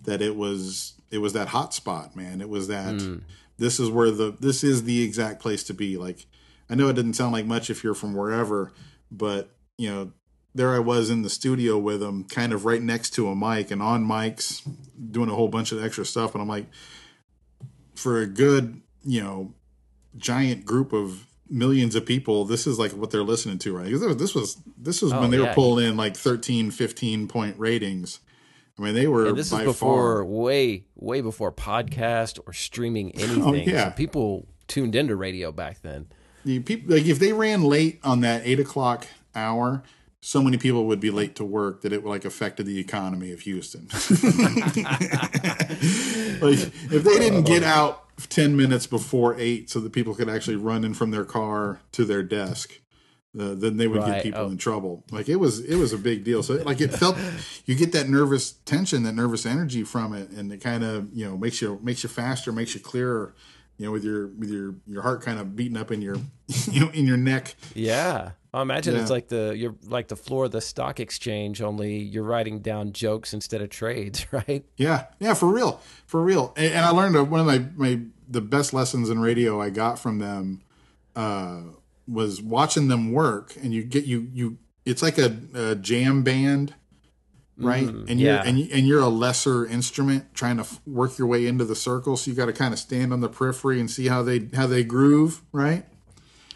that 0.04 0.22
it 0.22 0.36
was 0.36 0.94
it 1.12 1.20
was 1.20 1.34
that 1.34 1.50
hot 1.50 1.74
spot, 1.74 2.16
man. 2.16 2.42
It 2.42 2.50
was 2.50 2.68
that 2.68 3.02
hmm. 3.02 3.18
this 3.58 3.80
is 3.80 3.90
where 3.90 4.12
the 4.12 4.36
this 4.40 4.64
is 4.64 4.84
the 4.84 5.04
exact 5.04 5.42
place 5.42 5.64
to 5.66 5.74
be. 5.74 5.98
Like 5.98 6.26
I 6.70 6.76
know 6.76 6.90
it 6.90 6.94
didn't 6.94 7.14
sound 7.14 7.34
like 7.34 7.46
much 7.46 7.70
if 7.70 7.84
you're 7.84 7.94
from 7.94 8.16
wherever, 8.16 8.74
but 9.12 9.50
you 9.78 9.90
know 9.90 10.12
there 10.56 10.74
I 10.74 10.80
was 10.80 11.12
in 11.12 11.22
the 11.22 11.30
studio 11.30 11.78
with 11.78 12.02
him, 12.02 12.24
kind 12.24 12.52
of 12.52 12.66
right 12.66 12.82
next 12.82 13.12
to 13.12 13.30
a 13.30 13.36
mic 13.36 13.70
and 13.70 13.82
on 13.82 14.04
mics, 14.04 14.68
doing 15.12 15.30
a 15.30 15.36
whole 15.36 15.50
bunch 15.50 15.72
of 15.72 15.84
extra 15.84 16.04
stuff. 16.04 16.34
And 16.34 16.42
I'm 16.42 16.48
like, 16.48 16.66
for 17.94 18.20
a 18.20 18.26
good, 18.26 18.82
you 19.04 19.22
know, 19.22 19.54
giant 20.18 20.66
group 20.66 20.94
of 20.94 21.27
millions 21.50 21.96
of 21.96 22.06
people, 22.06 22.46
this 22.46 22.68
is 22.68 22.78
like 22.80 22.92
what 22.92 23.12
they're 23.12 23.24
listening 23.24 23.58
to, 23.60 23.76
right? 23.76 23.90
'Cause 23.92 24.18
This 24.18 24.34
was 24.36 24.58
this 24.78 25.02
was 25.02 25.14
Oh, 25.14 25.22
when 25.22 25.32
they 25.32 25.40
were 25.40 25.54
pulling 25.54 25.88
in 25.88 25.98
like 25.98 26.16
13, 26.16 26.72
15 26.72 27.28
point 27.28 27.56
ratings. 27.60 28.20
I 28.80 28.84
mean, 28.84 28.94
they 28.94 29.08
were 29.08 29.28
And 29.28 29.38
this 29.38 29.52
is 29.52 29.60
before 29.60 30.18
far. 30.18 30.26
way 30.26 30.86
way 30.96 31.22
before 31.22 31.52
podcast 31.52 32.40
or 32.46 32.54
streaming 32.54 33.12
oh, 33.18 33.22
anything. 33.24 33.44
Oh, 33.44 33.54
yeah. 33.54 33.90
So 33.90 33.96
people 33.96 34.48
tuned 34.68 34.96
into 34.96 35.16
radio 35.16 35.52
back 35.52 35.82
then. 35.82 36.08
The 36.46 36.60
people 36.60 36.96
like 36.96 37.06
if 37.06 37.20
they 37.20 37.34
ran 37.34 37.64
late 37.64 38.00
on 38.04 38.22
that 38.22 38.44
eight 38.46 38.60
o'clock 38.60 39.08
hour, 39.36 39.84
so 40.22 40.42
many 40.44 40.58
people 40.58 40.86
would 40.86 41.00
be 41.00 41.10
late 41.12 41.36
to 41.38 41.44
work 41.46 41.82
that 41.82 41.92
it 41.94 42.06
like 42.06 42.24
affected 42.26 42.66
the 42.66 42.80
economy 42.80 43.32
of 43.32 43.42
Houston. 43.42 43.88
like 46.42 46.60
if 46.92 47.04
they 47.04 47.18
didn't 47.20 47.44
get 47.44 47.64
out 47.64 48.04
10 48.30 48.56
minutes 48.58 48.88
before 48.88 49.36
8 49.40 49.70
so 49.70 49.80
that 49.80 49.92
people 49.94 50.16
could 50.16 50.30
actually 50.30 50.56
run 50.58 50.84
in 50.84 50.94
from 50.94 51.12
their 51.12 51.26
car 51.26 51.80
to 51.92 52.04
their 52.06 52.24
desk 52.24 52.80
uh, 53.40 53.54
then 53.54 53.78
they 53.78 53.88
would 53.88 54.02
Right. 54.02 54.16
get 54.16 54.24
people 54.24 54.42
Oh. 54.42 54.50
in 54.50 54.58
trouble 54.58 55.04
like 55.12 55.30
it 55.30 55.36
was 55.36 55.60
it 55.60 55.76
was 55.76 55.94
a 55.94 55.98
big 55.98 56.24
deal 56.24 56.42
so 56.42 56.56
like 56.56 56.82
it 56.82 56.92
felt 56.94 57.16
you 57.66 57.76
get 57.76 57.92
that 57.92 58.10
nervous 58.10 58.54
tension 58.66 59.04
that 59.04 59.14
nervous 59.14 59.46
energy 59.46 59.84
from 59.84 60.14
it 60.14 60.30
and 60.32 60.52
it 60.52 60.58
kind 60.62 60.84
of 60.84 61.10
you 61.14 61.26
know 61.26 61.38
makes 61.38 61.62
you 61.62 61.80
makes 61.84 62.02
you 62.02 62.10
faster 62.10 62.52
makes 62.52 62.74
you 62.74 62.80
clearer 62.80 63.36
you 63.78 63.86
know 63.86 63.92
with 63.92 64.04
your 64.04 64.28
with 64.30 64.50
your 64.50 64.74
your 64.88 65.04
heart 65.04 65.22
kind 65.22 65.40
of 65.40 65.56
beating 65.56 65.78
up 65.78 65.92
in 65.92 66.02
your 66.02 66.16
you 66.72 66.80
know 66.80 66.90
in 66.92 67.06
your 67.06 67.18
neck 67.18 67.56
Yeah. 67.76 68.32
I 68.54 68.62
imagine 68.62 68.96
it's 68.96 69.12
like 69.12 69.28
the 69.28 69.54
you're 69.58 69.76
like 69.84 70.08
the 70.08 70.16
floor 70.16 70.46
of 70.46 70.52
the 70.52 70.62
stock 70.62 71.00
exchange, 71.00 71.62
only 71.62 71.98
you're 71.98 72.24
writing 72.24 72.60
down 72.60 72.94
jokes 72.94 73.34
instead 73.34 73.62
of 73.62 73.70
trades, 73.70 74.26
right? 74.32 74.66
Yeah, 74.78 75.06
yeah, 75.20 75.34
for 75.34 75.48
real, 75.48 75.82
for 76.06 76.22
real. 76.22 76.54
And, 76.56 76.74
and 76.74 76.86
I 76.86 76.90
learned 76.90 77.30
one 77.30 77.40
of 77.40 77.46
my, 77.46 77.66
my 77.76 78.02
the 78.28 78.42
best 78.42 78.74
lessons 78.74 79.10
in 79.10 79.20
radio 79.20 79.62
I 79.62 79.70
got 79.70 80.00
from 80.00 80.20
them 80.20 80.62
uh, 81.16 81.62
was 82.08 82.42
watching 82.42 82.88
them 82.88 83.12
work. 83.12 83.56
And 83.62 83.74
you 83.74 83.84
get 83.84 84.06
you 84.06 84.30
you 84.34 84.58
it's 84.86 85.02
like 85.02 85.18
a, 85.18 85.38
a 85.54 85.76
jam 85.76 86.24
band, 86.24 86.74
right? 87.58 87.88
and 87.88 88.20
you're 88.20 88.34
yeah. 88.34 88.44
and 88.46 88.60
you, 88.60 88.70
and 88.72 88.88
you're 88.88 89.02
a 89.02 89.10
lesser 89.10 89.66
instrument 89.66 90.34
trying 90.34 90.58
to 90.58 90.66
work 90.86 91.18
your 91.18 91.28
way 91.28 91.46
into 91.46 91.66
the 91.66 91.76
circle. 91.76 92.16
So 92.16 92.32
you 92.32 92.38
got 92.38 92.46
to 92.46 92.54
kind 92.54 92.74
of 92.74 92.80
stand 92.80 93.12
on 93.12 93.20
the 93.20 93.30
periphery 93.30 93.80
and 93.82 93.92
see 93.92 94.08
how 94.08 94.24
they 94.24 94.48
how 94.56 94.68
they 94.68 94.84
groove, 94.86 95.42
right? 95.52 95.86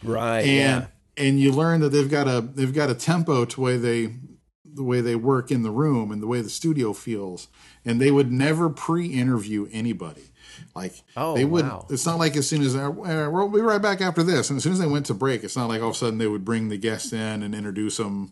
Right. 0.04 0.46
and 0.46 0.88
and 1.18 1.40
you 1.40 1.52
learn 1.52 1.82
that 1.82 1.90
they've 1.90 2.10
got 2.10 2.28
a 2.28 2.42
they've 2.42 2.74
got 2.74 2.90
a 2.90 2.96
tempo 2.96 3.46
to 3.46 3.62
way 3.62 3.78
they 3.78 4.16
the 4.64 4.84
way 4.84 5.02
they 5.02 5.16
work 5.16 5.52
in 5.52 5.64
the 5.64 5.72
room 5.72 6.12
and 6.12 6.22
the 6.22 6.28
way 6.28 6.40
the 6.42 6.50
studio 6.50 6.94
feels 6.94 7.48
and 7.84 8.00
they 8.00 8.10
would 8.12 8.32
never 8.32 8.70
pre-interview 8.70 9.68
anybody 9.72 10.32
like 10.74 10.94
Oh, 11.18 11.36
they 11.36 11.44
would 11.44 11.66
wow. 11.66 11.86
it's 11.90 12.06
not 12.06 12.18
like 12.20 12.38
as 12.38 12.48
soon 12.48 12.62
as 12.62 12.76
uh, 12.76 12.90
we'll 12.90 13.50
be 13.50 13.60
right 13.60 13.82
back 13.82 14.00
after 14.00 14.24
this 14.24 14.50
and 14.50 14.58
as 14.58 14.64
soon 14.64 14.74
as 14.74 14.80
they 14.80 14.88
went 14.88 15.06
to 15.08 15.14
break 15.14 15.44
it's 15.44 15.58
not 15.58 15.68
like 15.68 15.82
all 15.82 15.90
of 15.90 15.96
a 15.96 15.98
sudden 15.98 16.20
they 16.20 16.28
would 16.28 16.46
bring 16.46 16.70
the 16.70 16.78
guests 16.78 17.12
in 17.12 17.44
and 17.44 17.54
introduce 17.54 17.98
them 17.98 18.32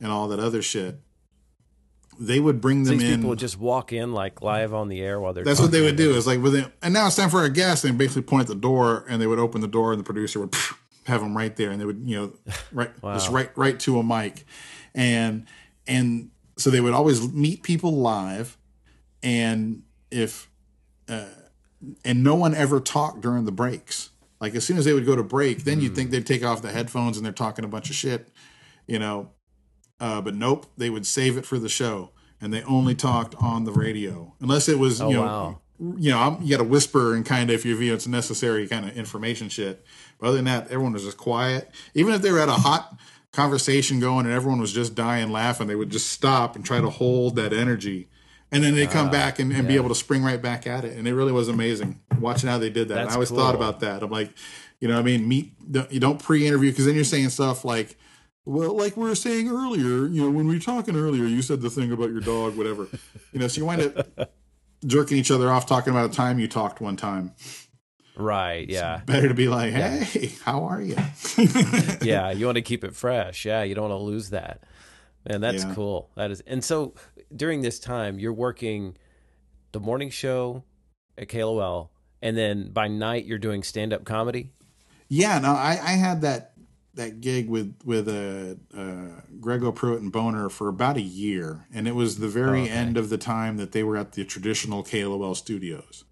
and 0.00 0.10
all 0.10 0.26
that 0.26 0.40
other 0.40 0.60
shit 0.62 0.98
they 2.18 2.40
would 2.40 2.60
bring 2.60 2.84
them 2.84 2.98
These 2.98 3.10
in 3.10 3.16
people 3.16 3.30
would 3.30 3.38
just 3.38 3.58
walk 3.58 3.92
in 3.92 4.12
like 4.12 4.42
live 4.42 4.72
on 4.74 4.88
the 4.88 5.00
air 5.00 5.20
while 5.20 5.32
they're 5.32 5.44
that's 5.44 5.60
what 5.60 5.70
they 5.70 5.82
would 5.82 5.96
do. 5.96 6.14
Is 6.14 6.26
like 6.26 6.40
within, 6.42 6.72
and 6.82 6.94
now 6.94 7.06
it's 7.06 7.16
time 7.16 7.28
for 7.28 7.40
our 7.40 7.50
guest. 7.50 7.84
And 7.84 7.98
basically 7.98 8.22
point 8.22 8.42
at 8.42 8.48
the 8.48 8.54
door, 8.54 9.04
and 9.06 9.20
they 9.20 9.26
would 9.26 9.38
open 9.38 9.60
the 9.60 9.68
door, 9.68 9.92
and 9.92 10.00
the 10.00 10.04
producer 10.04 10.40
would 10.40 10.54
have 11.06 11.20
them 11.20 11.36
right 11.36 11.54
there, 11.56 11.70
and 11.70 11.80
they 11.80 11.84
would, 11.84 12.02
you 12.04 12.16
know, 12.16 12.52
right, 12.72 12.90
just 13.02 13.30
right, 13.30 13.50
right 13.56 13.78
to 13.80 13.98
a 13.98 14.02
mic, 14.02 14.44
and 14.94 15.46
and 15.86 16.30
so 16.56 16.70
they 16.70 16.80
would 16.80 16.94
always 16.94 17.32
meet 17.32 17.62
people 17.62 17.96
live, 17.96 18.56
and 19.22 19.82
if, 20.10 20.50
uh, 21.08 21.26
and 22.04 22.24
no 22.24 22.34
one 22.34 22.54
ever 22.54 22.80
talked 22.80 23.20
during 23.20 23.44
the 23.44 23.52
breaks. 23.52 24.10
Like 24.40 24.54
as 24.54 24.64
soon 24.64 24.76
as 24.76 24.84
they 24.84 24.92
would 24.92 25.06
go 25.06 25.16
to 25.16 25.22
break, 25.22 25.64
then 25.64 25.80
you'd 25.80 25.94
think 25.94 26.10
they'd 26.10 26.26
take 26.26 26.44
off 26.44 26.60
the 26.60 26.70
headphones 26.70 27.16
and 27.16 27.24
they're 27.24 27.32
talking 27.32 27.64
a 27.64 27.68
bunch 27.68 27.88
of 27.88 27.96
shit, 27.96 28.28
you 28.86 28.98
know, 28.98 29.30
uh, 29.98 30.20
but 30.20 30.34
nope, 30.34 30.66
they 30.76 30.90
would 30.90 31.06
save 31.06 31.38
it 31.38 31.46
for 31.46 31.58
the 31.58 31.70
show, 31.70 32.10
and 32.40 32.52
they 32.52 32.62
only 32.64 32.94
talked 32.94 33.34
on 33.36 33.64
the 33.64 33.72
radio, 33.72 34.34
unless 34.40 34.68
it 34.68 34.78
was 34.78 35.00
you 35.00 35.14
know, 35.14 35.22
wow. 35.22 35.60
You 35.78 36.10
know, 36.10 36.18
I'm, 36.18 36.42
you 36.42 36.56
got 36.56 36.62
to 36.62 36.68
whisper 36.68 37.14
and 37.14 37.24
kind 37.24 37.50
of 37.50 37.54
if 37.54 37.64
you 37.64 37.76
feel 37.78 37.94
it's 37.94 38.06
necessary 38.06 38.66
kind 38.66 38.88
of 38.88 38.96
information 38.96 39.48
shit. 39.48 39.84
But 40.18 40.28
other 40.28 40.36
than 40.36 40.46
that, 40.46 40.66
everyone 40.66 40.92
was 40.92 41.04
just 41.04 41.16
quiet. 41.16 41.70
Even 41.94 42.14
if 42.14 42.22
they 42.22 42.30
were 42.30 42.40
at 42.40 42.48
a 42.48 42.52
hot 42.52 42.96
conversation 43.32 44.00
going 44.00 44.26
and 44.26 44.34
everyone 44.34 44.60
was 44.60 44.72
just 44.72 44.94
dying 44.94 45.30
laughing, 45.30 45.66
they 45.66 45.74
would 45.74 45.90
just 45.90 46.08
stop 46.08 46.56
and 46.56 46.64
try 46.64 46.80
to 46.80 46.90
hold 46.90 47.36
that 47.36 47.52
energy. 47.52 48.08
And 48.52 48.62
then 48.62 48.74
they 48.74 48.86
come 48.86 49.08
ah, 49.08 49.10
back 49.10 49.38
and, 49.38 49.52
and 49.52 49.66
be 49.66 49.74
able 49.74 49.88
to 49.88 49.94
spring 49.94 50.22
right 50.22 50.40
back 50.40 50.66
at 50.66 50.84
it. 50.84 50.96
And 50.96 51.06
it 51.06 51.14
really 51.14 51.32
was 51.32 51.48
amazing 51.48 52.00
watching 52.20 52.48
how 52.48 52.58
they 52.58 52.70
did 52.70 52.88
that. 52.88 52.98
And 52.98 53.10
I 53.10 53.14
always 53.14 53.30
thought 53.30 53.54
about 53.54 53.80
that. 53.80 54.02
I'm 54.02 54.10
like, 54.10 54.32
you 54.80 54.88
know 54.88 54.94
what 54.94 55.00
I 55.00 55.04
mean? 55.04 55.26
Meet, 55.26 55.52
you 55.90 56.00
don't 56.00 56.22
pre 56.22 56.46
interview 56.46 56.70
because 56.70 56.86
then 56.86 56.94
you're 56.94 57.04
saying 57.04 57.30
stuff 57.30 57.64
like, 57.64 57.96
well, 58.44 58.76
like 58.76 58.96
we 58.96 59.02
were 59.02 59.16
saying 59.16 59.48
earlier, 59.48 60.06
you 60.06 60.22
know, 60.22 60.30
when 60.30 60.46
we 60.46 60.54
were 60.54 60.60
talking 60.60 60.96
earlier, 60.96 61.24
you 61.24 61.42
said 61.42 61.60
the 61.60 61.68
thing 61.68 61.90
about 61.90 62.10
your 62.10 62.20
dog, 62.20 62.56
whatever. 62.56 62.86
You 63.32 63.40
know, 63.40 63.48
so 63.48 63.60
you 63.60 63.66
wind 63.66 63.82
up 63.82 64.30
jerking 64.86 65.18
each 65.18 65.30
other 65.30 65.50
off 65.50 65.66
talking 65.66 65.90
about 65.92 66.10
a 66.10 66.12
time 66.12 66.38
you 66.38 66.48
talked 66.48 66.80
one 66.80 66.96
time. 66.96 67.32
Right. 68.16 68.68
Yeah. 68.68 69.02
Better 69.04 69.28
to 69.28 69.34
be 69.34 69.48
like, 69.48 69.72
hey, 69.72 70.32
how 70.42 70.64
are 70.64 70.80
you? 70.80 70.96
yeah, 72.02 72.30
you 72.30 72.46
want 72.46 72.56
to 72.56 72.62
keep 72.62 72.82
it 72.84 72.94
fresh. 72.94 73.44
Yeah, 73.44 73.62
you 73.62 73.74
don't 73.74 73.90
want 73.90 74.00
to 74.00 74.04
lose 74.04 74.30
that. 74.30 74.62
Man, 75.28 75.40
that's 75.40 75.64
Yeah. 75.64 75.74
cool. 75.74 76.10
That 76.16 76.30
is. 76.30 76.40
And 76.46 76.64
so 76.64 76.94
during 77.34 77.60
this 77.60 77.78
time, 77.78 78.18
you're 78.18 78.32
working 78.32 78.96
the 79.72 79.80
morning 79.80 80.08
show 80.08 80.64
at 81.18 81.28
KLOL, 81.28 81.90
and 82.22 82.36
then 82.36 82.70
by 82.70 82.88
night 82.88 83.26
you're 83.26 83.38
doing 83.38 83.62
stand 83.62 83.92
up 83.92 84.04
comedy. 84.04 84.52
yeah, 85.08 85.38
no, 85.38 85.50
I, 85.52 85.72
I 85.82 85.90
had 85.92 86.22
that 86.22 86.52
that 86.96 87.20
gig 87.20 87.48
with 87.48 87.74
with 87.84 88.08
uh, 88.08 88.56
uh, 88.78 89.20
Grego 89.40 89.70
Pruett 89.72 89.98
and 89.98 90.10
Boner 90.12 90.48
for 90.48 90.68
about 90.68 90.96
a 90.96 91.02
year, 91.02 91.66
and 91.72 91.86
it 91.86 91.94
was 91.94 92.18
the 92.18 92.28
very 92.28 92.62
Okay. 92.62 92.70
end 92.70 92.96
of 92.96 93.08
the 93.08 93.18
time 93.18 93.56
that 93.58 93.72
they 93.72 93.82
were 93.82 93.96
at 93.96 94.12
the 94.12 94.24
traditional 94.24 94.82
KLOL 94.82 95.34
studios, 95.36 96.04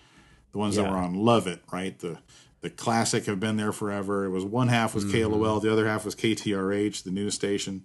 the 0.52 0.58
ones 0.58 0.76
that 0.76 0.88
were 0.90 0.96
on 0.96 1.14
Lovett, 1.14 1.62
right? 1.72 1.98
The 1.98 2.18
the 2.60 2.70
classic 2.70 3.26
have 3.26 3.40
been 3.40 3.56
there 3.58 3.72
forever. 3.72 4.24
It 4.24 4.30
was 4.30 4.44
one 4.44 4.68
half 4.68 4.94
was 4.94 5.04
Mm-hmm. 5.04 5.32
KLOL, 5.34 5.60
the 5.60 5.70
other 5.72 5.86
half 5.86 6.04
was 6.06 6.14
KTRH, 6.14 7.02
the 7.02 7.10
news 7.10 7.34
station. 7.34 7.82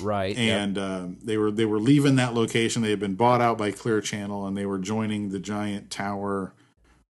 Right. 0.00 0.34
yep. 0.38 0.58
and 0.62 0.78
um, 0.78 1.18
they 1.22 1.36
were 1.36 1.50
they 1.50 1.66
were 1.66 1.78
leaving 1.80 2.16
that 2.16 2.32
location. 2.32 2.80
They 2.80 2.90
had 2.90 2.98
been 3.00 3.14
bought 3.14 3.42
out 3.42 3.58
by 3.58 3.72
Clear 3.72 4.00
Channel, 4.00 4.46
and 4.46 4.56
they 4.56 4.64
were 4.64 4.78
joining 4.78 5.28
the 5.28 5.38
giant 5.38 5.90
tower 5.90 6.54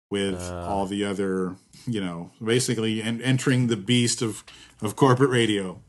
with 0.09 0.41
all 0.41 0.85
the 0.85 1.03
other, 1.03 1.55
you 1.85 2.01
know, 2.01 2.31
basically 2.43 3.01
en- 3.01 3.21
entering 3.21 3.67
the 3.67 3.77
beast 3.77 4.21
of 4.21 4.43
of 4.81 4.95
corporate 4.95 5.29
radio. 5.29 5.81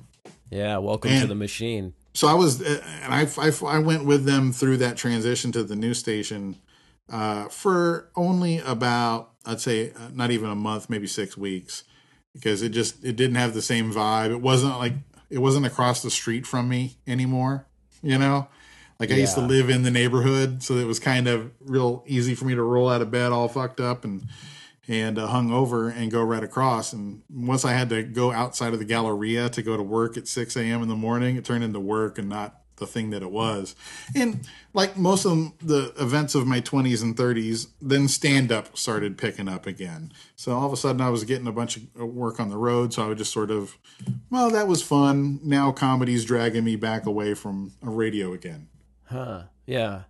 Yeah. 0.50 0.78
Welcome 0.78 1.10
to 1.20 1.26
the 1.26 1.34
machine. 1.34 1.94
So 2.14 2.26
I 2.26 2.34
was, 2.34 2.60
uh, 2.60 2.82
and 3.02 3.14
I, 3.14 3.28
I 3.38 3.52
I 3.66 3.78
went 3.78 4.04
with 4.04 4.24
them 4.24 4.52
through 4.52 4.78
that 4.78 4.96
transition 4.96 5.52
to 5.52 5.62
the 5.62 5.76
new 5.76 5.94
station 5.94 6.56
uh, 7.10 7.48
for 7.48 8.10
only 8.16 8.58
about 8.58 9.30
I'd 9.46 9.60
say 9.60 9.92
uh, 9.92 10.08
not 10.12 10.30
even 10.30 10.50
a 10.50 10.54
month, 10.54 10.90
maybe 10.90 11.06
six 11.06 11.36
weeks, 11.36 11.84
because 12.34 12.62
it 12.62 12.70
just 12.70 13.04
it 13.04 13.16
didn't 13.16 13.36
have 13.36 13.54
the 13.54 13.62
same 13.62 13.92
vibe. 13.92 14.30
It 14.30 14.40
wasn't 14.40 14.78
like 14.78 14.94
it 15.30 15.38
wasn't 15.38 15.66
across 15.66 16.02
the 16.02 16.10
street 16.10 16.46
from 16.46 16.68
me 16.68 16.96
anymore. 17.06 17.66
You 18.02 18.18
know, 18.18 18.48
like 18.98 19.12
I 19.12 19.14
used 19.14 19.34
to 19.34 19.40
live 19.40 19.70
in 19.70 19.82
the 19.82 19.90
neighborhood, 19.90 20.62
so 20.62 20.74
it 20.74 20.86
was 20.86 20.98
kind 20.98 21.28
of 21.28 21.52
real 21.60 22.02
easy 22.06 22.34
for 22.34 22.44
me 22.44 22.54
to 22.54 22.62
roll 22.62 22.88
out 22.88 23.00
of 23.00 23.10
bed 23.10 23.30
all 23.30 23.48
fucked 23.48 23.80
up 23.80 24.04
and 24.04 24.26
and 24.88 25.18
uh, 25.18 25.26
hung 25.26 25.52
over 25.52 25.90
and 25.90 26.10
go 26.10 26.22
right 26.22 26.42
across. 26.42 26.94
And 26.94 27.22
once 27.30 27.64
I 27.64 27.72
had 27.72 27.90
to 27.90 28.02
go 28.02 28.32
outside 28.32 28.72
of 28.72 28.78
the 28.78 28.86
Galleria 28.86 29.50
to 29.50 29.62
go 29.62 29.76
to 29.76 29.82
work 29.82 30.16
at 30.16 30.26
6 30.26 30.56
a.m. 30.56 30.82
in 30.82 30.88
the 30.88 30.96
morning, 30.96 31.36
it 31.36 31.44
turned 31.44 31.62
into 31.62 31.78
work 31.78 32.16
and 32.16 32.28
not 32.28 32.62
the 32.76 32.86
thing 32.86 33.10
that 33.10 33.22
it 33.22 33.30
was. 33.30 33.76
And 34.14 34.48
like 34.72 34.96
most 34.96 35.26
of 35.26 35.52
the 35.58 35.92
events 36.00 36.34
of 36.34 36.46
my 36.46 36.60
20s 36.60 37.02
and 37.02 37.14
30s, 37.14 37.68
then 37.82 38.08
stand 38.08 38.50
up 38.50 38.78
started 38.78 39.18
picking 39.18 39.48
up 39.48 39.66
again. 39.66 40.12
So 40.36 40.52
all 40.52 40.66
of 40.66 40.72
a 40.72 40.76
sudden 40.76 41.00
I 41.00 41.10
was 41.10 41.24
getting 41.24 41.46
a 41.46 41.52
bunch 41.52 41.76
of 41.76 41.94
work 41.96 42.40
on 42.40 42.48
the 42.48 42.56
road. 42.56 42.94
So 42.94 43.04
I 43.04 43.08
would 43.08 43.18
just 43.18 43.32
sort 43.32 43.50
of, 43.50 43.76
well, 44.30 44.48
that 44.50 44.68
was 44.68 44.82
fun. 44.82 45.40
Now 45.42 45.70
comedy's 45.70 46.24
dragging 46.24 46.64
me 46.64 46.76
back 46.76 47.04
away 47.04 47.34
from 47.34 47.72
a 47.82 47.90
radio 47.90 48.32
again. 48.32 48.68
Huh. 49.08 49.42
Yeah. 49.66 50.02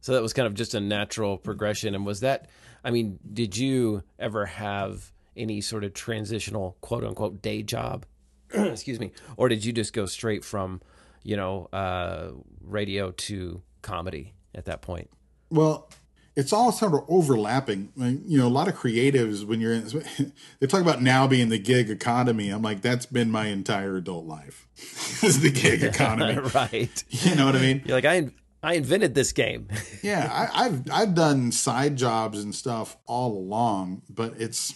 So 0.00 0.12
that 0.12 0.22
was 0.22 0.32
kind 0.32 0.46
of 0.46 0.54
just 0.54 0.74
a 0.74 0.80
natural 0.80 1.38
progression. 1.38 1.94
And 1.94 2.04
was 2.04 2.20
that, 2.20 2.48
I 2.84 2.90
mean, 2.90 3.18
did 3.32 3.56
you 3.56 4.02
ever 4.18 4.46
have 4.46 5.12
any 5.36 5.60
sort 5.60 5.84
of 5.84 5.94
transitional 5.94 6.76
quote 6.80 7.04
unquote 7.04 7.40
day 7.40 7.62
job? 7.62 8.04
Excuse 8.54 8.98
me. 9.00 9.12
Or 9.36 9.48
did 9.48 9.64
you 9.64 9.72
just 9.72 9.92
go 9.92 10.06
straight 10.06 10.44
from, 10.44 10.82
you 11.22 11.36
know, 11.36 11.66
uh, 11.72 12.32
radio 12.60 13.12
to 13.12 13.62
comedy 13.80 14.34
at 14.54 14.64
that 14.66 14.82
point? 14.82 15.08
Well, 15.50 15.88
it's 16.34 16.52
all 16.52 16.72
sort 16.72 16.94
of 16.94 17.04
overlapping. 17.08 17.92
Like, 17.94 18.16
You 18.26 18.38
know, 18.38 18.46
a 18.46 18.48
lot 18.48 18.66
of 18.68 18.74
creatives 18.74 19.44
when 19.44 19.60
you're 19.60 19.74
in, 19.74 19.84
they 20.60 20.66
talk 20.66 20.80
about 20.80 21.00
now 21.02 21.26
being 21.26 21.48
the 21.48 21.58
gig 21.58 21.90
economy. 21.90 22.50
I'm 22.50 22.62
like, 22.62 22.80
that's 22.82 23.06
been 23.06 23.30
my 23.30 23.46
entire 23.46 23.96
adult 23.96 24.26
life. 24.26 24.66
is 25.22 25.40
the 25.42 25.50
gig 25.50 25.82
economy. 25.84 26.40
right. 26.54 27.04
You 27.10 27.34
know 27.36 27.46
what 27.46 27.56
I 27.56 27.60
mean? 27.60 27.82
You're 27.84 27.96
like, 27.96 28.04
I, 28.04 28.30
I 28.62 28.74
invented 28.74 29.14
this 29.14 29.32
game. 29.32 29.68
Yeah, 30.02 30.28
I, 30.32 30.64
I've 30.66 30.90
I've 30.90 31.14
done 31.14 31.52
side 31.52 31.94
jobs 31.96 32.42
and 32.42 32.52
stuff 32.52 32.96
all 33.06 33.32
along, 33.38 34.02
but 34.10 34.34
it's 34.36 34.74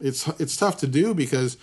it's 0.00 0.28
it's 0.38 0.56
tough 0.56 0.76
to 0.78 0.86
do 0.86 1.14
because 1.14 1.56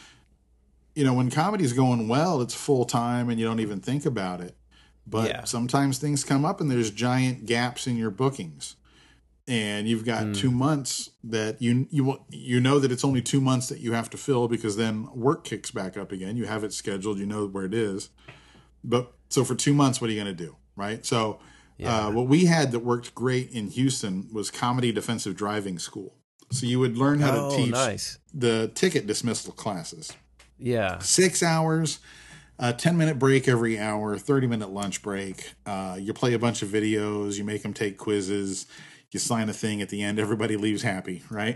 you 0.93 1.05
know 1.05 1.13
when 1.13 1.29
comedy's 1.31 1.71
going 1.71 2.09
well, 2.09 2.41
it's 2.41 2.53
full 2.53 2.83
time 2.83 3.29
and 3.29 3.39
you 3.39 3.45
don't 3.45 3.61
even 3.61 3.79
think 3.79 4.05
about 4.05 4.41
it. 4.41 4.57
But 5.07 5.29
Yeah. 5.29 5.43
sometimes 5.45 5.97
things 5.97 6.25
come 6.25 6.43
up 6.43 6.59
and 6.59 6.69
there's 6.69 6.91
giant 6.91 7.45
gaps 7.45 7.87
in 7.87 7.95
your 7.95 8.11
bookings. 8.11 8.75
and 9.47 9.87
you've 9.89 10.05
got 10.05 10.23
mm. 10.23 10.35
two 10.37 10.51
months 10.51 11.09
that 11.23 11.61
you 11.61 11.87
you 11.89 12.19
you 12.29 12.59
know 12.59 12.79
that 12.79 12.91
it's 12.91 13.03
only 13.05 13.21
two 13.21 13.39
months 13.41 13.67
that 13.67 13.79
you 13.79 13.93
have 13.93 14.09
to 14.09 14.17
fill 14.17 14.47
because 14.49 14.75
then 14.77 15.07
work 15.15 15.43
kicks 15.45 15.71
back 15.71 15.95
up 15.97 16.11
again. 16.11 16.35
You 16.37 16.45
have 16.47 16.63
it 16.65 16.73
scheduled, 16.73 17.17
you 17.17 17.25
know 17.25 17.47
where 17.47 17.65
it 17.65 17.73
is. 17.73 18.09
But 18.83 19.13
so 19.29 19.43
for 19.45 19.55
two 19.55 19.73
months, 19.73 19.99
what 20.01 20.09
are 20.09 20.13
you 20.13 20.21
going 20.21 20.35
to 20.35 20.43
do, 20.45 20.55
right? 20.75 21.05
So 21.05 21.39
yeah. 21.77 22.07
uh, 22.07 22.11
what 22.11 22.27
we 22.27 22.45
had 22.45 22.71
that 22.71 22.79
worked 22.79 23.15
great 23.15 23.51
in 23.51 23.69
Houston 23.69 24.27
was 24.31 24.51
comedy 24.51 24.91
defensive 24.91 25.35
driving 25.35 25.79
school. 25.79 26.15
So 26.51 26.65
you 26.65 26.79
would 26.79 26.97
learn 26.97 27.19
how 27.19 27.35
oh, 27.35 27.49
to 27.49 27.55
teach 27.57 27.71
nice. 27.71 28.19
the 28.33 28.71
ticket 28.75 29.07
dismissal 29.07 29.53
classes. 29.53 30.13
Yeah, 30.59 30.99
six 30.99 31.41
hours 31.41 31.99
a 32.59 32.71
10 32.71 32.97
minute 32.97 33.19
break 33.19 33.47
every 33.47 33.79
hour, 33.79 34.17
30 34.17 34.47
minute 34.47 34.69
lunch 34.69 35.01
break. 35.01 35.53
Uh, 35.65 35.97
you 35.99 36.13
play 36.13 36.33
a 36.33 36.39
bunch 36.39 36.61
of 36.61 36.69
videos, 36.69 37.37
you 37.37 37.43
make 37.43 37.63
them 37.63 37.73
take 37.73 37.97
quizzes, 37.97 38.67
you 39.13 39.19
sign 39.19 39.49
a 39.49 39.53
thing 39.53 39.81
at 39.81 39.89
the 39.89 40.01
end, 40.01 40.19
everybody 40.19 40.57
leaves 40.57 40.81
happy, 40.81 41.23
right? 41.29 41.55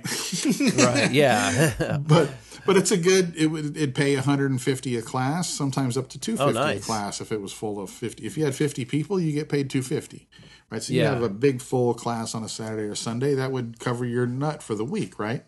right, 0.77 1.11
yeah. 1.11 1.97
but 2.01 2.29
but 2.65 2.77
it's 2.77 2.91
a 2.91 2.97
good 2.97 3.33
it 3.35 3.47
would 3.47 3.75
it'd 3.75 3.95
pay 3.95 4.15
150 4.15 4.97
a 4.97 5.01
class, 5.01 5.49
sometimes 5.49 5.97
up 5.97 6.09
to 6.09 6.19
250 6.19 6.59
oh, 6.59 6.63
nice. 6.63 6.83
a 6.83 6.85
class 6.85 7.21
if 7.21 7.31
it 7.31 7.41
was 7.41 7.51
full 7.53 7.79
of 7.79 7.89
50. 7.89 8.25
If 8.25 8.37
you 8.37 8.45
had 8.45 8.55
50 8.55 8.85
people, 8.85 9.19
you 9.19 9.31
get 9.31 9.49
paid 9.49 9.69
250. 9.69 10.27
Right? 10.69 10.83
So 10.83 10.93
you 10.93 11.01
yeah. 11.01 11.11
have 11.11 11.23
a 11.23 11.29
big 11.29 11.61
full 11.61 11.93
class 11.93 12.35
on 12.35 12.43
a 12.43 12.49
Saturday 12.49 12.83
or 12.83 12.95
Sunday, 12.95 13.33
that 13.35 13.51
would 13.51 13.79
cover 13.79 14.05
your 14.05 14.27
nut 14.27 14.61
for 14.61 14.75
the 14.75 14.83
week, 14.83 15.17
right? 15.17 15.45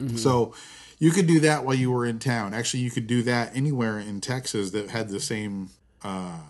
Mm-hmm. 0.00 0.16
So 0.16 0.54
you 0.98 1.12
could 1.12 1.26
do 1.26 1.40
that 1.40 1.64
while 1.64 1.74
you 1.74 1.90
were 1.90 2.04
in 2.04 2.18
town. 2.18 2.52
Actually, 2.52 2.80
you 2.80 2.90
could 2.90 3.06
do 3.06 3.22
that 3.22 3.54
anywhere 3.54 3.98
in 3.98 4.20
Texas 4.20 4.72
that 4.72 4.90
had 4.90 5.08
the 5.08 5.20
same 5.20 5.70
uh, 6.02 6.40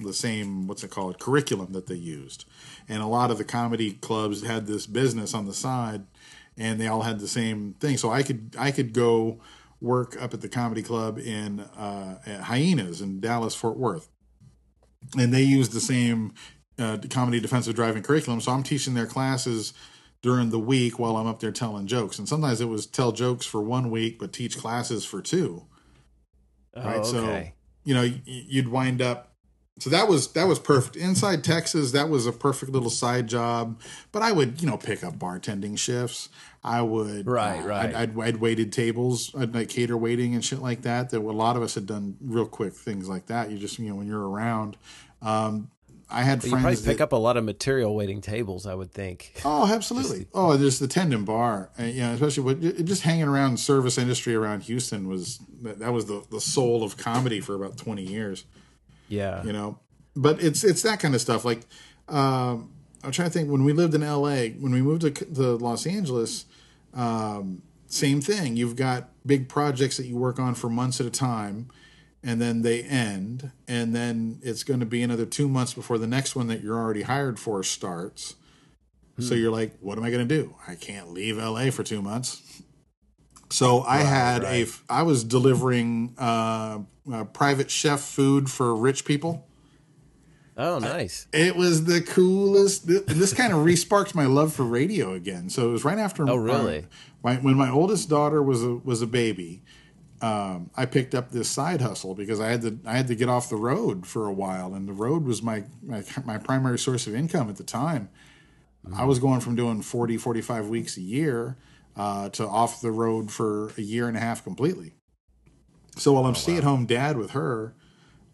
the 0.00 0.12
same 0.12 0.66
what's 0.66 0.84
it 0.84 0.90
called 0.90 1.18
curriculum 1.18 1.72
that 1.72 1.86
they 1.86 1.94
used. 1.94 2.44
And 2.88 3.02
a 3.02 3.06
lot 3.06 3.30
of 3.30 3.38
the 3.38 3.44
comedy 3.44 3.92
clubs 3.92 4.42
had 4.42 4.66
this 4.66 4.86
business 4.86 5.34
on 5.34 5.46
the 5.46 5.54
side, 5.54 6.04
and 6.56 6.80
they 6.80 6.86
all 6.88 7.02
had 7.02 7.20
the 7.20 7.28
same 7.28 7.74
thing. 7.80 7.96
So 7.96 8.10
I 8.10 8.22
could 8.22 8.56
I 8.58 8.70
could 8.70 8.92
go 8.92 9.40
work 9.80 10.20
up 10.20 10.34
at 10.34 10.40
the 10.40 10.48
comedy 10.48 10.82
club 10.82 11.18
in 11.18 11.60
uh, 11.60 12.18
at 12.26 12.42
Hyenas 12.42 13.00
in 13.00 13.20
Dallas 13.20 13.54
Fort 13.54 13.78
Worth, 13.78 14.08
and 15.18 15.32
they 15.32 15.42
used 15.42 15.72
the 15.72 15.80
same 15.80 16.32
uh, 16.78 16.98
comedy 17.10 17.40
defensive 17.40 17.74
driving 17.74 18.02
curriculum. 18.02 18.40
So 18.40 18.52
I'm 18.52 18.62
teaching 18.62 18.94
their 18.94 19.06
classes 19.06 19.72
during 20.22 20.50
the 20.50 20.58
week 20.58 20.98
while 20.98 21.16
I'm 21.16 21.26
up 21.26 21.40
there 21.40 21.52
telling 21.52 21.86
jokes. 21.86 22.18
And 22.18 22.28
sometimes 22.28 22.60
it 22.60 22.66
was 22.66 22.86
tell 22.86 23.12
jokes 23.12 23.46
for 23.46 23.62
one 23.62 23.90
week, 23.90 24.18
but 24.18 24.32
teach 24.32 24.58
classes 24.58 25.04
for 25.04 25.22
two. 25.22 25.64
Oh, 26.74 26.82
right. 26.82 26.96
Okay. 26.96 27.08
So, 27.08 27.44
you 27.84 27.94
know, 27.94 28.10
you'd 28.24 28.68
wind 28.68 29.00
up. 29.00 29.29
So 29.80 29.90
that 29.90 30.08
was 30.08 30.32
that 30.32 30.46
was 30.46 30.58
perfect. 30.58 30.96
Inside 30.96 31.42
Texas, 31.42 31.92
that 31.92 32.08
was 32.08 32.26
a 32.26 32.32
perfect 32.32 32.72
little 32.72 32.90
side 32.90 33.26
job. 33.26 33.80
But 34.12 34.22
I 34.22 34.32
would, 34.32 34.60
you 34.60 34.68
know, 34.68 34.76
pick 34.76 35.02
up 35.02 35.16
bartending 35.18 35.78
shifts. 35.78 36.28
I 36.62 36.82
would, 36.82 37.26
right, 37.26 37.60
uh, 37.62 37.66
right. 37.66 37.86
I'd, 37.86 37.94
I'd, 37.94 38.20
I'd, 38.20 38.36
waited 38.36 38.70
tables, 38.70 39.34
I'd 39.34 39.54
like 39.54 39.70
cater 39.70 39.96
waiting 39.96 40.34
and 40.34 40.44
shit 40.44 40.60
like 40.60 40.82
that. 40.82 41.08
That 41.10 41.20
a 41.20 41.22
lot 41.22 41.56
of 41.56 41.62
us 41.62 41.74
had 41.74 41.86
done 41.86 42.18
real 42.20 42.46
quick 42.46 42.74
things 42.74 43.08
like 43.08 43.26
that. 43.26 43.50
You 43.50 43.56
just, 43.56 43.78
you 43.78 43.88
know, 43.88 43.94
when 43.94 44.06
you're 44.06 44.28
around, 44.28 44.76
um, 45.22 45.70
I 46.10 46.22
had 46.22 46.42
well, 46.42 46.50
friends. 46.50 46.54
You 46.54 46.58
probably 46.58 46.92
pick 46.92 47.00
up 47.00 47.12
a 47.12 47.16
lot 47.16 47.36
of 47.36 47.44
material 47.44 47.94
waiting 47.94 48.20
tables, 48.20 48.66
I 48.66 48.74
would 48.74 48.92
think. 48.92 49.32
Oh, 49.44 49.72
absolutely. 49.72 50.20
Just, 50.20 50.30
oh, 50.34 50.56
there's 50.56 50.78
the 50.78 50.88
tendon 50.88 51.24
bar. 51.24 51.70
And, 51.78 51.94
you 51.94 52.02
know, 52.02 52.12
especially 52.12 52.42
with 52.42 52.86
just 52.86 53.02
hanging 53.02 53.24
around 53.24 53.58
service 53.58 53.96
industry 53.96 54.34
around 54.34 54.64
Houston 54.64 55.08
was 55.08 55.40
that 55.62 55.92
was 55.92 56.06
the 56.06 56.24
the 56.30 56.40
soul 56.40 56.82
of 56.82 56.96
comedy 56.96 57.40
for 57.40 57.54
about 57.54 57.78
20 57.78 58.02
years. 58.02 58.44
Yeah. 59.10 59.42
You 59.44 59.52
know, 59.52 59.78
but 60.16 60.42
it's 60.42 60.64
it's 60.64 60.82
that 60.82 61.00
kind 61.00 61.14
of 61.14 61.20
stuff. 61.20 61.44
Like, 61.44 61.60
um, 62.08 62.72
I'm 63.04 63.12
trying 63.12 63.28
to 63.28 63.32
think 63.32 63.50
when 63.50 63.64
we 63.64 63.72
lived 63.72 63.94
in 63.94 64.02
L.A. 64.02 64.50
When 64.52 64.72
we 64.72 64.80
moved 64.80 65.02
to, 65.02 65.10
to 65.10 65.56
Los 65.56 65.86
Angeles, 65.86 66.46
um, 66.94 67.62
same 67.86 68.20
thing. 68.20 68.56
You've 68.56 68.76
got 68.76 69.10
big 69.26 69.48
projects 69.48 69.98
that 69.98 70.06
you 70.06 70.16
work 70.16 70.38
on 70.38 70.54
for 70.54 70.70
months 70.70 71.00
at 71.00 71.06
a 71.06 71.10
time 71.10 71.70
and 72.22 72.40
then 72.40 72.62
they 72.62 72.82
end 72.82 73.50
and 73.66 73.94
then 73.94 74.38
it's 74.42 74.62
going 74.62 74.80
to 74.80 74.86
be 74.86 75.02
another 75.02 75.24
two 75.24 75.48
months 75.48 75.74
before 75.74 75.98
the 75.98 76.06
next 76.06 76.36
one 76.36 76.46
that 76.48 76.62
you're 76.62 76.78
already 76.78 77.02
hired 77.02 77.38
for 77.38 77.62
starts 77.62 78.34
hmm. 79.16 79.22
so 79.22 79.34
you're 79.34 79.50
like 79.50 79.76
what 79.80 79.98
am 79.98 80.04
i 80.04 80.10
going 80.10 80.26
to 80.26 80.42
do 80.42 80.54
i 80.68 80.74
can't 80.74 81.10
leave 81.10 81.36
la 81.36 81.70
for 81.70 81.82
two 81.82 82.02
months 82.02 82.62
so 83.50 83.82
i 83.82 83.98
had 83.98 84.42
right. 84.42 84.66
a 84.66 84.92
i 84.92 85.02
was 85.02 85.24
delivering 85.24 86.14
uh, 86.18 86.78
uh, 87.12 87.24
private 87.24 87.70
chef 87.70 88.00
food 88.00 88.50
for 88.50 88.74
rich 88.74 89.04
people 89.04 89.46
Oh, 90.56 90.78
nice! 90.78 91.26
it 91.32 91.56
was 91.56 91.84
the 91.84 92.02
coolest. 92.02 92.86
This 92.86 93.32
kind 93.32 93.50
of 93.50 93.60
resparked 93.60 94.14
my 94.14 94.26
love 94.26 94.52
for 94.52 94.62
radio 94.62 95.14
again. 95.14 95.48
So 95.48 95.68
it 95.68 95.72
was 95.72 95.84
right 95.84 95.96
after. 95.96 96.28
Oh, 96.28 96.36
really? 96.36 96.84
My, 97.22 97.36
when 97.36 97.54
my 97.54 97.70
oldest 97.70 98.10
daughter 98.10 98.42
was 98.42 98.62
a 98.62 98.74
was 98.74 99.00
a 99.00 99.06
baby, 99.06 99.62
um, 100.20 100.70
I 100.76 100.84
picked 100.84 101.14
up 101.14 101.30
this 101.30 101.48
side 101.48 101.80
hustle 101.80 102.14
because 102.14 102.40
I 102.40 102.48
had 102.48 102.62
to 102.62 102.78
I 102.84 102.94
had 102.94 103.06
to 103.08 103.14
get 103.14 103.30
off 103.30 103.48
the 103.48 103.56
road 103.56 104.06
for 104.06 104.26
a 104.26 104.32
while, 104.32 104.74
and 104.74 104.86
the 104.86 104.92
road 104.92 105.24
was 105.24 105.42
my 105.42 105.64
my, 105.82 106.04
my 106.26 106.36
primary 106.36 106.78
source 106.78 107.06
of 107.06 107.14
income 107.14 107.48
at 107.48 107.56
the 107.56 107.64
time. 107.64 108.10
Mm-hmm. 108.86 109.00
I 109.00 109.04
was 109.04 109.18
going 109.18 109.40
from 109.40 109.56
doing 109.56 109.82
40, 109.82 110.16
45 110.16 110.68
weeks 110.68 110.96
a 110.96 111.02
year 111.02 111.56
uh, 111.96 112.28
to 112.30 112.46
off 112.46 112.80
the 112.80 112.90
road 112.90 113.30
for 113.30 113.72
a 113.76 113.82
year 113.82 114.08
and 114.08 114.16
a 114.16 114.20
half 114.20 114.44
completely. 114.44 114.94
So 115.96 116.12
while 116.12 116.24
I'm 116.24 116.30
oh, 116.30 116.34
stay 116.34 116.56
at 116.56 116.64
home 116.64 116.86
dad 116.86 117.16
with 117.16 117.32
her, 117.32 117.74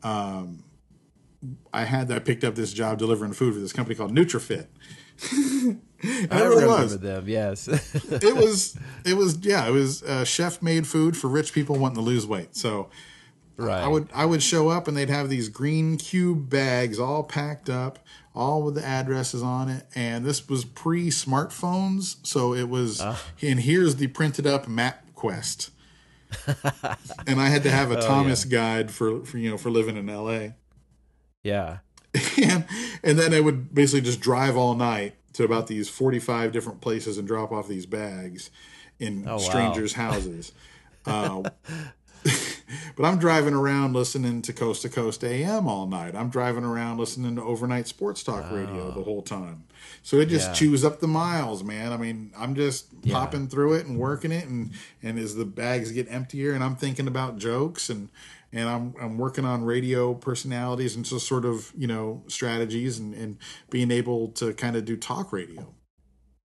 um, 0.03 0.65
I 1.73 1.85
had 1.85 2.11
I 2.11 2.19
picked 2.19 2.45
up 2.45 2.55
this 2.55 2.73
job 2.73 2.99
delivering 2.99 3.33
food 3.33 3.55
for 3.55 3.61
this 3.61 3.73
company 3.73 3.97
called 3.97 4.15
NutriFit. 4.15 4.67
I 6.31 6.43
remember 6.43 6.69
was. 6.69 6.99
them. 6.99 7.29
Yes, 7.29 7.69
it 7.95 8.37
was. 8.37 8.77
It 9.05 9.15
was. 9.15 9.39
Yeah, 9.39 9.67
it 9.67 9.73
was 9.73 10.03
uh, 10.03 10.25
chef 10.25 10.63
made 10.63 10.87
food 10.87 11.17
for 11.17 11.29
rich 11.29 11.53
people 11.53 11.77
wanting 11.77 11.97
to 11.97 12.03
lose 12.03 12.27
weight. 12.27 12.55
So, 12.57 12.91
right. 13.57 13.83
I 13.83 13.89
would 13.89 14.09
I 14.15 14.25
would 14.25 14.43
show 14.43 14.69
up 14.69 14.89
and 14.89 14.97
they'd 14.97 15.11
have 15.11 15.29
these 15.29 15.49
green 15.49 15.97
cube 15.97 16.49
bags 16.49 16.99
all 16.99 17.23
packed 17.23 17.69
up, 17.71 17.99
all 18.35 18.63
with 18.63 18.75
the 18.75 18.85
addresses 18.85 19.43
on 19.43 19.69
it. 19.69 19.87
And 19.95 20.25
this 20.25 20.49
was 20.49 20.65
pre 20.65 21.09
smartphones, 21.09 22.17
so 22.27 22.55
it 22.55 22.69
was. 22.69 23.01
Uh. 23.01 23.17
And 23.43 23.61
here's 23.61 23.97
the 23.97 24.09
printed 24.09 24.47
up 24.47 24.67
MapQuest. 24.67 25.71
and 27.27 27.41
I 27.41 27.49
had 27.49 27.63
to 27.63 27.71
have 27.71 27.91
a 27.93 27.99
oh, 27.99 28.07
Thomas 28.07 28.45
yeah. 28.45 28.51
guide 28.51 28.91
for, 28.91 29.25
for 29.25 29.39
you 29.39 29.51
know 29.51 29.59
for 29.59 29.71
living 29.71 29.97
in 29.97 30.09
L.A. 30.09 30.55
Yeah. 31.43 31.79
and 32.43 32.67
and 33.03 33.19
then 33.19 33.33
I 33.33 33.41
would 33.41 33.75
basically 33.75 34.03
just 34.03 34.21
drive 34.21 34.57
all 34.57 34.75
night 34.75 35.15
to 35.35 35.45
about 35.45 35.67
these 35.67 35.89
45 35.89 36.53
different 36.53 36.81
places 36.81 37.19
and 37.19 37.29
drop 37.29 37.53
off 37.53 37.69
these 37.69 37.87
bags 37.87 38.51
in 38.99 39.27
oh, 39.29 39.39
strangers' 39.39 39.97
wow. 39.97 40.13
houses. 40.13 40.53
Uh, 41.09 41.41
but 42.97 43.05
I'm 43.05 43.19
driving 43.19 43.55
around 43.55 43.95
listening 43.95 44.43
to 44.43 44.53
Coast 44.53 44.83
to 44.83 44.89
Coast 44.89 45.25
AM 45.25 45.67
all 45.67 45.87
night. 45.87 46.15
I'm 46.15 46.31
driving 46.31 46.65
around 46.65 46.99
listening 46.99 47.37
to 47.37 47.43
overnight 47.43 47.87
sports 47.87 48.23
talk 48.23 48.47
oh. 48.51 48.57
radio 48.57 48.91
the 48.91 49.03
whole 49.03 49.23
time. 49.23 49.65
So 50.03 50.19
it 50.19 50.27
just 50.27 50.49
yeah. 50.49 50.55
chews 50.55 50.85
up 50.85 51.01
the 51.01 51.09
miles, 51.09 51.63
man. 51.63 51.93
I 51.93 51.97
mean, 51.97 52.33
I'm 52.37 52.55
just 52.55 52.87
yeah. 53.03 53.15
popping 53.15 53.49
through 53.49 53.75
it 53.75 53.87
and 53.87 53.99
working 53.99 54.33
it, 54.33 54.47
and 54.47 54.73
and 55.03 55.19
as 55.19 55.35
the 55.35 55.45
bags 55.45 55.93
get 55.93 56.11
emptier, 56.11 56.53
and 56.53 56.63
I'm 56.63 56.77
thinking 56.77 57.07
about 57.07 57.39
jokes 57.39 57.91
and 57.91 58.09
and 58.53 58.69
I'm 58.69 58.95
I'm 59.01 59.19
working 59.19 59.45
on 59.45 59.65
radio 59.65 60.15
personalities 60.15 60.97
and 60.97 61.05
just 61.05 61.27
sort 61.27 61.45
of 61.45 61.73
you 61.77 61.87
know 61.87 62.23
strategies 62.29 62.99
and 62.99 63.15
and 63.15 63.39
being 63.71 63.91
able 63.91 64.29
to 64.33 64.53
kind 64.55 64.77
of 64.77 64.85
do 64.85 64.97
talk 64.97 65.33
radio. 65.33 65.75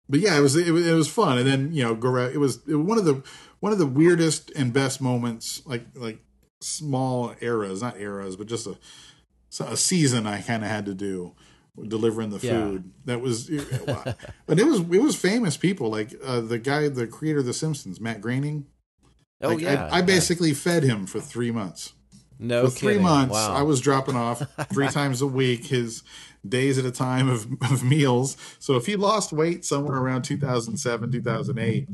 But 0.08 0.20
yeah, 0.20 0.36
it 0.36 0.40
was 0.40 0.56
it 0.56 0.72
was, 0.72 0.86
it 0.86 0.94
was 0.94 1.08
fun, 1.08 1.38
and 1.38 1.46
then 1.46 1.72
you 1.72 1.84
know 1.84 1.94
go 1.94 2.14
it 2.16 2.36
was, 2.36 2.56
it 2.66 2.74
was 2.74 2.86
one 2.86 2.98
of 2.98 3.04
the 3.04 3.22
one 3.60 3.72
of 3.72 3.78
the 3.78 3.86
weirdest 3.86 4.50
and 4.56 4.72
best 4.72 5.00
moments, 5.00 5.62
like 5.66 5.84
like 5.94 6.18
small 6.60 7.34
eras, 7.40 7.82
not 7.82 7.98
eras, 7.98 8.36
but 8.36 8.46
just 8.46 8.66
a 8.66 8.76
a 9.60 9.76
season 9.76 10.26
I 10.26 10.40
kind 10.42 10.62
of 10.62 10.70
had 10.70 10.86
to 10.86 10.94
do 10.94 11.34
delivering 11.88 12.30
the 12.30 12.38
food. 12.38 12.84
Yeah. 12.84 13.14
That 13.14 13.20
was, 13.20 13.48
but 14.46 14.58
it 14.58 14.66
was 14.66 14.80
it 14.80 15.02
was 15.02 15.16
famous 15.16 15.56
people 15.56 15.90
like 15.90 16.12
uh, 16.24 16.40
the 16.40 16.58
guy, 16.58 16.88
the 16.88 17.06
creator 17.06 17.40
of 17.40 17.46
The 17.46 17.54
Simpsons, 17.54 18.00
Matt 18.00 18.20
Groening. 18.20 18.66
Oh 19.42 19.48
like, 19.48 19.60
yeah, 19.60 19.88
I, 19.90 19.98
I 19.98 20.02
basically 20.02 20.52
fed 20.52 20.82
him 20.82 21.06
for 21.06 21.20
three 21.20 21.50
months. 21.50 21.94
No, 22.38 22.64
for 22.64 22.70
three 22.70 22.88
kidding. 22.92 23.02
months, 23.02 23.34
wow. 23.34 23.54
I 23.54 23.62
was 23.62 23.80
dropping 23.80 24.16
off 24.16 24.42
three 24.72 24.88
times 24.90 25.20
a 25.20 25.26
week 25.26 25.66
his 25.66 26.02
days 26.46 26.78
at 26.78 26.86
a 26.86 26.90
time 26.90 27.28
of, 27.28 27.46
of 27.70 27.84
meals. 27.84 28.36
So 28.58 28.76
if 28.76 28.86
he 28.86 28.96
lost 28.96 29.32
weight 29.32 29.64
somewhere 29.64 29.98
around 29.98 30.22
2007, 30.22 31.12
2008, 31.12 31.88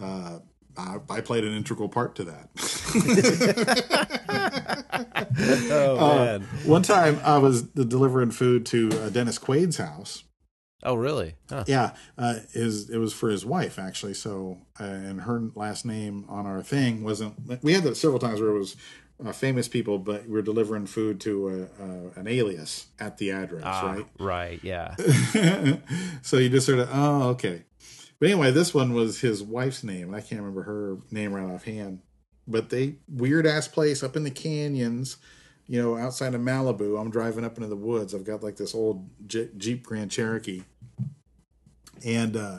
uh, 0.00 0.38
I, 0.80 1.16
I, 1.16 1.20
played 1.20 1.44
an 1.44 1.54
integral 1.54 1.88
part 1.88 2.14
to 2.16 2.24
that. 2.24 2.48
oh 5.70 5.96
uh, 5.98 6.14
man! 6.16 6.42
Uh, 6.42 6.46
one 6.68 6.82
time 6.82 7.20
I 7.24 7.38
was 7.38 7.62
delivering 7.62 8.30
food 8.30 8.66
to 8.66 8.90
uh, 9.02 9.10
Dennis 9.10 9.38
Quaid's 9.38 9.76
house, 9.76 10.24
Oh, 10.82 10.94
really? 10.94 11.34
Huh. 11.48 11.64
Yeah, 11.66 11.92
uh, 12.16 12.40
his 12.52 12.88
it 12.88 12.98
was 12.98 13.12
for 13.12 13.28
his 13.28 13.44
wife 13.44 13.78
actually. 13.78 14.14
So, 14.14 14.58
uh, 14.78 14.84
and 14.84 15.22
her 15.22 15.50
last 15.54 15.84
name 15.84 16.24
on 16.28 16.46
our 16.46 16.62
thing 16.62 17.04
wasn't. 17.04 17.62
We 17.62 17.74
had 17.74 17.82
that 17.84 17.96
several 17.96 18.18
times 18.18 18.40
where 18.40 18.50
it 18.50 18.58
was 18.58 18.76
uh, 19.24 19.32
famous 19.32 19.68
people, 19.68 19.98
but 19.98 20.26
we're 20.26 20.42
delivering 20.42 20.86
food 20.86 21.20
to 21.20 21.48
a, 21.48 21.82
uh, 21.82 22.10
an 22.16 22.26
alias 22.26 22.86
at 22.98 23.18
the 23.18 23.30
address, 23.30 23.62
Ah, 23.64 23.92
right? 23.92 24.06
right. 24.18 24.60
Yeah. 24.62 24.96
so 26.22 26.38
you 26.38 26.48
just 26.48 26.66
sort 26.66 26.78
of, 26.78 26.88
oh, 26.90 27.28
okay. 27.30 27.64
But 28.20 28.28
anyway, 28.28 28.50
this 28.50 28.74
one 28.74 28.92
was 28.92 29.20
his 29.20 29.42
wife's 29.42 29.82
name, 29.82 30.08
and 30.08 30.16
I 30.16 30.20
can't 30.20 30.42
remember 30.42 30.62
her 30.64 30.98
name 31.10 31.32
right 31.32 31.50
offhand. 31.50 32.00
But 32.46 32.68
they 32.68 32.96
weird 33.08 33.46
ass 33.46 33.66
place 33.66 34.02
up 34.02 34.14
in 34.14 34.24
the 34.24 34.30
canyons, 34.30 35.16
you 35.66 35.80
know, 35.80 35.96
outside 35.96 36.34
of 36.34 36.42
Malibu. 36.42 37.00
I'm 37.00 37.10
driving 37.10 37.44
up 37.44 37.56
into 37.56 37.68
the 37.68 37.76
woods. 37.76 38.14
I've 38.14 38.24
got 38.24 38.42
like 38.42 38.56
this 38.56 38.74
old 38.74 39.08
Jeep 39.26 39.84
Grand 39.84 40.10
Cherokee, 40.10 40.64
and 42.04 42.36
uh, 42.36 42.58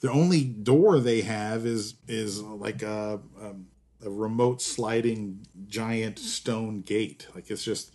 the 0.00 0.10
only 0.10 0.42
door 0.42 0.98
they 0.98 1.20
have 1.20 1.64
is 1.66 1.94
is 2.08 2.42
like 2.42 2.82
a, 2.82 3.20
a, 3.40 4.06
a 4.06 4.10
remote 4.10 4.60
sliding 4.60 5.46
giant 5.68 6.18
stone 6.18 6.80
gate. 6.80 7.28
Like 7.32 7.48
it's 7.48 7.62
just, 7.64 7.94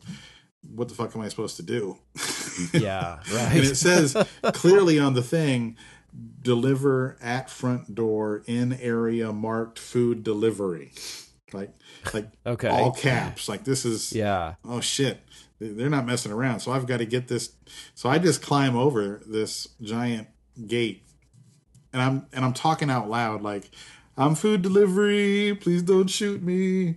what 0.61 0.87
the 0.87 0.95
fuck 0.95 1.13
am 1.13 1.21
I 1.21 1.27
supposed 1.27 1.57
to 1.57 1.63
do? 1.63 1.97
Yeah. 2.73 3.17
Right. 3.33 3.51
and 3.53 3.63
it 3.63 3.75
says 3.75 4.15
clearly 4.53 4.99
on 4.99 5.13
the 5.13 5.23
thing 5.23 5.77
deliver 6.41 7.17
at 7.21 7.49
front 7.49 7.95
door 7.95 8.43
in 8.47 8.73
area 8.73 9.31
marked 9.31 9.79
food 9.79 10.23
delivery. 10.23 10.91
Like 11.53 11.73
like 12.13 12.27
Okay. 12.45 12.67
all 12.69 12.91
caps. 12.91 13.47
Like 13.49 13.63
this 13.63 13.85
is 13.85 14.11
Yeah. 14.13 14.55
oh 14.65 14.81
shit. 14.81 15.19
They're 15.59 15.89
not 15.89 16.05
messing 16.05 16.31
around. 16.31 16.59
So 16.61 16.71
i've 16.71 16.87
got 16.87 16.97
to 16.97 17.05
get 17.05 17.27
this 17.27 17.53
so 17.93 18.09
i 18.09 18.17
just 18.17 18.41
climb 18.41 18.75
over 18.75 19.21
this 19.27 19.67
giant 19.81 20.27
gate. 20.67 21.03
And 21.93 22.01
i'm 22.01 22.25
and 22.33 22.43
i'm 22.45 22.53
talking 22.53 22.89
out 22.89 23.09
loud 23.09 23.41
like 23.41 23.69
i'm 24.17 24.35
food 24.35 24.61
delivery. 24.61 25.57
Please 25.59 25.83
don't 25.83 26.09
shoot 26.09 26.41
me. 26.41 26.95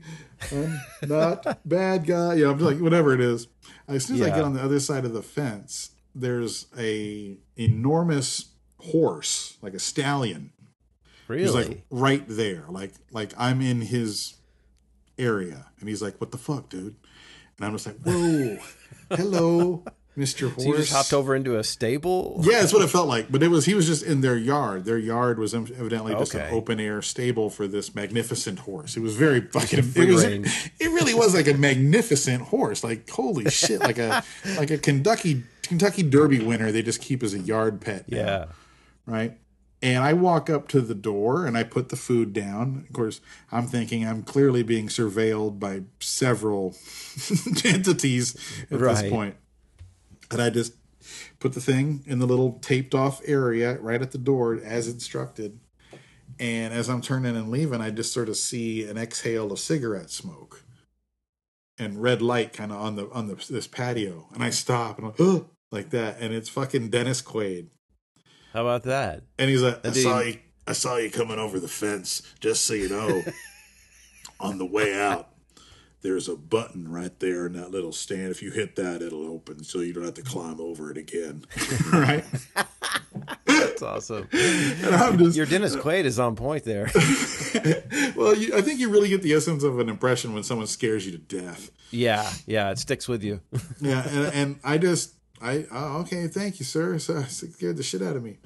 I'm 0.52 0.80
not 1.06 1.58
bad 1.68 2.06
guy. 2.06 2.34
Yeah 2.34 2.50
i'm 2.50 2.58
like 2.58 2.78
whatever 2.78 3.12
it 3.12 3.20
is. 3.20 3.46
As 3.86 4.06
soon 4.06 4.16
as 4.16 4.22
i 4.22 4.30
get 4.30 4.40
on 4.44 4.54
the 4.54 4.62
other 4.62 4.80
side 4.80 5.04
of 5.04 5.12
the 5.12 5.22
fence 5.22 5.90
there's 6.16 6.66
a 6.78 7.36
enormous 7.56 8.46
horse 8.84 9.56
like 9.62 9.74
a 9.74 9.78
stallion 9.78 10.52
Really? 11.28 11.42
He's 11.42 11.54
like 11.54 11.82
right 11.90 12.22
there, 12.26 12.64
like 12.68 12.92
like 13.10 13.32
I'm 13.38 13.60
in 13.62 13.80
his 13.80 14.34
area, 15.18 15.66
and 15.80 15.88
he's 15.88 16.02
like, 16.02 16.20
"What 16.20 16.32
the 16.32 16.38
fuck, 16.38 16.68
dude?" 16.68 16.96
And 17.56 17.66
I'm 17.66 17.72
just 17.72 17.86
like, 17.86 17.96
"Whoa, 18.00 18.58
hello, 19.16 19.84
Mister 20.16 20.50
Horse." 20.50 20.62
so 20.62 20.68
you 20.68 20.76
just 20.76 20.92
hopped 20.92 21.14
over 21.14 21.34
into 21.34 21.56
a 21.58 21.64
stable? 21.64 22.42
Yeah, 22.42 22.60
that's 22.60 22.74
what 22.74 22.82
it 22.82 22.90
felt 22.90 23.08
like. 23.08 23.32
But 23.32 23.42
it 23.42 23.48
was 23.48 23.64
he 23.64 23.72
was 23.72 23.86
just 23.86 24.02
in 24.02 24.20
their 24.20 24.36
yard. 24.36 24.84
Their 24.84 24.98
yard 24.98 25.38
was 25.38 25.54
evidently 25.54 26.12
just 26.14 26.34
an 26.34 26.52
open 26.52 26.78
air 26.78 27.00
stable 27.00 27.48
for 27.48 27.66
this 27.66 27.94
magnificent 27.94 28.58
horse. 28.58 28.94
It 28.94 29.00
was 29.00 29.16
very 29.16 29.40
fucking. 29.40 29.78
It 29.78 30.08
was. 30.10 30.26
range. 30.26 30.72
It 30.78 30.88
really 30.88 31.14
was 31.14 31.34
like 31.34 31.48
a 31.48 31.54
magnificent 31.54 32.42
horse. 32.42 32.84
Like 32.84 33.08
holy 33.08 33.48
shit, 33.48 33.80
like 33.80 33.96
a 33.96 34.22
like 34.58 34.70
a 34.70 34.76
Kentucky 34.76 35.44
Kentucky 35.62 36.02
Derby 36.02 36.40
winner. 36.40 36.70
They 36.70 36.82
just 36.82 37.00
keep 37.00 37.22
as 37.22 37.32
a 37.32 37.38
yard 37.38 37.80
pet. 37.80 38.04
now 38.10 38.18
Yeah. 38.18 38.44
Right? 39.06 39.38
And 39.82 40.02
I 40.02 40.14
walk 40.14 40.48
up 40.48 40.68
to 40.68 40.80
the 40.80 40.94
door 40.94 41.44
and 41.44 41.58
I 41.58 41.62
put 41.62 41.90
the 41.90 41.96
food 41.96 42.32
down. 42.32 42.84
Of 42.88 42.94
course, 42.94 43.20
I'm 43.52 43.66
thinking 43.66 44.06
I'm 44.06 44.22
clearly 44.22 44.62
being 44.62 44.88
surveilled 44.88 45.58
by 45.60 45.82
several 46.00 46.74
entities 47.64 48.34
at 48.70 48.80
Right. 48.80 49.02
this 49.02 49.10
point. 49.10 49.36
And 50.30 50.40
I 50.40 50.48
just 50.48 50.72
put 51.38 51.52
the 51.52 51.60
thing 51.60 52.02
in 52.06 52.18
the 52.18 52.26
little 52.26 52.58
taped 52.62 52.94
off 52.94 53.20
area 53.26 53.78
right 53.78 54.00
at 54.00 54.12
the 54.12 54.18
door 54.18 54.58
as 54.64 54.88
instructed. 54.88 55.60
And 56.40 56.72
as 56.72 56.88
I'm 56.88 57.02
turning 57.02 57.36
and 57.36 57.50
leaving, 57.50 57.82
I 57.82 57.90
just 57.90 58.12
sort 58.12 58.30
of 58.30 58.36
see 58.38 58.84
an 58.88 58.96
exhale 58.96 59.52
of 59.52 59.58
cigarette 59.58 60.10
smoke 60.10 60.62
and 61.78 62.00
red 62.02 62.22
light 62.22 62.52
kind 62.52 62.72
of 62.72 62.78
on 62.80 62.96
the 62.96 63.10
on 63.10 63.26
the 63.28 63.34
this 63.50 63.66
patio. 63.66 64.28
And 64.32 64.42
I 64.42 64.48
stop 64.50 64.98
and 64.98 65.08
I'm 65.08 65.26
like, 65.34 65.44
like 65.70 65.90
that. 65.90 66.16
And 66.20 66.32
it's 66.32 66.48
fucking 66.48 66.88
Dennis 66.88 67.20
Quaid. 67.20 67.66
How 68.54 68.60
about 68.62 68.84
that? 68.84 69.24
And 69.36 69.50
he's 69.50 69.62
like, 69.62 69.78
I 69.78 69.90
That 69.90 69.94
saw 69.96 70.20
you. 70.20 70.38
I 70.66 70.72
saw 70.72 70.96
you 70.96 71.10
coming 71.10 71.38
over 71.38 71.58
the 71.60 71.68
fence. 71.68 72.22
Just 72.40 72.64
so 72.64 72.72
you 72.72 72.88
know, 72.88 73.22
on 74.40 74.58
the 74.58 74.64
way 74.64 74.98
out, 74.98 75.28
there's 76.02 76.28
a 76.28 76.36
button 76.36 76.90
right 76.90 77.18
there 77.18 77.46
in 77.46 77.54
that 77.54 77.72
little 77.72 77.92
stand. 77.92 78.30
If 78.30 78.42
you 78.42 78.52
hit 78.52 78.76
that, 78.76 79.02
it'll 79.02 79.26
open, 79.26 79.64
so 79.64 79.80
you 79.80 79.92
don't 79.92 80.04
have 80.04 80.14
to 80.14 80.22
climb 80.22 80.60
over 80.60 80.90
it 80.90 80.96
again. 80.96 81.44
right? 81.92 82.24
That's 83.44 83.82
awesome. 83.82 84.28
Just 84.30 85.36
Your 85.36 85.46
Dennis 85.46 85.74
Quaid 85.74 86.04
is 86.04 86.20
on 86.20 86.36
point 86.36 86.62
there. 86.64 86.90
well. 88.16 88.36
You, 88.36 88.56
I 88.56 88.62
think 88.62 88.78
you 88.78 88.88
really 88.88 89.08
get 89.08 89.22
the 89.22 89.34
essence 89.34 89.64
of 89.64 89.80
an 89.80 89.88
impression 89.88 90.32
when 90.32 90.44
someone 90.44 90.68
scares 90.68 91.04
you 91.04 91.12
to 91.12 91.18
death. 91.18 91.72
Yeah. 91.90 92.30
Yeah. 92.46 92.70
It 92.70 92.78
sticks 92.78 93.08
with 93.08 93.24
you. 93.24 93.40
Yeah, 93.80 94.06
and, 94.08 94.34
and 94.34 94.60
I 94.62 94.78
just, 94.78 95.14
I 95.44 95.66
oh, 95.70 95.98
okay, 96.00 96.26
thank 96.28 96.58
you, 96.58 96.64
sir. 96.64 96.98
So 97.04 97.18
it 97.18 97.30
scared 97.30 97.76
the 97.76 97.82
shit 97.82 98.02
out 98.02 98.16
of 98.16 98.22
me. 98.22 98.38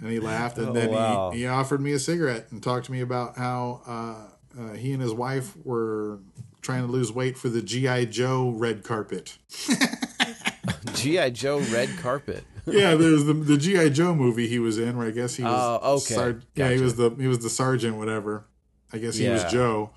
And 0.00 0.10
he 0.10 0.20
laughed, 0.20 0.58
and 0.58 0.68
Oh, 0.68 0.72
then 0.72 0.90
wow. 0.90 1.30
he, 1.30 1.40
he 1.40 1.46
offered 1.46 1.80
me 1.80 1.92
a 1.92 1.98
cigarette 1.98 2.48
and 2.50 2.62
talked 2.62 2.86
to 2.86 2.92
me 2.92 3.00
about 3.00 3.36
how 3.38 3.80
uh, 3.86 4.60
uh, 4.62 4.72
he 4.74 4.92
and 4.92 5.00
his 5.00 5.12
wife 5.14 5.54
were 5.64 6.18
trying 6.60 6.82
to 6.86 6.92
lose 6.92 7.10
weight 7.12 7.38
for 7.38 7.48
the 7.48 7.62
GI 7.62 8.06
Joe 8.06 8.50
red 8.50 8.84
carpet. 8.84 9.38
G.I. 10.94 11.30
Joe 11.30 11.60
red 11.72 11.88
carpet. 11.98 12.44
yeah, 12.66 12.94
there's 12.94 13.24
the 13.24 13.32
the 13.32 13.56
GI 13.56 13.90
Joe 13.90 14.14
movie 14.14 14.48
he 14.48 14.58
was 14.58 14.78
in, 14.78 14.96
where 14.96 15.06
I 15.06 15.10
guess 15.12 15.36
he 15.36 15.44
was. 15.44 15.78
Oh, 15.82 15.94
okay. 15.96 16.38
yeah, 16.54 16.70
he 16.70 16.80
was 16.80 16.96
the 16.96 17.10
he 17.10 17.26
was 17.28 17.38
the 17.40 17.50
sergeant, 17.50 17.96
whatever. 17.96 18.44
I 18.92 18.98
guess 18.98 19.16
he 19.16 19.28
was 19.28 19.44
Joe. 19.44 19.90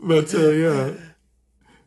but 0.00 0.34
uh, 0.34 0.50
yeah. 0.50 0.94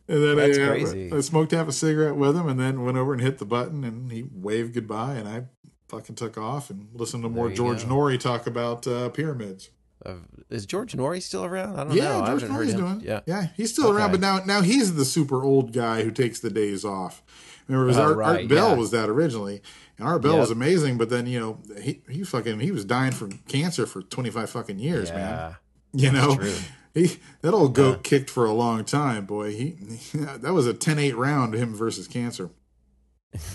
And 0.08 0.22
then 0.22 0.36
That's 0.36 0.58
I, 0.58 0.62
uh, 0.62 0.68
crazy. 0.68 1.12
I 1.12 1.20
smoked 1.20 1.50
half 1.52 1.66
a 1.68 1.72
cigarette 1.72 2.16
with 2.16 2.36
him, 2.36 2.48
and 2.48 2.60
then 2.60 2.84
went 2.84 2.96
over 2.96 3.12
and 3.12 3.20
hit 3.20 3.38
the 3.38 3.44
button, 3.44 3.82
and 3.84 4.12
he 4.12 4.24
waved 4.32 4.74
goodbye, 4.74 5.14
and 5.14 5.28
I 5.28 5.44
fucking 5.88 6.14
took 6.14 6.38
off 6.38 6.70
and 6.70 6.88
listened 6.94 7.22
to 7.24 7.28
more 7.28 7.50
George 7.50 7.82
go. 7.86 7.94
Noory 7.94 8.18
talk 8.18 8.46
about 8.46 8.86
uh, 8.86 9.08
pyramids. 9.08 9.70
Uh, 10.04 10.16
is 10.50 10.64
George 10.66 10.92
Noory 10.92 11.20
still 11.20 11.44
around? 11.44 11.80
I 11.80 11.84
don't 11.84 11.94
Yeah, 11.94 12.04
know. 12.18 12.22
I 12.22 12.26
George 12.26 12.42
heard 12.42 12.50
Noory's 12.50 12.74
doing. 12.74 13.00
Yeah. 13.04 13.20
yeah, 13.26 13.48
he's 13.56 13.72
still 13.72 13.90
around, 13.90 14.12
but 14.12 14.20
now 14.20 14.38
now 14.44 14.60
he's 14.62 14.94
the 14.94 15.04
super 15.04 15.42
old 15.42 15.72
guy 15.72 16.02
who 16.04 16.10
takes 16.12 16.38
the 16.38 16.50
days 16.50 16.84
off. 16.84 17.22
Remember, 17.66 17.86
it 17.86 17.88
was 17.88 17.98
Oh, 17.98 18.02
Art, 18.02 18.16
right, 18.16 18.40
Art 18.42 18.48
Bell 18.48 18.68
yeah. 18.70 18.74
was 18.76 18.90
that 18.92 19.08
originally, 19.08 19.60
and 19.98 20.06
Art 20.06 20.22
Bell 20.22 20.32
Yep. 20.32 20.40
was 20.40 20.50
amazing. 20.52 20.98
But 20.98 21.08
then 21.10 21.26
you 21.26 21.40
know 21.40 21.58
he 21.80 22.02
he 22.08 22.22
fucking 22.22 22.60
he 22.60 22.70
was 22.70 22.84
dying 22.84 23.10
from 23.10 23.38
cancer 23.48 23.86
for 23.86 24.02
twenty 24.02 24.30
five 24.30 24.50
fucking 24.50 24.78
years, 24.78 25.10
man. 25.10 25.18
Yeah. 25.20 25.54
You 25.92 26.12
know, 26.12 26.36
true. 26.36 26.54
He 26.96 27.18
that 27.42 27.52
old 27.52 27.74
goat 27.74 28.02
kicked 28.02 28.30
for 28.30 28.46
a 28.46 28.52
long 28.52 28.84
time, 28.84 29.26
boy. 29.26 29.52
He 29.52 29.70
that 30.14 30.52
was 30.54 30.66
a 30.66 30.72
10-8 30.74 31.14
round 31.14 31.54
him 31.54 31.74
versus 31.74 32.08
cancer. 32.08 32.50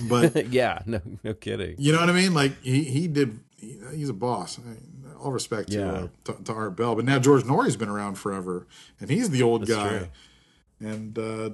But 0.08 0.48
yeah. 0.52 0.84
No. 0.86 1.02
No 1.24 1.34
kidding. 1.34 1.76
you 1.80 1.92
know 1.92 2.00
what 2.00 2.10
I 2.10 2.14
mean? 2.14 2.34
Like 2.36 2.62
he 2.62 2.84
he 2.84 3.08
did. 3.08 3.40
He, 3.58 3.78
he's 3.96 4.10
a 4.10 4.14
boss. 4.14 4.60
All 5.20 5.32
respect 5.32 5.72
to, 5.72 5.78
Yeah. 5.80 5.92
uh, 5.92 6.08
to 6.26 6.44
to 6.44 6.54
Art 6.54 6.76
Bell, 6.78 6.96
but 6.96 7.06
now 7.06 7.18
George 7.20 7.44
Noory's 7.46 7.76
been 7.76 7.90
around 7.90 8.16
forever, 8.20 8.68
and 9.00 9.10
he's 9.10 9.30
the 9.32 9.42
old 9.44 9.62
That's 9.62 9.72
guy. 9.72 9.90
true. 9.90 10.08
And 10.80 11.18
uh, 11.18 11.50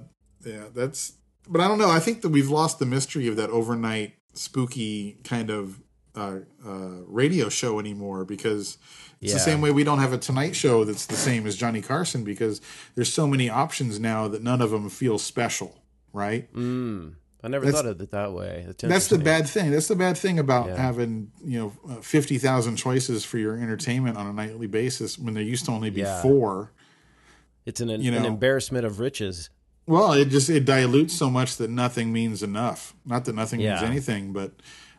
yeah, 0.46 0.66
that's. 0.74 1.14
But 1.50 1.62
I 1.62 1.68
don't 1.70 1.78
know. 1.78 1.90
I 1.90 2.00
think 2.00 2.22
that 2.22 2.30
we've 2.30 2.50
lost 2.50 2.80
the 2.80 2.86
mystery 2.86 3.28
of 3.30 3.38
that 3.38 3.50
overnight 3.50 4.14
spooky 4.34 5.18
kind 5.24 5.50
of 5.50 5.82
uh, 6.18 6.40
uh, 6.66 6.70
radio 7.06 7.50
show 7.50 7.80
anymore 7.80 8.26
because 8.26 8.78
it's 9.22 9.34
the 9.34 9.40
same 9.40 9.62
way 9.62 9.72
we 9.72 9.84
don't 9.84 10.00
have 10.00 10.14
a 10.14 10.18
Tonight 10.18 10.56
Show 10.56 10.84
that's 10.84 11.06
the 11.06 11.16
same 11.16 11.48
as 11.48 11.56
Johnny 11.56 11.82
Carson 11.82 12.24
because 12.24 12.62
there's 12.96 13.12
so 13.12 13.28
many 13.28 13.50
options 13.50 14.00
now 14.00 14.28
that 14.28 14.42
none 14.44 14.62
of 14.62 14.72
them 14.72 14.90
feel 14.90 15.18
special, 15.18 15.76
right? 16.14 16.52
Mm. 16.54 17.14
I 17.44 17.48
never 17.50 17.66
That's- 17.66 17.82
thought 17.84 17.90
of 17.90 18.02
it 18.02 18.12
that 18.12 18.34
way. 18.34 18.64
That's, 18.66 18.82
That's 18.84 19.08
the 19.08 19.20
bad 19.20 19.48
thing. 19.48 19.72
That's 19.72 19.88
the 19.88 19.96
bad 19.96 20.18
thing 20.18 20.40
about 20.40 20.68
Yeah. 20.68 20.76
having 20.78 21.32
you 21.46 21.60
know 21.60 21.74
uh, 21.90 22.02
fifty 22.02 22.38
thousand 22.40 22.78
choices 22.78 23.24
for 23.24 23.38
your 23.38 23.56
entertainment 23.58 24.18
on 24.18 24.26
a 24.28 24.34
nightly 24.34 24.68
basis 24.68 25.18
when 25.20 25.34
there 25.36 25.44
used 25.44 25.66
to 25.66 25.72
only 25.72 25.90
be 25.92 26.02
Yeah. 26.02 26.22
four. 26.22 26.72
It's 27.66 27.80
an, 27.80 27.90
you 27.90 28.12
an 28.14 28.26
embarrassment 28.26 28.86
of 28.86 29.00
riches. 29.00 29.50
Well, 29.86 30.14
it 30.14 30.26
just 30.30 30.50
it 30.50 30.66
dilutes 30.66 31.14
so 31.14 31.30
much 31.30 31.58
that 31.58 31.70
nothing 31.70 32.12
means 32.12 32.42
enough. 32.44 32.94
Not 33.06 33.26
that 33.26 33.36
nothing 33.36 33.60
means 33.60 33.82
anything, 33.84 34.34
but 34.34 34.52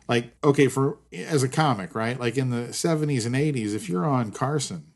like 0.09 0.35
okay, 0.43 0.67
for 0.67 0.97
as 1.13 1.43
a 1.43 1.47
comic, 1.47 1.95
right? 1.95 2.19
Like 2.19 2.35
in 2.37 2.49
the 2.49 2.73
seventies 2.73 3.25
and 3.25 3.35
eighties, 3.35 3.73
if 3.73 3.87
you're 3.87 4.05
on 4.05 4.31
Carson 4.31 4.91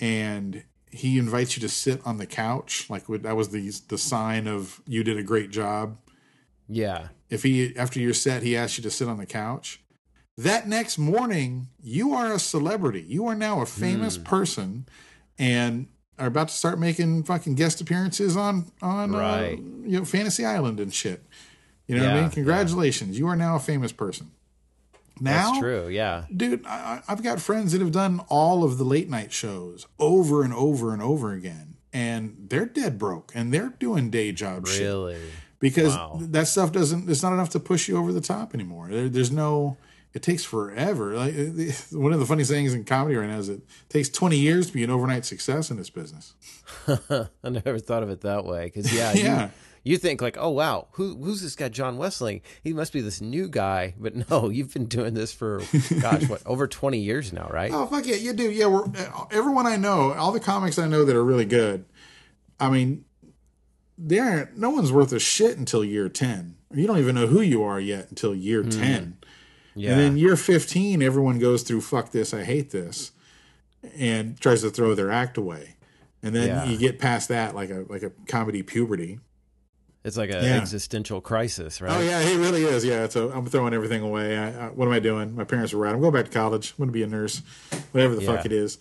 and 0.00 0.64
he 0.90 1.18
invites 1.18 1.56
you 1.56 1.60
to 1.60 1.68
sit 1.68 2.00
on 2.04 2.18
the 2.18 2.26
couch, 2.26 2.88
like 2.90 3.06
that 3.06 3.36
was 3.36 3.50
the 3.50 3.70
the 3.88 3.98
sign 3.98 4.46
of 4.46 4.82
you 4.86 5.04
did 5.04 5.16
a 5.16 5.22
great 5.22 5.50
job. 5.50 5.96
Yeah. 6.68 7.08
If 7.30 7.42
he 7.42 7.76
after 7.76 8.00
your 8.00 8.14
set 8.14 8.42
he 8.42 8.56
asks 8.56 8.76
you 8.78 8.82
to 8.82 8.90
sit 8.90 9.08
on 9.08 9.18
the 9.18 9.26
couch, 9.26 9.80
that 10.36 10.66
next 10.68 10.98
morning 10.98 11.68
you 11.82 12.12
are 12.12 12.32
a 12.32 12.38
celebrity. 12.38 13.04
You 13.06 13.26
are 13.26 13.34
now 13.34 13.60
a 13.60 13.66
famous 13.66 14.16
Hmm. 14.16 14.22
person, 14.24 14.86
and 15.38 15.86
are 16.18 16.26
about 16.26 16.48
to 16.48 16.54
start 16.54 16.80
making 16.80 17.22
fucking 17.22 17.54
guest 17.54 17.80
appearances 17.80 18.36
on 18.36 18.66
on 18.82 19.14
uh, 19.14 19.50
you 19.84 19.98
know 19.98 20.04
Fantasy 20.04 20.44
Island 20.44 20.80
and 20.80 20.92
shit. 20.92 21.24
You 21.88 21.96
know 21.96 22.04
what 22.04 22.12
I 22.16 22.20
mean? 22.22 22.30
Congratulations, 22.30 23.18
you 23.18 23.26
are 23.26 23.34
now 23.36 23.56
a 23.56 23.60
famous 23.60 23.90
person. 23.92 24.30
Now, 25.20 25.48
That's 25.48 25.58
true. 25.58 25.88
Yeah. 25.88 26.26
dude, 26.34 26.64
I, 26.64 27.02
I've 27.08 27.24
got 27.24 27.40
friends 27.40 27.72
that 27.72 27.80
have 27.80 27.90
done 27.90 28.20
all 28.28 28.62
of 28.62 28.78
the 28.78 28.84
late 28.84 29.08
night 29.10 29.32
shows 29.32 29.86
over 29.98 30.44
and 30.44 30.54
over 30.54 30.92
and 30.92 31.02
over 31.02 31.32
again, 31.32 31.74
and 31.92 32.46
they're 32.48 32.66
dead 32.66 32.98
broke, 32.98 33.32
and 33.34 33.52
they're 33.52 33.70
doing 33.80 34.10
day 34.10 34.30
job 34.30 34.68
shit 34.68 34.82
Really. 34.82 35.18
because 35.58 35.96
Wow. 35.96 36.18
that 36.20 36.46
stuff 36.46 36.70
doesn't. 36.70 37.10
It's 37.10 37.22
not 37.22 37.32
enough 37.32 37.50
to 37.50 37.58
push 37.60 37.88
you 37.88 37.96
over 37.96 38.12
the 38.12 38.20
top 38.20 38.54
anymore. 38.54 38.88
There, 38.90 39.08
there's 39.08 39.32
no. 39.32 39.76
It 40.14 40.22
takes 40.22 40.44
forever. 40.44 41.14
Like 41.16 41.34
one 41.90 42.12
of 42.12 42.20
the 42.20 42.26
funny 42.26 42.44
things 42.44 42.72
in 42.72 42.84
comedy 42.84 43.16
right 43.16 43.28
now 43.28 43.38
is 43.38 43.48
it 43.48 43.60
takes 43.88 44.08
20 44.08 44.38
years 44.38 44.68
to 44.68 44.72
be 44.72 44.84
an 44.84 44.90
overnight 44.90 45.24
success 45.24 45.70
in 45.70 45.76
this 45.78 45.90
business. 45.90 46.34
I 46.88 47.48
never 47.48 47.78
thought 47.80 48.02
of 48.04 48.10
it 48.10 48.20
that 48.22 48.44
way. 48.44 48.66
Because 48.66 48.92
yeah, 48.94 49.12
Yeah. 49.14 49.42
You, 49.46 49.50
you 49.88 49.96
think 49.96 50.20
like, 50.20 50.36
oh 50.38 50.50
wow, 50.50 50.88
who 50.92 51.16
who's 51.16 51.40
this 51.40 51.56
guy, 51.56 51.68
John 51.68 51.96
Wessling? 51.98 52.42
He 52.62 52.72
must 52.72 52.92
be 52.92 53.00
this 53.00 53.20
new 53.20 53.48
guy. 53.48 53.94
But 53.98 54.14
no, 54.30 54.50
you've 54.50 54.72
been 54.72 54.86
doing 54.86 55.14
this 55.14 55.32
for 55.32 55.62
gosh, 56.00 56.28
what 56.28 56.42
over 56.46 56.66
twenty 56.66 56.98
years 56.98 57.32
now, 57.32 57.48
right? 57.52 57.70
Oh 57.72 57.86
fuck 57.86 58.06
yeah, 58.06 58.16
you 58.16 58.32
do. 58.32 58.50
Yeah, 58.50 58.66
we're 58.66 58.84
everyone 59.30 59.66
I 59.66 59.76
know, 59.76 60.12
all 60.12 60.32
the 60.32 60.40
comics 60.40 60.78
I 60.78 60.86
know 60.88 61.04
that 61.04 61.16
are 61.16 61.24
really 61.24 61.46
good. 61.46 61.86
I 62.60 62.70
mean, 62.70 63.04
they 63.96 64.18
aren't. 64.18 64.56
No 64.58 64.70
one's 64.70 64.92
worth 64.92 65.12
a 65.12 65.18
shit 65.18 65.56
until 65.56 65.84
year 65.84 66.08
ten. 66.08 66.56
You 66.72 66.86
don't 66.86 66.98
even 66.98 67.14
know 67.14 67.26
who 67.26 67.40
you 67.40 67.62
are 67.62 67.80
yet 67.80 68.10
until 68.10 68.34
year 68.34 68.62
hmm. 68.62 68.70
ten. 68.70 69.16
yeah. 69.74 69.92
And 69.92 70.00
then 70.00 70.16
year 70.18 70.36
fifteen, 70.36 71.02
everyone 71.02 71.38
goes 71.38 71.62
through 71.62 71.80
"fuck 71.80 72.10
this, 72.10 72.34
I 72.34 72.44
hate 72.44 72.70
this," 72.72 73.12
and 73.96 74.38
tries 74.38 74.60
to 74.62 74.70
throw 74.70 74.94
their 74.94 75.10
act 75.10 75.38
away. 75.38 75.76
And 76.22 76.34
then 76.34 76.48
Yeah. 76.48 76.64
you 76.64 76.76
get 76.76 76.98
past 76.98 77.28
that, 77.28 77.54
like 77.54 77.70
a 77.70 77.86
like 77.88 78.02
a 78.02 78.10
comedy 78.26 78.62
puberty. 78.62 79.20
It's 80.08 80.16
like 80.16 80.30
an 80.30 80.42
Yeah. 80.42 80.56
existential 80.56 81.20
crisis, 81.20 81.80
right? 81.80 81.92
Oh 81.96 82.00
yeah, 82.00 82.18
it 82.20 82.36
really 82.38 82.64
is. 82.64 82.84
Yeah, 82.84 83.06
so 83.08 83.30
I'm 83.30 83.46
throwing 83.46 83.72
everything 83.74 84.02
away. 84.02 84.36
I, 84.36 84.66
I, 84.66 84.68
what 84.70 84.86
am 84.86 84.92
I 84.92 84.98
doing? 84.98 85.36
My 85.36 85.44
parents 85.44 85.72
are 85.72 85.78
right. 85.78 85.94
I'm 85.94 86.00
going 86.00 86.12
back 86.12 86.24
to 86.24 86.30
college. 86.32 86.72
I'm 86.72 86.78
going 86.78 86.88
to 86.88 86.92
be 86.92 87.02
a 87.04 87.06
nurse, 87.06 87.42
whatever 87.92 88.16
the 88.16 88.22
fuck 88.22 88.44
it 88.44 88.52
is. 88.52 88.78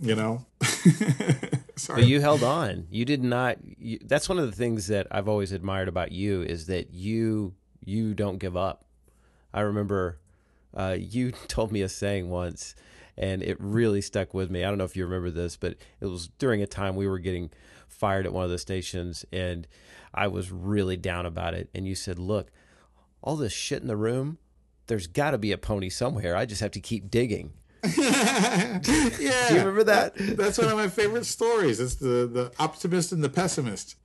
You 0.00 0.14
know. 0.14 0.46
Sorry. 1.76 2.02
But 2.02 2.06
you 2.08 2.20
held 2.20 2.42
on. 2.42 2.86
You 2.90 3.04
did 3.04 3.22
not. 3.22 3.58
You, 3.78 3.98
that's 4.04 4.28
one 4.28 4.38
of 4.38 4.46
the 4.46 4.56
things 4.56 4.86
that 4.88 5.06
I've 5.10 5.28
always 5.28 5.52
admired 5.52 5.88
about 5.88 6.12
you 6.12 6.42
is 6.42 6.66
that 6.66 6.92
you 6.92 7.54
you 7.84 8.14
don't 8.14 8.38
give 8.38 8.56
up. 8.56 8.84
I 9.52 9.60
remember 9.60 10.18
uh, 10.74 10.96
you 10.98 11.32
told 11.48 11.72
me 11.72 11.82
a 11.82 11.88
saying 11.88 12.30
once, 12.30 12.74
and 13.16 13.42
it 13.42 13.56
really 13.60 14.00
stuck 14.00 14.34
with 14.34 14.50
me. 14.50 14.64
I 14.64 14.68
don't 14.68 14.78
know 14.78 14.84
if 14.84 14.96
you 14.96 15.04
remember 15.04 15.30
this, 15.30 15.56
but 15.56 15.76
it 16.00 16.06
was 16.06 16.28
during 16.38 16.62
a 16.62 16.66
time 16.66 16.96
we 16.96 17.08
were 17.08 17.18
getting 17.18 17.50
fired 17.88 18.26
at 18.26 18.32
one 18.32 18.44
of 18.44 18.50
the 18.50 18.58
stations, 18.58 19.24
and 19.32 19.66
I 20.18 20.26
was 20.26 20.50
really 20.50 20.96
down 20.96 21.26
about 21.26 21.54
it. 21.54 21.70
And 21.74 21.86
you 21.86 21.94
said, 21.94 22.18
"Look, 22.18 22.50
all 23.22 23.36
this 23.36 23.52
shit 23.52 23.82
in 23.82 23.88
the 23.88 23.96
room." 23.96 24.38
There's 24.88 25.06
got 25.06 25.32
to 25.32 25.38
be 25.38 25.52
a 25.52 25.58
pony 25.58 25.90
somewhere. 25.90 26.34
I 26.34 26.46
just 26.46 26.62
have 26.62 26.70
to 26.70 26.80
keep 26.80 27.10
digging. 27.10 27.52
yeah. 27.96 28.78
Do 28.82 29.22
you 29.22 29.58
remember 29.58 29.84
that? 29.84 30.14
That's 30.16 30.56
one 30.56 30.68
of 30.68 30.76
my 30.76 30.88
favorite 30.88 31.26
stories. 31.26 31.78
It's 31.78 31.96
the 31.96 32.26
the 32.26 32.52
optimist 32.58 33.12
and 33.12 33.22
the 33.22 33.28
pessimist. 33.28 33.96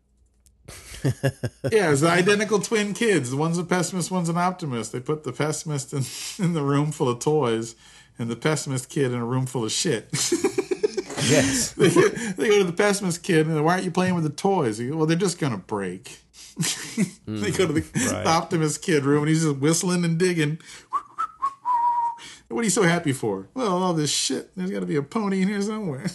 yeah, 1.03 1.91
it's 1.91 2.01
the 2.01 2.09
identical 2.09 2.59
twin 2.59 2.93
kids. 2.93 3.32
The 3.32 3.38
one's 3.38 3.57
a 3.57 3.64
pessimist, 3.64 4.11
one's 4.11 4.30
an 4.30 4.38
optimist. 4.38 4.91
They 4.91 4.99
put 4.99 5.24
the 5.24 5.34
pessimist 5.34 5.93
in, 5.93 6.03
in 6.45 6.53
the 6.53 6.64
room 6.64 6.91
full 6.91 7.09
of 7.09 7.20
toys 7.20 7.76
and 8.18 8.30
the 8.30 8.36
pessimist 8.36 8.89
kid 8.89 9.11
in 9.11 9.20
a 9.20 9.26
room 9.26 9.45
full 9.45 9.66
of 9.66 9.72
shit. 9.72 10.07
Yes. 11.30 11.71
they, 11.78 11.88
they 11.89 12.47
go 12.49 12.59
to 12.59 12.63
the 12.65 12.74
pessimist 12.74 13.24
kid 13.24 13.47
and 13.47 13.63
why 13.63 13.74
aren't 13.74 13.86
you 13.86 13.91
playing 13.91 14.15
with 14.15 14.24
the 14.24 14.30
toys? 14.30 14.80
Goes, 14.80 14.91
well, 14.95 15.05
they're 15.05 15.17
just 15.17 15.39
gonna 15.39 15.57
break. 15.57 16.19
they 17.28 17.51
go 17.51 17.67
to 17.67 17.74
the, 17.74 17.82
right. 17.82 18.24
the 18.24 18.28
optimist 18.28 18.82
kid 18.82 19.03
room 19.05 19.19
and 19.24 19.30
he's 19.30 19.43
just 19.43 19.57
whistling 19.57 20.03
and 20.05 20.17
digging. 20.17 20.59
What 22.49 22.59
are 22.61 22.65
you 22.65 22.69
so 22.69 22.84
happy 22.84 23.13
for? 23.13 23.47
Well, 23.55 23.82
all 23.82 23.93
this 23.95 24.11
shit. 24.11 24.55
There's 24.55 24.69
got 24.69 24.82
to 24.82 24.86
be 24.86 24.97
a 24.97 25.01
pony 25.01 25.41
in 25.41 25.47
here 25.47 25.61
somewhere. 25.63 26.05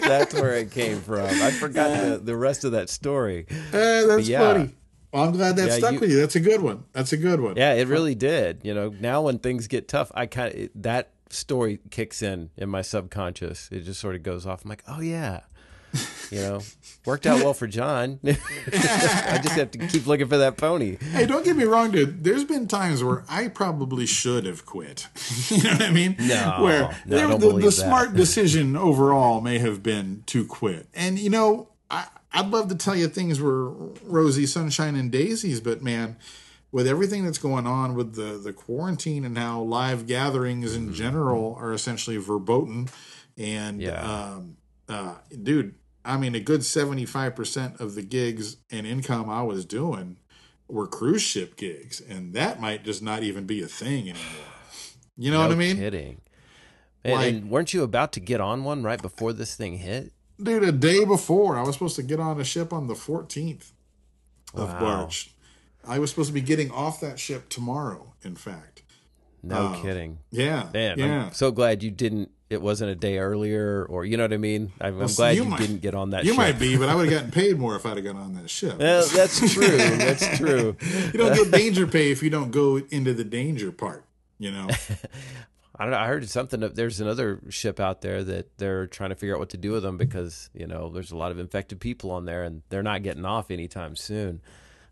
That's 0.00 0.32
where 0.32 0.52
it 0.52 0.70
came 0.70 1.00
from. 1.00 1.24
I 1.24 1.50
forgot 1.50 1.90
the, 1.90 2.18
the 2.18 2.36
rest 2.36 2.62
of 2.64 2.70
that 2.72 2.88
story. 2.88 3.46
Uh, 3.50 4.06
that's 4.06 4.28
Yeah. 4.28 4.38
funny. 4.38 4.74
Well, 5.12 5.24
I'm 5.24 5.32
glad 5.32 5.56
that 5.56 5.68
Yeah, 5.70 5.78
stuck 5.78 5.94
you- 5.94 6.00
with 6.00 6.10
you. 6.10 6.20
That's 6.20 6.36
a 6.36 6.40
good 6.40 6.60
one. 6.62 6.84
That's 6.92 7.12
a 7.12 7.16
good 7.16 7.40
one. 7.40 7.56
Yeah, 7.56 7.72
it 7.72 7.88
really 7.88 8.14
did. 8.14 8.60
You 8.62 8.74
know, 8.74 8.94
now 9.00 9.22
when 9.22 9.40
things 9.40 9.66
get 9.66 9.88
tough, 9.88 10.12
I 10.14 10.26
kind 10.26 10.54
of 10.54 10.68
that 10.82 11.10
story 11.30 11.78
kicks 11.90 12.22
in 12.22 12.50
in 12.56 12.68
my 12.68 12.82
subconscious. 12.82 13.68
It 13.70 13.80
just 13.80 14.00
sort 14.00 14.14
of 14.14 14.22
goes 14.22 14.46
off. 14.46 14.64
I'm 14.64 14.68
like, 14.70 14.84
oh 14.88 15.00
yeah, 15.00 15.40
you 16.30 16.40
know, 16.40 16.60
worked 17.06 17.26
out 17.26 17.42
well 17.42 17.54
for 17.54 17.66
John. 17.66 18.20
I 18.26 19.40
just 19.42 19.54
have 19.56 19.70
to 19.72 19.78
keep 19.86 20.06
looking 20.06 20.28
for 20.28 20.38
that 20.38 20.56
pony. 20.56 20.96
Hey, 20.96 21.26
don't 21.26 21.44
get 21.44 21.56
me 21.56 21.64
wrong, 21.64 21.90
dude. 21.90 22.22
There's 22.24 22.44
been 22.44 22.68
times 22.68 23.02
where 23.02 23.24
I 23.28 23.48
probably 23.48 24.04
should 24.06 24.44
have 24.46 24.66
quit. 24.66 25.08
you 25.48 25.62
know 25.62 25.72
what 25.72 25.82
I 25.82 25.90
mean? 25.90 26.16
No, 26.18 26.58
Where 26.60 26.96
no, 27.06 27.38
there- 27.38 27.38
the, 27.38 27.58
the 27.58 27.72
smart 27.72 28.14
decision 28.14 28.76
overall 28.76 29.40
may 29.40 29.58
have 29.58 29.82
been 29.82 30.22
to 30.26 30.44
quit. 30.46 30.88
And 30.94 31.18
you 31.18 31.30
know, 31.30 31.68
I, 31.90 32.06
I'd 32.32 32.50
love 32.50 32.68
to 32.68 32.74
tell 32.74 32.94
you 32.94 33.08
things 33.08 33.40
were 33.40 33.70
rosy 34.04 34.44
sunshine 34.46 34.94
and 34.96 35.10
daisies, 35.10 35.60
but 35.60 35.82
man, 35.82 36.16
with 36.70 36.86
everything 36.86 37.24
that's 37.24 37.38
going 37.38 37.66
on 37.66 37.94
with 37.94 38.14
the 38.14 38.38
the 38.38 38.52
quarantine 38.52 39.24
and 39.24 39.36
how 39.38 39.60
live 39.62 40.06
gatherings 40.06 40.74
in 40.76 40.92
general 40.92 41.56
are 41.60 41.72
essentially 41.72 42.16
verboten, 42.16 42.88
and 43.36 43.80
Yeah. 43.80 44.02
um, 44.02 44.56
uh, 44.88 45.14
dude, 45.42 45.74
I 46.04 46.16
mean, 46.16 46.34
a 46.34 46.40
good 46.40 46.64
seventy 46.64 47.06
five 47.06 47.34
percent 47.36 47.80
of 47.80 47.94
the 47.94 48.02
gigs 48.02 48.56
and 48.70 48.86
income 48.86 49.28
I 49.30 49.42
was 49.42 49.64
doing 49.64 50.16
were 50.68 50.86
cruise 50.86 51.22
ship 51.22 51.56
gigs, 51.56 52.00
and 52.00 52.34
that 52.34 52.60
might 52.60 52.84
just 52.84 53.02
not 53.02 53.22
even 53.22 53.46
be 53.46 53.62
a 53.62 53.66
thing 53.66 54.02
anymore. 54.10 54.46
You 55.16 55.30
know 55.30 55.38
no 55.42 55.48
what 55.48 55.54
I 55.54 55.58
mean? 55.58 55.76
Kidding. 55.76 56.20
And, 57.04 57.14
Like- 57.14 57.32
and 57.34 57.50
weren't 57.50 57.72
you 57.72 57.82
about 57.82 58.12
to 58.12 58.20
get 58.20 58.40
on 58.40 58.64
one 58.64 58.82
right 58.82 59.00
before 59.00 59.32
this 59.32 59.54
thing 59.54 59.78
hit? 59.78 60.12
Dude, 60.40 60.62
a 60.62 60.70
day 60.72 61.04
before, 61.04 61.56
I 61.56 61.62
was 61.62 61.74
supposed 61.74 61.96
to 61.96 62.02
get 62.02 62.20
on 62.20 62.38
a 62.40 62.44
ship 62.44 62.72
on 62.72 62.86
the 62.86 62.94
14th 62.94 63.72
of 64.54 64.68
Wow. 64.68 64.80
March. 64.80 65.30
I 65.88 65.98
was 65.98 66.10
supposed 66.10 66.28
to 66.28 66.34
be 66.34 66.40
getting 66.40 66.70
off 66.70 67.00
that 67.00 67.18
ship 67.18 67.48
tomorrow, 67.48 68.12
in 68.22 68.36
fact. 68.36 68.82
No 69.42 69.74
Oh. 69.76 69.82
kidding. 69.82 70.18
Yeah. 70.30 70.68
Man, 70.74 70.98
yeah. 70.98 71.26
I'm 71.26 71.32
so 71.32 71.50
glad 71.52 71.82
you 71.82 71.90
didn't. 71.90 72.30
It 72.50 72.62
wasn't 72.62 72.90
a 72.90 72.94
day 72.94 73.18
earlier, 73.18 73.84
or 73.88 74.04
you 74.06 74.16
know 74.16 74.24
what 74.24 74.32
I 74.32 74.38
mean. 74.38 74.72
I'm, 74.80 75.00
I'm 75.00 75.06
glad 75.08 75.36
you 75.36 75.44
you, 75.44 75.48
might- 75.50 75.60
didn't 75.60 75.78
get 75.82 75.94
on 75.94 76.10
that. 76.10 76.24
you 76.24 76.30
ship. 76.30 76.38
might 76.38 76.58
be, 76.58 76.76
but 76.78 76.88
I 76.88 76.94
would 76.94 77.06
have 77.08 77.14
gotten 77.14 77.30
paid 77.30 77.58
more 77.58 77.76
if 77.76 77.84
I'd 77.84 77.96
have 77.98 78.04
got 78.04 78.16
on 78.16 78.34
that 78.34 78.48
ship. 78.48 78.74
Well, 78.78 79.06
that's 79.06 79.38
true. 79.52 79.76
That's 79.76 80.38
true. 80.38 80.76
you 81.12 81.18
don't 81.18 81.34
get 81.34 81.50
danger 81.50 81.86
pay 81.86 82.10
if 82.10 82.22
you 82.22 82.30
don't 82.30 82.50
go 82.50 82.78
into 82.90 83.12
the 83.12 83.24
danger 83.24 83.70
part, 83.70 84.04
you 84.38 84.50
know? 84.50 84.66
I 85.80 85.84
don't 85.84 85.92
know. 85.92 85.98
I 85.98 86.06
heard 86.08 86.28
something. 86.28 86.60
There's 86.74 87.00
another 87.00 87.40
ship 87.50 87.78
out 87.78 88.00
there 88.00 88.24
that 88.24 88.56
they're 88.58 88.86
trying 88.88 89.10
to 89.10 89.14
figure 89.14 89.34
out 89.34 89.38
what 89.38 89.50
to 89.50 89.56
do 89.58 89.70
with 89.72 89.84
them 89.84 89.96
because 89.96 90.50
you 90.52 90.66
know 90.66 90.90
there's 90.90 91.12
a 91.12 91.16
lot 91.16 91.30
of 91.30 91.38
infected 91.38 91.78
people 91.80 92.10
on 92.10 92.24
there 92.24 92.42
and 92.42 92.62
they're 92.68 92.82
not 92.82 93.04
getting 93.04 93.24
off 93.24 93.50
anytime 93.52 93.94
soon. 93.94 94.40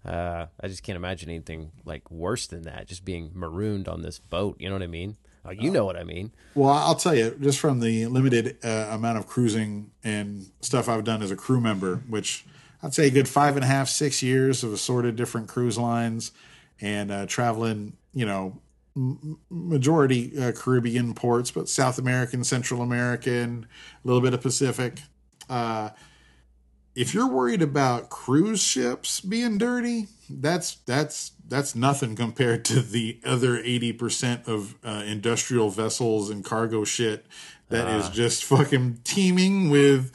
Uh, 0.07 0.46
I 0.61 0.68
just 0.68 0.82
can't 0.82 0.96
imagine 0.96 1.28
anything 1.28 1.72
like 1.84 2.11
worse 2.11 2.46
than 2.46 2.62
that. 2.62 2.86
Just 2.86 3.04
being 3.04 3.32
marooned 3.34 3.88
on 3.88 4.02
this 4.02 4.18
boat. 4.18 4.57
You 4.61 4.68
know 4.68 4.74
what 4.76 4.82
I 4.82 4.86
mean? 4.86 5.16
Uh, 5.44 5.50
you 5.50 5.70
know 5.70 5.84
what 5.84 5.96
I 5.96 6.04
mean? 6.04 6.32
Well, 6.54 6.72
I'll 6.72 6.94
tell 6.94 7.14
you, 7.14 7.36
just 7.40 7.59
from 7.61 7.80
the 7.80 8.07
limited 8.07 8.57
uh, 8.64 8.88
amount 8.90 9.18
of 9.18 9.26
cruising 9.26 9.90
and 10.02 10.46
stuff 10.61 10.88
I've 10.88 11.04
done 11.04 11.22
as 11.22 11.30
a 11.30 11.36
crew 11.36 11.61
member, 11.61 11.96
which 12.09 12.44
I'd 12.82 12.94
say 12.94 13.07
a 13.09 13.11
good 13.11 13.28
five 13.28 13.57
and 13.57 13.64
a 13.64 13.68
half, 13.68 13.88
six 13.88 14.22
years 14.22 14.64
of 14.64 14.72
assorted 14.72 15.16
different 15.16 15.48
cruise 15.48 15.78
lines 15.78 16.32
and 16.80 17.11
uh, 17.11 17.26
traveling, 17.26 17.96
you 18.12 18.26
know, 18.26 18.61
m- 18.96 19.38
majority 19.50 20.32
uh, 20.38 20.52
Caribbean 20.52 21.14
ports, 21.14 21.50
but 21.50 21.68
South 21.68 21.98
American, 21.98 22.42
Central 22.44 22.82
American, 22.82 23.66
a 24.04 24.07
little 24.07 24.22
bit 24.22 24.34
of 24.34 24.40
Pacific. 24.40 25.00
Uh, 26.97 27.01
if 27.01 27.14
you're 27.14 27.28
worried 27.28 27.62
about 27.62 28.09
cruise 28.09 28.61
ships 28.62 29.20
being 29.20 29.59
dirty, 29.59 30.09
that's 30.30 30.76
that's 30.86 31.32
that's 31.49 31.74
nothing 31.74 32.16
compared 32.16 32.64
to 32.64 32.80
the 32.80 33.20
other 33.24 33.62
80% 33.62 34.49
of 34.49 34.74
uh, 34.84 35.05
industrial 35.07 35.70
vessels 35.70 36.28
and 36.30 36.44
cargo 36.44 36.82
shit 36.84 37.24
that 37.68 37.86
is 37.88 38.09
just 38.11 38.44
fucking 38.44 38.99
teeming 39.05 39.70
with 39.70 40.11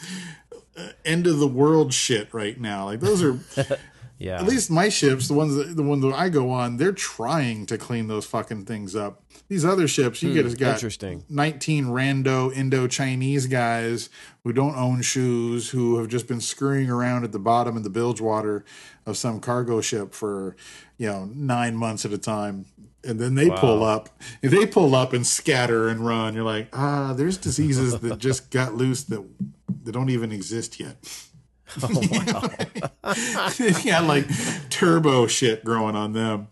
uh, 0.77 0.89
end 1.05 1.27
of 1.27 1.39
the 1.39 1.47
world 1.47 1.93
shit 1.93 2.33
right 2.33 2.59
now. 2.59 2.85
Like 2.85 2.99
those 2.99 3.23
are 3.23 3.39
Yeah. 4.21 4.39
at 4.39 4.45
least 4.45 4.69
my 4.69 4.89
ships, 4.89 5.27
the 5.27 5.33
ones 5.33 5.55
that 5.55 5.75
the 5.75 5.81
one 5.81 5.99
that 6.01 6.13
I 6.13 6.29
go 6.29 6.51
on, 6.51 6.77
they're 6.77 6.91
trying 6.91 7.65
to 7.65 7.77
clean 7.77 8.07
those 8.07 8.25
fucking 8.25 8.65
things 8.65 8.95
up. 8.95 9.23
These 9.51 9.65
other 9.65 9.85
ships, 9.85 10.23
you 10.23 10.33
get 10.33 10.57
got 10.57 10.75
interesting. 10.75 11.25
19 11.27 11.87
rando 11.87 12.55
Indo 12.55 12.87
Chinese 12.87 13.47
guys 13.47 14.09
who 14.45 14.53
don't 14.53 14.77
own 14.77 15.01
shoes, 15.01 15.71
who 15.71 15.97
have 15.97 16.07
just 16.07 16.25
been 16.25 16.39
scurrying 16.39 16.89
around 16.89 17.25
at 17.25 17.33
the 17.33 17.39
bottom 17.39 17.75
of 17.75 17.83
the 17.83 17.89
bilge 17.89 18.21
water 18.21 18.63
of 19.05 19.17
some 19.17 19.41
cargo 19.41 19.81
ship 19.81 20.13
for, 20.13 20.55
you 20.97 21.07
know, 21.07 21.29
nine 21.35 21.75
months 21.75 22.05
at 22.05 22.13
a 22.13 22.17
time. 22.17 22.63
And 23.03 23.19
then 23.19 23.35
they 23.35 23.49
pull 23.49 23.83
up. 23.83 24.07
If 24.41 24.51
they 24.51 24.65
pull 24.65 24.95
up 24.95 25.11
and 25.11 25.27
scatter 25.27 25.89
and 25.89 25.99
run, 26.07 26.33
you're 26.33 26.45
like, 26.45 26.69
ah, 26.71 27.11
there's 27.13 27.35
diseases 27.35 27.99
that 27.99 28.19
just 28.19 28.51
got 28.51 28.75
loose 28.75 29.03
that 29.03 29.21
that 29.83 29.91
don't 29.91 30.11
even 30.11 30.31
exist 30.31 30.79
yet. 30.79 30.95
Oh, 31.83 32.01
wow. 32.11 33.13
yeah, 33.85 34.01
like 34.01 34.27
turbo 34.69 35.25
shit 35.27 35.63
growing 35.63 35.95
on 35.95 36.11
them. 36.11 36.49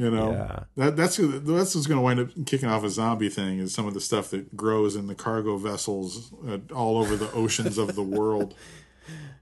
You 0.00 0.10
know, 0.10 0.30
Yeah. 0.32 0.60
that 0.78 0.96
that's 0.96 1.16
that's 1.18 1.74
what's 1.74 1.86
going 1.86 1.98
to 1.98 2.02
wind 2.02 2.20
up 2.20 2.28
kicking 2.46 2.70
off 2.70 2.84
a 2.84 2.88
zombie 2.88 3.28
thing 3.28 3.58
is 3.58 3.74
some 3.74 3.86
of 3.86 3.92
the 3.92 4.00
stuff 4.00 4.30
that 4.30 4.56
grows 4.56 4.96
in 4.96 5.08
the 5.08 5.14
cargo 5.14 5.58
vessels 5.58 6.32
uh, 6.48 6.56
all 6.74 6.96
over 6.96 7.16
the 7.16 7.30
oceans 7.32 7.76
of 7.76 7.94
the 7.94 8.02
world. 8.02 8.54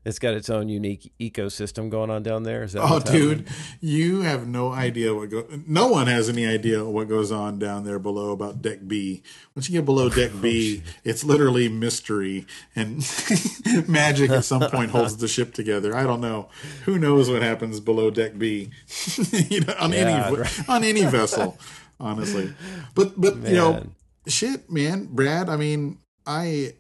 It's 0.05 0.19
got 0.19 0.33
its 0.33 0.49
own 0.49 0.69
unique 0.71 1.13
ecosystem 1.21 1.91
going 1.91 2.09
on 2.09 2.23
down 2.23 2.45
there. 2.45 2.63
Is 2.63 2.73
that 2.73 2.83
Oh, 2.83 2.99
happening? 2.99 3.21
dude, 3.21 3.49
you 3.81 4.21
have 4.23 4.47
no 4.49 4.73
idea 4.73 5.13
what 5.15 5.29
go. 5.29 5.47
No 5.67 5.89
one 5.89 6.07
has 6.07 6.31
any 6.31 6.47
idea 6.47 6.83
what 6.85 7.09
goes 7.09 7.31
on 7.31 7.59
down 7.59 7.85
there 7.85 7.99
below 7.99 8.31
about 8.31 8.63
Deck 8.63 8.79
B. 8.87 9.23
Once 9.55 9.69
you 9.69 9.79
get 9.79 9.85
below 9.85 10.09
Deck 10.21 10.31
oh, 10.35 10.39
B, 10.39 10.83
it's 11.05 11.25
literally 11.25 11.69
mystery 11.69 12.47
and 12.75 12.99
magic. 13.89 14.31
At 14.31 14.45
some 14.47 14.63
point, 14.71 14.93
holds 14.93 15.17
the 15.19 15.29
ship 15.29 15.53
together. 15.53 15.95
I 15.95 16.05
don't 16.05 16.21
know. 16.23 16.49
Who 16.85 16.99
knows 16.99 17.29
what 17.29 17.43
happens 17.43 17.79
below 17.81 18.11
Deck 18.11 18.39
B? 18.39 18.71
you 19.51 19.61
know, 19.61 19.75
on 19.79 19.93
Yeah, 19.93 19.99
any 19.99 20.37
right. 20.37 20.69
on 20.71 20.85
any 20.85 21.05
vessel, 21.05 21.59
honestly. 22.01 22.55
But 22.95 23.21
but 23.21 23.37
you 23.39 23.57
know, 23.57 23.83
shit, 24.27 24.71
man, 24.71 25.09
Brad. 25.11 25.51
I 25.51 25.57
mean, 25.57 25.99
I 26.27 26.75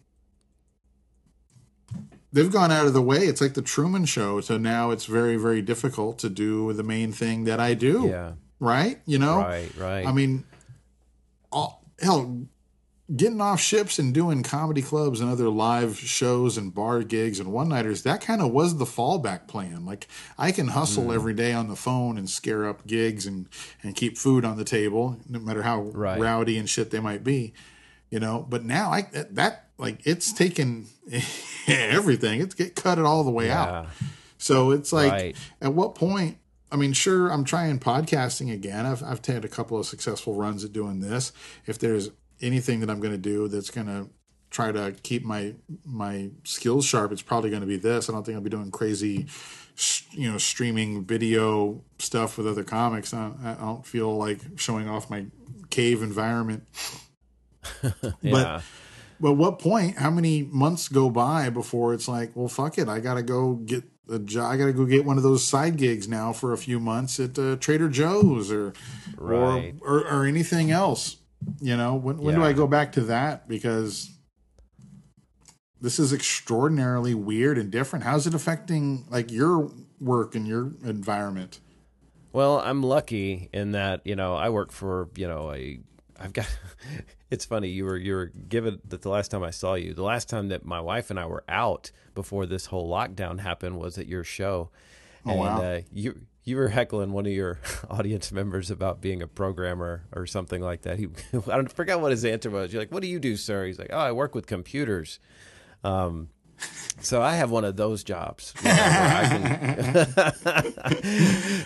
they've 2.38 2.52
gone 2.52 2.70
out 2.72 2.86
of 2.86 2.92
the 2.94 3.02
way. 3.02 3.18
It's 3.18 3.40
like 3.40 3.54
the 3.54 3.62
Truman 3.62 4.04
Show. 4.04 4.40
So 4.40 4.56
now 4.58 4.90
it's 4.90 5.04
very, 5.06 5.36
very 5.36 5.62
difficult 5.62 6.18
to 6.20 6.28
do 6.28 6.72
the 6.72 6.82
main 6.82 7.12
thing 7.12 7.44
that 7.44 7.60
I 7.60 7.74
do. 7.74 8.06
Yeah. 8.08 8.32
Right? 8.60 9.00
You 9.06 9.18
know? 9.18 9.38
Right. 9.38 9.70
Right. 9.76 10.06
I 10.06 10.12
mean, 10.12 10.44
all, 11.52 11.82
hell, 12.00 12.42
getting 13.14 13.40
off 13.40 13.60
ships 13.60 13.98
and 13.98 14.12
doing 14.12 14.42
comedy 14.42 14.82
clubs 14.82 15.20
and 15.20 15.30
other 15.30 15.48
live 15.48 15.98
shows 15.98 16.58
and 16.58 16.74
bar 16.74 17.02
gigs 17.02 17.40
and 17.40 17.50
one 17.52 17.68
nighters, 17.68 18.02
that 18.02 18.20
kind 18.20 18.42
of 18.42 18.50
was 18.52 18.76
the 18.76 18.84
fallback 18.84 19.46
plan. 19.48 19.86
Like, 19.86 20.06
I 20.36 20.52
can 20.52 20.68
hustle 20.68 21.04
Mm. 21.04 21.14
every 21.14 21.34
day 21.34 21.52
on 21.52 21.68
the 21.68 21.76
phone 21.76 22.18
and 22.18 22.28
scare 22.28 22.68
up 22.68 22.86
gigs 22.86 23.26
and, 23.26 23.48
and 23.82 23.96
keep 23.96 24.18
food 24.18 24.44
on 24.44 24.58
the 24.58 24.64
table, 24.64 25.16
no 25.28 25.38
matter 25.38 25.62
how 25.62 25.80
Right. 25.82 26.20
rowdy 26.20 26.58
and 26.58 26.68
shit 26.68 26.90
they 26.90 27.00
might 27.00 27.24
be, 27.24 27.54
you 28.10 28.20
know? 28.20 28.44
But 28.48 28.64
now, 28.64 28.90
I 28.92 29.02
that, 29.30 29.68
like, 29.78 30.00
it's 30.04 30.32
taken 30.32 30.86
everything, 31.66 32.40
it's 32.40 32.54
get 32.54 32.74
cut 32.74 32.98
it 32.98 33.04
all 33.04 33.24
the 33.24 33.30
way 33.30 33.50
out. 33.50 33.86
So 34.38 34.70
it's 34.70 34.92
like, 34.92 35.12
Right. 35.12 35.36
at 35.60 35.74
what 35.74 35.94
point? 35.94 36.38
I 36.70 36.76
mean, 36.76 36.92
sure, 36.92 37.28
I'm 37.28 37.44
trying 37.44 37.78
podcasting 37.78 38.52
again. 38.52 38.84
I've 38.86 39.02
I've 39.02 39.24
had 39.24 39.44
a 39.44 39.48
couple 39.48 39.78
of 39.78 39.86
successful 39.86 40.34
runs 40.34 40.64
at 40.64 40.72
doing 40.72 41.00
this. 41.00 41.32
If 41.66 41.78
there's 41.78 42.10
anything 42.40 42.80
that 42.80 42.90
I'm 42.90 43.00
going 43.00 43.14
to 43.14 43.18
do 43.18 43.48
that's 43.48 43.70
going 43.70 43.86
to 43.86 44.08
try 44.50 44.70
to 44.72 44.94
keep 45.02 45.24
my 45.24 45.54
my 45.84 46.30
skills 46.44 46.84
sharp, 46.84 47.10
it's 47.10 47.22
probably 47.22 47.50
going 47.50 47.62
to 47.62 47.66
be 47.66 47.78
this. 47.78 48.08
I 48.08 48.12
don't 48.12 48.24
think 48.24 48.36
I'll 48.36 48.42
be 48.42 48.50
doing 48.50 48.70
crazy, 48.70 49.26
you 50.12 50.30
know, 50.30 50.36
streaming 50.38 51.04
video 51.04 51.82
stuff 51.98 52.36
with 52.36 52.46
other 52.46 52.64
comics. 52.64 53.14
I, 53.14 53.30
I 53.42 53.54
don't 53.54 53.86
feel 53.86 54.14
like 54.16 54.40
showing 54.56 54.88
off 54.88 55.08
my 55.10 55.26
cave 55.70 56.02
environment. 56.02 56.64
Yeah. 58.22 58.32
But 58.32 58.62
what 59.20 59.58
point? 59.58 59.98
How 59.98 60.10
many 60.10 60.42
months 60.42 60.88
go 60.88 61.10
by 61.10 61.50
before 61.50 61.92
it's 61.94 62.08
like, 62.08 62.34
well, 62.34 62.48
fuck 62.48 62.78
it, 62.78 62.88
I 62.88 63.00
gotta 63.00 63.22
go 63.22 63.54
get 63.54 63.84
a 64.10 64.18
job. 64.18 64.50
I 64.50 64.56
gotta 64.56 64.72
go 64.72 64.84
get 64.84 65.04
one 65.04 65.16
of 65.16 65.22
those 65.22 65.44
side 65.44 65.76
gigs 65.76 66.08
now 66.08 66.32
for 66.32 66.52
a 66.52 66.58
few 66.58 66.78
months 66.80 67.18
at 67.20 67.38
uh, 67.38 67.56
Trader 67.56 67.88
Joe's 67.88 68.50
or, 68.50 68.72
Right. 69.16 69.74
or, 69.80 69.98
or 70.00 70.20
or 70.20 70.24
anything 70.24 70.70
else. 70.70 71.16
You 71.60 71.76
know, 71.76 71.94
when 71.94 72.18
when 72.18 72.34
do 72.34 72.42
I 72.44 72.52
go 72.52 72.66
back 72.66 72.92
to 72.92 73.02
that? 73.02 73.48
Because 73.48 74.10
this 75.80 75.98
is 75.98 76.12
extraordinarily 76.12 77.14
weird 77.14 77.58
and 77.58 77.70
different. 77.70 78.04
How's 78.04 78.26
it 78.26 78.34
affecting 78.34 79.04
like 79.08 79.30
your 79.30 79.70
work 80.00 80.34
and 80.34 80.46
your 80.46 80.72
environment? 80.84 81.60
Well, 82.32 82.58
I'm 82.58 82.82
lucky 82.82 83.48
in 83.52 83.72
that 83.72 84.00
you 84.04 84.16
know 84.16 84.34
I 84.34 84.48
work 84.50 84.72
for 84.72 85.08
you 85.16 85.28
know 85.28 85.52
a 85.52 85.78
I've 86.18 86.32
got. 86.32 86.46
It's 87.30 87.44
funny 87.44 87.68
you 87.68 87.84
were 87.84 87.98
you 87.98 88.14
were 88.14 88.32
given 88.48 88.80
that 88.88 89.02
the 89.02 89.10
last 89.10 89.30
time 89.30 89.42
I 89.42 89.50
saw 89.50 89.74
you, 89.74 89.92
the 89.92 90.02
last 90.02 90.30
time 90.30 90.48
that 90.48 90.64
my 90.64 90.80
wife 90.80 91.10
and 91.10 91.20
I 91.20 91.26
were 91.26 91.44
out 91.46 91.90
before 92.14 92.46
this 92.46 92.64
whole 92.64 92.88
lockdown 92.90 93.40
happened 93.40 93.78
was 93.78 93.98
at 93.98 94.06
your 94.06 94.24
show, 94.24 94.70
Oh, 95.26 95.30
and 95.32 95.38
wow. 95.40 95.60
uh, 95.62 95.80
you 95.92 96.22
you 96.44 96.56
were 96.56 96.68
heckling 96.68 97.12
one 97.12 97.26
of 97.26 97.32
your 97.32 97.58
audience 97.90 98.32
members 98.32 98.70
about 98.70 99.02
being 99.02 99.20
a 99.20 99.28
programmer 99.28 100.04
or 100.12 100.26
something 100.26 100.62
like 100.62 100.82
that. 100.82 100.98
He 100.98 101.08
I 101.34 101.56
don't 101.56 101.70
forget 101.70 102.00
what 102.00 102.12
his 102.12 102.24
answer 102.24 102.48
was. 102.48 102.72
You're 102.72 102.80
like, 102.80 102.92
"What 102.92 103.02
do 103.02 103.08
you 103.08 103.18
do, 103.20 103.36
sir?" 103.36 103.66
He's 103.66 103.78
like, 103.78 103.90
"Oh, 103.92 103.98
I 103.98 104.12
work 104.12 104.34
with 104.34 104.46
computers." 104.46 105.20
Um, 105.84 106.30
so 107.02 107.20
I 107.20 107.34
have 107.34 107.50
one 107.50 107.66
of 107.66 107.76
those 107.76 108.02
jobs. 108.04 108.54
you 108.62 108.70
know, 108.70 108.74
can- 108.74 110.72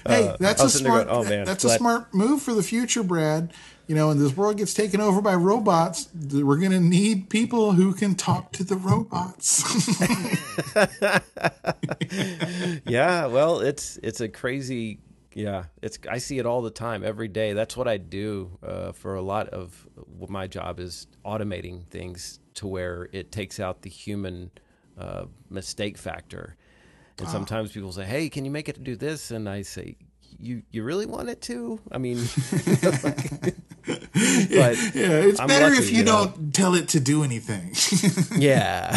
Hey, 0.07 0.37
that's 0.41 0.61
I 0.61 0.63
a 0.63 0.65
was 0.65 0.73
sitting 0.73 0.85
there 0.93 1.03
smart. 1.03 1.07
going, 1.09 1.09
"Oh, 1.09 1.23
man, 1.29 1.45
that's 1.45 1.65
a 1.65 1.71
smart 1.77 2.13
move 2.13 2.43
for 2.43 2.53
the 2.53 2.63
future, 2.63 3.03
Brad. 3.03 3.53
You 3.87 3.97
know, 3.97 4.09
when 4.09 4.19
this 4.19 4.37
world 4.37 4.59
gets 4.59 4.75
taken 4.75 5.01
over 5.01 5.21
by 5.21 5.35
robots, 5.35 6.09
we're 6.15 6.59
going 6.59 6.73
to 6.73 6.81
need 6.81 7.29
people 7.29 7.73
who 7.73 7.93
can 7.93 8.15
talk 8.15 8.53
to 8.53 8.65
the 8.65 8.77
robots. 8.77 9.63
yeah 12.87 13.27
well 13.27 13.61
it's 13.61 13.99
it's 14.03 14.21
a 14.21 14.29
crazy 14.29 14.99
yeah 15.35 15.65
it's 15.81 15.99
i 16.11 16.19
see 16.19 16.39
it 16.39 16.47
all 16.47 16.63
the 16.63 16.71
time 16.71 17.03
every 17.05 17.29
day. 17.29 17.53
That's 17.53 17.77
what 17.77 17.89
i 17.89 17.97
do 17.97 18.59
uh, 18.63 18.93
for 18.93 19.15
a 19.15 19.23
lot 19.23 19.49
of 19.49 19.87
my 20.29 20.47
job 20.47 20.79
is 20.79 21.07
automating 21.25 21.87
things 21.87 22.39
to 22.55 22.67
where 22.67 23.09
it 23.13 23.33
takes 23.33 23.59
out 23.59 23.83
the 23.83 23.91
human 23.91 24.51
uh, 24.99 25.25
mistake 25.51 25.99
factor. 25.99 26.57
And 27.19 27.29
sometimes 27.29 27.73
people 27.73 27.93
say 27.93 28.05
hey 28.05 28.29
can 28.29 28.45
you 28.45 28.51
make 28.51 28.69
it 28.69 28.75
to 28.75 28.81
do 28.81 28.97
this? 28.97 29.31
And 29.31 29.49
i 29.49 29.63
say 29.63 29.97
you 30.43 30.63
you 30.71 30.83
really 30.83 31.07
want 31.07 31.29
it 31.29 31.41
to 31.41 31.79
i 31.93 31.99
mean 31.99 32.19
but 33.85 34.77
yeah, 34.95 35.27
it's 35.27 35.41
I'm 35.41 35.49
better 35.49 35.71
lucky, 35.71 35.79
if 35.79 35.91
you, 35.91 35.99
you 35.99 36.05
know. 36.05 36.27
don't 36.27 36.55
tell 36.55 36.75
it 36.75 36.89
to 36.91 37.01
do 37.01 37.25
anything. 37.25 37.73
yeah 38.37 38.95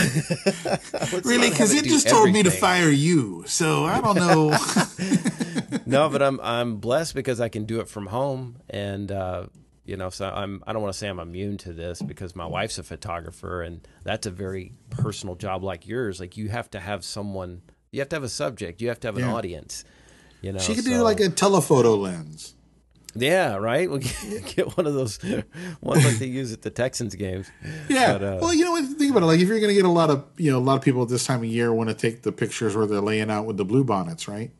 really, 1.24 1.50
because 1.50 1.74
it 1.74 1.86
just 1.86 2.08
told 2.08 2.32
me 2.32 2.44
to 2.44 2.52
fire 2.52 2.90
you. 2.90 3.44
So 3.48 3.86
I 3.86 4.00
don't 4.02 4.16
know. 4.16 4.56
no, 5.86 6.10
but 6.10 6.22
I'm 6.22 6.40
I'm 6.42 6.76
blessed 6.78 7.16
because 7.16 7.42
I 7.42 7.50
can 7.50 7.66
do 7.66 7.80
it 7.80 7.88
from 7.88 8.06
home, 8.08 8.58
and 8.70 9.12
uh, 9.12 9.48
you 9.86 9.98
know, 9.98 10.10
so 10.12 10.30
I'm 10.30 10.64
I 10.68 10.74
don't 10.74 10.82
want 10.84 10.94
to 10.94 10.98
say 11.00 11.08
I'm 11.08 11.20
immune 11.20 11.58
to 11.60 11.74
this 11.74 12.02
because 12.02 12.36
my 12.36 12.46
wife's 12.46 12.78
a 12.78 12.84
photographer, 12.84 13.64
and 13.64 13.88
that's 14.04 14.28
a 14.28 14.32
very 14.32 14.74
personal 14.92 15.36
job 15.36 15.64
like 15.64 15.88
yours. 15.88 16.20
Like 16.20 16.38
you 16.38 16.50
have 16.50 16.70
to 16.72 16.80
have 16.80 17.04
someone, 17.04 17.62
you 17.92 18.02
have 18.02 18.10
to 18.10 18.16
have 18.18 18.24
a 18.24 18.30
subject, 18.30 18.82
you 18.82 18.90
have 18.90 19.00
to 19.00 19.08
have 19.08 19.18
an 19.18 19.24
Yeah. 19.24 19.34
audience. 19.34 19.84
You 20.46 20.52
know, 20.52 20.60
she 20.60 20.76
could 20.76 20.86
do 20.86 21.02
like 21.02 21.20
a 21.22 21.30
telephoto 21.30 21.96
lens. 21.96 22.54
yeah, 23.16 23.56
right. 23.56 23.90
We'll 23.90 23.98
get, 23.98 24.46
get 24.56 24.78
one 24.78 24.86
of 24.86 24.94
those 24.94 25.18
ones 25.82 26.06
like 26.06 26.20
they 26.20 26.28
use 26.28 26.54
at 26.54 26.62
the 26.62 26.70
Texans 26.70 27.16
games. 27.16 27.50
Yeah. 27.90 28.20
But, 28.20 28.24
uh, 28.24 28.38
well, 28.42 28.54
you 28.54 28.64
know 28.64 28.74
what? 28.74 28.86
Think 28.86 29.10
about 29.10 29.24
it. 29.24 29.26
Like, 29.26 29.40
if 29.40 29.48
you're 29.48 29.60
going 29.60 29.72
to 29.72 29.74
get 29.74 29.86
a 29.86 29.90
lot 29.90 30.12
of, 30.12 30.24
you 30.38 30.52
know, 30.52 30.60
a 30.60 30.62
lot 30.62 30.76
of 30.76 30.84
people 30.84 31.02
at 31.02 31.10
this 31.10 31.26
time 31.26 31.40
of 31.40 31.46
year 31.46 31.74
want 31.74 31.90
to 31.90 31.96
take 31.96 32.22
the 32.22 32.32
pictures 32.32 32.76
where 32.76 32.86
they're 32.86 33.02
laying 33.02 33.32
out 33.32 33.48
with 33.48 33.58
the 33.58 33.66
blue 33.66 33.84
bonnets, 33.84 34.28
right? 34.28 34.52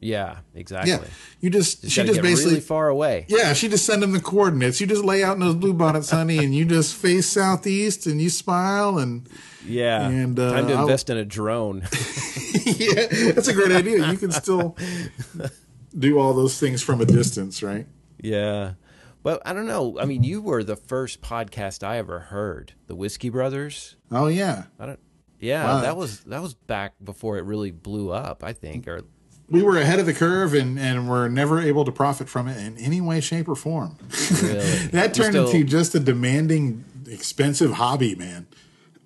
Yeah, 0.00 0.38
exactly. 0.54 0.92
Yeah. 0.92 1.00
You 1.40 1.50
just, 1.50 1.82
Just 1.82 1.92
she 1.92 2.04
just 2.04 2.22
basically, 2.22 2.52
really 2.52 2.60
far 2.60 2.88
away. 2.88 3.26
yeah, 3.28 3.52
she 3.52 3.68
just 3.68 3.84
send 3.84 4.00
them 4.02 4.12
the 4.12 4.20
coordinates. 4.20 4.80
You 4.80 4.86
just 4.86 5.04
lay 5.04 5.24
out 5.24 5.34
in 5.34 5.40
those 5.40 5.56
blue 5.56 5.74
bonnets, 5.74 6.10
honey, 6.10 6.38
and 6.38 6.54
you 6.54 6.64
just 6.64 6.94
face 6.94 7.26
southeast 7.28 8.06
and 8.06 8.20
you 8.22 8.30
smile 8.30 8.98
and 8.98 9.28
Yeah, 9.66 10.08
And, 10.08 10.38
uh, 10.38 10.52
time 10.52 10.66
to 10.68 10.74
I'll- 10.74 10.82
invest 10.82 11.10
in 11.10 11.16
a 11.16 11.24
drone. 11.24 11.80
yeah, 12.64 13.06
that's 13.34 13.48
a 13.48 13.52
great 13.52 13.72
idea. 13.72 14.06
You 14.10 14.16
can 14.18 14.30
still 14.30 14.76
do 15.96 16.18
all 16.18 16.32
those 16.34 16.58
things 16.58 16.82
from 16.82 17.00
a 17.00 17.04
distance, 17.04 17.62
right? 17.62 17.86
Yeah. 18.20 18.74
Well, 19.22 19.40
I 19.44 19.52
don't 19.52 19.66
know. 19.66 19.98
I 19.98 20.04
mean, 20.04 20.22
you 20.22 20.40
were 20.40 20.62
the 20.62 20.76
first 20.76 21.20
podcast 21.20 21.82
I 21.86 21.98
ever 21.98 22.18
heard, 22.20 22.72
the 22.86 22.94
Whiskey 22.94 23.28
Brothers. 23.30 23.96
Oh 24.10 24.28
yeah, 24.28 24.64
I 24.78 24.86
don't. 24.86 25.00
Yeah, 25.40 25.64
Wow. 25.64 25.80
that 25.82 25.96
was 25.96 26.20
that 26.24 26.40
was 26.42 26.54
back 26.54 26.94
before 27.02 27.36
it 27.38 27.44
really 27.44 27.70
blew 27.70 28.10
up. 28.10 28.42
I 28.44 28.52
think, 28.52 28.86
or 28.88 29.02
we 29.50 29.62
were 29.62 29.78
ahead 29.78 29.98
of 29.98 30.06
the 30.06 30.14
curve 30.14 30.54
and 30.54 30.78
and 30.78 31.08
were 31.08 31.28
never 31.28 31.60
able 31.60 31.84
to 31.84 31.92
profit 31.92 32.28
from 32.28 32.48
it 32.48 32.56
in 32.58 32.76
any 32.78 33.00
way, 33.00 33.20
shape, 33.20 33.48
or 33.48 33.54
form. 33.56 33.96
really 34.42 34.58
that 34.92 35.14
turned 35.14 35.32
still- 35.32 35.50
into 35.50 35.64
just 35.64 35.94
a 35.94 36.00
demanding, 36.00 36.84
expensive 37.08 37.72
hobby, 37.72 38.14
man. 38.14 38.46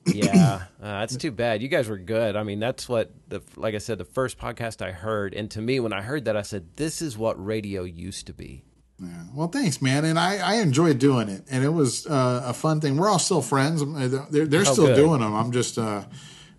yeah, 0.06 0.62
uh, 0.82 0.98
that's 1.00 1.16
too 1.16 1.30
bad. 1.30 1.62
You 1.62 1.68
guys 1.68 1.88
were 1.88 1.96
good. 1.96 2.34
I 2.34 2.42
mean, 2.42 2.58
that's 2.58 2.88
what 2.88 3.12
the 3.28 3.40
like 3.54 3.76
I 3.76 3.78
said, 3.78 3.98
the 3.98 4.04
first 4.04 4.36
podcast 4.36 4.84
I 4.84 4.90
heard, 4.90 5.32
and 5.32 5.48
to 5.52 5.60
me, 5.62 5.78
when 5.78 5.92
I 5.92 6.02
heard 6.02 6.24
that, 6.24 6.36
I 6.36 6.42
said, 6.42 6.66
"This 6.74 7.00
is 7.00 7.16
what 7.16 7.42
radio 7.44 7.84
used 7.84 8.26
to 8.26 8.32
be." 8.32 8.64
Yeah. 9.00 9.08
Well, 9.32 9.46
thanks, 9.46 9.80
man, 9.80 10.04
and 10.04 10.18
I, 10.18 10.38
I 10.38 10.54
enjoyed 10.56 10.98
doing 10.98 11.28
it, 11.28 11.44
and 11.50 11.62
it 11.64 11.68
was 11.68 12.04
uh, 12.08 12.42
a 12.46 12.52
fun 12.52 12.80
thing. 12.80 12.96
We're 12.96 13.08
all 13.08 13.18
still 13.20 13.42
friends. 13.42 13.82
They're, 14.30 14.44
they're 14.46 14.64
still 14.64 14.84
Oh, 14.84 14.86
good. 14.88 14.96
doing 14.96 15.20
them. 15.20 15.34
I'm 15.34 15.50
just, 15.52 15.78
uh, 15.78 16.04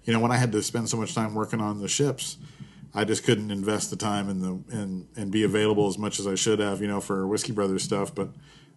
you 0.05 0.11
know, 0.13 0.19
when 0.21 0.31
I 0.31 0.37
had 0.37 0.51
to 0.53 0.61
spend 0.63 0.87
so 0.89 0.95
much 0.97 1.13
time 1.13 1.35
working 1.35 1.59
on 1.61 1.79
the 1.81 1.87
ships, 1.89 2.37
I 2.95 3.03
just 3.05 3.23
couldn't 3.23 3.49
invest 3.51 3.89
the 3.89 3.95
time 3.95 4.29
and 4.29 4.41
the 4.41 4.77
and 4.77 5.07
and 5.15 5.31
be 5.31 5.43
available 5.43 5.87
as 5.87 5.97
much 5.97 6.19
as 6.19 6.27
I 6.27 6.35
should 6.35 6.59
have, 6.59 6.81
you 6.81 6.87
know, 6.87 7.01
for 7.01 7.27
Whiskey 7.27 7.51
Brothers 7.51 7.83
stuff. 7.83 8.13
But 8.13 8.29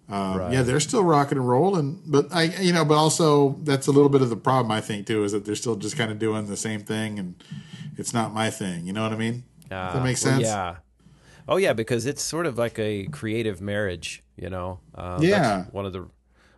um, 0.09 0.39
Right. 0.39 0.53
yeah, 0.53 0.63
they're 0.63 0.81
still 0.81 1.03
rocking 1.03 1.37
and 1.39 1.49
rolling. 1.49 2.01
But 2.07 2.33
I, 2.33 2.45
you 2.45 2.73
know, 2.73 2.85
but 2.85 2.95
also 2.95 3.57
that's 3.63 3.87
a 3.89 3.93
little 3.93 4.09
bit 4.09 4.23
of 4.23 4.31
the 4.31 4.37
problem 4.37 4.71
I 4.71 4.81
think 4.81 5.07
too 5.07 5.25
is 5.25 5.33
that 5.33 5.45
they're 5.45 5.55
still 5.57 5.77
just 5.77 5.97
kind 5.97 6.11
of 6.11 6.19
doing 6.19 6.47
the 6.47 6.57
same 6.57 6.81
thing, 6.81 7.19
and 7.19 7.35
it's 7.97 8.15
not 8.15 8.33
my 8.33 8.51
thing. 8.51 8.87
You 8.87 8.93
know 8.93 9.03
what 9.03 9.13
I 9.13 9.17
mean? 9.17 9.45
Uh, 9.71 9.93
that 9.95 9.97
make 9.97 10.05
well, 10.05 10.17
sense? 10.17 10.43
yeah. 10.45 10.77
Oh 11.49 11.57
yeah, 11.59 11.73
because 11.73 12.07
it's 12.07 12.23
sort 12.23 12.47
of 12.47 12.59
like 12.59 12.79
a 12.79 13.07
creative 13.07 13.61
marriage, 13.61 14.23
you 14.37 14.49
know. 14.49 14.81
Uh, 14.95 15.19
yeah. 15.21 15.65
one 15.71 15.87
of 15.87 15.93
the 15.93 16.09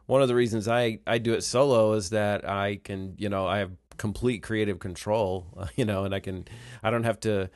one 0.07 0.23
of 0.23 0.29
the 0.29 0.35
reasons 0.35 0.69
I 0.69 1.01
I 1.07 1.19
do 1.19 1.35
it 1.35 1.43
solo 1.43 1.93
is 1.95 2.11
that 2.11 2.49
I 2.49 2.77
can, 2.83 3.15
you 3.19 3.29
know, 3.29 3.47
I 3.47 3.59
have 3.59 3.73
complete 3.99 4.43
creative 4.43 4.79
control, 4.79 5.47
you 5.77 5.85
know, 5.85 6.05
and 6.05 6.15
I 6.15 6.21
can 6.21 6.47
I 6.83 6.91
don't 6.91 7.05
have 7.05 7.21
to 7.21 7.51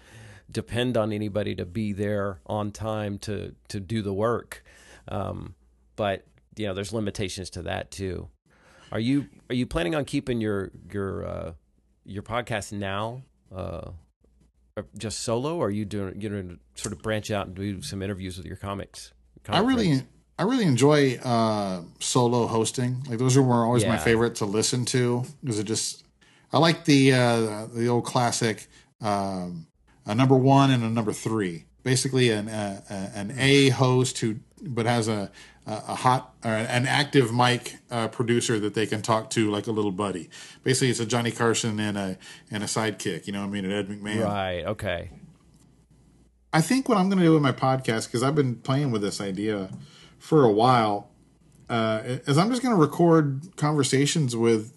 depend 0.50 0.96
on 0.96 1.12
anybody 1.12 1.54
to 1.54 1.64
be 1.64 1.92
there 1.92 2.40
on 2.46 2.70
time 2.72 3.18
to 3.20 3.54
to 3.68 3.80
do 3.80 4.02
the 4.02 4.12
work. 4.12 4.62
Um, 5.08 5.54
but 5.96 6.26
you 6.56 6.66
know, 6.66 6.74
there's 6.74 6.92
limitations 6.92 7.50
to 7.50 7.62
that 7.62 7.90
too. 7.90 8.28
Are 8.90 9.00
you 9.00 9.28
are 9.48 9.54
you 9.54 9.66
planning 9.66 9.94
on 9.94 10.04
keeping 10.04 10.40
your 10.40 10.70
your 10.92 11.26
uh, 11.26 11.52
your 12.04 12.22
podcast 12.22 12.72
now 12.72 13.22
uh, 13.54 13.92
just 14.98 15.20
solo, 15.20 15.56
or 15.56 15.68
are 15.68 15.70
you 15.70 15.84
doing 15.84 16.20
you 16.20 16.28
know 16.28 16.56
sort 16.74 16.92
of 16.92 17.02
branch 17.02 17.30
out 17.30 17.46
and 17.46 17.56
do 17.56 17.80
some 17.82 18.02
interviews 18.02 18.36
with 18.36 18.46
your 18.46 18.56
comics? 18.56 19.12
I 19.48 19.60
really 19.60 19.88
friends? 19.88 20.04
I 20.38 20.44
really 20.44 20.64
enjoy 20.64 21.16
uh, 21.18 21.82
solo 22.00 22.46
hosting. 22.46 23.04
Like 23.08 23.18
those 23.18 23.36
are 23.36 23.42
always 23.42 23.82
yeah. 23.82 23.90
my 23.90 23.98
favorite 23.98 24.36
to 24.36 24.44
listen 24.44 24.84
to 24.86 25.24
because 25.42 25.58
it 25.58 25.64
just 25.64 26.01
I 26.52 26.58
like 26.58 26.84
the 26.84 27.12
uh, 27.12 27.66
the 27.66 27.88
old 27.88 28.04
classic 28.04 28.68
um, 29.00 29.66
a 30.06 30.14
number 30.14 30.36
one 30.36 30.70
and 30.70 30.82
a 30.84 30.90
number 30.90 31.12
three. 31.12 31.64
Basically, 31.82 32.30
an 32.30 32.48
uh, 32.48 33.10
an 33.14 33.34
A 33.38 33.70
host 33.70 34.18
who 34.18 34.36
but 34.62 34.86
has 34.86 35.08
a 35.08 35.30
a 35.66 35.94
hot 35.94 36.34
or 36.44 36.50
an 36.50 36.86
active 36.86 37.32
mic 37.32 37.76
uh, 37.90 38.08
producer 38.08 38.58
that 38.58 38.74
they 38.74 38.86
can 38.86 39.00
talk 39.00 39.30
to 39.30 39.50
like 39.50 39.66
a 39.66 39.72
little 39.72 39.92
buddy. 39.92 40.28
Basically, 40.64 40.90
it's 40.90 41.00
a 41.00 41.06
Johnny 41.06 41.30
Carson 41.30 41.78
and 41.78 41.96
a 41.96 42.18
and 42.50 42.62
a 42.62 42.66
sidekick. 42.66 43.26
You 43.26 43.32
know 43.32 43.40
what 43.40 43.48
I 43.48 43.50
mean? 43.50 43.64
An 43.64 43.72
Ed 43.72 43.88
McMahon. 43.88 44.24
Right. 44.24 44.64
Okay. 44.64 45.10
I 46.52 46.60
think 46.60 46.88
what 46.88 46.98
I'm 46.98 47.08
going 47.08 47.18
to 47.18 47.24
do 47.24 47.32
with 47.32 47.42
my 47.42 47.52
podcast 47.52 48.06
because 48.06 48.22
I've 48.22 48.34
been 48.34 48.56
playing 48.56 48.90
with 48.90 49.02
this 49.02 49.20
idea 49.20 49.70
for 50.18 50.44
a 50.44 50.52
while. 50.52 51.08
Uh, 51.68 52.02
is 52.04 52.36
I'm 52.36 52.50
just 52.50 52.62
going 52.62 52.74
to 52.74 52.80
record 52.80 53.56
conversations 53.56 54.36
with 54.36 54.74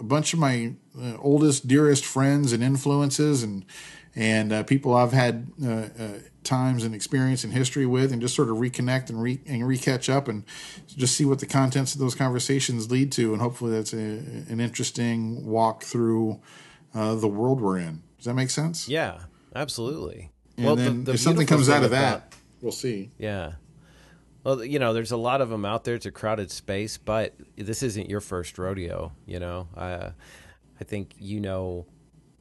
a 0.00 0.04
bunch 0.04 0.32
of 0.32 0.38
my 0.38 0.72
uh, 1.00 1.16
oldest, 1.18 1.68
dearest 1.68 2.04
friends 2.04 2.52
and 2.52 2.62
influences, 2.62 3.42
and 3.42 3.64
and 4.16 4.52
uh, 4.52 4.62
people 4.64 4.94
I've 4.94 5.12
had 5.12 5.46
uh, 5.64 5.70
uh, 5.70 5.88
times 6.42 6.82
and 6.82 6.94
experience 6.94 7.44
and 7.44 7.52
history 7.52 7.86
with, 7.86 8.12
and 8.12 8.20
just 8.20 8.34
sort 8.34 8.48
of 8.48 8.56
reconnect 8.56 9.10
and 9.10 9.22
re 9.22 9.40
and 9.46 9.62
recatch 9.62 10.12
up, 10.12 10.26
and 10.26 10.44
just 10.86 11.14
see 11.16 11.24
what 11.24 11.38
the 11.38 11.46
contents 11.46 11.94
of 11.94 12.00
those 12.00 12.14
conversations 12.14 12.90
lead 12.90 13.12
to, 13.12 13.32
and 13.32 13.40
hopefully 13.40 13.72
that's 13.72 13.92
a, 13.92 13.96
an 13.96 14.60
interesting 14.60 15.46
walk 15.46 15.84
through 15.84 16.40
uh, 16.94 17.14
the 17.14 17.28
world 17.28 17.60
we're 17.60 17.78
in. 17.78 18.02
Does 18.16 18.26
that 18.26 18.34
make 18.34 18.50
sense? 18.50 18.88
Yeah, 18.88 19.20
absolutely. 19.54 20.30
And 20.56 20.66
well, 20.66 20.76
then 20.76 21.04
the, 21.04 21.12
the 21.12 21.12
if 21.12 21.20
something 21.20 21.46
comes 21.46 21.68
out 21.68 21.84
of 21.84 21.90
that, 21.90 22.34
we'll 22.60 22.72
see. 22.72 23.12
Yeah. 23.18 23.52
Well, 24.44 24.64
you 24.64 24.78
know, 24.78 24.94
there's 24.94 25.12
a 25.12 25.16
lot 25.16 25.40
of 25.40 25.50
them 25.50 25.64
out 25.64 25.84
there. 25.84 25.94
It's 25.94 26.06
a 26.06 26.10
crowded 26.10 26.50
space, 26.50 26.96
but 26.96 27.34
this 27.56 27.82
isn't 27.82 28.08
your 28.08 28.20
first 28.20 28.58
rodeo. 28.58 29.12
You 29.26 29.38
know, 29.38 29.68
I, 29.76 30.12
I 30.80 30.84
think 30.84 31.14
you 31.18 31.40
know 31.40 31.86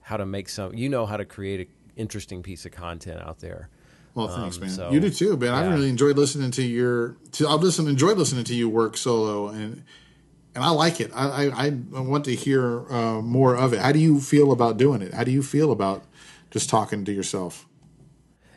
how 0.01 0.17
to 0.17 0.25
make 0.25 0.49
some. 0.49 0.73
You 0.73 0.89
know 0.89 1.05
how 1.05 1.17
to 1.17 1.25
create 1.25 1.59
an 1.67 1.67
interesting 1.95 2.41
piece 2.41 2.65
of 2.65 2.71
content 2.71 3.21
out 3.21 3.39
there. 3.39 3.69
Well, 4.15 4.27
thanks, 4.27 4.57
um, 4.57 4.61
man. 4.61 4.69
So, 4.69 4.91
you 4.91 4.99
do 4.99 5.09
too, 5.09 5.37
man. 5.37 5.49
Yeah. 5.49 5.69
I 5.69 5.73
really 5.73 5.89
enjoyed 5.89 6.17
listening 6.17 6.51
to 6.51 6.63
your. 6.63 7.17
To, 7.33 7.47
I've 7.47 7.61
listened, 7.61 7.89
enjoyed 7.89 8.17
listening 8.17 8.45
to 8.45 8.55
you 8.55 8.69
work 8.69 8.95
solo, 8.97 9.49
and 9.49 9.83
and 10.55 10.63
I 10.63 10.69
like 10.69 10.99
it. 11.01 11.11
I 11.13 11.47
I, 11.47 11.65
I 11.95 11.99
want 11.99 12.25
to 12.25 12.35
hear 12.35 12.91
uh, 12.91 13.21
more 13.21 13.55
of 13.55 13.73
it. 13.73 13.79
How 13.79 13.91
do 13.91 13.99
you 13.99 14.19
feel 14.19 14.51
about 14.51 14.77
doing 14.77 15.01
it? 15.01 15.13
How 15.13 15.23
do 15.23 15.31
you 15.31 15.43
feel 15.43 15.71
about 15.71 16.05
just 16.49 16.69
talking 16.69 17.05
to 17.05 17.11
yourself? 17.11 17.67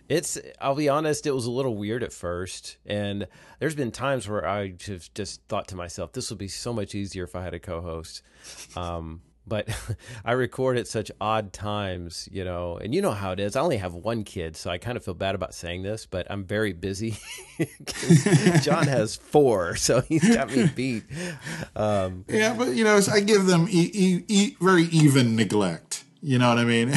It's. 0.08 0.38
I'll 0.60 0.74
be 0.74 0.88
honest. 0.88 1.26
It 1.26 1.32
was 1.32 1.46
a 1.46 1.50
little 1.50 1.76
weird 1.76 2.02
at 2.02 2.12
first, 2.12 2.76
and 2.86 3.26
there's 3.58 3.74
been 3.74 3.90
times 3.90 4.28
where 4.28 4.46
I 4.46 4.74
have 4.86 5.12
just 5.14 5.42
thought 5.48 5.68
to 5.68 5.76
myself, 5.76 6.12
"This 6.12 6.30
would 6.30 6.38
be 6.38 6.48
so 6.48 6.72
much 6.72 6.94
easier 6.94 7.24
if 7.24 7.34
I 7.36 7.42
had 7.42 7.54
a 7.54 7.58
co-host." 7.60 8.22
Um, 8.76 9.22
but 9.46 9.68
I 10.24 10.32
record 10.32 10.78
at 10.78 10.86
such 10.86 11.10
odd 11.20 11.52
times, 11.52 12.28
you 12.30 12.44
know, 12.44 12.76
and 12.76 12.94
you 12.94 13.02
know 13.02 13.10
how 13.12 13.32
it 13.32 13.40
is. 13.40 13.56
I 13.56 13.60
only 13.60 13.78
have 13.78 13.94
one 13.94 14.22
kid, 14.24 14.56
so 14.56 14.70
I 14.70 14.78
kind 14.78 14.96
of 14.96 15.04
feel 15.04 15.14
bad 15.14 15.34
about 15.34 15.54
saying 15.54 15.82
this, 15.82 16.06
but 16.06 16.26
I'm 16.30 16.44
very 16.44 16.72
busy. 16.72 17.16
John 18.62 18.86
has 18.86 19.16
four, 19.16 19.76
so 19.76 20.00
he's 20.02 20.34
got 20.34 20.50
me 20.54 20.66
beat. 20.76 21.04
Um, 21.74 22.24
yeah, 22.28 22.54
but 22.56 22.68
you 22.74 22.84
know, 22.84 23.00
I 23.12 23.20
give 23.20 23.46
them 23.46 23.66
e- 23.70 23.90
e- 23.92 24.24
e- 24.28 24.56
very 24.60 24.84
even 24.84 25.36
neglect. 25.36 26.04
You 26.22 26.38
know 26.38 26.48
what 26.48 26.58
I 26.58 26.64
mean? 26.64 26.88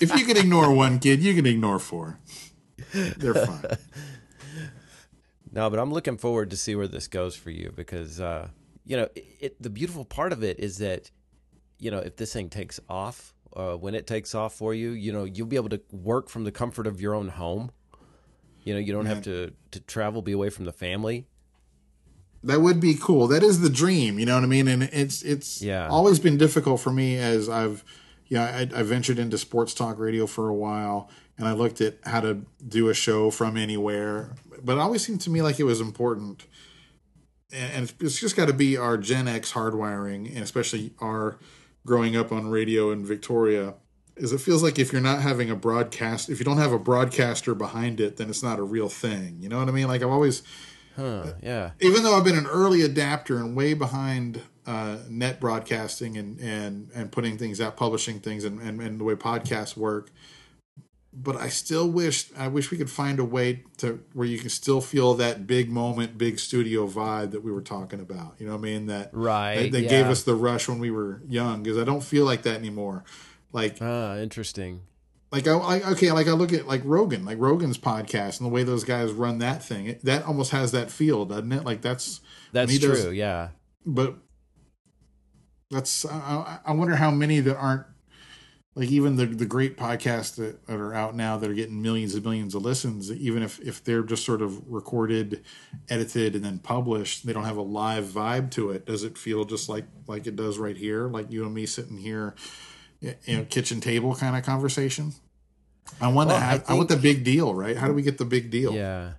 if 0.00 0.12
you 0.16 0.26
can 0.26 0.36
ignore 0.36 0.74
one 0.74 0.98
kid, 0.98 1.22
you 1.22 1.34
can 1.34 1.46
ignore 1.46 1.78
four. 1.78 2.18
They're 2.92 3.34
fine. 3.34 3.78
No, 5.52 5.70
but 5.70 5.78
I'm 5.78 5.92
looking 5.92 6.16
forward 6.16 6.50
to 6.50 6.56
see 6.56 6.74
where 6.74 6.88
this 6.88 7.06
goes 7.06 7.36
for 7.36 7.50
you 7.50 7.72
because. 7.76 8.20
Uh, 8.20 8.48
you 8.84 8.96
know, 8.96 9.08
it, 9.14 9.26
it, 9.40 9.62
the 9.62 9.70
beautiful 9.70 10.04
part 10.04 10.32
of 10.32 10.42
it 10.42 10.58
is 10.58 10.78
that, 10.78 11.10
you 11.78 11.90
know, 11.90 11.98
if 11.98 12.16
this 12.16 12.32
thing 12.32 12.50
takes 12.50 12.80
off, 12.88 13.34
uh, 13.56 13.74
when 13.74 13.94
it 13.94 14.06
takes 14.06 14.34
off 14.34 14.54
for 14.54 14.74
you, 14.74 14.90
you 14.90 15.12
know, 15.12 15.24
you'll 15.24 15.46
be 15.46 15.56
able 15.56 15.68
to 15.70 15.80
work 15.92 16.28
from 16.28 16.44
the 16.44 16.52
comfort 16.52 16.86
of 16.86 17.00
your 17.00 17.14
own 17.14 17.28
home. 17.28 17.70
You 18.64 18.74
know, 18.74 18.80
you 18.80 18.92
don't 18.92 19.06
have 19.06 19.22
to 19.22 19.52
to 19.72 19.80
travel, 19.80 20.22
be 20.22 20.32
away 20.32 20.48
from 20.50 20.64
the 20.64 20.72
family. 20.72 21.26
That 22.44 22.60
would 22.60 22.80
be 22.80 22.94
cool. 22.94 23.26
That 23.28 23.42
is 23.42 23.60
the 23.60 23.70
dream. 23.70 24.18
You 24.18 24.26
know 24.26 24.34
what 24.34 24.44
I 24.44 24.46
mean? 24.46 24.68
And 24.68 24.84
it's 24.84 25.22
it's 25.22 25.62
yeah. 25.62 25.88
always 25.88 26.18
been 26.18 26.36
difficult 26.36 26.80
for 26.80 26.90
me 26.90 27.16
as 27.16 27.48
I've 27.48 27.84
yeah 28.26 28.44
I, 28.44 28.60
I 28.80 28.82
ventured 28.82 29.18
into 29.18 29.38
sports 29.38 29.74
talk 29.74 29.98
radio 29.98 30.26
for 30.26 30.48
a 30.48 30.54
while, 30.54 31.10
and 31.38 31.48
I 31.48 31.52
looked 31.52 31.80
at 31.80 31.98
how 32.04 32.20
to 32.20 32.44
do 32.66 32.88
a 32.88 32.94
show 32.94 33.30
from 33.30 33.56
anywhere. 33.56 34.34
But 34.62 34.74
it 34.74 34.80
always 34.80 35.04
seemed 35.04 35.20
to 35.22 35.30
me 35.30 35.42
like 35.42 35.58
it 35.58 35.64
was 35.64 35.80
important 35.80 36.46
and 37.54 37.92
it's 38.00 38.18
just 38.18 38.36
got 38.36 38.48
to 38.48 38.52
be 38.52 38.76
our 38.76 38.96
Gen 38.96 39.28
X 39.28 39.52
hardwiring, 39.52 40.28
and 40.28 40.38
especially 40.38 40.92
our 41.00 41.38
growing 41.86 42.16
up 42.16 42.32
on 42.32 42.48
radio 42.48 42.90
in 42.90 43.04
Victoria, 43.04 43.74
is 44.16 44.32
it 44.32 44.40
feels 44.40 44.62
like 44.62 44.78
if 44.78 44.92
you're 44.92 45.00
not 45.00 45.20
having 45.20 45.50
a 45.50 45.56
broadcast, 45.56 46.28
if 46.28 46.38
you 46.38 46.44
don't 46.44 46.58
have 46.58 46.72
a 46.72 46.78
broadcaster 46.78 47.54
behind 47.54 48.00
it, 48.00 48.16
then 48.16 48.28
it's 48.28 48.42
not 48.42 48.58
a 48.58 48.62
real 48.62 48.88
thing. 48.88 49.38
You 49.40 49.48
know 49.48 49.58
what 49.58 49.68
I 49.68 49.72
mean? 49.72 49.86
Like 49.86 50.02
I've 50.02 50.10
always, 50.10 50.42
huh, 50.96 51.32
yeah. 51.42 51.70
Even 51.80 52.02
though 52.02 52.16
I've 52.16 52.24
been 52.24 52.38
an 52.38 52.46
early 52.46 52.82
adapter 52.82 53.38
and 53.38 53.56
way 53.56 53.74
behind 53.74 54.40
uh, 54.66 54.98
net 55.08 55.40
broadcasting 55.40 56.16
and 56.16 56.38
and 56.40 56.90
and 56.94 57.12
putting 57.12 57.38
things 57.38 57.60
out, 57.60 57.76
publishing 57.76 58.20
things, 58.20 58.44
and, 58.44 58.60
and 58.60 58.80
and 58.80 59.00
the 59.00 59.04
way 59.04 59.14
podcasts 59.14 59.76
work, 59.76 60.10
but 61.12 61.36
I 61.36 61.48
still 61.48 61.88
wish 61.88 62.30
I 62.36 62.48
wish 62.48 62.70
we 62.70 62.78
could 62.78 62.90
find 62.90 63.18
a 63.18 63.24
way 63.24 63.64
to 63.78 64.02
where 64.12 64.26
you 64.26 64.38
can 64.38 64.50
still 64.50 64.80
feel 64.80 65.14
that 65.14 65.46
big 65.46 65.70
moment, 65.70 66.18
big 66.18 66.38
studio 66.38 66.88
vibe 66.88 67.30
that 67.30 67.44
we 67.44 67.52
were 67.52 67.62
talking 67.62 68.00
about. 68.00 68.34
You 68.38 68.46
know 68.46 68.52
what 68.52 68.58
I 68.58 68.62
mean? 68.62 68.86
That 68.86 69.10
right. 69.12 69.70
That, 69.70 69.82
yeah. 69.82 69.88
gave 69.88 70.06
us 70.06 70.24
the 70.24 70.34
rush 70.34 70.68
when 70.68 70.78
we 70.78 70.90
were 70.90 71.20
young 71.28 71.62
because 71.62 71.78
I 71.78 71.84
don't 71.84 72.02
feel 72.02 72.24
like 72.24 72.42
that 72.42 72.56
anymore. 72.56 73.04
Like 73.52 73.78
ah, 73.80 74.16
interesting. 74.16 74.80
Like 75.32 75.48
I, 75.48 75.52
I, 75.52 75.90
okay, 75.92 76.12
like 76.12 76.28
I 76.28 76.32
look 76.32 76.52
at 76.52 76.66
like 76.68 76.82
Rogan, 76.84 77.24
like 77.24 77.38
Rogan's 77.38 77.78
podcast 77.78 78.38
and 78.38 78.46
the 78.46 78.52
way 78.52 78.62
those 78.62 78.84
guys 78.84 79.10
run 79.10 79.38
that 79.38 79.62
thing. 79.62 79.86
It, 79.86 80.04
that 80.04 80.24
almost 80.24 80.52
has 80.52 80.72
that 80.72 80.90
feel, 80.90 81.24
doesn't 81.24 81.52
it? 81.52 81.64
Like 81.64 81.80
that's 81.80 82.20
that's 82.52 82.78
true. 82.78 82.90
Does, 82.90 83.12
yeah. 83.12 83.48
But 83.84 84.16
that's 85.70 86.06
I, 86.06 86.60
I 86.64 86.72
wonder 86.72 86.96
how 86.96 87.10
many 87.10 87.40
that 87.40 87.56
aren't 87.56 87.86
like 88.74 88.90
even 88.90 89.16
the 89.16 89.26
the 89.26 89.46
great 89.46 89.76
podcasts 89.76 90.36
that, 90.36 90.66
that 90.66 90.76
are 90.76 90.94
out 90.94 91.14
now 91.14 91.36
that 91.36 91.48
are 91.48 91.54
getting 91.54 91.80
millions 91.80 92.14
and 92.14 92.24
millions 92.24 92.54
of 92.54 92.62
listens 92.62 93.10
even 93.12 93.42
if 93.42 93.60
if 93.60 93.82
they're 93.84 94.02
just 94.02 94.24
sort 94.24 94.42
of 94.42 94.66
recorded 94.70 95.42
edited 95.88 96.34
and 96.34 96.44
then 96.44 96.58
published 96.58 97.26
they 97.26 97.32
don't 97.32 97.44
have 97.44 97.56
a 97.56 97.62
live 97.62 98.04
vibe 98.04 98.50
to 98.50 98.70
it 98.70 98.84
does 98.84 99.04
it 99.04 99.16
feel 99.16 99.44
just 99.44 99.68
like 99.68 99.84
like 100.06 100.26
it 100.26 100.36
does 100.36 100.58
right 100.58 100.76
here 100.76 101.08
like 101.08 101.30
you 101.30 101.44
and 101.44 101.54
me 101.54 101.66
sitting 101.66 101.96
here 101.96 102.34
you 103.24 103.36
know 103.36 103.44
kitchen 103.44 103.80
table 103.80 104.14
kind 104.14 104.36
of 104.36 104.44
conversation 104.44 105.12
i 106.00 106.08
want 106.08 106.28
well, 106.28 106.38
to 106.38 106.44
have, 106.44 106.54
I, 106.54 106.58
think, 106.58 106.70
I 106.70 106.74
want 106.74 106.88
the 106.88 106.96
big 106.96 107.24
deal 107.24 107.54
right 107.54 107.76
how 107.76 107.86
do 107.86 107.94
we 107.94 108.02
get 108.02 108.18
the 108.18 108.24
big 108.24 108.50
deal 108.50 108.72
yeah 108.72 109.12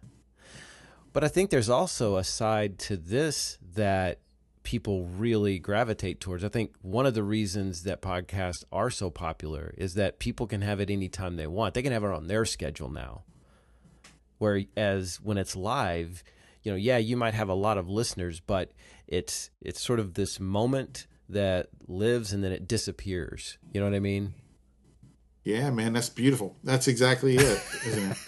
but 1.13 1.23
i 1.23 1.27
think 1.27 1.49
there's 1.49 1.69
also 1.69 2.17
a 2.17 2.23
side 2.23 2.79
to 2.79 2.97
this 2.97 3.57
that 3.75 4.19
people 4.65 5.05
really 5.05 5.59
gravitate 5.59 6.19
towards. 6.19 6.43
I 6.43 6.49
think 6.49 6.73
one 6.81 7.05
of 7.05 7.13
the 7.13 7.23
reasons 7.23 7.83
that 7.83 8.01
podcasts 8.01 8.65
are 8.71 8.89
so 8.89 9.09
popular 9.09 9.73
is 9.77 9.93
that 9.93 10.19
people 10.19 10.47
can 10.47 10.61
have 10.61 10.81
it 10.81 10.89
anytime 10.89 11.37
they 11.37 11.47
want. 11.47 11.73
They 11.73 11.83
can 11.83 11.93
have 11.93 12.03
it 12.03 12.11
on 12.11 12.27
their 12.27 12.43
schedule 12.43 12.89
now. 12.89 13.23
Whereas 14.39 15.21
when 15.21 15.37
it's 15.37 15.55
live, 15.55 16.23
you 16.63 16.71
know, 16.71 16.75
yeah, 16.75 16.97
you 16.97 17.15
might 17.15 17.35
have 17.35 17.47
a 17.47 17.53
lot 17.53 17.77
of 17.77 17.87
listeners, 17.87 18.41
but 18.41 18.71
it's 19.07 19.51
it's 19.61 19.79
sort 19.79 19.99
of 19.99 20.15
this 20.15 20.39
moment 20.39 21.07
that 21.29 21.69
lives 21.87 22.33
and 22.33 22.43
then 22.43 22.51
it 22.51 22.67
disappears. 22.67 23.57
You 23.71 23.81
know 23.81 23.87
what 23.87 23.95
I 23.95 23.99
mean? 23.99 24.33
Yeah, 25.45 25.69
man, 25.69 25.93
that's 25.93 26.09
beautiful. 26.09 26.55
That's 26.63 26.87
exactly 26.87 27.35
it, 27.35 27.63
isn't 27.85 28.11
it? 28.11 28.17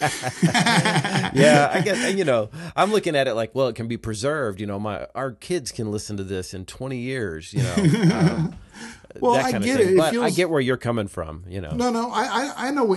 yeah, 1.34 1.68
I 1.74 1.80
guess 1.84 2.14
you 2.14 2.24
know. 2.24 2.48
I'm 2.76 2.92
looking 2.92 3.16
at 3.16 3.26
it 3.26 3.34
like, 3.34 3.52
well, 3.56 3.66
it 3.66 3.74
can 3.74 3.88
be 3.88 3.96
preserved. 3.96 4.60
You 4.60 4.68
know, 4.68 4.78
my 4.78 5.08
our 5.16 5.32
kids 5.32 5.72
can 5.72 5.90
listen 5.90 6.16
to 6.18 6.24
this 6.24 6.54
in 6.54 6.64
20 6.64 6.96
years. 6.96 7.52
You 7.52 7.64
know, 7.64 7.74
um, 8.14 8.58
well, 9.20 9.34
I 9.34 9.50
get 9.50 9.80
it. 9.80 9.98
it 9.98 10.10
feels... 10.10 10.24
I 10.24 10.30
get 10.30 10.48
where 10.48 10.60
you're 10.60 10.76
coming 10.76 11.08
from. 11.08 11.44
You 11.48 11.60
know, 11.60 11.70
no, 11.70 11.90
no, 11.90 12.08
I, 12.12 12.22
I, 12.22 12.68
I 12.68 12.70
know. 12.70 12.96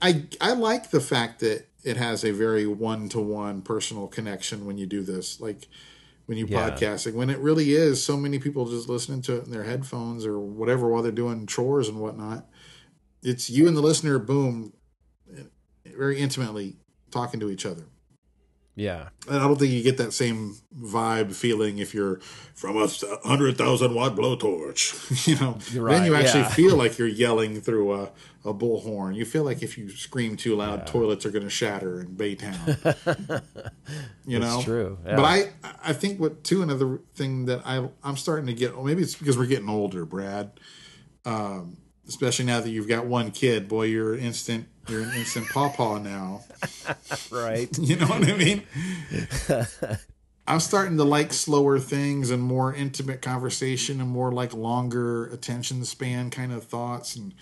I 0.00 0.24
I 0.40 0.54
like 0.54 0.88
the 0.88 1.00
fact 1.00 1.40
that 1.40 1.66
it 1.84 1.98
has 1.98 2.24
a 2.24 2.30
very 2.30 2.66
one 2.66 3.10
to 3.10 3.20
one 3.20 3.60
personal 3.60 4.06
connection 4.06 4.64
when 4.64 4.78
you 4.78 4.86
do 4.86 5.02
this. 5.02 5.42
Like 5.42 5.68
when 6.26 6.38
you 6.38 6.46
Yeah. 6.46 6.70
podcasting, 6.70 7.14
when 7.14 7.30
it 7.30 7.38
really 7.38 7.72
is 7.72 8.02
so 8.02 8.16
many 8.16 8.38
people 8.38 8.66
just 8.66 8.88
listening 8.88 9.22
to 9.22 9.36
it 9.36 9.44
in 9.44 9.50
their 9.50 9.64
headphones 9.64 10.24
or 10.24 10.38
whatever 10.38 10.88
while 10.88 11.02
they're 11.02 11.12
doing 11.12 11.46
chores 11.46 11.88
and 11.88 11.98
whatnot. 12.00 12.48
It's 13.22 13.48
you 13.50 13.68
and 13.68 13.76
the 13.76 13.80
listener, 13.80 14.18
boom, 14.18 14.72
very 15.84 16.18
intimately 16.18 16.76
talking 17.10 17.40
to 17.40 17.50
each 17.50 17.66
other. 17.66 17.84
Yeah. 18.74 19.08
And 19.28 19.36
I 19.36 19.46
don't 19.46 19.58
think 19.58 19.70
you 19.70 19.82
get 19.82 19.98
that 19.98 20.12
same 20.12 20.56
vibe 20.74 21.34
feeling 21.34 21.78
if 21.78 21.92
you're 21.92 22.20
from 22.54 22.76
a 22.78 22.88
hundred 23.24 23.58
thousand 23.58 23.94
watt 23.94 24.16
blowtorch. 24.16 25.26
you 25.26 25.38
know, 25.38 25.58
You're 25.70 25.90
then 25.90 26.06
you 26.06 26.14
actually 26.14 26.40
yeah. 26.40 26.48
feel 26.48 26.76
like 26.76 26.96
you're 26.98 27.06
yelling 27.06 27.60
through 27.60 27.92
a, 27.92 28.10
a 28.46 28.54
bullhorn. 28.54 29.14
You 29.14 29.26
feel 29.26 29.44
like 29.44 29.62
if 29.62 29.76
you 29.76 29.90
scream 29.90 30.36
too 30.36 30.56
loud, 30.56 30.86
toilets 30.86 31.26
are 31.26 31.30
going 31.30 31.44
to 31.44 31.50
shatter 31.50 32.00
in 32.00 32.16
Baytown. 32.16 33.42
you 34.26 34.38
know, 34.38 34.54
That's 34.54 34.64
true, 34.64 34.98
yeah. 35.04 35.16
But 35.16 35.24
I, 35.24 35.50
I 35.84 35.92
think 35.92 36.18
what 36.18 36.42
too 36.42 36.62
another 36.62 37.00
thing 37.14 37.44
that 37.46 37.60
I 37.66 37.86
I'm 38.02 38.16
starting 38.16 38.46
to 38.46 38.54
get. 38.54 38.74
Well, 38.74 38.84
maybe 38.84 39.02
it's 39.02 39.14
because 39.14 39.36
we're 39.36 39.46
getting 39.46 39.68
older, 39.68 40.06
Brad. 40.06 40.50
Um, 41.26 41.76
especially 42.08 42.44
now 42.44 42.60
that 42.60 42.70
you've 42.70 42.88
got 42.88 43.06
one 43.06 43.30
kid, 43.30 43.68
boy, 43.68 43.84
you're 43.84 44.16
instant. 44.16 44.68
You're 44.88 45.02
an 45.02 45.12
instant 45.14 45.48
pawpaw 45.48 45.98
now. 45.98 46.44
Right. 47.30 47.68
You 47.78 47.96
know 47.96 48.06
what 48.06 48.28
I 48.28 48.36
mean? 48.36 48.62
I'm 50.46 50.60
starting 50.60 50.96
to 50.96 51.04
like 51.04 51.32
slower 51.32 51.78
things 51.78 52.30
and 52.30 52.42
more 52.42 52.74
intimate 52.74 53.22
conversation 53.22 54.00
and 54.00 54.10
more 54.10 54.32
like 54.32 54.52
longer 54.52 55.26
attention 55.26 55.84
span 55.84 56.30
kind 56.30 56.52
of 56.52 56.64
thoughts. 56.64 57.14
And 57.16 57.34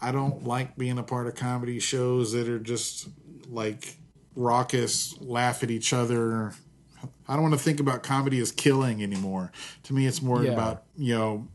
I 0.00 0.10
don't 0.12 0.44
like 0.44 0.76
being 0.76 0.98
a 0.98 1.02
part 1.02 1.26
of 1.28 1.34
comedy 1.36 1.78
shows 1.78 2.32
that 2.32 2.48
are 2.48 2.58
just 2.58 3.08
like 3.48 3.96
raucous, 4.34 5.16
laugh 5.20 5.62
at 5.62 5.70
each 5.70 5.92
other. 5.92 6.52
I 7.28 7.34
don't 7.34 7.42
want 7.42 7.54
to 7.54 7.60
think 7.60 7.78
about 7.80 8.02
comedy 8.02 8.40
as 8.40 8.50
killing 8.50 9.02
anymore. 9.02 9.52
To 9.84 9.94
me, 9.94 10.06
it's 10.06 10.20
more 10.20 10.44
Yeah. 10.44 10.52
about, 10.52 10.82
you 10.96 11.14
know, 11.14 11.48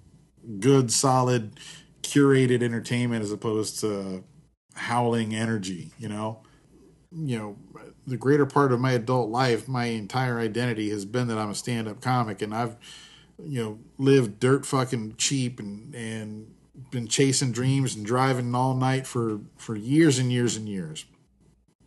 good, 0.59 0.91
solid, 0.91 1.59
curated 2.03 2.61
entertainment 2.61 3.23
as 3.23 3.31
opposed 3.31 3.79
to 3.79 4.23
howling 4.75 5.33
energy, 5.33 5.91
you 5.97 6.09
know? 6.09 6.43
you 7.15 7.37
know, 7.37 7.57
the 8.07 8.17
greater 8.17 8.45
part 8.45 8.71
of 8.71 8.79
my 8.79 8.93
adult 8.93 9.29
life, 9.29 9.67
my 9.67 9.85
entire 9.85 10.39
identity 10.39 10.89
has 10.89 11.05
been 11.05 11.27
that 11.27 11.37
I'm 11.37 11.51
a 11.51 11.55
stand 11.55 11.87
up 11.87 12.01
comic 12.01 12.41
and 12.41 12.53
I've, 12.53 12.75
you 13.41 13.63
know, 13.63 13.79
lived 13.97 14.39
dirt 14.39 14.65
fucking 14.65 15.15
cheap 15.17 15.59
and, 15.59 15.93
and 15.93 16.53
been 16.91 17.07
chasing 17.07 17.51
dreams 17.51 17.95
and 17.95 18.05
driving 18.05 18.53
all 18.55 18.73
night 18.73 19.05
for, 19.05 19.41
for 19.57 19.75
years 19.75 20.17
and 20.17 20.31
years 20.31 20.55
and 20.55 20.67
years. 20.67 21.05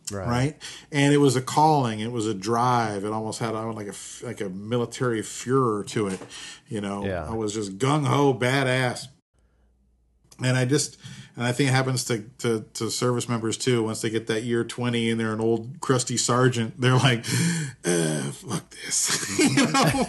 Right. 0.09 0.27
Right. 0.27 0.61
And 0.93 1.13
it 1.13 1.17
was 1.17 1.35
a 1.35 1.41
calling. 1.41 1.99
It 1.99 2.13
was 2.13 2.27
a 2.27 2.33
drive. 2.33 3.03
It 3.03 3.11
almost 3.11 3.39
had 3.39 3.49
like 3.49 3.87
a 3.87 4.25
like 4.25 4.39
a 4.39 4.47
military 4.47 5.21
furor 5.21 5.83
to 5.89 6.07
it. 6.07 6.19
You 6.69 6.79
know, 6.79 7.05
Yeah. 7.05 7.27
I 7.27 7.33
was 7.33 7.53
just 7.53 7.77
gung 7.77 8.05
ho 8.07 8.33
badass. 8.33 9.07
And 10.43 10.55
I 10.57 10.65
just, 10.65 10.97
and 11.35 11.45
I 11.45 11.51
think 11.51 11.69
it 11.69 11.73
happens 11.73 12.03
to, 12.05 12.23
to, 12.39 12.65
to 12.75 12.89
service 12.89 13.27
members 13.27 13.57
too. 13.57 13.83
Once 13.83 14.01
they 14.01 14.09
get 14.09 14.27
that 14.27 14.43
year 14.43 14.63
20 14.63 15.11
and 15.11 15.19
they're 15.19 15.33
an 15.33 15.41
old 15.41 15.79
crusty 15.81 16.17
sergeant, 16.17 16.79
they're 16.79 16.95
like, 16.95 17.25
uh, 17.85 18.21
fuck 18.31 18.69
this. 18.69 19.39
you 19.39 19.67
know? 19.67 20.07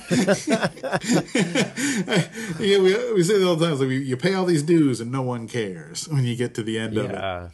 yeah, 2.64 2.78
we, 2.78 3.14
we 3.14 3.22
say 3.22 3.34
it 3.34 3.44
all 3.44 3.56
the 3.56 3.66
time. 3.66 3.78
Like, 3.78 3.88
you 3.88 4.16
pay 4.16 4.34
all 4.34 4.44
these 4.44 4.62
dues 4.62 5.00
and 5.00 5.10
no 5.10 5.22
one 5.22 5.48
cares 5.48 6.08
when 6.08 6.24
you 6.24 6.36
get 6.36 6.54
to 6.54 6.62
the 6.62 6.78
end 6.78 6.96
of 6.96 7.10
it 7.10 7.50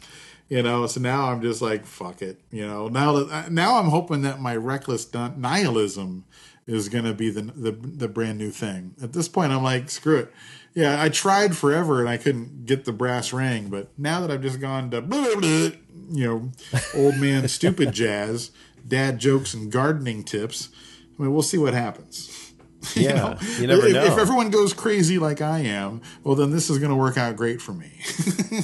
you 0.47 0.61
know 0.61 0.85
so 0.87 0.99
now 0.99 1.31
i'm 1.31 1.41
just 1.41 1.61
like 1.61 1.85
fuck 1.85 2.21
it 2.21 2.39
you 2.51 2.65
know 2.65 2.87
now 2.87 3.23
that 3.23 3.51
now 3.51 3.77
i'm 3.77 3.89
hoping 3.89 4.21
that 4.21 4.39
my 4.39 4.55
reckless 4.55 5.11
nihilism 5.13 6.23
is 6.67 6.89
going 6.89 7.03
to 7.03 7.13
be 7.13 7.29
the, 7.29 7.41
the 7.41 7.71
the 7.71 8.07
brand 8.07 8.37
new 8.37 8.51
thing 8.51 8.93
at 9.01 9.13
this 9.13 9.27
point 9.27 9.51
i'm 9.51 9.63
like 9.63 9.89
screw 9.89 10.17
it 10.17 10.33
yeah 10.75 11.01
i 11.01 11.09
tried 11.09 11.57
forever 11.57 11.99
and 11.99 12.09
i 12.09 12.17
couldn't 12.17 12.65
get 12.65 12.85
the 12.85 12.91
brass 12.91 13.33
ring 13.33 13.69
but 13.69 13.87
now 13.97 14.19
that 14.21 14.29
i've 14.29 14.41
just 14.41 14.59
gone 14.61 14.91
to 14.91 15.01
blah, 15.01 15.35
blah, 15.35 15.69
you 16.11 16.27
know 16.27 16.51
old 16.93 17.17
man 17.17 17.47
stupid 17.47 17.91
jazz 17.91 18.51
dad 18.87 19.17
jokes 19.17 19.53
and 19.53 19.71
gardening 19.71 20.23
tips 20.23 20.69
i 21.17 21.23
mean 21.23 21.33
we'll 21.33 21.41
see 21.41 21.57
what 21.57 21.73
happens 21.73 22.45
Yeah. 22.95 23.13
know? 23.13 23.37
You 23.59 23.67
never 23.67 23.87
if, 23.87 23.93
know. 23.93 24.05
if 24.05 24.17
everyone 24.17 24.51
goes 24.51 24.73
crazy 24.73 25.17
like 25.17 25.41
I 25.41 25.59
am, 25.59 26.01
well, 26.23 26.35
then 26.35 26.51
this 26.51 26.69
is 26.69 26.77
going 26.77 26.91
to 26.91 26.95
work 26.95 27.17
out 27.17 27.35
great 27.35 27.61
for 27.61 27.73
me. 27.73 27.91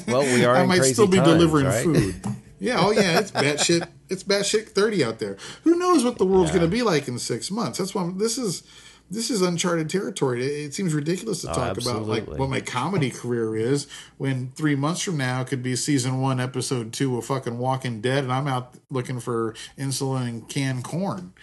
Well, 0.08 0.22
we 0.22 0.46
are 0.46 0.56
I 0.56 0.62
in 0.62 0.70
might 0.70 0.80
crazy 0.80 0.94
still 0.94 1.08
be 1.08 1.18
times, 1.18 1.30
delivering 1.30 1.66
right? 1.66 1.84
food. 1.84 2.16
Yeah, 2.60 2.78
oh 2.80 2.92
yeah, 2.92 3.20
it's 3.20 3.32
batshit. 3.32 3.88
It's 4.10 4.24
batshit 4.24 4.70
thirty 4.70 5.04
out 5.04 5.20
there. 5.20 5.38
Who 5.64 5.76
knows 5.76 6.06
what 6.06 6.18
the 6.18 6.26
world's 6.26 6.52
going 6.52 6.62
to 6.64 6.70
be 6.70 6.82
like 6.82 7.08
in 7.10 7.20
six 7.20 7.52
months? 7.52 7.78
That's 7.78 7.94
why 7.94 8.04
I'm, 8.04 8.18
this 8.18 8.38
is 8.38 8.64
this 9.12 9.30
is 9.30 9.42
uncharted 9.42 9.90
territory. 9.90 10.46
It, 10.46 10.66
it 10.68 10.74
seems 10.74 10.94
ridiculous 10.94 11.42
to 11.42 11.52
oh, 11.52 11.54
talk 11.54 11.78
about 11.78 12.08
like 12.08 12.28
what 12.28 12.50
my 12.50 12.62
comedy 12.62 13.12
career 13.12 13.56
is 13.56 13.88
when 14.18 14.52
three 14.56 14.76
months 14.76 15.02
from 15.02 15.18
now 15.18 15.44
could 15.44 15.62
be 15.62 15.76
season 15.76 16.22
one, 16.22 16.40
episode 16.40 16.94
two 16.94 17.18
of 17.18 17.26
fucking 17.26 17.58
Walking 17.58 18.00
Dead, 18.00 18.24
and 18.24 18.32
I'm 18.32 18.48
out 18.48 18.76
looking 18.90 19.20
for 19.20 19.54
insulin 19.78 20.28
and 20.28 20.50
canned 20.50 20.84
corn. 20.86 21.34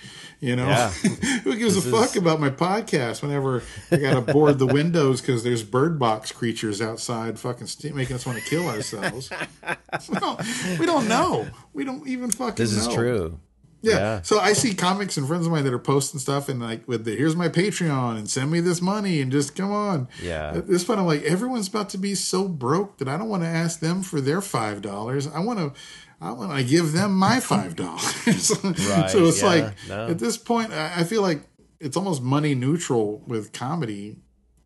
You 0.41 0.57
know, 0.57 0.67
Yeah. 0.69 0.89
who 1.45 1.57
gives 1.57 1.77
a 1.77 1.83
fuck 1.83 2.17
about 2.17 2.41
my 2.41 2.51
podcast 2.51 3.23
whenever 3.23 3.63
I 3.91 3.97
got 3.97 4.15
to 4.27 4.33
board 4.33 4.59
the 4.59 4.67
windows 4.67 5.21
because 5.21 5.45
there's 5.45 5.63
bird 5.63 5.99
box 5.99 6.33
creatures 6.33 6.81
outside 6.81 7.39
fucking 7.39 7.67
st- 7.67 7.95
making 7.95 8.17
us 8.17 8.25
want 8.25 8.39
to 8.39 8.45
kill 8.45 8.67
ourselves. 8.69 9.31
we, 10.09 10.19
don't, 10.19 10.41
we 10.79 10.87
don't 10.87 11.09
know. 11.09 11.49
We 11.73 11.85
don't 11.85 12.07
even 12.09 12.31
fucking 12.31 12.55
This 12.65 12.73
is 12.73 12.89
know. 12.89 12.95
true. 12.95 13.41
Yeah. 13.81 13.93
Yeah. 13.95 14.23
So 14.23 14.41
I 14.41 14.53
see 14.55 14.75
comics 14.75 15.17
and 15.17 15.27
friends 15.27 15.47
of 15.47 15.53
mine 15.53 15.65
that 15.65 15.73
are 15.73 15.79
posting 15.79 16.19
stuff 16.21 16.49
and 16.49 16.61
like 16.61 16.87
with 16.89 17.05
the 17.05 17.15
here's 17.15 17.37
my 17.37 17.49
Patreon 17.49 18.19
and 18.19 18.29
send 18.29 18.51
me 18.51 18.61
this 18.61 18.81
money 18.83 19.21
and 19.21 19.31
just 19.31 19.55
come 19.55 19.71
on. 19.71 20.09
Yeah. 20.23 20.53
At 20.57 20.67
this 20.67 20.85
point 20.85 20.99
I'm 21.01 21.07
like, 21.07 21.23
everyone's 21.23 21.69
about 21.69 21.89
to 21.91 21.99
be 21.99 22.15
so 22.15 22.49
broke 22.49 22.99
that 22.99 23.09
I 23.09 23.17
don't 23.17 23.29
want 23.29 23.43
to 23.45 23.49
ask 23.49 23.81
them 23.81 24.03
for 24.03 24.21
their 24.21 24.41
five 24.41 24.83
dollars. 24.83 25.27
I 25.27 25.41
want 25.41 25.59
to 25.61 25.81
I 26.21 26.33
want 26.33 26.57
to 26.57 26.65
give 26.65 26.93
them 26.93 27.15
my 27.15 27.39
five 27.41 27.77
dollars. 27.77 28.51
Right, 28.65 29.11
So 29.11 29.27
it's 29.27 29.43
yeah, 29.43 29.49
like 29.49 29.75
no. 29.89 30.09
at 30.09 30.19
this 30.19 30.37
point 30.37 30.73
I 30.73 31.05
feel 31.05 31.23
like 31.23 31.43
it's 31.81 31.97
almost 31.97 32.23
money 32.23 32.55
neutral 32.57 33.23
with 33.27 33.53
comedy. 33.53 34.17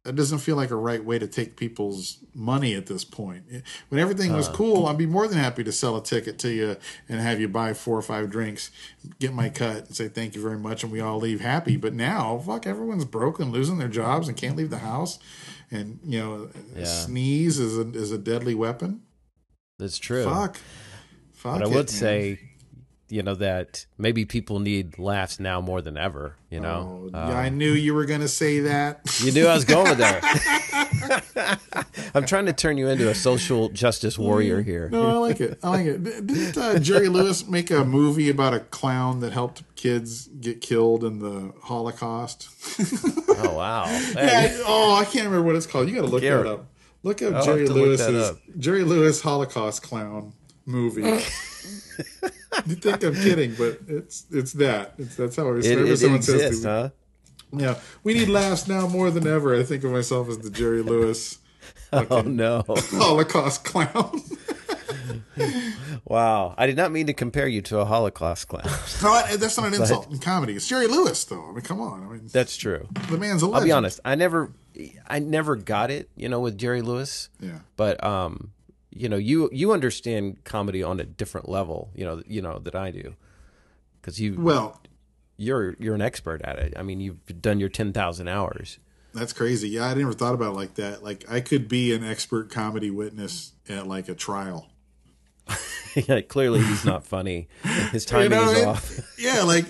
That 0.04 0.16
doesn't 0.16 0.38
feel 0.38 0.56
like 0.56 0.70
a 0.70 0.76
right 0.76 1.04
way 1.04 1.20
to 1.20 1.28
take 1.28 1.56
people's 1.56 2.18
money 2.34 2.74
at 2.74 2.86
this 2.86 3.04
point. 3.04 3.44
When 3.88 4.00
everything 4.00 4.32
was 4.32 4.48
uh. 4.48 4.52
cool, 4.52 4.86
I'd 4.86 4.98
be 4.98 5.06
more 5.06 5.28
than 5.28 5.38
happy 5.38 5.62
to 5.62 5.70
sell 5.70 5.96
a 5.96 6.02
ticket 6.02 6.40
to 6.40 6.50
you 6.52 6.76
and 7.08 7.20
have 7.20 7.40
you 7.40 7.46
buy 7.46 7.72
four 7.72 7.98
or 7.98 8.02
five 8.02 8.28
drinks, 8.28 8.72
get 9.20 9.32
my 9.32 9.48
cut, 9.48 9.86
and 9.86 9.94
say 9.94 10.08
thank 10.08 10.34
you 10.34 10.42
very 10.42 10.58
much, 10.58 10.82
and 10.82 10.90
we 10.90 11.00
all 11.00 11.18
leave 11.18 11.40
happy. 11.40 11.76
But 11.76 11.94
now, 11.94 12.38
fuck, 12.38 12.66
everyone's 12.66 13.04
broken, 13.04 13.52
losing 13.52 13.78
their 13.78 13.86
jobs, 13.86 14.26
and 14.26 14.36
can't 14.36 14.56
leave 14.56 14.70
the 14.70 14.78
house. 14.78 15.20
And 15.70 16.00
you 16.04 16.18
know, 16.18 16.50
Yeah. 16.76 16.84
sneeze 16.84 17.60
is 17.60 17.78
a 17.78 17.88
is 17.92 18.10
a 18.10 18.18
deadly 18.18 18.56
weapon. 18.56 19.02
That's 19.78 19.98
true. 19.98 20.24
Fuck, 20.24 20.58
fuck. 21.32 21.60
But 21.60 21.62
I 21.62 21.70
it, 21.70 21.74
would 21.74 21.76
man. 21.76 21.86
say, 21.88 22.40
you 23.12 23.22
know, 23.22 23.34
that 23.34 23.84
maybe 23.98 24.24
people 24.24 24.58
need 24.58 24.98
laughs 24.98 25.38
now 25.38 25.60
more 25.60 25.82
than 25.82 25.96
ever. 25.98 26.36
You 26.50 26.58
Oh, 26.58 26.62
know, 26.62 27.10
yeah, 27.12 27.28
Uh, 27.28 27.32
I 27.34 27.48
knew 27.50 27.70
you 27.72 27.92
were 27.94 28.06
gonna 28.06 28.26
say 28.28 28.60
that. 28.60 29.00
you 29.22 29.32
knew 29.32 29.46
I 29.46 29.54
was 29.54 29.64
going 29.64 29.98
there. 29.98 30.20
I'm 32.14 32.24
trying 32.26 32.46
to 32.46 32.52
turn 32.52 32.78
you 32.78 32.88
into 32.88 33.08
a 33.10 33.14
social 33.14 33.68
justice 33.68 34.18
warrior 34.18 34.62
here. 34.62 34.88
No, 34.90 35.08
I 35.08 35.12
like 35.28 35.40
it. 35.40 35.58
I 35.62 35.68
like 35.68 35.86
it. 35.86 36.02
Didn't 36.04 36.56
uh, 36.56 36.78
Jerry 36.78 37.08
Lewis 37.08 37.46
make 37.46 37.70
a 37.70 37.84
movie 37.84 38.30
about 38.30 38.54
a 38.54 38.60
clown 38.60 39.20
that 39.20 39.32
helped 39.32 39.62
kids 39.76 40.28
get 40.28 40.60
killed 40.60 41.04
in 41.04 41.18
the 41.18 41.52
Holocaust? 41.62 42.48
Oh 43.28 43.54
wow! 43.56 43.84
Hey, 44.14 44.54
Yeah, 44.56 44.62
oh, 44.66 44.94
I 44.94 45.04
can't 45.04 45.26
remember 45.26 45.42
what 45.42 45.56
it's 45.56 45.66
called. 45.66 45.88
You 45.88 45.94
got 45.96 46.02
to 46.02 46.08
look 46.08 46.22
Garrett. 46.22 46.44
that 46.44 46.52
up. 46.52 46.66
Look 47.02 47.20
up 47.22 47.34
I'll 47.34 47.44
Jerry 47.44 47.66
look 47.66 47.76
Lewis's 47.76 48.30
up. 48.30 48.36
Jerry 48.58 48.84
Lewis 48.84 49.20
Holocaust 49.22 49.82
clown 49.82 50.32
movie. 50.66 51.20
you 52.66 52.74
think 52.76 53.02
I'm 53.04 53.14
kidding, 53.14 53.54
but 53.54 53.80
it's 53.88 54.26
it's 54.30 54.52
that. 54.54 54.94
It's 54.98 55.16
that's 55.16 55.36
how 55.36 55.52
it, 55.52 55.64
it, 55.64 55.78
it 55.78 55.96
someone 55.98 56.22
says 56.22 56.60
to 56.62 56.68
huh? 56.68 56.90
Yeah, 57.54 57.78
we 58.02 58.14
need 58.14 58.28
laughs 58.28 58.66
now 58.66 58.88
more 58.88 59.10
than 59.10 59.26
ever. 59.26 59.58
I 59.58 59.62
think 59.62 59.84
of 59.84 59.92
myself 59.92 60.28
as 60.28 60.38
the 60.38 60.50
Jerry 60.50 60.82
Lewis 60.82 61.38
Oh 61.92 62.22
no! 62.22 62.64
Holocaust 62.68 63.64
clown. 63.64 64.22
Wow! 66.04 66.54
I 66.56 66.66
did 66.66 66.76
not 66.76 66.90
mean 66.90 67.06
to 67.06 67.12
compare 67.12 67.46
you 67.46 67.60
to 67.62 67.80
a 67.80 67.84
Holocaust 67.84 68.48
clown. 68.48 68.64
no, 69.02 69.36
that's 69.36 69.58
not 69.58 69.68
an 69.68 69.74
insult 69.74 70.10
in 70.10 70.18
comedy. 70.18 70.54
It's 70.54 70.66
Jerry 70.66 70.86
Lewis, 70.86 71.24
though. 71.24 71.50
I 71.50 71.52
mean, 71.52 71.60
come 71.60 71.80
on. 71.80 72.02
I 72.02 72.06
mean, 72.12 72.28
That's 72.32 72.56
true. 72.56 72.88
the 73.10 73.18
man's 73.18 73.42
a 73.42 73.46
legend. 73.46 73.56
I'll 73.56 73.64
be 73.64 73.72
honest. 73.72 74.00
I 74.04 74.14
never, 74.14 74.52
I 75.06 75.18
never 75.18 75.56
got 75.56 75.90
it. 75.90 76.08
You 76.16 76.28
know, 76.28 76.40
with 76.40 76.56
Jerry 76.56 76.82
Lewis. 76.82 77.28
Yeah. 77.40 77.58
But 77.76 78.02
um, 78.02 78.52
you 78.94 79.08
know, 79.08 79.16
you 79.16 79.48
you 79.52 79.72
understand 79.72 80.44
comedy 80.44 80.82
on 80.82 81.00
a 81.00 81.04
different 81.04 81.48
level. 81.48 81.90
You 81.94 82.04
know, 82.04 82.22
you 82.26 82.42
know 82.42 82.58
that 82.60 82.74
I 82.74 82.90
do, 82.90 83.14
because 84.00 84.20
you 84.20 84.36
Well, 84.38 84.80
you're 85.36 85.76
you're 85.78 85.94
an 85.94 86.02
expert 86.02 86.42
at 86.42 86.58
it. 86.58 86.74
I 86.76 86.82
mean, 86.82 87.00
you've 87.00 87.40
done 87.40 87.58
your 87.60 87.68
ten 87.68 87.92
thousand 87.92 88.28
hours. 88.28 88.78
That's 89.14 89.32
crazy. 89.32 89.68
Yeah, 89.68 89.86
I 89.86 89.94
never 89.94 90.12
thought 90.12 90.34
about 90.34 90.52
it 90.52 90.56
like 90.56 90.74
that. 90.74 91.02
Like 91.02 91.24
I 91.30 91.40
could 91.40 91.68
be 91.68 91.92
an 91.94 92.02
expert 92.04 92.50
comedy 92.50 92.90
witness 92.90 93.52
at 93.68 93.86
like 93.86 94.08
a 94.08 94.14
trial. 94.14 94.68
yeah, 95.94 96.20
clearly 96.22 96.60
he's 96.62 96.84
not 96.84 97.04
funny. 97.04 97.48
His 97.90 98.04
timing 98.06 98.38
You 98.38 98.44
know, 98.44 98.50
is 98.52 98.58
it- 98.58 98.66
off. 98.66 99.00
yeah, 99.18 99.42
like 99.42 99.66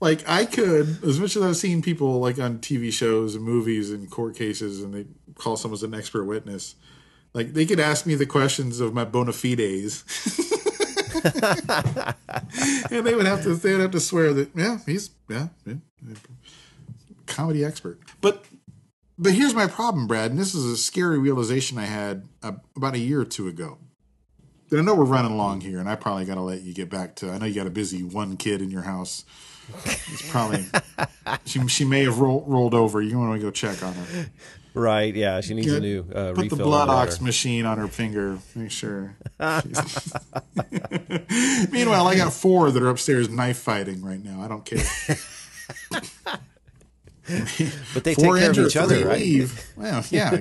like 0.00 0.26
I 0.28 0.44
could, 0.46 1.02
as 1.04 1.18
much 1.20 1.36
as 1.36 1.42
I've 1.42 1.56
seen 1.56 1.82
people 1.82 2.20
like 2.20 2.38
on 2.38 2.58
TV 2.58 2.92
shows 2.92 3.34
and 3.34 3.44
movies 3.44 3.90
and 3.90 4.10
court 4.10 4.36
cases, 4.36 4.82
and 4.82 4.94
they 4.94 5.06
call 5.34 5.56
someone 5.56 5.76
as 5.76 5.82
an 5.82 5.94
expert 5.94 6.24
witness. 6.24 6.74
Like 7.36 7.52
they 7.52 7.66
could 7.66 7.78
ask 7.78 8.06
me 8.06 8.14
the 8.14 8.24
questions 8.24 8.80
of 8.80 8.94
my 8.94 9.04
bona 9.04 9.34
fides, 9.34 10.04
and 12.90 13.06
they 13.06 13.14
would 13.14 13.26
have 13.26 13.42
to 13.42 13.54
they 13.56 13.72
would 13.72 13.82
have 13.82 13.90
to 13.90 14.00
swear 14.00 14.32
that 14.32 14.56
yeah 14.56 14.78
he's 14.86 15.10
yeah, 15.28 15.48
yeah 15.66 15.74
comedy 17.26 17.62
expert. 17.62 18.00
But 18.22 18.46
but 19.18 19.34
here's 19.34 19.52
my 19.52 19.66
problem, 19.66 20.06
Brad, 20.06 20.30
and 20.30 20.40
this 20.40 20.54
is 20.54 20.64
a 20.64 20.78
scary 20.78 21.18
realization 21.18 21.76
I 21.76 21.84
had 21.84 22.26
uh, 22.42 22.52
about 22.74 22.94
a 22.94 22.98
year 22.98 23.20
or 23.20 23.26
two 23.26 23.48
ago. 23.48 23.76
And 24.70 24.80
I 24.80 24.82
know 24.82 24.94
we're 24.94 25.04
running 25.04 25.32
along 25.32 25.60
here, 25.60 25.78
and 25.78 25.90
I 25.90 25.94
probably 25.94 26.24
got 26.24 26.36
to 26.36 26.40
let 26.40 26.62
you 26.62 26.72
get 26.72 26.88
back 26.88 27.16
to. 27.16 27.30
I 27.30 27.36
know 27.36 27.44
you 27.44 27.54
got 27.54 27.66
a 27.66 27.70
busy 27.70 28.02
one 28.02 28.38
kid 28.38 28.62
in 28.62 28.70
your 28.70 28.82
house. 28.82 29.26
It's 29.84 30.30
probably 30.30 30.64
she. 31.44 31.68
She 31.68 31.84
may 31.84 32.04
have 32.04 32.18
roll, 32.18 32.44
rolled 32.46 32.72
over. 32.72 33.02
You 33.02 33.18
want 33.18 33.38
to 33.38 33.44
go 33.44 33.50
check 33.50 33.82
on 33.82 33.92
her. 33.92 34.26
Right? 34.76 35.14
Yeah, 35.14 35.40
she 35.40 35.54
needs 35.54 35.72
a 35.72 35.80
new 35.80 36.06
uh, 36.14 36.32
Put 36.34 36.50
the 36.50 36.56
blood 36.56 36.88
ox 36.88 37.20
machine 37.20 37.64
on 37.66 37.78
her 37.78 37.88
finger. 37.88 38.38
Make 38.54 38.70
sure. 38.70 39.16
Meanwhile, 41.70 42.06
I 42.06 42.16
got 42.16 42.32
four 42.32 42.70
that 42.70 42.82
are 42.82 42.88
upstairs 42.88 43.28
knife 43.30 43.58
fighting 43.58 44.02
right 44.02 44.22
now. 44.22 44.42
I 44.42 44.48
don't 44.48 44.64
care. 44.64 44.84
But 47.92 48.04
they 48.04 48.14
Four 48.14 48.36
take 48.36 48.42
care 48.42 48.50
of 48.50 48.58
each 48.58 48.76
other, 48.76 49.04
right? 49.06 49.18
leave. 49.18 49.66
Well, 49.76 50.04
yeah, 50.10 50.38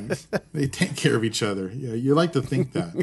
they 0.53 0.67
take 0.67 0.95
care 0.95 1.15
of 1.15 1.23
each 1.23 1.41
other. 1.41 1.71
Yeah, 1.73 1.93
you 1.93 2.13
like 2.13 2.33
to 2.33 2.41
think 2.41 2.73
that. 2.73 2.93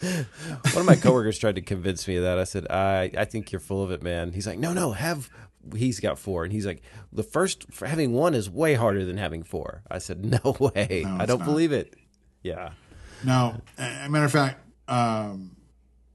One 0.00 0.80
of 0.80 0.86
my 0.86 0.96
coworkers 0.96 1.38
tried 1.38 1.56
to 1.56 1.62
convince 1.62 2.06
me 2.06 2.16
of 2.16 2.22
that. 2.24 2.38
I 2.38 2.44
said, 2.44 2.70
I, 2.70 3.10
I 3.16 3.24
think 3.24 3.50
you're 3.50 3.60
full 3.60 3.82
of 3.82 3.90
it, 3.90 4.02
man. 4.02 4.32
He's 4.32 4.46
like, 4.46 4.58
no, 4.58 4.72
no, 4.72 4.92
have. 4.92 5.30
He's 5.76 6.00
got 6.00 6.18
four, 6.18 6.44
and 6.44 6.52
he's 6.52 6.66
like, 6.66 6.82
the 7.12 7.22
first 7.22 7.66
for 7.72 7.86
having 7.86 8.12
one 8.12 8.34
is 8.34 8.48
way 8.50 8.74
harder 8.74 9.04
than 9.04 9.16
having 9.16 9.42
four. 9.42 9.82
I 9.90 9.98
said, 9.98 10.24
no 10.24 10.56
way, 10.60 11.02
No, 11.04 11.16
I 11.20 11.26
don't 11.26 11.38
not. 11.40 11.44
believe 11.46 11.72
it. 11.72 11.94
Yeah, 12.42 12.72
No, 13.22 13.60
a 13.78 14.08
matter 14.08 14.26
of 14.26 14.32
fact, 14.32 14.60
um, 14.88 15.56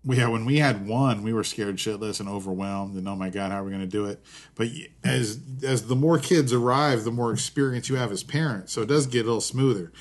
we 0.05 0.17
yeah, 0.17 0.27
when 0.27 0.45
we 0.45 0.59
had 0.59 0.87
one, 0.87 1.23
we 1.23 1.33
were 1.33 1.43
scared 1.43 1.75
shitless 1.77 2.19
and 2.19 2.29
overwhelmed, 2.29 2.95
and 2.95 3.07
oh 3.07 3.15
my 3.15 3.29
god, 3.29 3.51
how 3.51 3.59
are 3.59 3.63
we 3.63 3.69
going 3.71 3.81
to 3.81 3.87
do 3.87 4.05
it? 4.05 4.23
But 4.55 4.67
as 5.03 5.39
as 5.63 5.87
the 5.87 5.95
more 5.95 6.19
kids 6.19 6.53
arrive, 6.53 7.03
the 7.03 7.11
more 7.11 7.33
experience 7.33 7.89
you 7.89 7.95
have 7.95 8.11
as 8.11 8.23
parents, 8.23 8.71
so 8.71 8.81
it 8.83 8.87
does 8.87 9.07
get 9.07 9.21
a 9.21 9.25
little 9.25 9.41
smoother. 9.41 9.91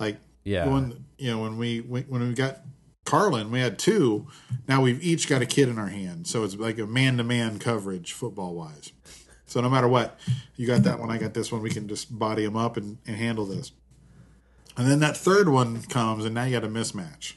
Like 0.00 0.16
Yeah. 0.44 0.66
when 0.66 1.04
you 1.18 1.30
know 1.30 1.42
when 1.42 1.58
we 1.58 1.78
when 1.80 2.26
we 2.28 2.34
got 2.34 2.58
Carlin, 3.06 3.50
we 3.50 3.60
had 3.60 3.78
two. 3.78 4.26
Now 4.68 4.82
we've 4.82 5.02
each 5.02 5.28
got 5.28 5.40
a 5.40 5.46
kid 5.46 5.68
in 5.68 5.78
our 5.78 5.88
hand, 5.88 6.26
so 6.26 6.44
it's 6.44 6.56
like 6.56 6.78
a 6.78 6.86
man 6.86 7.16
to 7.16 7.24
man 7.24 7.58
coverage 7.58 8.12
football 8.12 8.54
wise. 8.54 8.92
So 9.46 9.60
no 9.60 9.70
matter 9.70 9.88
what, 9.88 10.18
you 10.56 10.66
got 10.66 10.82
that 10.82 10.98
one, 10.98 11.10
I 11.10 11.18
got 11.18 11.32
this 11.32 11.52
one. 11.52 11.62
We 11.62 11.70
can 11.70 11.86
just 11.88 12.18
body 12.18 12.44
them 12.44 12.56
up 12.56 12.76
and, 12.76 12.98
and 13.06 13.16
handle 13.16 13.46
this. 13.46 13.70
And 14.76 14.86
then 14.90 14.98
that 15.00 15.16
third 15.16 15.48
one 15.48 15.82
comes, 15.82 16.24
and 16.24 16.34
now 16.34 16.44
you 16.44 16.52
got 16.52 16.64
a 16.64 16.68
mismatch, 16.68 17.34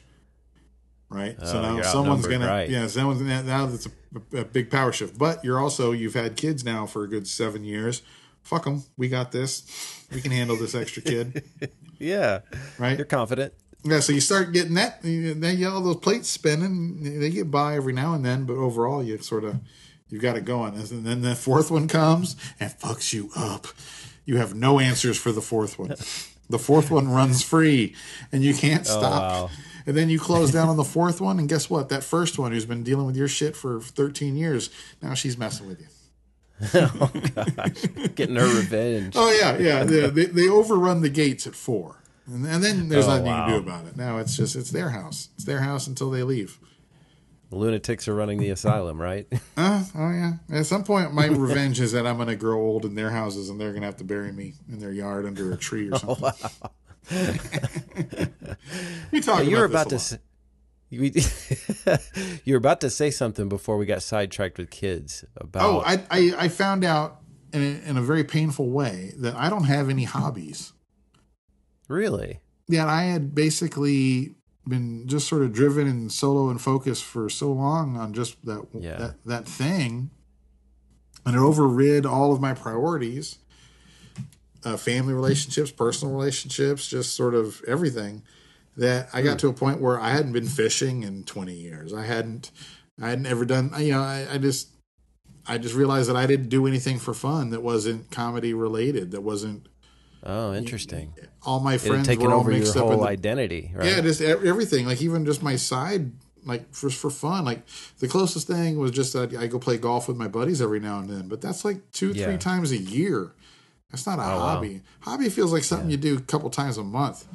right? 1.08 1.38
so 1.40 1.58
Oh, 1.58 1.76
now 1.76 1.82
someone's 1.82 2.26
gonna, 2.26 2.46
right. 2.46 2.68
yeah, 2.68 2.86
someone's 2.88 3.20
now 3.22 3.42
now 3.42 3.66
that's 3.66 3.86
a, 3.86 4.38
a 4.40 4.44
big 4.44 4.70
power 4.70 4.92
shift. 4.92 5.16
But 5.16 5.42
you're 5.44 5.58
also 5.60 5.92
you've 5.92 6.14
had 6.14 6.36
kids 6.36 6.64
now 6.64 6.84
for 6.84 7.04
a 7.04 7.08
good 7.08 7.26
seven 7.26 7.64
years. 7.64 8.02
Fuck 8.42 8.64
them, 8.64 8.82
we 8.96 9.08
got 9.08 9.32
this. 9.32 10.04
We 10.12 10.20
can 10.20 10.32
handle 10.32 10.56
this 10.56 10.74
extra 10.74 11.02
kid, 11.02 11.44
yeah, 11.98 12.40
right? 12.78 12.98
you're 12.98 13.06
confident. 13.06 13.54
Yeah, 13.82 14.00
so 14.00 14.12
you 14.12 14.20
start 14.20 14.52
getting 14.52 14.74
that. 14.74 15.02
Then 15.02 15.58
you 15.58 15.68
all 15.68 15.80
those 15.80 15.96
plates 15.96 16.28
spinning. 16.28 17.18
They 17.20 17.30
get 17.30 17.50
by 17.50 17.76
every 17.76 17.92
now 17.92 18.14
and 18.14 18.24
then, 18.24 18.44
but 18.44 18.54
overall, 18.56 19.02
you 19.02 19.18
sort 19.18 19.44
of 19.44 19.60
you've 20.08 20.22
got 20.22 20.36
it 20.36 20.44
going. 20.44 20.74
And 20.74 21.06
then 21.06 21.22
the 21.22 21.34
fourth 21.34 21.70
one 21.70 21.88
comes 21.88 22.36
and 22.58 22.70
fucks 22.70 23.12
you 23.12 23.30
up. 23.34 23.66
You 24.24 24.36
have 24.36 24.54
no 24.54 24.78
answers 24.78 25.18
for 25.18 25.32
the 25.32 25.40
fourth 25.40 25.78
one. 25.78 25.94
The 26.50 26.58
fourth 26.58 26.90
one 26.90 27.08
runs 27.08 27.42
free, 27.42 27.94
and 28.32 28.42
you 28.42 28.54
can't 28.54 28.82
oh, 28.82 28.98
stop. 28.98 29.22
wow. 29.22 29.50
And 29.86 29.96
then 29.96 30.10
you 30.10 30.18
close 30.18 30.52
down 30.52 30.68
on 30.68 30.76
the 30.76 30.84
fourth 30.84 31.20
one, 31.20 31.38
and 31.38 31.48
guess 31.48 31.70
what? 31.70 31.88
That 31.88 32.04
first 32.04 32.38
one, 32.38 32.52
who's 32.52 32.66
been 32.66 32.82
dealing 32.82 33.06
with 33.06 33.16
your 33.16 33.28
shit 33.28 33.56
for 33.56 33.80
13 33.80 34.36
years, 34.36 34.68
now 35.00 35.14
she's 35.14 35.38
messing 35.38 35.66
with 35.66 35.80
you. 35.80 35.86
Oh, 36.74 37.10
getting 38.14 38.36
her 38.36 38.56
revenge. 38.56 39.14
Oh 39.16 39.32
yeah, 39.32 39.56
yeah. 39.56 39.84
They, 39.84 40.10
they, 40.10 40.24
they 40.26 40.48
overrun 40.48 41.00
the 41.00 41.08
gates 41.08 41.46
at 41.46 41.54
four, 41.54 41.99
and, 42.32 42.46
and 42.46 42.64
then 42.64 42.88
there's 42.88 43.06
Oh, 43.06 43.18
nothing 43.18 43.26
you 43.26 43.32
can 43.32 43.48
do 43.50 43.56
about 43.56 43.86
it. 43.86 43.96
Now 43.96 44.18
it's 44.18 44.36
just 44.36 44.56
it's 44.56 44.70
their 44.70 44.90
house. 44.90 45.28
It's 45.34 45.44
their 45.44 45.60
house 45.60 45.86
until 45.86 46.10
they 46.10 46.22
leave. 46.22 46.58
Lunatics 47.52 48.06
are 48.06 48.14
running 48.14 48.38
the 48.38 48.50
asylum, 48.50 49.00
right? 49.00 49.26
Uh, 49.56 49.84
oh 49.96 50.10
yeah. 50.10 50.32
At 50.50 50.66
some 50.66 50.84
point, 50.84 51.12
my 51.12 51.26
revenge 51.26 51.80
is 51.80 51.92
that 51.92 52.06
I'm 52.06 52.16
going 52.16 52.28
to 52.28 52.36
grow 52.36 52.60
old 52.60 52.84
in 52.86 52.94
their 52.94 53.10
houses, 53.10 53.50
and 53.50 53.60
they're 53.60 53.70
going 53.70 53.82
to 53.82 53.86
have 53.86 53.96
to 53.98 54.04
bury 54.04 54.32
me 54.32 54.54
in 54.68 54.78
their 54.78 54.92
yard 54.92 55.26
under 55.26 55.52
a 55.52 55.56
tree 55.56 55.90
or 55.90 55.94
Oh, 56.06 56.14
something. 56.14 56.70
we 59.10 59.20
talk 59.20 59.44
you 59.44 59.56
were 59.56 59.64
about, 59.64 59.88
to. 59.90 59.98
Say, 59.98 60.18
you, 60.88 61.10
you 62.44 62.54
were 62.54 62.58
about 62.58 62.80
to 62.82 62.90
say 62.90 63.10
something 63.10 63.48
before 63.48 63.76
we 63.76 63.86
got 63.86 64.02
sidetracked 64.02 64.58
with 64.58 64.70
kids 64.70 65.24
about. 65.36 65.62
Oh, 65.62 65.82
I, 65.84 66.02
I 66.10 66.34
I 66.38 66.48
found 66.48 66.84
out 66.84 67.20
in 67.52 67.62
a, 67.62 67.90
in 67.90 67.96
a 67.96 68.02
very 68.02 68.24
painful 68.24 68.70
way 68.70 69.12
that 69.18 69.34
I 69.34 69.50
don't 69.50 69.64
have 69.64 69.88
any 69.90 70.04
hobbies. 70.04 70.72
Really? 71.90 72.40
that 72.68 72.88
I 72.88 73.02
had 73.04 73.34
basically 73.34 74.36
been 74.66 75.08
just 75.08 75.26
sort 75.26 75.42
of 75.42 75.52
driven 75.52 75.88
and 75.88 76.12
solo 76.12 76.48
and 76.50 76.60
focused 76.60 77.02
for 77.02 77.28
so 77.28 77.50
long 77.52 77.96
on 77.96 78.14
just 78.14 78.44
that 78.46 78.64
Yeah. 78.72 78.96
that 78.96 79.24
that 79.24 79.46
thing, 79.48 80.10
and 81.26 81.34
it 81.34 81.40
overrid 81.40 82.06
all 82.06 82.32
of 82.32 82.40
my 82.40 82.54
priorities, 82.54 83.38
uh, 84.64 84.76
family 84.76 85.14
relationships, 85.14 85.70
personal 85.72 86.14
relationships, 86.14 86.86
just 86.86 87.14
sort 87.14 87.34
of 87.34 87.62
everything. 87.66 88.22
That 88.76 89.08
I 89.12 89.20
got 89.22 89.38
to 89.40 89.48
a 89.48 89.52
point 89.52 89.80
where 89.80 89.98
I 89.98 90.10
hadn't 90.10 90.32
been 90.32 90.46
fishing 90.46 91.02
in 91.02 91.24
twenty 91.24 91.54
years. 91.54 91.92
I 91.92 92.04
hadn't, 92.04 92.52
I 93.02 93.08
hadn't 93.10 93.26
ever 93.26 93.44
done. 93.44 93.72
You 93.78 93.92
know, 93.92 94.00
I, 94.02 94.26
I 94.34 94.38
just, 94.38 94.68
I 95.46 95.58
just 95.58 95.74
realized 95.74 96.08
that 96.08 96.16
I 96.16 96.26
didn't 96.26 96.50
do 96.50 96.66
anything 96.68 96.98
for 97.00 97.12
fun 97.14 97.50
that 97.50 97.62
wasn't 97.62 98.10
comedy 98.12 98.54
related. 98.54 99.10
That 99.10 99.22
wasn't 99.22 99.66
Oh, 100.22 100.52
interesting. 100.54 101.14
all 101.42 101.60
my 101.60 101.74
It 101.74 101.80
friends 101.80 102.06
taken 102.06 102.26
were 102.26 102.32
all 102.34 102.40
over 102.40 102.50
your 102.50 102.60
mixed 102.60 102.76
up 102.76 102.84
in 102.86 102.92
whole 102.92 103.00
the 103.02 103.08
identity, 103.08 103.72
right? 103.74 103.86
yeah, 103.86 104.00
just 104.00 104.20
everything. 104.20 104.86
Like 104.86 105.00
even 105.00 105.24
just 105.24 105.42
my 105.42 105.56
side, 105.56 106.12
like 106.44 106.72
for 106.74 106.90
for 106.90 107.08
fun. 107.10 107.44
Like 107.44 107.62
the 108.00 108.08
closest 108.08 108.46
thing 108.46 108.78
was 108.78 108.90
just 108.90 109.12
that 109.14 109.34
I 109.34 109.46
go 109.46 109.58
play 109.58 109.78
golf 109.78 110.08
with 110.08 110.16
my 110.18 110.28
buddies 110.28 110.60
every 110.60 110.80
now 110.80 110.98
and 110.98 111.08
then. 111.08 111.28
But 111.28 111.40
that's 111.40 111.64
like 111.64 111.90
two, 111.92 112.12
Yeah. 112.12 112.26
three 112.26 112.36
times 112.38 112.70
a 112.70 112.76
year. 112.76 113.32
That's 113.90 114.06
not 114.06 114.18
a 114.18 114.22
oh, 114.22 114.26
wow. 114.26 114.38
hobby. 114.38 114.82
Hobby 115.00 115.28
feels 115.30 115.52
like 115.52 115.64
something 115.64 115.90
you 115.90 115.96
do 115.96 116.16
a 116.16 116.20
couple 116.20 116.48
times 116.50 116.76
a 116.78 116.84
month, 116.84 117.26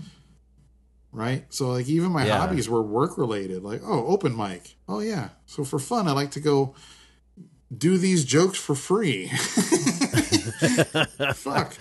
right? 1.12 1.44
So 1.50 1.72
like 1.72 1.88
even 1.88 2.12
my 2.12 2.26
Yeah. 2.26 2.38
hobbies 2.38 2.70
were 2.70 2.82
work 2.82 3.18
related. 3.18 3.64
Like 3.64 3.82
oh, 3.84 4.06
open 4.08 4.38
mic. 4.38 4.76
Oh 4.88 5.00
yeah. 5.00 5.30
So 5.48 5.64
for 5.64 5.80
fun, 5.80 6.08
I 6.08 6.12
like 6.12 6.32
to 6.32 6.40
go 6.40 6.76
do 7.76 7.98
these 7.98 8.24
jokes 8.26 8.58
for 8.60 8.76
free. 8.76 9.32
Fuck. 11.36 11.76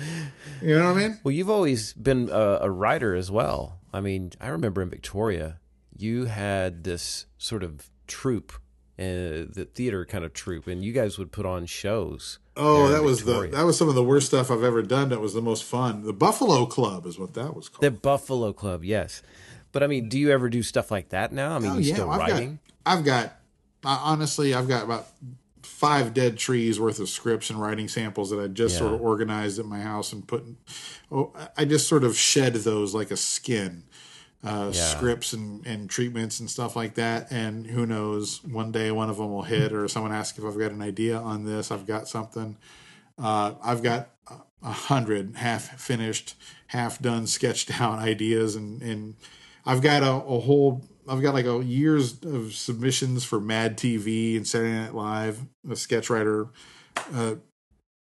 You 0.63 0.79
know 0.79 0.93
what 0.93 0.97
I 0.99 1.09
mean? 1.09 1.21
Well, 1.25 1.33
you've 1.33 1.51
always 1.51 1.93
been 1.95 2.29
a, 2.31 2.59
a 2.63 2.71
writer 2.71 3.15
as 3.15 3.31
well. 3.31 3.79
I 3.93 4.01
mean, 4.01 4.33
I 4.41 4.49
remember 4.49 4.83
in 4.83 4.91
Victoria, 4.91 5.59
you 5.97 6.25
had 6.27 6.85
this 6.85 7.27
sort 7.39 7.63
of 7.63 7.89
troupe, 8.07 8.53
uh, 8.99 9.47
the 9.51 9.69
theater 9.75 10.05
kind 10.05 10.25
of 10.25 10.33
troupe, 10.33 10.67
and 10.67 10.85
you 10.85 10.93
guys 10.93 11.19
would 11.19 11.33
put 11.33 11.47
on 11.47 11.67
shows. 11.67 12.39
Oh, 12.57 12.89
that 12.89 13.03
was 13.03 13.25
the 13.25 13.49
that 13.49 13.65
was 13.65 13.77
some 13.77 13.89
of 13.89 13.95
the 13.97 14.05
worst 14.05 14.27
stuff 14.29 14.51
I've 14.51 14.63
ever 14.63 14.83
done. 14.83 15.09
That 15.09 15.21
was 15.21 15.35
the 15.35 15.43
most 15.43 15.65
fun. 15.65 16.05
The 16.05 16.13
Buffalo 16.13 16.67
Club 16.67 17.05
is 17.07 17.19
what 17.19 17.35
that 17.35 17.55
was 17.55 17.69
called. 17.69 17.83
The 17.83 17.91
Buffalo 17.91 18.53
Club, 18.53 18.85
yes. 18.85 19.23
But 19.73 19.83
I 19.83 19.89
mean, 19.89 20.09
do 20.09 20.19
you 20.19 20.31
ever 20.31 20.49
do 20.49 20.63
stuff 20.63 20.91
like 20.93 21.09
that 21.09 21.33
now? 21.33 21.57
I 21.57 21.59
mean, 21.59 21.73
oh 21.73 21.79
you 21.79 21.89
yeah, 21.89 21.95
still 21.95 22.11
I've 22.11 22.21
writing? 22.21 22.61
got 22.85 22.93
I've 22.99 23.05
got 23.05 23.25
uh, 23.85 23.99
honestly 24.03 24.55
I've 24.55 24.69
got 24.69 24.85
about 24.85 25.09
five 25.75 26.15
dead 26.15 26.39
trees 26.39 26.79
worth 26.79 27.01
of 27.01 27.09
scripts 27.09 27.51
and 27.51 27.61
writing 27.61 27.89
samples 27.89 28.31
that 28.31 28.39
I 28.41 28.47
just 28.47 28.79
sort 28.79 28.95
of 28.95 29.01
organized 29.03 29.59
at 29.59 29.67
my 29.67 29.81
house 29.81 30.13
and 30.13 30.27
put. 30.27 30.45
Oh, 31.11 31.33
I 31.57 31.65
just 31.65 31.89
sort 31.89 32.05
of 32.05 32.17
shed 32.17 32.55
those 32.55 32.95
like 32.95 33.11
a 33.11 33.17
skin. 33.17 33.83
Uh, 34.43 34.71
Yeah. 34.73 34.81
Scripts 34.97 35.33
and, 35.33 35.67
and 35.67 35.89
treatments 35.91 36.39
and 36.41 36.49
stuff 36.51 36.77
like 36.77 36.95
that, 36.95 37.33
and 37.33 37.67
who 37.67 37.87
knows? 37.87 38.45
One 38.45 38.71
day 38.73 38.91
one 38.93 39.11
of 39.11 39.17
them 39.17 39.31
will 39.33 39.43
hit, 39.43 39.73
or 39.73 39.89
someone 39.89 40.13
asks 40.13 40.39
if 40.39 40.45
I've 40.45 40.59
got 40.59 40.71
an 40.71 40.83
idea 40.83 41.17
on 41.19 41.45
this. 41.45 41.71
I've 41.71 41.87
got 41.87 42.09
something. 42.09 42.57
Uh, 43.19 43.55
I've 43.63 43.83
got 43.83 44.11
a- 44.31 44.35
a 44.63 44.73
hundred 44.73 45.37
half 45.37 45.81
finished, 45.81 46.35
half 46.69 46.99
done, 47.01 47.27
sketched 47.27 47.81
out 47.81 47.99
ideas, 48.13 48.55
and 48.55 48.81
and 48.83 49.15
I've 49.67 49.81
got 49.83 50.03
a, 50.03 50.13
a 50.13 50.41
whole. 50.41 50.83
I've 51.09 51.23
got 51.23 51.35
like 51.35 51.47
a 51.47 51.63
years 51.63 52.23
of 52.25 52.55
submissions 52.55 53.25
for 53.25 53.41
Mad 53.41 53.77
TV 53.77 54.37
and 54.37 54.47
Saturday 54.47 54.73
Night 54.73 54.95
Live, 54.95 55.41
a 55.69 55.77
sketch 55.77 56.11
writer 56.11 56.49
uh, 57.15 57.35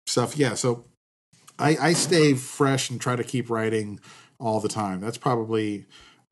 stuff. 0.05 0.37
Yeah, 0.37 0.55
so 0.55 0.85
I, 1.59 1.77
I 1.77 1.93
stay 1.93 2.33
fresh 2.33 2.89
and 2.89 2.99
try 2.99 3.15
to 3.15 3.23
keep 3.23 3.49
writing 3.49 3.99
all 4.39 4.59
the 4.59 4.69
time. 4.69 5.01
That's 5.01 5.17
probably 5.17 5.85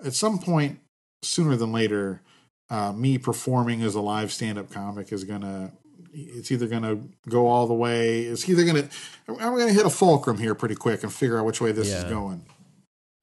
at 0.03 0.13
some 0.13 0.39
point 0.39 0.79
sooner 1.23 1.55
than 1.55 1.71
later. 1.71 2.21
uh, 2.69 2.91
me 2.91 3.17
performing 3.17 3.81
as 3.83 3.95
a 3.95 4.01
live 4.01 4.31
stand 4.31 4.57
up 4.57 4.71
comic 4.71 5.11
is 5.11 5.23
gonna 5.23 5.71
it's 6.13 6.51
either 6.51 6.67
gonna 6.67 6.99
go 7.27 7.47
all 7.47 7.67
the 7.67 7.73
way. 7.73 8.21
It's 8.21 8.47
either 8.47 8.65
gonna 8.65 8.89
I'm 9.27 9.57
gonna 9.57 9.73
hit 9.73 9.85
a 9.85 9.89
fulcrum 9.89 10.37
here 10.37 10.55
pretty 10.55 10.75
quick 10.75 11.03
and 11.03 11.13
figure 11.13 11.37
out 11.37 11.45
which 11.45 11.61
way 11.61 11.71
this 11.71 11.89
yeah. 11.89 11.97
is 11.97 12.03
going. 12.05 12.45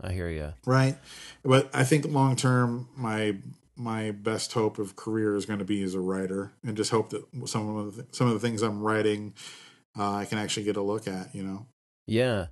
I 0.02 0.12
hear 0.12 0.28
you. 0.28 0.52
Right, 0.66 0.96
but 1.42 1.70
I 1.74 1.84
think 1.84 2.06
long 2.06 2.36
term, 2.36 2.88
my 2.96 3.36
my 3.76 4.10
best 4.10 4.52
hope 4.52 4.78
of 4.78 4.96
career 4.96 5.34
is 5.36 5.46
going 5.46 5.58
to 5.58 5.64
be 5.64 5.82
as 5.82 5.94
a 5.94 6.00
writer, 6.00 6.52
and 6.64 6.76
just 6.76 6.90
hope 6.90 7.10
that 7.10 7.24
some 7.46 7.76
of 7.76 7.96
the, 7.96 8.06
some 8.12 8.26
of 8.26 8.34
the 8.34 8.40
things 8.40 8.62
I'm 8.62 8.82
writing, 8.82 9.34
uh, 9.98 10.12
I 10.12 10.24
can 10.24 10.38
actually 10.38 10.64
get 10.64 10.76
a 10.76 10.82
look 10.82 11.08
at. 11.08 11.34
You 11.34 11.42
know. 11.42 11.66
Yeah. 12.06 12.46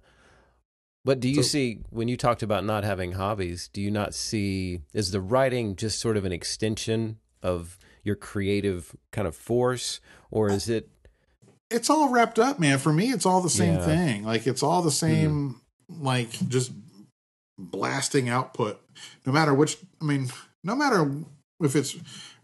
But 1.04 1.20
do 1.20 1.28
you 1.28 1.36
so, 1.36 1.48
see 1.48 1.80
when 1.88 2.08
you 2.08 2.16
talked 2.16 2.42
about 2.42 2.64
not 2.64 2.84
having 2.84 3.12
hobbies? 3.12 3.68
Do 3.68 3.80
you 3.80 3.90
not 3.90 4.14
see 4.14 4.80
is 4.92 5.12
the 5.12 5.20
writing 5.20 5.74
just 5.74 5.98
sort 5.98 6.16
of 6.16 6.24
an 6.24 6.32
extension 6.32 7.18
of 7.42 7.78
your 8.02 8.16
creative 8.16 8.94
kind 9.10 9.26
of 9.26 9.34
force, 9.34 10.00
or 10.30 10.50
is 10.50 10.68
it? 10.68 10.88
It's 11.70 11.88
all 11.88 12.10
wrapped 12.10 12.38
up, 12.38 12.58
man. 12.58 12.78
For 12.78 12.92
me, 12.92 13.10
it's 13.10 13.24
all 13.24 13.40
the 13.40 13.50
same 13.50 13.74
yeah. 13.74 13.84
thing. 13.84 14.24
Like 14.24 14.46
it's 14.46 14.62
all 14.62 14.82
the 14.82 14.90
same, 14.90 15.60
mm-hmm. 15.90 16.04
like 16.04 16.30
just 16.48 16.72
blasting 17.64 18.28
output. 18.28 18.80
No 19.26 19.32
matter 19.32 19.54
which, 19.54 19.78
I 20.00 20.04
mean, 20.04 20.30
no 20.64 20.74
matter 20.74 21.10
if 21.60 21.76
it's 21.76 21.96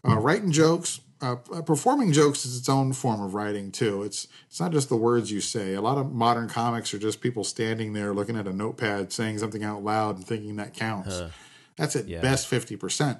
uh, 0.07 0.17
writing 0.17 0.51
jokes, 0.51 1.01
uh, 1.21 1.35
performing 1.35 2.11
jokes 2.11 2.45
is 2.45 2.57
its 2.57 2.69
own 2.69 2.93
form 2.93 3.21
of 3.21 3.33
writing 3.33 3.71
too. 3.71 4.03
It's 4.03 4.27
it's 4.47 4.59
not 4.59 4.71
just 4.71 4.89
the 4.89 4.95
words 4.95 5.31
you 5.31 5.41
say. 5.41 5.73
A 5.73 5.81
lot 5.81 5.97
of 5.97 6.13
modern 6.13 6.47
comics 6.47 6.93
are 6.93 6.99
just 6.99 7.21
people 7.21 7.43
standing 7.43 7.93
there 7.93 8.13
looking 8.13 8.37
at 8.37 8.47
a 8.47 8.53
notepad, 8.53 9.11
saying 9.11 9.39
something 9.39 9.63
out 9.63 9.83
loud, 9.83 10.17
and 10.17 10.27
thinking 10.27 10.57
that 10.57 10.73
counts. 10.73 11.19
Huh. 11.19 11.29
That's 11.75 11.95
at 11.95 12.07
yeah. 12.07 12.21
best 12.21 12.47
fifty 12.47 12.75
percent. 12.75 13.19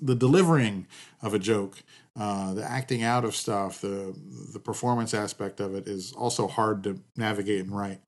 The 0.00 0.14
delivering 0.14 0.86
of 1.22 1.34
a 1.34 1.40
joke, 1.40 1.82
uh, 2.16 2.54
the 2.54 2.62
acting 2.62 3.02
out 3.02 3.24
of 3.24 3.34
stuff, 3.34 3.80
the 3.80 4.16
the 4.52 4.60
performance 4.60 5.12
aspect 5.12 5.58
of 5.58 5.74
it 5.74 5.88
is 5.88 6.12
also 6.12 6.46
hard 6.46 6.84
to 6.84 7.00
navigate 7.16 7.64
and 7.64 7.76
write. 7.76 8.00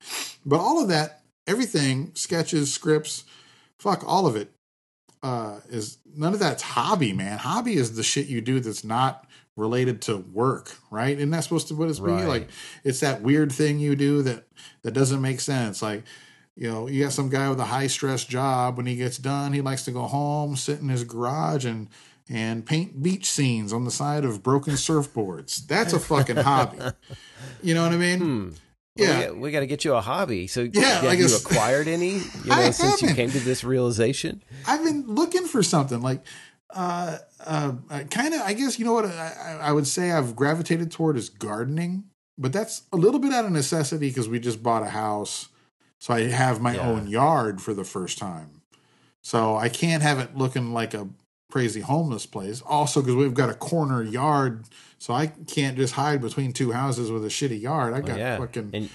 But 0.45 0.61
all 0.61 0.81
of 0.81 0.87
that, 0.87 1.24
everything, 1.47 2.11
sketches, 2.15 2.73
scripts, 2.73 3.23
fuck 3.77 4.03
all 4.07 4.27
of 4.27 4.35
it 4.35 4.51
uh, 5.25 5.59
is 5.69 5.97
none 6.15 6.33
of 6.33 6.39
that's 6.39 6.61
hobby, 6.61 7.11
man. 7.11 7.39
Hobby 7.39 7.73
is 7.75 7.95
the 7.95 8.03
shit 8.03 8.27
you 8.27 8.41
do 8.41 8.59
that's 8.59 8.83
not 8.83 9.27
related 9.55 10.01
to 10.03 10.17
work, 10.17 10.77
right? 10.91 11.17
Isn't 11.17 11.31
that 11.31 11.43
supposed 11.43 11.67
to 11.69 11.75
what 11.75 11.89
it's 11.89 11.99
right. 11.99 12.21
be 12.21 12.27
like? 12.27 12.49
It's 12.83 12.99
that 12.99 13.23
weird 13.23 13.51
thing 13.51 13.79
you 13.79 13.95
do 13.95 14.21
that 14.21 14.45
that 14.83 14.91
doesn't 14.91 15.21
make 15.21 15.39
sense. 15.39 15.81
Like, 15.81 16.03
you 16.55 16.71
know, 16.71 16.87
you 16.87 17.03
got 17.03 17.11
some 17.11 17.29
guy 17.29 17.49
with 17.49 17.59
a 17.59 17.65
high 17.65 17.87
stress 17.87 18.23
job. 18.23 18.77
When 18.77 18.85
he 18.85 18.95
gets 18.95 19.17
done, 19.17 19.51
he 19.51 19.61
likes 19.61 19.83
to 19.85 19.91
go 19.91 20.03
home, 20.03 20.55
sit 20.55 20.79
in 20.79 20.89
his 20.89 21.03
garage, 21.03 21.65
and 21.65 21.89
and 22.29 22.65
paint 22.65 23.01
beach 23.01 23.25
scenes 23.25 23.73
on 23.73 23.83
the 23.83 23.91
side 23.91 24.25
of 24.25 24.43
broken 24.43 24.73
surfboards. 24.73 25.65
That's 25.65 25.93
a 25.93 25.99
fucking 25.99 26.37
hobby. 26.37 26.77
You 27.61 27.73
know 27.73 27.83
what 27.83 27.93
I 27.93 27.97
mean? 27.97 28.19
Hmm. 28.19 28.49
Yeah, 28.95 29.31
we, 29.31 29.39
we 29.39 29.51
got 29.51 29.59
to 29.59 29.67
get 29.67 29.83
you 29.83 29.93
a 29.93 30.01
hobby. 30.01 30.47
So, 30.47 30.61
yeah, 30.71 31.01
have 31.01 31.19
you 31.19 31.35
acquired 31.35 31.87
any? 31.87 32.13
You 32.13 32.21
know, 32.45 32.71
since 32.71 33.01
you 33.01 33.13
came 33.13 33.29
to 33.31 33.39
this 33.39 33.63
realization, 33.63 34.41
I've 34.65 34.83
been 34.83 35.05
looking 35.07 35.45
for 35.45 35.61
something 35.63 36.01
like, 36.01 36.21
uh, 36.69 37.17
uh, 37.45 37.73
kind 38.09 38.33
of. 38.33 38.41
I 38.41 38.53
guess 38.53 38.79
you 38.79 38.85
know 38.85 38.93
what 38.93 39.05
I, 39.05 39.59
I 39.61 39.71
would 39.71 39.87
say 39.87 40.11
I've 40.11 40.35
gravitated 40.35 40.91
toward 40.91 41.17
is 41.17 41.29
gardening, 41.29 42.05
but 42.37 42.53
that's 42.53 42.83
a 42.93 42.97
little 42.97 43.19
bit 43.19 43.33
out 43.33 43.45
of 43.45 43.51
necessity 43.51 44.09
because 44.09 44.29
we 44.29 44.39
just 44.39 44.63
bought 44.63 44.83
a 44.83 44.89
house, 44.89 45.49
so 45.99 46.13
I 46.13 46.23
have 46.23 46.61
my 46.61 46.75
yeah. 46.75 46.87
own 46.87 47.07
yard 47.07 47.61
for 47.61 47.73
the 47.73 47.83
first 47.83 48.17
time. 48.17 48.61
So 49.21 49.55
I 49.55 49.69
can't 49.69 50.03
have 50.03 50.19
it 50.19 50.37
looking 50.37 50.71
like 50.73 50.93
a 50.93 51.09
crazy 51.55 51.79
homeless 51.79 52.25
place. 52.25 52.61
Also, 52.65 52.99
because 52.99 53.15
we've 53.15 53.33
got 53.33 53.49
a 53.49 53.53
corner 53.53 54.03
yard, 54.03 54.65
so 54.99 55.13
I 55.13 55.27
can't 55.27 55.77
just 55.77 55.93
hide 55.93 56.19
between 56.19 56.51
two 56.51 56.73
houses 56.73 57.09
with 57.09 57.23
a 57.23 57.29
shitty 57.29 57.61
yard. 57.61 57.93
I 57.93 58.01
got 58.01 58.17
yeah. 58.17 58.37
fucking. 58.37 58.71
And 58.73 58.89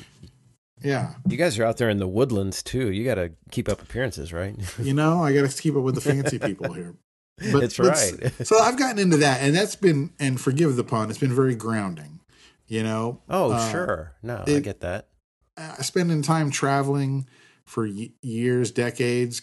yeah. 0.82 1.14
You 1.26 1.38
guys 1.38 1.58
are 1.58 1.64
out 1.64 1.78
there 1.78 1.88
in 1.88 1.96
the 1.96 2.06
Woodlands 2.06 2.62
too. 2.62 2.90
You 2.90 3.02
got 3.02 3.14
to 3.14 3.32
keep 3.50 3.66
up 3.66 3.80
appearances, 3.80 4.30
right? 4.30 4.54
you 4.78 4.92
know, 4.92 5.24
I 5.24 5.32
got 5.32 5.48
to 5.48 5.62
keep 5.62 5.74
up 5.74 5.82
with 5.82 5.94
the 5.94 6.02
fancy 6.02 6.38
people 6.38 6.74
here. 6.74 6.96
But, 7.52 7.62
it's 7.62 7.78
right. 7.78 8.30
so 8.46 8.58
I've 8.58 8.78
gotten 8.78 8.98
into 8.98 9.16
that, 9.16 9.40
and 9.40 9.56
that's 9.56 9.74
been, 9.74 10.10
and 10.20 10.38
forgive 10.38 10.76
the 10.76 10.84
pun, 10.84 11.08
it's 11.08 11.18
been 11.18 11.34
very 11.34 11.54
grounding. 11.54 12.20
You 12.66 12.82
know. 12.82 13.22
Oh, 13.30 13.52
uh, 13.52 13.70
sure. 13.70 14.12
No, 14.22 14.44
it, 14.46 14.56
I 14.58 14.60
get 14.60 14.80
that. 14.80 15.08
Uh, 15.56 15.76
spending 15.76 16.20
time 16.20 16.50
traveling, 16.50 17.26
for 17.70 17.86
years, 17.86 18.72
decades, 18.72 19.42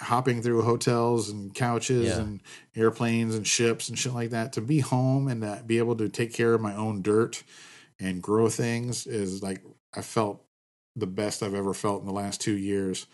hopping 0.00 0.42
through 0.42 0.60
hotels 0.62 1.30
and 1.30 1.54
couches 1.54 2.08
yeah. 2.08 2.18
and 2.18 2.40
airplanes 2.74 3.36
and 3.36 3.46
ships 3.46 3.88
and 3.88 3.96
shit 3.96 4.12
like 4.12 4.30
that. 4.30 4.54
To 4.54 4.60
be 4.60 4.80
home 4.80 5.28
and 5.28 5.42
to 5.42 5.62
be 5.64 5.78
able 5.78 5.94
to 5.98 6.08
take 6.08 6.34
care 6.34 6.52
of 6.52 6.60
my 6.60 6.74
own 6.74 7.00
dirt 7.00 7.44
and 8.00 8.20
grow 8.20 8.48
things 8.48 9.06
is 9.06 9.40
like 9.40 9.62
I 9.94 10.02
felt 10.02 10.44
the 10.96 11.06
best 11.06 11.44
I've 11.44 11.54
ever 11.54 11.72
felt 11.72 12.00
in 12.00 12.08
the 12.08 12.12
last 12.12 12.40
two 12.40 12.56
years. 12.56 13.06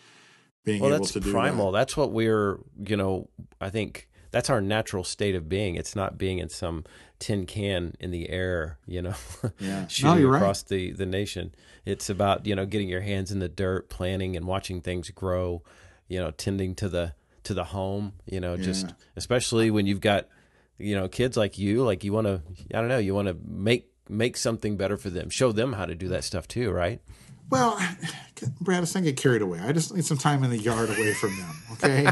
Being 0.65 0.81
well, 0.81 0.95
able 0.95 1.05
to 1.05 1.19
do 1.19 1.31
primal. 1.31 1.71
That. 1.71 1.77
That's 1.77 1.95
what 1.95 2.11
we're, 2.11 2.57
you 2.83 2.97
know, 2.97 3.29
I 3.61 3.69
think 3.69 4.09
that's 4.37 4.51
our 4.51 4.61
natural 4.61 5.03
state 5.03 5.33
of 5.33 5.49
being. 5.49 5.73
It's 5.73 5.95
not 5.95 6.15
being 6.15 6.37
in 6.37 6.49
some 6.49 6.85
tin 7.17 7.47
can 7.47 7.95
in 7.99 8.11
the 8.11 8.29
air, 8.29 8.77
you 8.85 9.01
know, 9.01 9.15
yeah. 9.59 9.87
shooting 9.87 10.21
no, 10.21 10.35
across 10.35 10.61
right. 10.61 10.69
the, 10.69 10.91
the 10.91 11.07
nation. 11.07 11.55
It's 11.85 12.07
about, 12.07 12.45
you 12.45 12.55
know, 12.55 12.67
getting 12.67 12.87
your 12.87 13.01
hands 13.01 13.31
in 13.31 13.39
the 13.39 13.49
dirt, 13.49 13.89
planting 13.89 14.37
and 14.37 14.45
watching 14.45 14.79
things 14.79 15.09
grow, 15.09 15.63
you 16.07 16.19
know, 16.19 16.29
tending 16.29 16.75
to 16.75 16.87
the 16.87 17.15
to 17.45 17.55
the 17.55 17.63
home, 17.63 18.13
you 18.27 18.39
know, 18.39 18.57
just 18.57 18.93
especially 19.15 19.71
when 19.71 19.87
you've 19.87 20.01
got, 20.01 20.27
you 20.77 20.93
know, 20.93 21.07
kids 21.07 21.35
like 21.35 21.57
you, 21.57 21.81
like 21.81 22.03
you 22.03 22.13
want 22.13 22.27
to 22.27 22.43
I 22.75 22.79
don't 22.79 22.89
know, 22.89 22.99
you 22.99 23.15
want 23.15 23.29
to 23.29 23.37
make 23.43 23.89
make 24.07 24.37
something 24.37 24.77
better 24.77 24.97
for 24.97 25.09
them. 25.09 25.31
Show 25.31 25.51
them 25.51 25.73
how 25.73 25.87
to 25.87 25.95
do 25.95 26.09
that 26.09 26.23
stuff 26.23 26.47
too, 26.47 26.69
right? 26.69 27.01
Well, 27.49 27.79
Brad, 28.59 28.79
let's 28.79 28.93
not 28.93 29.03
get 29.03 29.17
carried 29.17 29.41
away. 29.41 29.59
I 29.59 29.71
just 29.71 29.93
need 29.93 30.05
some 30.05 30.17
time 30.17 30.43
in 30.43 30.49
the 30.49 30.57
yard 30.57 30.89
away 30.89 31.13
from 31.13 31.37
them, 31.37 31.55
okay? 31.73 32.07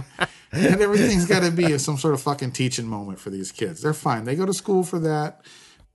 and 0.51 0.81
everything's 0.81 1.25
got 1.25 1.43
to 1.43 1.51
be 1.51 1.77
some 1.77 1.97
sort 1.97 2.13
of 2.13 2.21
fucking 2.21 2.51
teaching 2.51 2.87
moment 2.87 3.19
for 3.19 3.29
these 3.29 3.51
kids. 3.51 3.81
They're 3.81 3.93
fine. 3.93 4.23
They 4.25 4.35
go 4.35 4.45
to 4.45 4.53
school 4.53 4.83
for 4.83 4.99
that. 4.99 5.41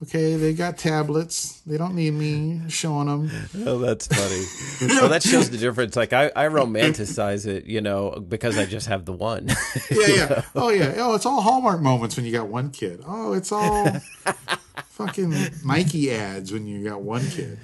Okay, 0.02 0.36
they 0.36 0.54
got 0.54 0.78
tablets. 0.78 1.60
They 1.66 1.76
don't 1.76 1.94
need 1.94 2.12
me 2.12 2.62
showing 2.68 3.06
them. 3.06 3.30
Oh, 3.66 3.78
that's 3.78 4.06
funny. 4.06 4.94
well, 4.94 5.10
that 5.10 5.22
shows 5.22 5.50
the 5.50 5.58
difference. 5.58 5.94
Like 5.94 6.14
I, 6.14 6.32
I 6.34 6.46
romanticize 6.46 7.46
it, 7.46 7.66
you 7.66 7.82
know, 7.82 8.12
because 8.12 8.56
I 8.56 8.64
just 8.64 8.86
have 8.86 9.04
the 9.04 9.12
one. 9.12 9.48
yeah, 9.90 10.06
yeah. 10.06 10.42
Oh, 10.54 10.70
yeah. 10.70 10.94
Oh, 10.96 11.14
it's 11.14 11.26
all 11.26 11.42
Hallmark 11.42 11.82
moments 11.82 12.16
when 12.16 12.24
you 12.24 12.32
got 12.32 12.48
one 12.48 12.70
kid. 12.70 13.02
Oh, 13.06 13.34
it's 13.34 13.52
all 13.52 13.90
fucking 14.88 15.34
Nike 15.66 16.10
ads 16.12 16.50
when 16.50 16.66
you 16.66 16.82
got 16.82 17.02
one 17.02 17.26
kid. 17.28 17.58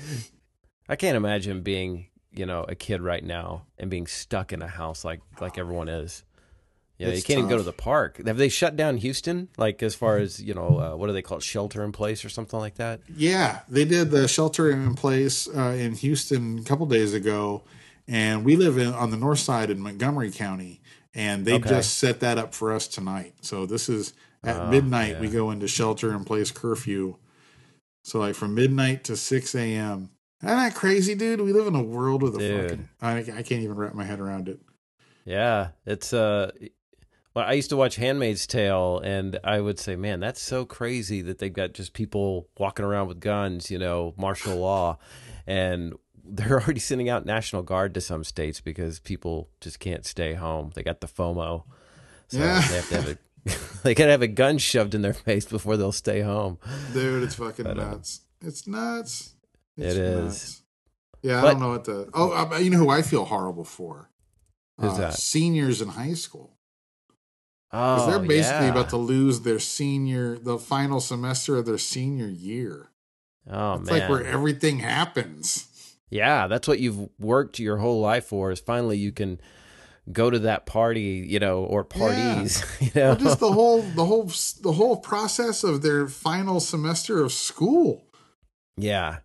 I 0.88 0.96
can't 0.96 1.16
imagine 1.16 1.62
being, 1.62 2.06
you 2.32 2.46
know, 2.46 2.64
a 2.68 2.74
kid 2.74 3.00
right 3.00 3.24
now 3.24 3.66
and 3.78 3.90
being 3.90 4.06
stuck 4.06 4.52
in 4.52 4.62
a 4.62 4.68
house 4.68 5.04
like 5.04 5.20
like 5.40 5.58
everyone 5.58 5.88
is. 5.88 6.24
Yeah, 6.98 7.08
it's 7.08 7.18
you 7.18 7.22
can't 7.24 7.36
tough. 7.36 7.38
even 7.38 7.50
go 7.50 7.56
to 7.58 7.62
the 7.62 7.72
park. 7.72 8.26
Have 8.26 8.38
they 8.38 8.48
shut 8.48 8.74
down 8.74 8.96
Houston? 8.96 9.48
Like 9.58 9.82
as 9.82 9.94
far 9.94 10.16
as 10.16 10.42
you 10.42 10.54
know, 10.54 10.80
uh, 10.80 10.96
what 10.96 11.08
do 11.08 11.12
they 11.12 11.22
call 11.22 11.38
it, 11.38 11.42
shelter 11.42 11.84
in 11.84 11.92
place 11.92 12.24
or 12.24 12.30
something 12.30 12.58
like 12.58 12.76
that? 12.76 13.00
Yeah, 13.14 13.60
they 13.68 13.84
did 13.84 14.10
the 14.10 14.26
shelter 14.28 14.70
in 14.70 14.94
place 14.94 15.46
uh, 15.48 15.76
in 15.78 15.94
Houston 15.94 16.60
a 16.60 16.62
couple 16.62 16.86
days 16.86 17.12
ago, 17.12 17.64
and 18.08 18.44
we 18.44 18.56
live 18.56 18.78
in, 18.78 18.94
on 18.94 19.10
the 19.10 19.18
north 19.18 19.40
side 19.40 19.68
in 19.68 19.78
Montgomery 19.78 20.30
County, 20.30 20.80
and 21.14 21.44
they 21.44 21.54
okay. 21.54 21.68
just 21.68 21.98
set 21.98 22.20
that 22.20 22.38
up 22.38 22.54
for 22.54 22.72
us 22.72 22.88
tonight. 22.88 23.34
So 23.42 23.66
this 23.66 23.90
is 23.90 24.14
at 24.42 24.56
uh, 24.56 24.70
midnight 24.70 25.14
yeah. 25.14 25.20
we 25.20 25.28
go 25.28 25.50
into 25.50 25.68
shelter 25.68 26.14
in 26.14 26.24
place 26.24 26.50
curfew. 26.50 27.16
So 28.04 28.20
like 28.20 28.36
from 28.36 28.54
midnight 28.54 29.04
to 29.04 29.16
six 29.16 29.54
a.m. 29.54 30.10
Isn't 30.42 30.56
that 30.56 30.74
crazy, 30.74 31.14
dude? 31.14 31.40
We 31.40 31.52
live 31.52 31.66
in 31.66 31.74
a 31.74 31.82
world 31.82 32.22
with 32.22 32.36
a 32.36 32.38
dude. 32.38 32.70
fucking. 32.70 32.88
I, 33.00 33.18
I 33.18 33.42
can't 33.42 33.62
even 33.62 33.74
wrap 33.74 33.94
my 33.94 34.04
head 34.04 34.20
around 34.20 34.48
it. 34.48 34.60
Yeah, 35.24 35.68
it's 35.84 36.12
uh 36.12 36.52
well, 37.34 37.44
I 37.46 37.52
used 37.52 37.68
to 37.68 37.76
watch 37.76 37.96
Handmaid's 37.96 38.46
Tale, 38.46 38.98
and 39.00 39.38
I 39.44 39.60
would 39.60 39.78
say, 39.78 39.94
man, 39.94 40.20
that's 40.20 40.40
so 40.40 40.64
crazy 40.64 41.20
that 41.20 41.38
they've 41.38 41.52
got 41.52 41.74
just 41.74 41.92
people 41.92 42.48
walking 42.56 42.84
around 42.84 43.08
with 43.08 43.20
guns, 43.20 43.70
you 43.70 43.78
know, 43.78 44.14
martial 44.16 44.56
law, 44.60 44.98
and 45.46 45.92
they're 46.24 46.60
already 46.62 46.80
sending 46.80 47.10
out 47.10 47.26
National 47.26 47.62
Guard 47.62 47.92
to 47.94 48.00
some 48.00 48.24
states 48.24 48.60
because 48.60 49.00
people 49.00 49.50
just 49.60 49.80
can't 49.80 50.06
stay 50.06 50.34
home. 50.34 50.70
They 50.74 50.82
got 50.82 51.02
the 51.02 51.06
FOMO, 51.06 51.64
so 52.28 52.38
yeah. 52.38 52.60
they 52.60 52.76
have 52.76 52.88
to 52.88 52.94
have 52.96 53.08
a 53.08 53.18
they 53.82 53.94
gotta 53.94 54.10
have 54.10 54.22
a 54.22 54.28
gun 54.28 54.58
shoved 54.58 54.94
in 54.94 55.02
their 55.02 55.12
face 55.12 55.44
before 55.44 55.76
they'll 55.76 55.92
stay 55.92 56.20
home. 56.20 56.58
Dude, 56.92 57.22
it's 57.22 57.34
fucking 57.34 57.64
but, 57.64 57.76
nuts. 57.76 58.22
It's 58.40 58.66
nuts. 58.66 59.34
It's 59.76 59.94
it 59.94 60.00
is. 60.00 60.24
Nuts. 60.24 60.62
Yeah, 61.22 61.40
I 61.40 61.52
don't 61.52 61.60
know 61.60 61.70
what 61.70 61.84
the. 61.84 62.08
Oh, 62.14 62.56
you 62.58 62.70
know 62.70 62.78
who 62.78 62.90
I 62.90 63.02
feel 63.02 63.24
horrible 63.24 63.64
for? 63.64 64.10
Who's 64.78 64.92
uh, 64.92 64.98
that? 64.98 65.14
Seniors 65.14 65.80
in 65.82 65.88
high 65.88 66.14
school. 66.14 66.56
Oh, 67.72 68.08
they're 68.08 68.20
basically 68.20 68.66
yeah. 68.66 68.72
about 68.72 68.90
to 68.90 68.96
lose 68.96 69.40
their 69.40 69.58
senior, 69.58 70.38
the 70.38 70.58
final 70.58 71.00
semester 71.00 71.56
of 71.56 71.66
their 71.66 71.78
senior 71.78 72.28
year. 72.28 72.90
Oh 73.50 73.74
it's 73.74 73.90
man, 73.90 74.00
like 74.00 74.08
where 74.08 74.24
everything 74.24 74.78
happens. 74.78 75.68
Yeah, 76.10 76.46
that's 76.46 76.68
what 76.68 76.78
you've 76.78 77.08
worked 77.18 77.58
your 77.58 77.78
whole 77.78 78.00
life 78.00 78.26
for. 78.26 78.50
Is 78.50 78.60
finally 78.60 78.98
you 78.98 79.12
can 79.12 79.40
go 80.12 80.30
to 80.30 80.38
that 80.40 80.66
party, 80.66 81.26
you 81.28 81.38
know, 81.38 81.64
or 81.64 81.84
parties. 81.84 82.60
Yeah. 82.60 82.66
You 82.80 83.00
know, 83.00 83.08
well, 83.08 83.16
just 83.16 83.40
the 83.40 83.52
whole 83.52 83.82
the 83.82 84.04
whole 84.04 84.30
the 84.62 84.72
whole 84.72 84.96
process 84.98 85.64
of 85.64 85.82
their 85.82 86.06
final 86.06 86.60
semester 86.60 87.22
of 87.22 87.32
school. 87.32 88.06
Yeah, 88.76 89.18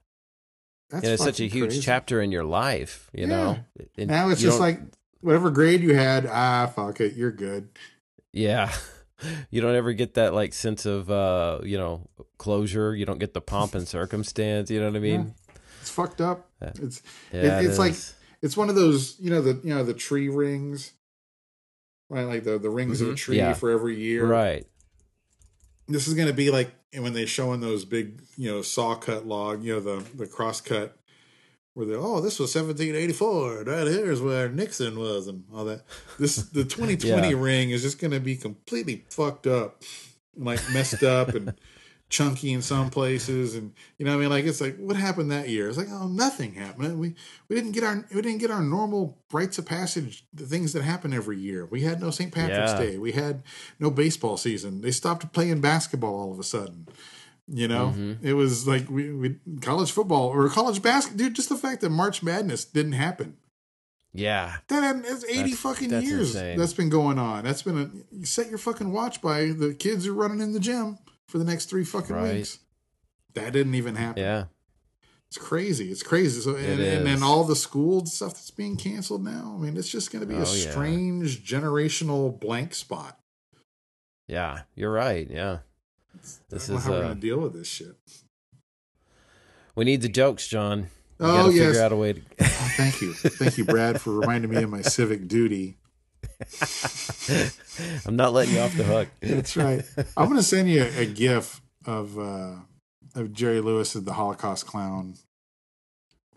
That's 0.91 1.03
and 1.03 1.13
it's 1.13 1.23
such 1.23 1.39
a 1.39 1.45
huge 1.45 1.69
crazy. 1.69 1.81
chapter 1.81 2.21
in 2.21 2.31
your 2.31 2.43
life. 2.43 3.09
You 3.13 3.21
yeah. 3.21 3.27
know, 3.27 3.59
and 3.97 4.09
now 4.09 4.29
it's 4.29 4.41
just 4.41 4.59
like 4.59 4.79
whatever 5.21 5.49
grade 5.49 5.81
you 5.81 5.95
had. 5.95 6.27
Ah, 6.27 6.67
fuck 6.67 6.99
it, 6.99 7.13
you're 7.13 7.31
good. 7.31 7.69
Yeah. 8.31 8.71
You 9.51 9.61
don't 9.61 9.75
ever 9.75 9.93
get 9.93 10.15
that 10.15 10.33
like 10.33 10.51
sense 10.51 10.87
of 10.87 11.11
uh, 11.11 11.59
you 11.61 11.77
know, 11.77 12.07
closure. 12.39 12.95
You 12.95 13.05
don't 13.05 13.19
get 13.19 13.35
the 13.35 13.39
pomp 13.39 13.75
and 13.75 13.87
circumstance, 13.87 14.71
you 14.71 14.79
know 14.79 14.87
what 14.87 14.95
I 14.95 14.99
mean? 14.99 15.21
Yeah. 15.21 15.53
It's 15.79 15.91
fucked 15.91 16.21
up. 16.21 16.49
It's 16.59 17.03
yeah, 17.31 17.59
it, 17.59 17.65
it's 17.65 17.77
it 17.77 17.79
like 17.79 17.93
it's 18.41 18.57
one 18.57 18.69
of 18.69 18.75
those, 18.75 19.19
you 19.19 19.29
know, 19.29 19.43
the 19.43 19.59
you 19.63 19.75
know 19.75 19.83
the 19.83 19.93
tree 19.93 20.27
rings, 20.27 20.93
right? 22.09 22.23
Like 22.23 22.43
the 22.43 22.57
the 22.57 22.71
rings 22.71 22.97
mm-hmm. 22.97 23.03
of 23.03 23.09
a 23.11 23.15
mm-hmm. 23.15 23.47
tree 23.47 23.53
for 23.53 23.69
every 23.69 23.99
year, 23.99 24.25
right? 24.25 24.65
This 25.87 26.07
is 26.07 26.15
going 26.15 26.27
to 26.27 26.33
be 26.33 26.49
like 26.49 26.71
when 26.99 27.13
they 27.13 27.25
show 27.25 27.53
in 27.53 27.61
those 27.61 27.85
big, 27.85 28.21
you 28.37 28.51
know, 28.51 28.61
saw 28.61 28.95
cut 28.95 29.25
log, 29.25 29.63
you 29.63 29.73
know, 29.73 29.79
the 29.79 30.05
the 30.15 30.27
cross 30.27 30.61
cut, 30.61 30.97
where 31.73 31.85
they 31.85 31.95
oh 31.95 32.21
this 32.21 32.39
was 32.39 32.53
1784, 32.55 33.63
right 33.63 33.87
here's 33.87 34.21
where 34.21 34.49
Nixon 34.49 34.99
was 34.99 35.27
and 35.27 35.43
all 35.53 35.65
that. 35.65 35.83
This 36.19 36.37
the 36.37 36.63
2020 36.63 37.29
yeah. 37.29 37.35
ring 37.37 37.69
is 37.69 37.81
just 37.81 37.99
going 37.99 38.11
to 38.11 38.19
be 38.19 38.35
completely 38.35 39.05
fucked 39.09 39.47
up, 39.47 39.83
like 40.35 40.59
messed 40.73 41.03
up 41.03 41.29
and 41.29 41.53
chunky 42.11 42.51
in 42.51 42.61
some 42.61 42.89
places 42.89 43.55
and 43.55 43.73
you 43.97 44.05
know 44.05 44.13
I 44.13 44.17
mean 44.17 44.29
like 44.29 44.43
it's 44.43 44.59
like 44.59 44.75
what 44.75 44.97
happened 44.97 45.31
that 45.31 45.47
year 45.47 45.69
it's 45.69 45.77
like 45.77 45.87
oh 45.89 46.09
nothing 46.09 46.53
happened 46.55 46.99
we 46.99 47.15
we 47.47 47.55
didn't 47.55 47.71
get 47.71 47.85
our 47.85 48.05
we 48.13 48.21
didn't 48.21 48.39
get 48.39 48.51
our 48.51 48.61
normal 48.61 49.17
rites 49.31 49.57
of 49.57 49.65
passage 49.65 50.25
the 50.33 50.45
things 50.45 50.73
that 50.73 50.83
happen 50.83 51.13
every 51.13 51.39
year 51.39 51.65
we 51.65 51.83
had 51.83 52.01
no 52.01 52.11
St. 52.11 52.33
Patrick's 52.33 52.73
yeah. 52.73 52.79
Day 52.79 52.97
we 52.97 53.13
had 53.13 53.43
no 53.79 53.89
baseball 53.89 54.35
season 54.35 54.81
they 54.81 54.91
stopped 54.91 55.31
playing 55.31 55.61
basketball 55.61 56.13
all 56.13 56.33
of 56.33 56.39
a 56.39 56.43
sudden 56.43 56.85
you 57.47 57.69
know 57.69 57.93
mm-hmm. 57.95 58.27
it 58.27 58.33
was 58.33 58.67
like 58.67 58.89
we, 58.89 59.13
we 59.13 59.37
college 59.61 59.91
football 59.93 60.27
or 60.27 60.49
college 60.49 60.81
basketball 60.81 61.25
dude 61.25 61.33
just 61.33 61.47
the 61.47 61.55
fact 61.55 61.79
that 61.79 61.91
March 61.91 62.21
Madness 62.21 62.65
didn't 62.65 62.91
happen 62.91 63.37
yeah. 64.13 64.57
That 64.67 65.03
that's 65.03 65.23
80 65.23 65.41
that's, 65.41 65.61
fucking 65.61 65.89
that's 65.89 66.05
years 66.05 66.35
insane. 66.35 66.57
that's 66.57 66.73
been 66.73 66.89
going 66.89 67.17
on. 67.17 67.45
That's 67.45 67.61
been 67.61 67.77
a 67.77 67.89
you 68.13 68.25
set 68.25 68.49
your 68.49 68.57
fucking 68.57 68.91
watch 68.91 69.21
by 69.21 69.53
the 69.53 69.73
kids 69.73 70.03
who 70.03 70.11
are 70.11 70.21
running 70.21 70.41
in 70.41 70.51
the 70.51 70.59
gym 70.59 70.97
for 71.31 71.37
the 71.37 71.45
next 71.45 71.65
three 71.65 71.85
fucking 71.85 72.15
right. 72.15 72.33
weeks. 72.35 72.59
That 73.35 73.53
didn't 73.53 73.75
even 73.75 73.95
happen. 73.95 74.21
Yeah. 74.21 74.45
It's 75.29 75.37
crazy. 75.37 75.89
It's 75.89 76.03
crazy. 76.03 76.41
So 76.41 76.57
and, 76.57 76.81
and 76.81 77.05
then 77.05 77.23
all 77.23 77.45
the 77.45 77.55
school 77.55 78.05
stuff 78.05 78.33
that's 78.33 78.51
being 78.51 78.75
canceled 78.75 79.23
now. 79.23 79.55
I 79.57 79.61
mean, 79.61 79.77
it's 79.77 79.87
just 79.87 80.11
going 80.11 80.19
to 80.19 80.27
be 80.27 80.35
oh, 80.35 80.41
a 80.41 80.45
strange 80.45 81.39
yeah. 81.39 81.59
generational 81.59 82.37
blank 82.37 82.73
spot. 82.73 83.17
Yeah, 84.27 84.63
you're 84.75 84.91
right. 84.91 85.25
Yeah. 85.29 85.59
This 86.49 86.67
is 86.67 86.83
how 86.83 86.91
uh, 86.91 86.95
we're 86.95 87.01
going 87.03 87.15
to 87.15 87.21
deal 87.21 87.39
with 87.39 87.53
this 87.53 87.67
shit. 87.67 87.95
We 89.73 89.85
need 89.85 90.01
the 90.01 90.09
jokes, 90.09 90.49
John. 90.49 90.89
You 91.17 91.27
oh 91.27 91.49
yes. 91.49 91.67
Figure 91.67 91.81
out 91.81 91.91
a 91.93 91.95
way 91.95 92.13
to. 92.13 92.21
oh, 92.41 92.45
thank 92.75 93.01
you, 93.01 93.13
thank 93.13 93.57
you, 93.57 93.63
Brad, 93.63 94.01
for 94.01 94.11
reminding 94.11 94.51
me 94.51 94.61
of 94.63 94.69
my 94.69 94.81
civic 94.81 95.29
duty. 95.29 95.77
I'm 98.05 98.15
not 98.15 98.33
letting 98.33 98.55
you 98.55 98.61
off 98.61 98.75
the 98.75 98.83
hook. 98.83 99.09
That's 99.21 99.55
right. 99.55 99.83
I'm 100.17 100.25
going 100.25 100.37
to 100.37 100.43
send 100.43 100.69
you 100.69 100.83
a, 100.83 101.01
a 101.01 101.05
GIF 101.05 101.61
of 101.85 102.17
uh, 102.17 102.55
of 103.15 103.33
Jerry 103.33 103.61
Lewis 103.61 103.95
as 103.95 104.03
the 104.03 104.13
Holocaust 104.13 104.65
clown. 104.65 105.15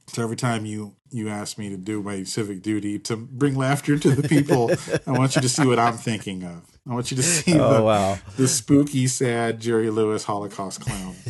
So 0.06 0.22
every 0.22 0.36
time 0.36 0.66
you 0.66 0.96
you 1.10 1.28
ask 1.28 1.58
me 1.58 1.70
to 1.70 1.76
do 1.76 2.02
my 2.02 2.24
civic 2.24 2.62
duty 2.62 2.98
to 3.00 3.16
bring 3.16 3.56
laughter 3.56 3.98
to 3.98 4.10
the 4.10 4.28
people, 4.28 4.70
I 5.06 5.12
want 5.12 5.36
you 5.36 5.42
to 5.42 5.48
see 5.48 5.66
what 5.66 5.78
I'm 5.78 5.96
thinking 5.96 6.44
of. 6.44 6.62
I 6.88 6.92
want 6.92 7.10
you 7.10 7.16
to 7.16 7.22
see 7.22 7.58
oh, 7.58 7.74
the, 7.74 7.82
wow. 7.82 8.18
the 8.36 8.46
spooky, 8.46 9.06
sad 9.06 9.60
Jerry 9.60 9.88
Lewis 9.88 10.24
Holocaust 10.24 10.82
clown. 10.82 11.16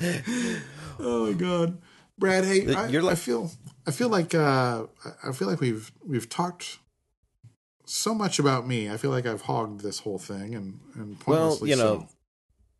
oh 1.00 1.26
my 1.26 1.32
god, 1.32 1.78
Brad. 2.18 2.44
Hey, 2.44 2.74
I, 2.74 2.86
like, 2.86 3.12
I 3.12 3.14
feel 3.14 3.50
I 3.86 3.90
feel 3.90 4.08
like 4.08 4.34
uh, 4.34 4.84
I 5.22 5.32
feel 5.32 5.48
like 5.48 5.60
we've 5.60 5.92
we've 6.04 6.28
talked 6.28 6.78
so 7.84 8.14
much 8.14 8.38
about 8.38 8.66
me. 8.66 8.90
I 8.90 8.96
feel 8.96 9.10
like 9.10 9.26
I've 9.26 9.42
hogged 9.42 9.80
this 9.80 10.00
whole 10.00 10.18
thing 10.18 10.54
and 10.54 10.80
and 10.94 11.16
well, 11.26 11.58
you 11.62 11.76
know, 11.76 12.00
so. 12.00 12.08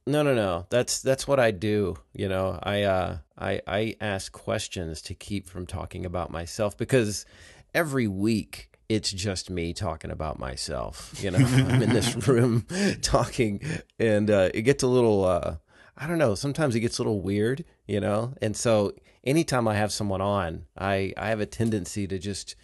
no, 0.06 0.22
no, 0.22 0.34
no. 0.34 0.66
That's 0.70 1.00
that's 1.00 1.26
what 1.26 1.40
I 1.40 1.50
do. 1.50 1.96
You 2.12 2.28
know, 2.28 2.58
I 2.62 2.82
uh, 2.82 3.18
I 3.38 3.62
I 3.66 3.96
ask 4.00 4.32
questions 4.32 5.00
to 5.02 5.14
keep 5.14 5.48
from 5.48 5.66
talking 5.66 6.04
about 6.04 6.30
myself 6.30 6.76
because 6.76 7.24
every 7.72 8.08
week 8.08 8.70
it's 8.88 9.10
just 9.10 9.50
me 9.50 9.72
talking 9.72 10.10
about 10.10 10.38
myself. 10.38 11.14
You 11.22 11.30
know, 11.30 11.38
I'm 11.46 11.82
in 11.82 11.90
this 11.90 12.14
room 12.28 12.66
talking, 13.02 13.60
and 13.98 14.30
uh, 14.30 14.50
it 14.52 14.62
gets 14.62 14.82
a 14.82 14.88
little. 14.88 15.24
Uh, 15.24 15.56
I 15.98 16.06
don't 16.06 16.18
know. 16.18 16.36
Sometimes 16.36 16.76
it 16.76 16.80
gets 16.80 16.98
a 16.98 17.02
little 17.02 17.20
weird, 17.20 17.64
you 17.86 17.98
know, 17.98 18.34
and 18.40 18.56
so 18.56 18.92
anytime 19.24 19.66
I 19.66 19.74
have 19.74 19.92
someone 19.92 20.20
on, 20.20 20.66
I 20.78 21.12
I 21.16 21.28
have 21.28 21.40
a 21.40 21.46
tendency 21.46 22.06
to 22.06 22.18
just 22.18 22.54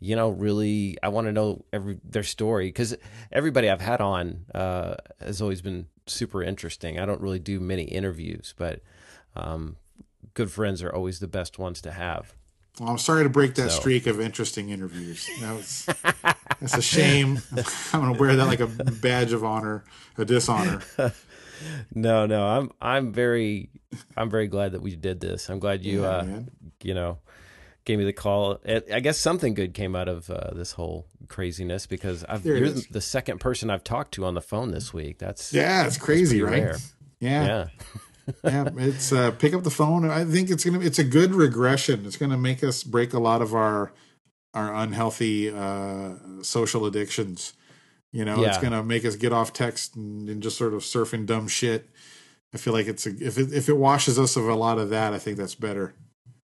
you 0.00 0.14
know 0.14 0.28
really 0.28 0.98
I 1.02 1.08
want 1.08 1.26
to 1.26 1.32
know 1.32 1.64
every 1.72 1.98
their 2.04 2.22
story 2.22 2.68
because 2.68 2.94
everybody 3.32 3.70
I've 3.70 3.80
had 3.80 4.02
on 4.02 4.44
uh, 4.54 4.96
has 5.18 5.40
always 5.40 5.62
been 5.62 5.86
super 6.06 6.42
interesting. 6.42 7.00
I 7.00 7.06
don't 7.06 7.22
really 7.22 7.38
do 7.38 7.58
many 7.58 7.84
interviews, 7.84 8.54
but 8.58 8.82
um, 9.34 9.76
good 10.34 10.50
friends 10.50 10.82
are 10.82 10.94
always 10.94 11.20
the 11.20 11.28
best 11.28 11.58
ones 11.58 11.80
to 11.82 11.92
have. 11.92 12.34
Well, 12.78 12.90
I'm 12.90 12.98
sorry 12.98 13.22
to 13.22 13.28
break 13.30 13.54
that 13.54 13.70
so. 13.70 13.80
streak 13.80 14.06
of 14.06 14.20
interesting 14.20 14.68
interviews. 14.68 15.30
That's 15.40 15.86
that's 16.60 16.76
a 16.76 16.82
shame. 16.82 17.40
I'm 17.92 18.00
going 18.00 18.14
to 18.14 18.20
wear 18.20 18.36
that 18.36 18.46
like 18.46 18.60
a 18.60 18.66
badge 18.66 19.32
of 19.32 19.42
honor, 19.42 19.84
a 20.18 20.24
dishonor. 20.24 20.82
no, 21.94 22.26
no, 22.26 22.46
I'm 22.46 22.70
I'm 22.80 23.12
very 23.12 23.70
I'm 24.16 24.30
very 24.30 24.48
glad 24.48 24.72
that 24.72 24.82
we 24.82 24.96
did 24.96 25.20
this. 25.20 25.48
I'm 25.48 25.58
glad 25.58 25.84
you 25.84 26.02
yeah, 26.02 26.08
uh 26.08 26.40
you 26.82 26.94
know 26.94 27.18
gave 27.84 27.98
me 27.98 28.04
the 28.04 28.12
call. 28.12 28.60
I 28.66 29.00
guess 29.00 29.18
something 29.18 29.54
good 29.54 29.74
came 29.74 29.94
out 29.94 30.08
of 30.08 30.30
uh, 30.30 30.50
this 30.54 30.72
whole 30.72 31.06
craziness 31.28 31.86
because 31.86 32.24
I've, 32.24 32.44
you're 32.44 32.70
the 32.70 33.00
second 33.00 33.40
person 33.40 33.70
I've 33.70 33.84
talked 33.84 34.14
to 34.14 34.24
on 34.24 34.34
the 34.34 34.40
phone 34.40 34.70
this 34.70 34.92
week. 34.92 35.18
That's 35.18 35.52
yeah, 35.52 35.86
it's 35.86 35.98
crazy, 35.98 36.42
right? 36.42 36.62
Rare. 36.62 36.76
Yeah, 37.20 37.44
yeah. 37.46 37.66
yeah, 38.44 38.68
it's 38.78 39.12
uh, 39.12 39.32
pick 39.32 39.52
up 39.52 39.64
the 39.64 39.70
phone. 39.70 40.08
I 40.08 40.24
think 40.24 40.50
it's 40.50 40.64
gonna. 40.64 40.80
It's 40.80 40.98
a 40.98 41.04
good 41.04 41.34
regression. 41.34 42.04
It's 42.06 42.16
gonna 42.16 42.38
make 42.38 42.64
us 42.64 42.82
break 42.82 43.12
a 43.12 43.18
lot 43.18 43.42
of 43.42 43.54
our 43.54 43.92
our 44.54 44.74
unhealthy 44.74 45.50
uh, 45.50 46.14
social 46.42 46.86
addictions. 46.86 47.52
You 48.14 48.24
know, 48.24 48.40
yeah. 48.40 48.50
it's 48.50 48.58
gonna 48.58 48.84
make 48.84 49.04
us 49.04 49.16
get 49.16 49.32
off 49.32 49.52
text 49.52 49.96
and, 49.96 50.28
and, 50.28 50.40
just 50.40 50.56
sort 50.56 50.72
of 50.72 50.82
surfing 50.82 51.26
dumb 51.26 51.48
shit. 51.48 51.90
I 52.54 52.58
feel 52.58 52.72
like 52.72 52.86
it's 52.86 53.06
a, 53.06 53.10
if 53.10 53.38
it 53.38 53.52
if 53.52 53.68
it 53.68 53.76
washes 53.76 54.20
us 54.20 54.36
of 54.36 54.46
a 54.46 54.54
lot 54.54 54.78
of 54.78 54.90
that, 54.90 55.12
I 55.12 55.18
think 55.18 55.36
that's 55.36 55.56
better. 55.56 55.94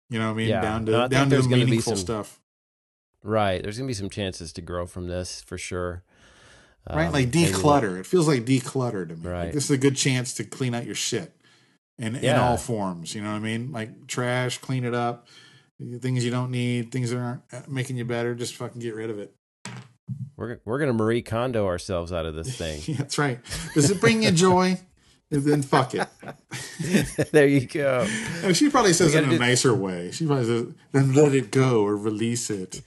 You 0.08 0.18
know 0.18 0.28
what 0.28 0.32
I 0.32 0.36
mean? 0.36 0.48
Yeah. 0.48 0.62
Down 0.62 0.86
to 0.86 0.92
no, 0.92 1.08
down 1.08 1.28
to 1.28 1.42
meaningful 1.46 1.94
some, 1.94 1.96
stuff. 1.96 2.40
Right. 3.22 3.62
There's 3.62 3.76
gonna 3.76 3.86
be 3.86 3.92
some 3.92 4.08
chances 4.08 4.50
to 4.54 4.62
grow 4.62 4.86
from 4.86 5.08
this 5.08 5.42
for 5.42 5.58
sure. 5.58 6.04
Right, 6.88 7.08
um, 7.08 7.12
like 7.12 7.30
declutter. 7.30 7.90
Maybe, 7.90 8.00
it 8.00 8.06
feels 8.06 8.26
like 8.26 8.46
declutter 8.46 9.06
to 9.06 9.14
me. 9.14 9.28
Right. 9.28 9.44
Like 9.44 9.52
this 9.52 9.64
is 9.64 9.70
a 9.70 9.76
good 9.76 9.94
chance 9.94 10.32
to 10.34 10.44
clean 10.44 10.74
out 10.74 10.86
your 10.86 10.94
shit, 10.94 11.34
in 11.98 12.14
yeah. 12.14 12.36
in 12.36 12.40
all 12.40 12.56
forms. 12.56 13.14
You 13.14 13.20
know 13.20 13.28
what 13.28 13.36
I 13.36 13.40
mean? 13.40 13.72
Like 13.72 14.06
trash, 14.06 14.56
clean 14.56 14.86
it 14.86 14.94
up. 14.94 15.28
Things 16.00 16.24
you 16.24 16.30
don't 16.30 16.50
need, 16.50 16.90
things 16.90 17.10
that 17.10 17.18
aren't 17.18 17.68
making 17.70 17.98
you 17.98 18.06
better, 18.06 18.34
just 18.34 18.56
fucking 18.56 18.80
get 18.80 18.94
rid 18.94 19.10
of 19.10 19.18
it. 19.18 19.34
We're 20.38 20.60
we're 20.64 20.78
gonna 20.78 20.92
Marie 20.92 21.22
Kondo 21.22 21.66
ourselves 21.66 22.12
out 22.12 22.24
of 22.24 22.36
this 22.36 22.56
thing. 22.56 22.80
yeah, 22.86 22.98
that's 22.98 23.18
right. 23.18 23.40
Does 23.74 23.90
it 23.90 24.00
bring 24.00 24.22
you 24.22 24.30
joy? 24.30 24.78
then 25.30 25.62
fuck 25.62 25.94
it. 25.94 26.06
there 27.32 27.48
you 27.48 27.66
go. 27.66 28.06
And 28.44 28.56
she 28.56 28.70
probably 28.70 28.92
says 28.92 29.16
it 29.16 29.24
in 29.24 29.30
a 29.30 29.32
do... 29.32 29.38
nicer 29.40 29.74
way. 29.74 30.12
She 30.12 30.26
probably 30.26 30.44
says, 30.44 30.74
"Then 30.92 31.12
let 31.12 31.34
it 31.34 31.50
go 31.50 31.82
or 31.82 31.96
release 31.96 32.50
it." 32.50 32.82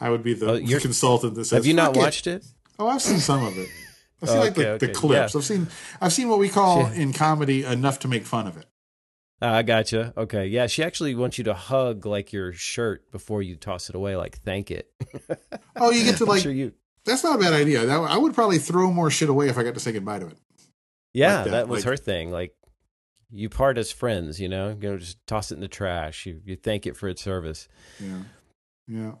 I 0.00 0.08
would 0.08 0.22
be 0.22 0.32
the 0.32 0.52
oh, 0.52 0.80
consultant 0.80 1.34
that 1.34 1.44
says. 1.44 1.58
Have 1.58 1.66
you 1.66 1.74
not 1.74 1.94
watched 1.94 2.26
it. 2.26 2.42
it? 2.42 2.46
Oh, 2.78 2.88
I've 2.88 3.02
seen 3.02 3.18
some 3.18 3.44
of 3.44 3.56
it. 3.58 3.68
I've 4.22 4.28
seen 4.30 4.38
like 4.38 4.54
the, 4.54 4.68
okay. 4.70 4.86
the 4.86 4.92
clips. 4.92 5.34
Yeah. 5.34 5.38
I've 5.38 5.44
seen 5.44 5.66
I've 6.00 6.12
seen 6.12 6.30
what 6.30 6.38
we 6.38 6.48
call 6.48 6.90
she... 6.90 7.02
in 7.02 7.12
comedy 7.12 7.64
enough 7.64 7.98
to 8.00 8.08
make 8.08 8.24
fun 8.24 8.46
of 8.46 8.56
it. 8.56 8.64
Uh, 9.42 9.48
I 9.48 9.62
gotcha. 9.62 10.14
Okay, 10.16 10.46
yeah, 10.46 10.68
she 10.68 10.82
actually 10.82 11.14
wants 11.14 11.36
you 11.36 11.44
to 11.44 11.54
hug 11.54 12.06
like 12.06 12.32
your 12.32 12.54
shirt 12.54 13.12
before 13.12 13.42
you 13.42 13.56
toss 13.56 13.90
it 13.90 13.94
away, 13.94 14.16
like 14.16 14.38
thank 14.38 14.70
it. 14.70 14.90
oh, 15.76 15.90
you 15.90 16.02
get 16.04 16.16
to 16.16 16.24
like. 16.24 16.42
Sure 16.42 16.50
you... 16.50 16.72
That's 17.04 17.22
not 17.22 17.36
a 17.36 17.38
bad 17.38 17.52
idea. 17.52 17.84
That, 17.86 17.98
I 17.98 18.16
would 18.16 18.34
probably 18.34 18.58
throw 18.58 18.90
more 18.90 19.10
shit 19.10 19.28
away 19.28 19.48
if 19.48 19.58
I 19.58 19.62
got 19.62 19.74
to 19.74 19.80
say 19.80 19.92
goodbye 19.92 20.20
to 20.20 20.26
it. 20.26 20.38
Yeah, 21.12 21.36
like 21.36 21.44
that. 21.44 21.50
that. 21.50 21.68
was 21.68 21.84
like, 21.84 21.90
her 21.90 21.96
thing. 21.96 22.30
Like 22.30 22.54
you 23.30 23.48
part 23.48 23.78
as 23.78 23.92
friends, 23.92 24.40
you 24.40 24.48
know, 24.48 24.76
you 24.80 24.90
know, 24.90 24.98
just 24.98 25.24
toss 25.26 25.50
it 25.50 25.54
in 25.54 25.60
the 25.60 25.68
trash. 25.68 26.26
You 26.26 26.40
you 26.44 26.56
thank 26.56 26.86
it 26.86 26.96
for 26.96 27.08
its 27.08 27.22
service. 27.22 27.68
Yeah, 28.00 28.22
yeah. 28.88 29.12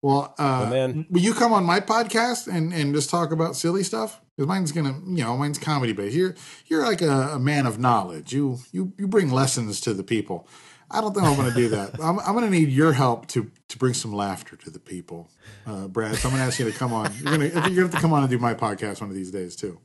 Well, 0.00 0.34
uh, 0.38 0.60
well, 0.62 0.70
man, 0.70 1.06
will 1.10 1.20
you 1.20 1.34
come 1.34 1.52
on 1.52 1.64
my 1.64 1.80
podcast 1.80 2.46
and, 2.46 2.72
and 2.72 2.94
just 2.94 3.10
talk 3.10 3.32
about 3.32 3.56
silly 3.56 3.82
stuff? 3.82 4.20
Because 4.36 4.46
mine's 4.46 4.70
gonna, 4.70 5.00
you 5.04 5.24
know, 5.24 5.36
mine's 5.36 5.58
comedy 5.58 5.92
based. 5.92 6.14
You're 6.14 6.36
you're 6.66 6.84
like 6.84 7.02
a, 7.02 7.30
a, 7.32 7.38
man 7.38 7.66
of 7.66 7.80
knowledge. 7.80 8.32
You 8.32 8.58
you 8.70 8.92
you 8.96 9.08
bring 9.08 9.30
lessons 9.30 9.80
to 9.80 9.94
the 9.94 10.04
people. 10.04 10.46
I 10.90 11.00
don't 11.02 11.12
think 11.14 11.26
I'm 11.26 11.36
going 11.36 11.50
to 11.50 11.54
do 11.54 11.68
that. 11.70 12.00
I'm, 12.02 12.18
I'm 12.20 12.32
going 12.32 12.44
to 12.44 12.50
need 12.50 12.70
your 12.70 12.92
help 12.92 13.26
to 13.28 13.50
to 13.68 13.78
bring 13.78 13.92
some 13.94 14.12
laughter 14.12 14.56
to 14.56 14.70
the 14.70 14.78
people, 14.78 15.28
uh, 15.66 15.86
Brad. 15.88 16.16
So 16.16 16.28
I'm 16.28 16.34
going 16.34 16.42
to 16.42 16.46
ask 16.46 16.58
you 16.58 16.64
to 16.70 16.76
come 16.76 16.92
on. 16.94 17.12
You're 17.22 17.36
going 17.36 17.40
to 17.40 17.46
you're 17.48 17.60
going 17.60 17.74
to 17.74 17.80
have 17.82 17.90
to 17.92 18.00
come 18.00 18.12
on 18.14 18.22
and 18.22 18.30
do 18.30 18.38
my 18.38 18.54
podcast 18.54 19.00
one 19.02 19.10
of 19.10 19.16
these 19.16 19.30
days 19.30 19.54
too. 19.54 19.78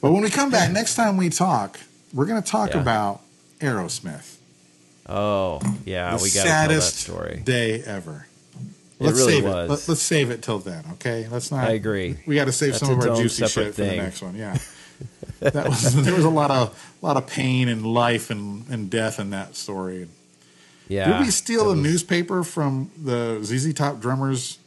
But 0.00 0.10
when 0.12 0.22
we 0.22 0.30
come 0.30 0.50
back 0.50 0.70
next 0.72 0.94
time 0.96 1.16
we 1.16 1.28
talk, 1.28 1.78
we're 2.12 2.26
going 2.26 2.42
to 2.42 2.48
talk 2.48 2.70
Yeah. 2.74 2.80
about 2.80 3.20
Aerosmith. 3.60 4.36
Oh, 5.08 5.60
yeah, 5.84 6.16
The 6.16 6.22
we 6.22 6.30
got 6.30 6.46
saddest 6.46 6.96
story. 6.96 7.42
day 7.44 7.82
ever. 7.82 8.26
It 9.00 9.06
really 9.06 9.32
save 9.32 9.44
was. 9.44 9.52
it. 9.54 9.70
Let, 9.70 9.88
let's 9.88 10.00
save 10.02 10.30
it 10.30 10.42
till 10.42 10.60
then, 10.60 10.84
okay? 10.92 11.26
Let's 11.28 11.50
not. 11.50 11.64
I 11.68 11.72
agree. 11.72 12.18
We 12.24 12.36
got 12.36 12.44
to 12.44 12.52
save 12.52 12.72
That's 12.74 12.86
some 12.86 12.98
of 13.00 13.08
our 13.08 13.16
juicy 13.16 13.46
shit 13.48 13.74
for 13.74 13.82
the 13.82 13.96
next 13.96 14.22
one. 14.22 14.36
Yeah, 14.36 14.56
that 15.40 15.68
was 15.68 15.94
there 16.04 16.14
was 16.14 16.24
a 16.24 16.30
lot 16.30 16.52
of 16.52 16.96
lot 17.02 17.16
of 17.16 17.26
pain 17.26 17.68
and 17.68 17.84
life 17.84 18.30
and, 18.30 18.64
and 18.68 18.88
death 18.88 19.18
in 19.18 19.30
that 19.30 19.56
story. 19.56 20.06
Yeah. 20.88 21.12
Did 21.12 21.26
we 21.26 21.30
steal 21.30 21.70
it 21.70 21.78
a 21.78 21.80
newspaper 21.80 22.42
from 22.42 22.90
the 23.02 23.40
ZZ 23.42 23.72
Top 23.74 24.00
drummer's 24.00 24.58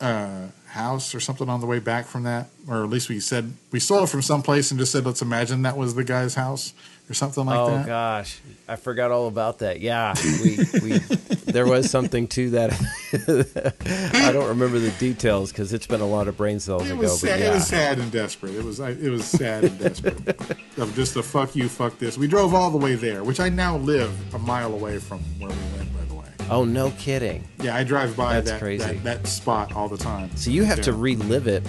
uh, 0.00 0.48
house 0.66 1.14
or 1.14 1.20
something 1.20 1.48
on 1.48 1.60
the 1.60 1.66
way 1.66 1.78
back 1.78 2.06
from 2.06 2.24
that? 2.24 2.48
Or 2.68 2.82
at 2.84 2.90
least 2.90 3.08
we 3.08 3.20
said 3.20 3.52
we 3.70 3.80
stole 3.80 4.04
it 4.04 4.08
from 4.08 4.22
someplace 4.22 4.70
and 4.70 4.78
just 4.80 4.92
said, 4.92 5.06
let's 5.06 5.22
imagine 5.22 5.62
that 5.62 5.76
was 5.76 5.94
the 5.94 6.04
guy's 6.04 6.34
house 6.34 6.72
or 7.10 7.14
something 7.14 7.44
like 7.46 7.58
oh 7.58 7.70
that. 7.70 7.84
Oh 7.84 7.86
gosh, 7.86 8.38
I 8.68 8.76
forgot 8.76 9.10
all 9.10 9.28
about 9.28 9.60
that. 9.60 9.80
Yeah, 9.80 10.14
we, 10.42 10.58
we 10.82 10.98
there 11.46 11.66
was 11.66 11.90
something 11.90 12.28
to 12.28 12.50
that. 12.50 12.72
I 14.14 14.32
don't 14.32 14.48
remember 14.48 14.78
the 14.78 14.90
details 14.98 15.50
because 15.52 15.72
it's 15.72 15.86
been 15.86 16.00
a 16.00 16.06
lot 16.06 16.28
of 16.28 16.36
brain 16.36 16.60
cells 16.60 16.82
It 16.88 16.92
ago. 16.92 17.00
was, 17.02 17.20
sad, 17.20 17.40
yeah, 17.40 17.50
it 17.50 17.54
was 17.54 17.66
sad 17.66 17.98
and 17.98 18.12
desperate. 18.12 18.54
It 18.54 18.64
was 18.64 18.80
I- 18.80 18.90
it 18.90 19.10
was 19.10 19.24
sad 19.24 19.64
and 19.64 19.78
desperate. 19.78 20.18
of 20.78 20.94
just 20.94 21.16
a 21.16 21.22
fuck 21.22 21.56
you, 21.56 21.68
fuck 21.68 21.98
this. 21.98 22.18
We 22.18 22.28
drove 22.28 22.54
all 22.54 22.70
the 22.70 22.78
way 22.78 22.94
there, 22.94 23.24
which 23.24 23.40
I 23.40 23.48
now 23.48 23.76
live 23.78 24.34
a 24.34 24.38
mile 24.38 24.72
away 24.74 24.98
from 24.98 25.20
where 25.38 25.50
we 25.50 25.78
went. 25.78 25.92
By 25.96 26.04
the 26.04 26.14
way, 26.14 26.26
oh 26.50 26.64
no 26.64 26.90
kidding. 26.98 27.44
yeah, 27.62 27.74
I 27.76 27.84
drive 27.84 28.16
by 28.16 28.34
That's 28.34 28.50
that, 28.50 28.60
crazy. 28.60 28.84
that 28.84 29.02
that 29.04 29.26
spot 29.26 29.74
all 29.74 29.88
the 29.88 29.96
time. 29.98 30.34
So 30.36 30.50
you 30.50 30.64
have 30.64 30.82
to 30.82 30.92
relive 30.92 31.46
it 31.46 31.62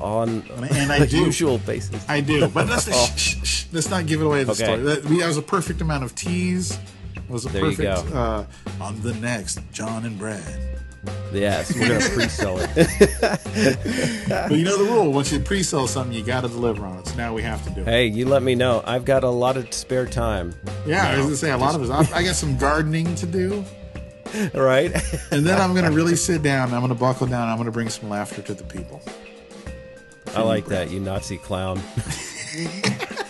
on 0.00 0.42
And 0.50 0.92
I 0.92 0.98
the 1.00 1.06
do. 1.06 1.18
usual 1.24 1.58
basis. 1.58 2.04
I 2.08 2.20
do, 2.20 2.48
but 2.48 2.66
let's 2.68 2.84
shh, 2.92 3.16
shh, 3.16 3.46
shh, 3.46 3.64
let's 3.72 3.90
not 3.90 4.06
give 4.06 4.20
it 4.20 4.24
away 4.26 4.44
the 4.44 4.52
Okay. 4.52 4.64
story. 4.64 4.82
That, 4.82 5.04
we- 5.04 5.20
that 5.20 5.26
was 5.28 5.36
a 5.36 5.42
perfect 5.42 5.80
amount 5.80 6.04
of 6.04 6.14
tease. 6.14 6.78
It 7.16 7.30
was 7.30 7.46
a 7.46 7.48
There 7.48 7.62
perfect. 7.62 8.12
Uh, 8.14 8.44
on 8.80 9.00
the 9.02 9.14
next 9.14 9.60
John 9.72 10.04
and 10.04 10.18
Brad. 10.18 10.42
Yes, 11.34 11.74
we're 11.74 11.88
gonna 11.88 12.00
pre-sell 12.00 12.56
it. 12.60 12.70
But 14.28 14.52
you 14.52 14.64
know 14.64 14.76
the 14.82 14.84
rule: 14.90 15.12
once 15.12 15.30
you 15.32 15.38
pre-sell 15.38 15.86
something, 15.86 16.16
you 16.16 16.24
got 16.24 16.42
to 16.42 16.48
deliver 16.48 16.84
on 16.86 16.98
it. 16.98 17.06
So 17.08 17.16
now 17.16 17.34
we 17.34 17.42
have 17.42 17.62
to 17.64 17.70
do 17.70 17.82
it. 17.82 17.86
hey, 17.86 18.06
you 18.06 18.26
let 18.26 18.42
me 18.42 18.54
know. 18.54 18.82
I've 18.86 19.04
got 19.04 19.22
a 19.22 19.28
lot 19.28 19.56
of 19.58 19.72
spare 19.74 20.06
time. 20.06 20.54
Yeah, 20.86 21.06
I 21.06 21.16
was 21.16 21.26
gonna 21.26 21.36
say 21.36 21.50
a 21.50 21.58
lot 21.58 21.74
of 21.74 21.82
it. 21.82 21.90
I, 22.14 22.22
got 22.22 22.34
some 22.36 22.56
gardening 22.56 23.14
to 23.16 23.26
do. 23.26 23.64
Right. 24.54 24.92
And 25.30 25.46
then 25.46 25.60
I'm 25.60 25.74
going 25.74 25.84
to 25.84 25.92
really 25.92 26.16
sit 26.16 26.42
down. 26.42 26.74
I'm 26.74 26.80
going 26.80 26.88
to 26.88 26.98
buckle 26.98 27.28
down. 27.28 27.48
I'm 27.48 27.54
going 27.56 27.66
to 27.66 27.70
bring 27.72 27.88
some 27.88 28.08
laughter 28.08 28.42
to 28.42 28.52
the 28.54 28.64
people. 28.64 29.00
I 30.28 30.42
like 30.42 30.66
that, 30.66 30.90
you 30.90 31.00
Nazi 31.00 31.38
clown. 31.38 31.80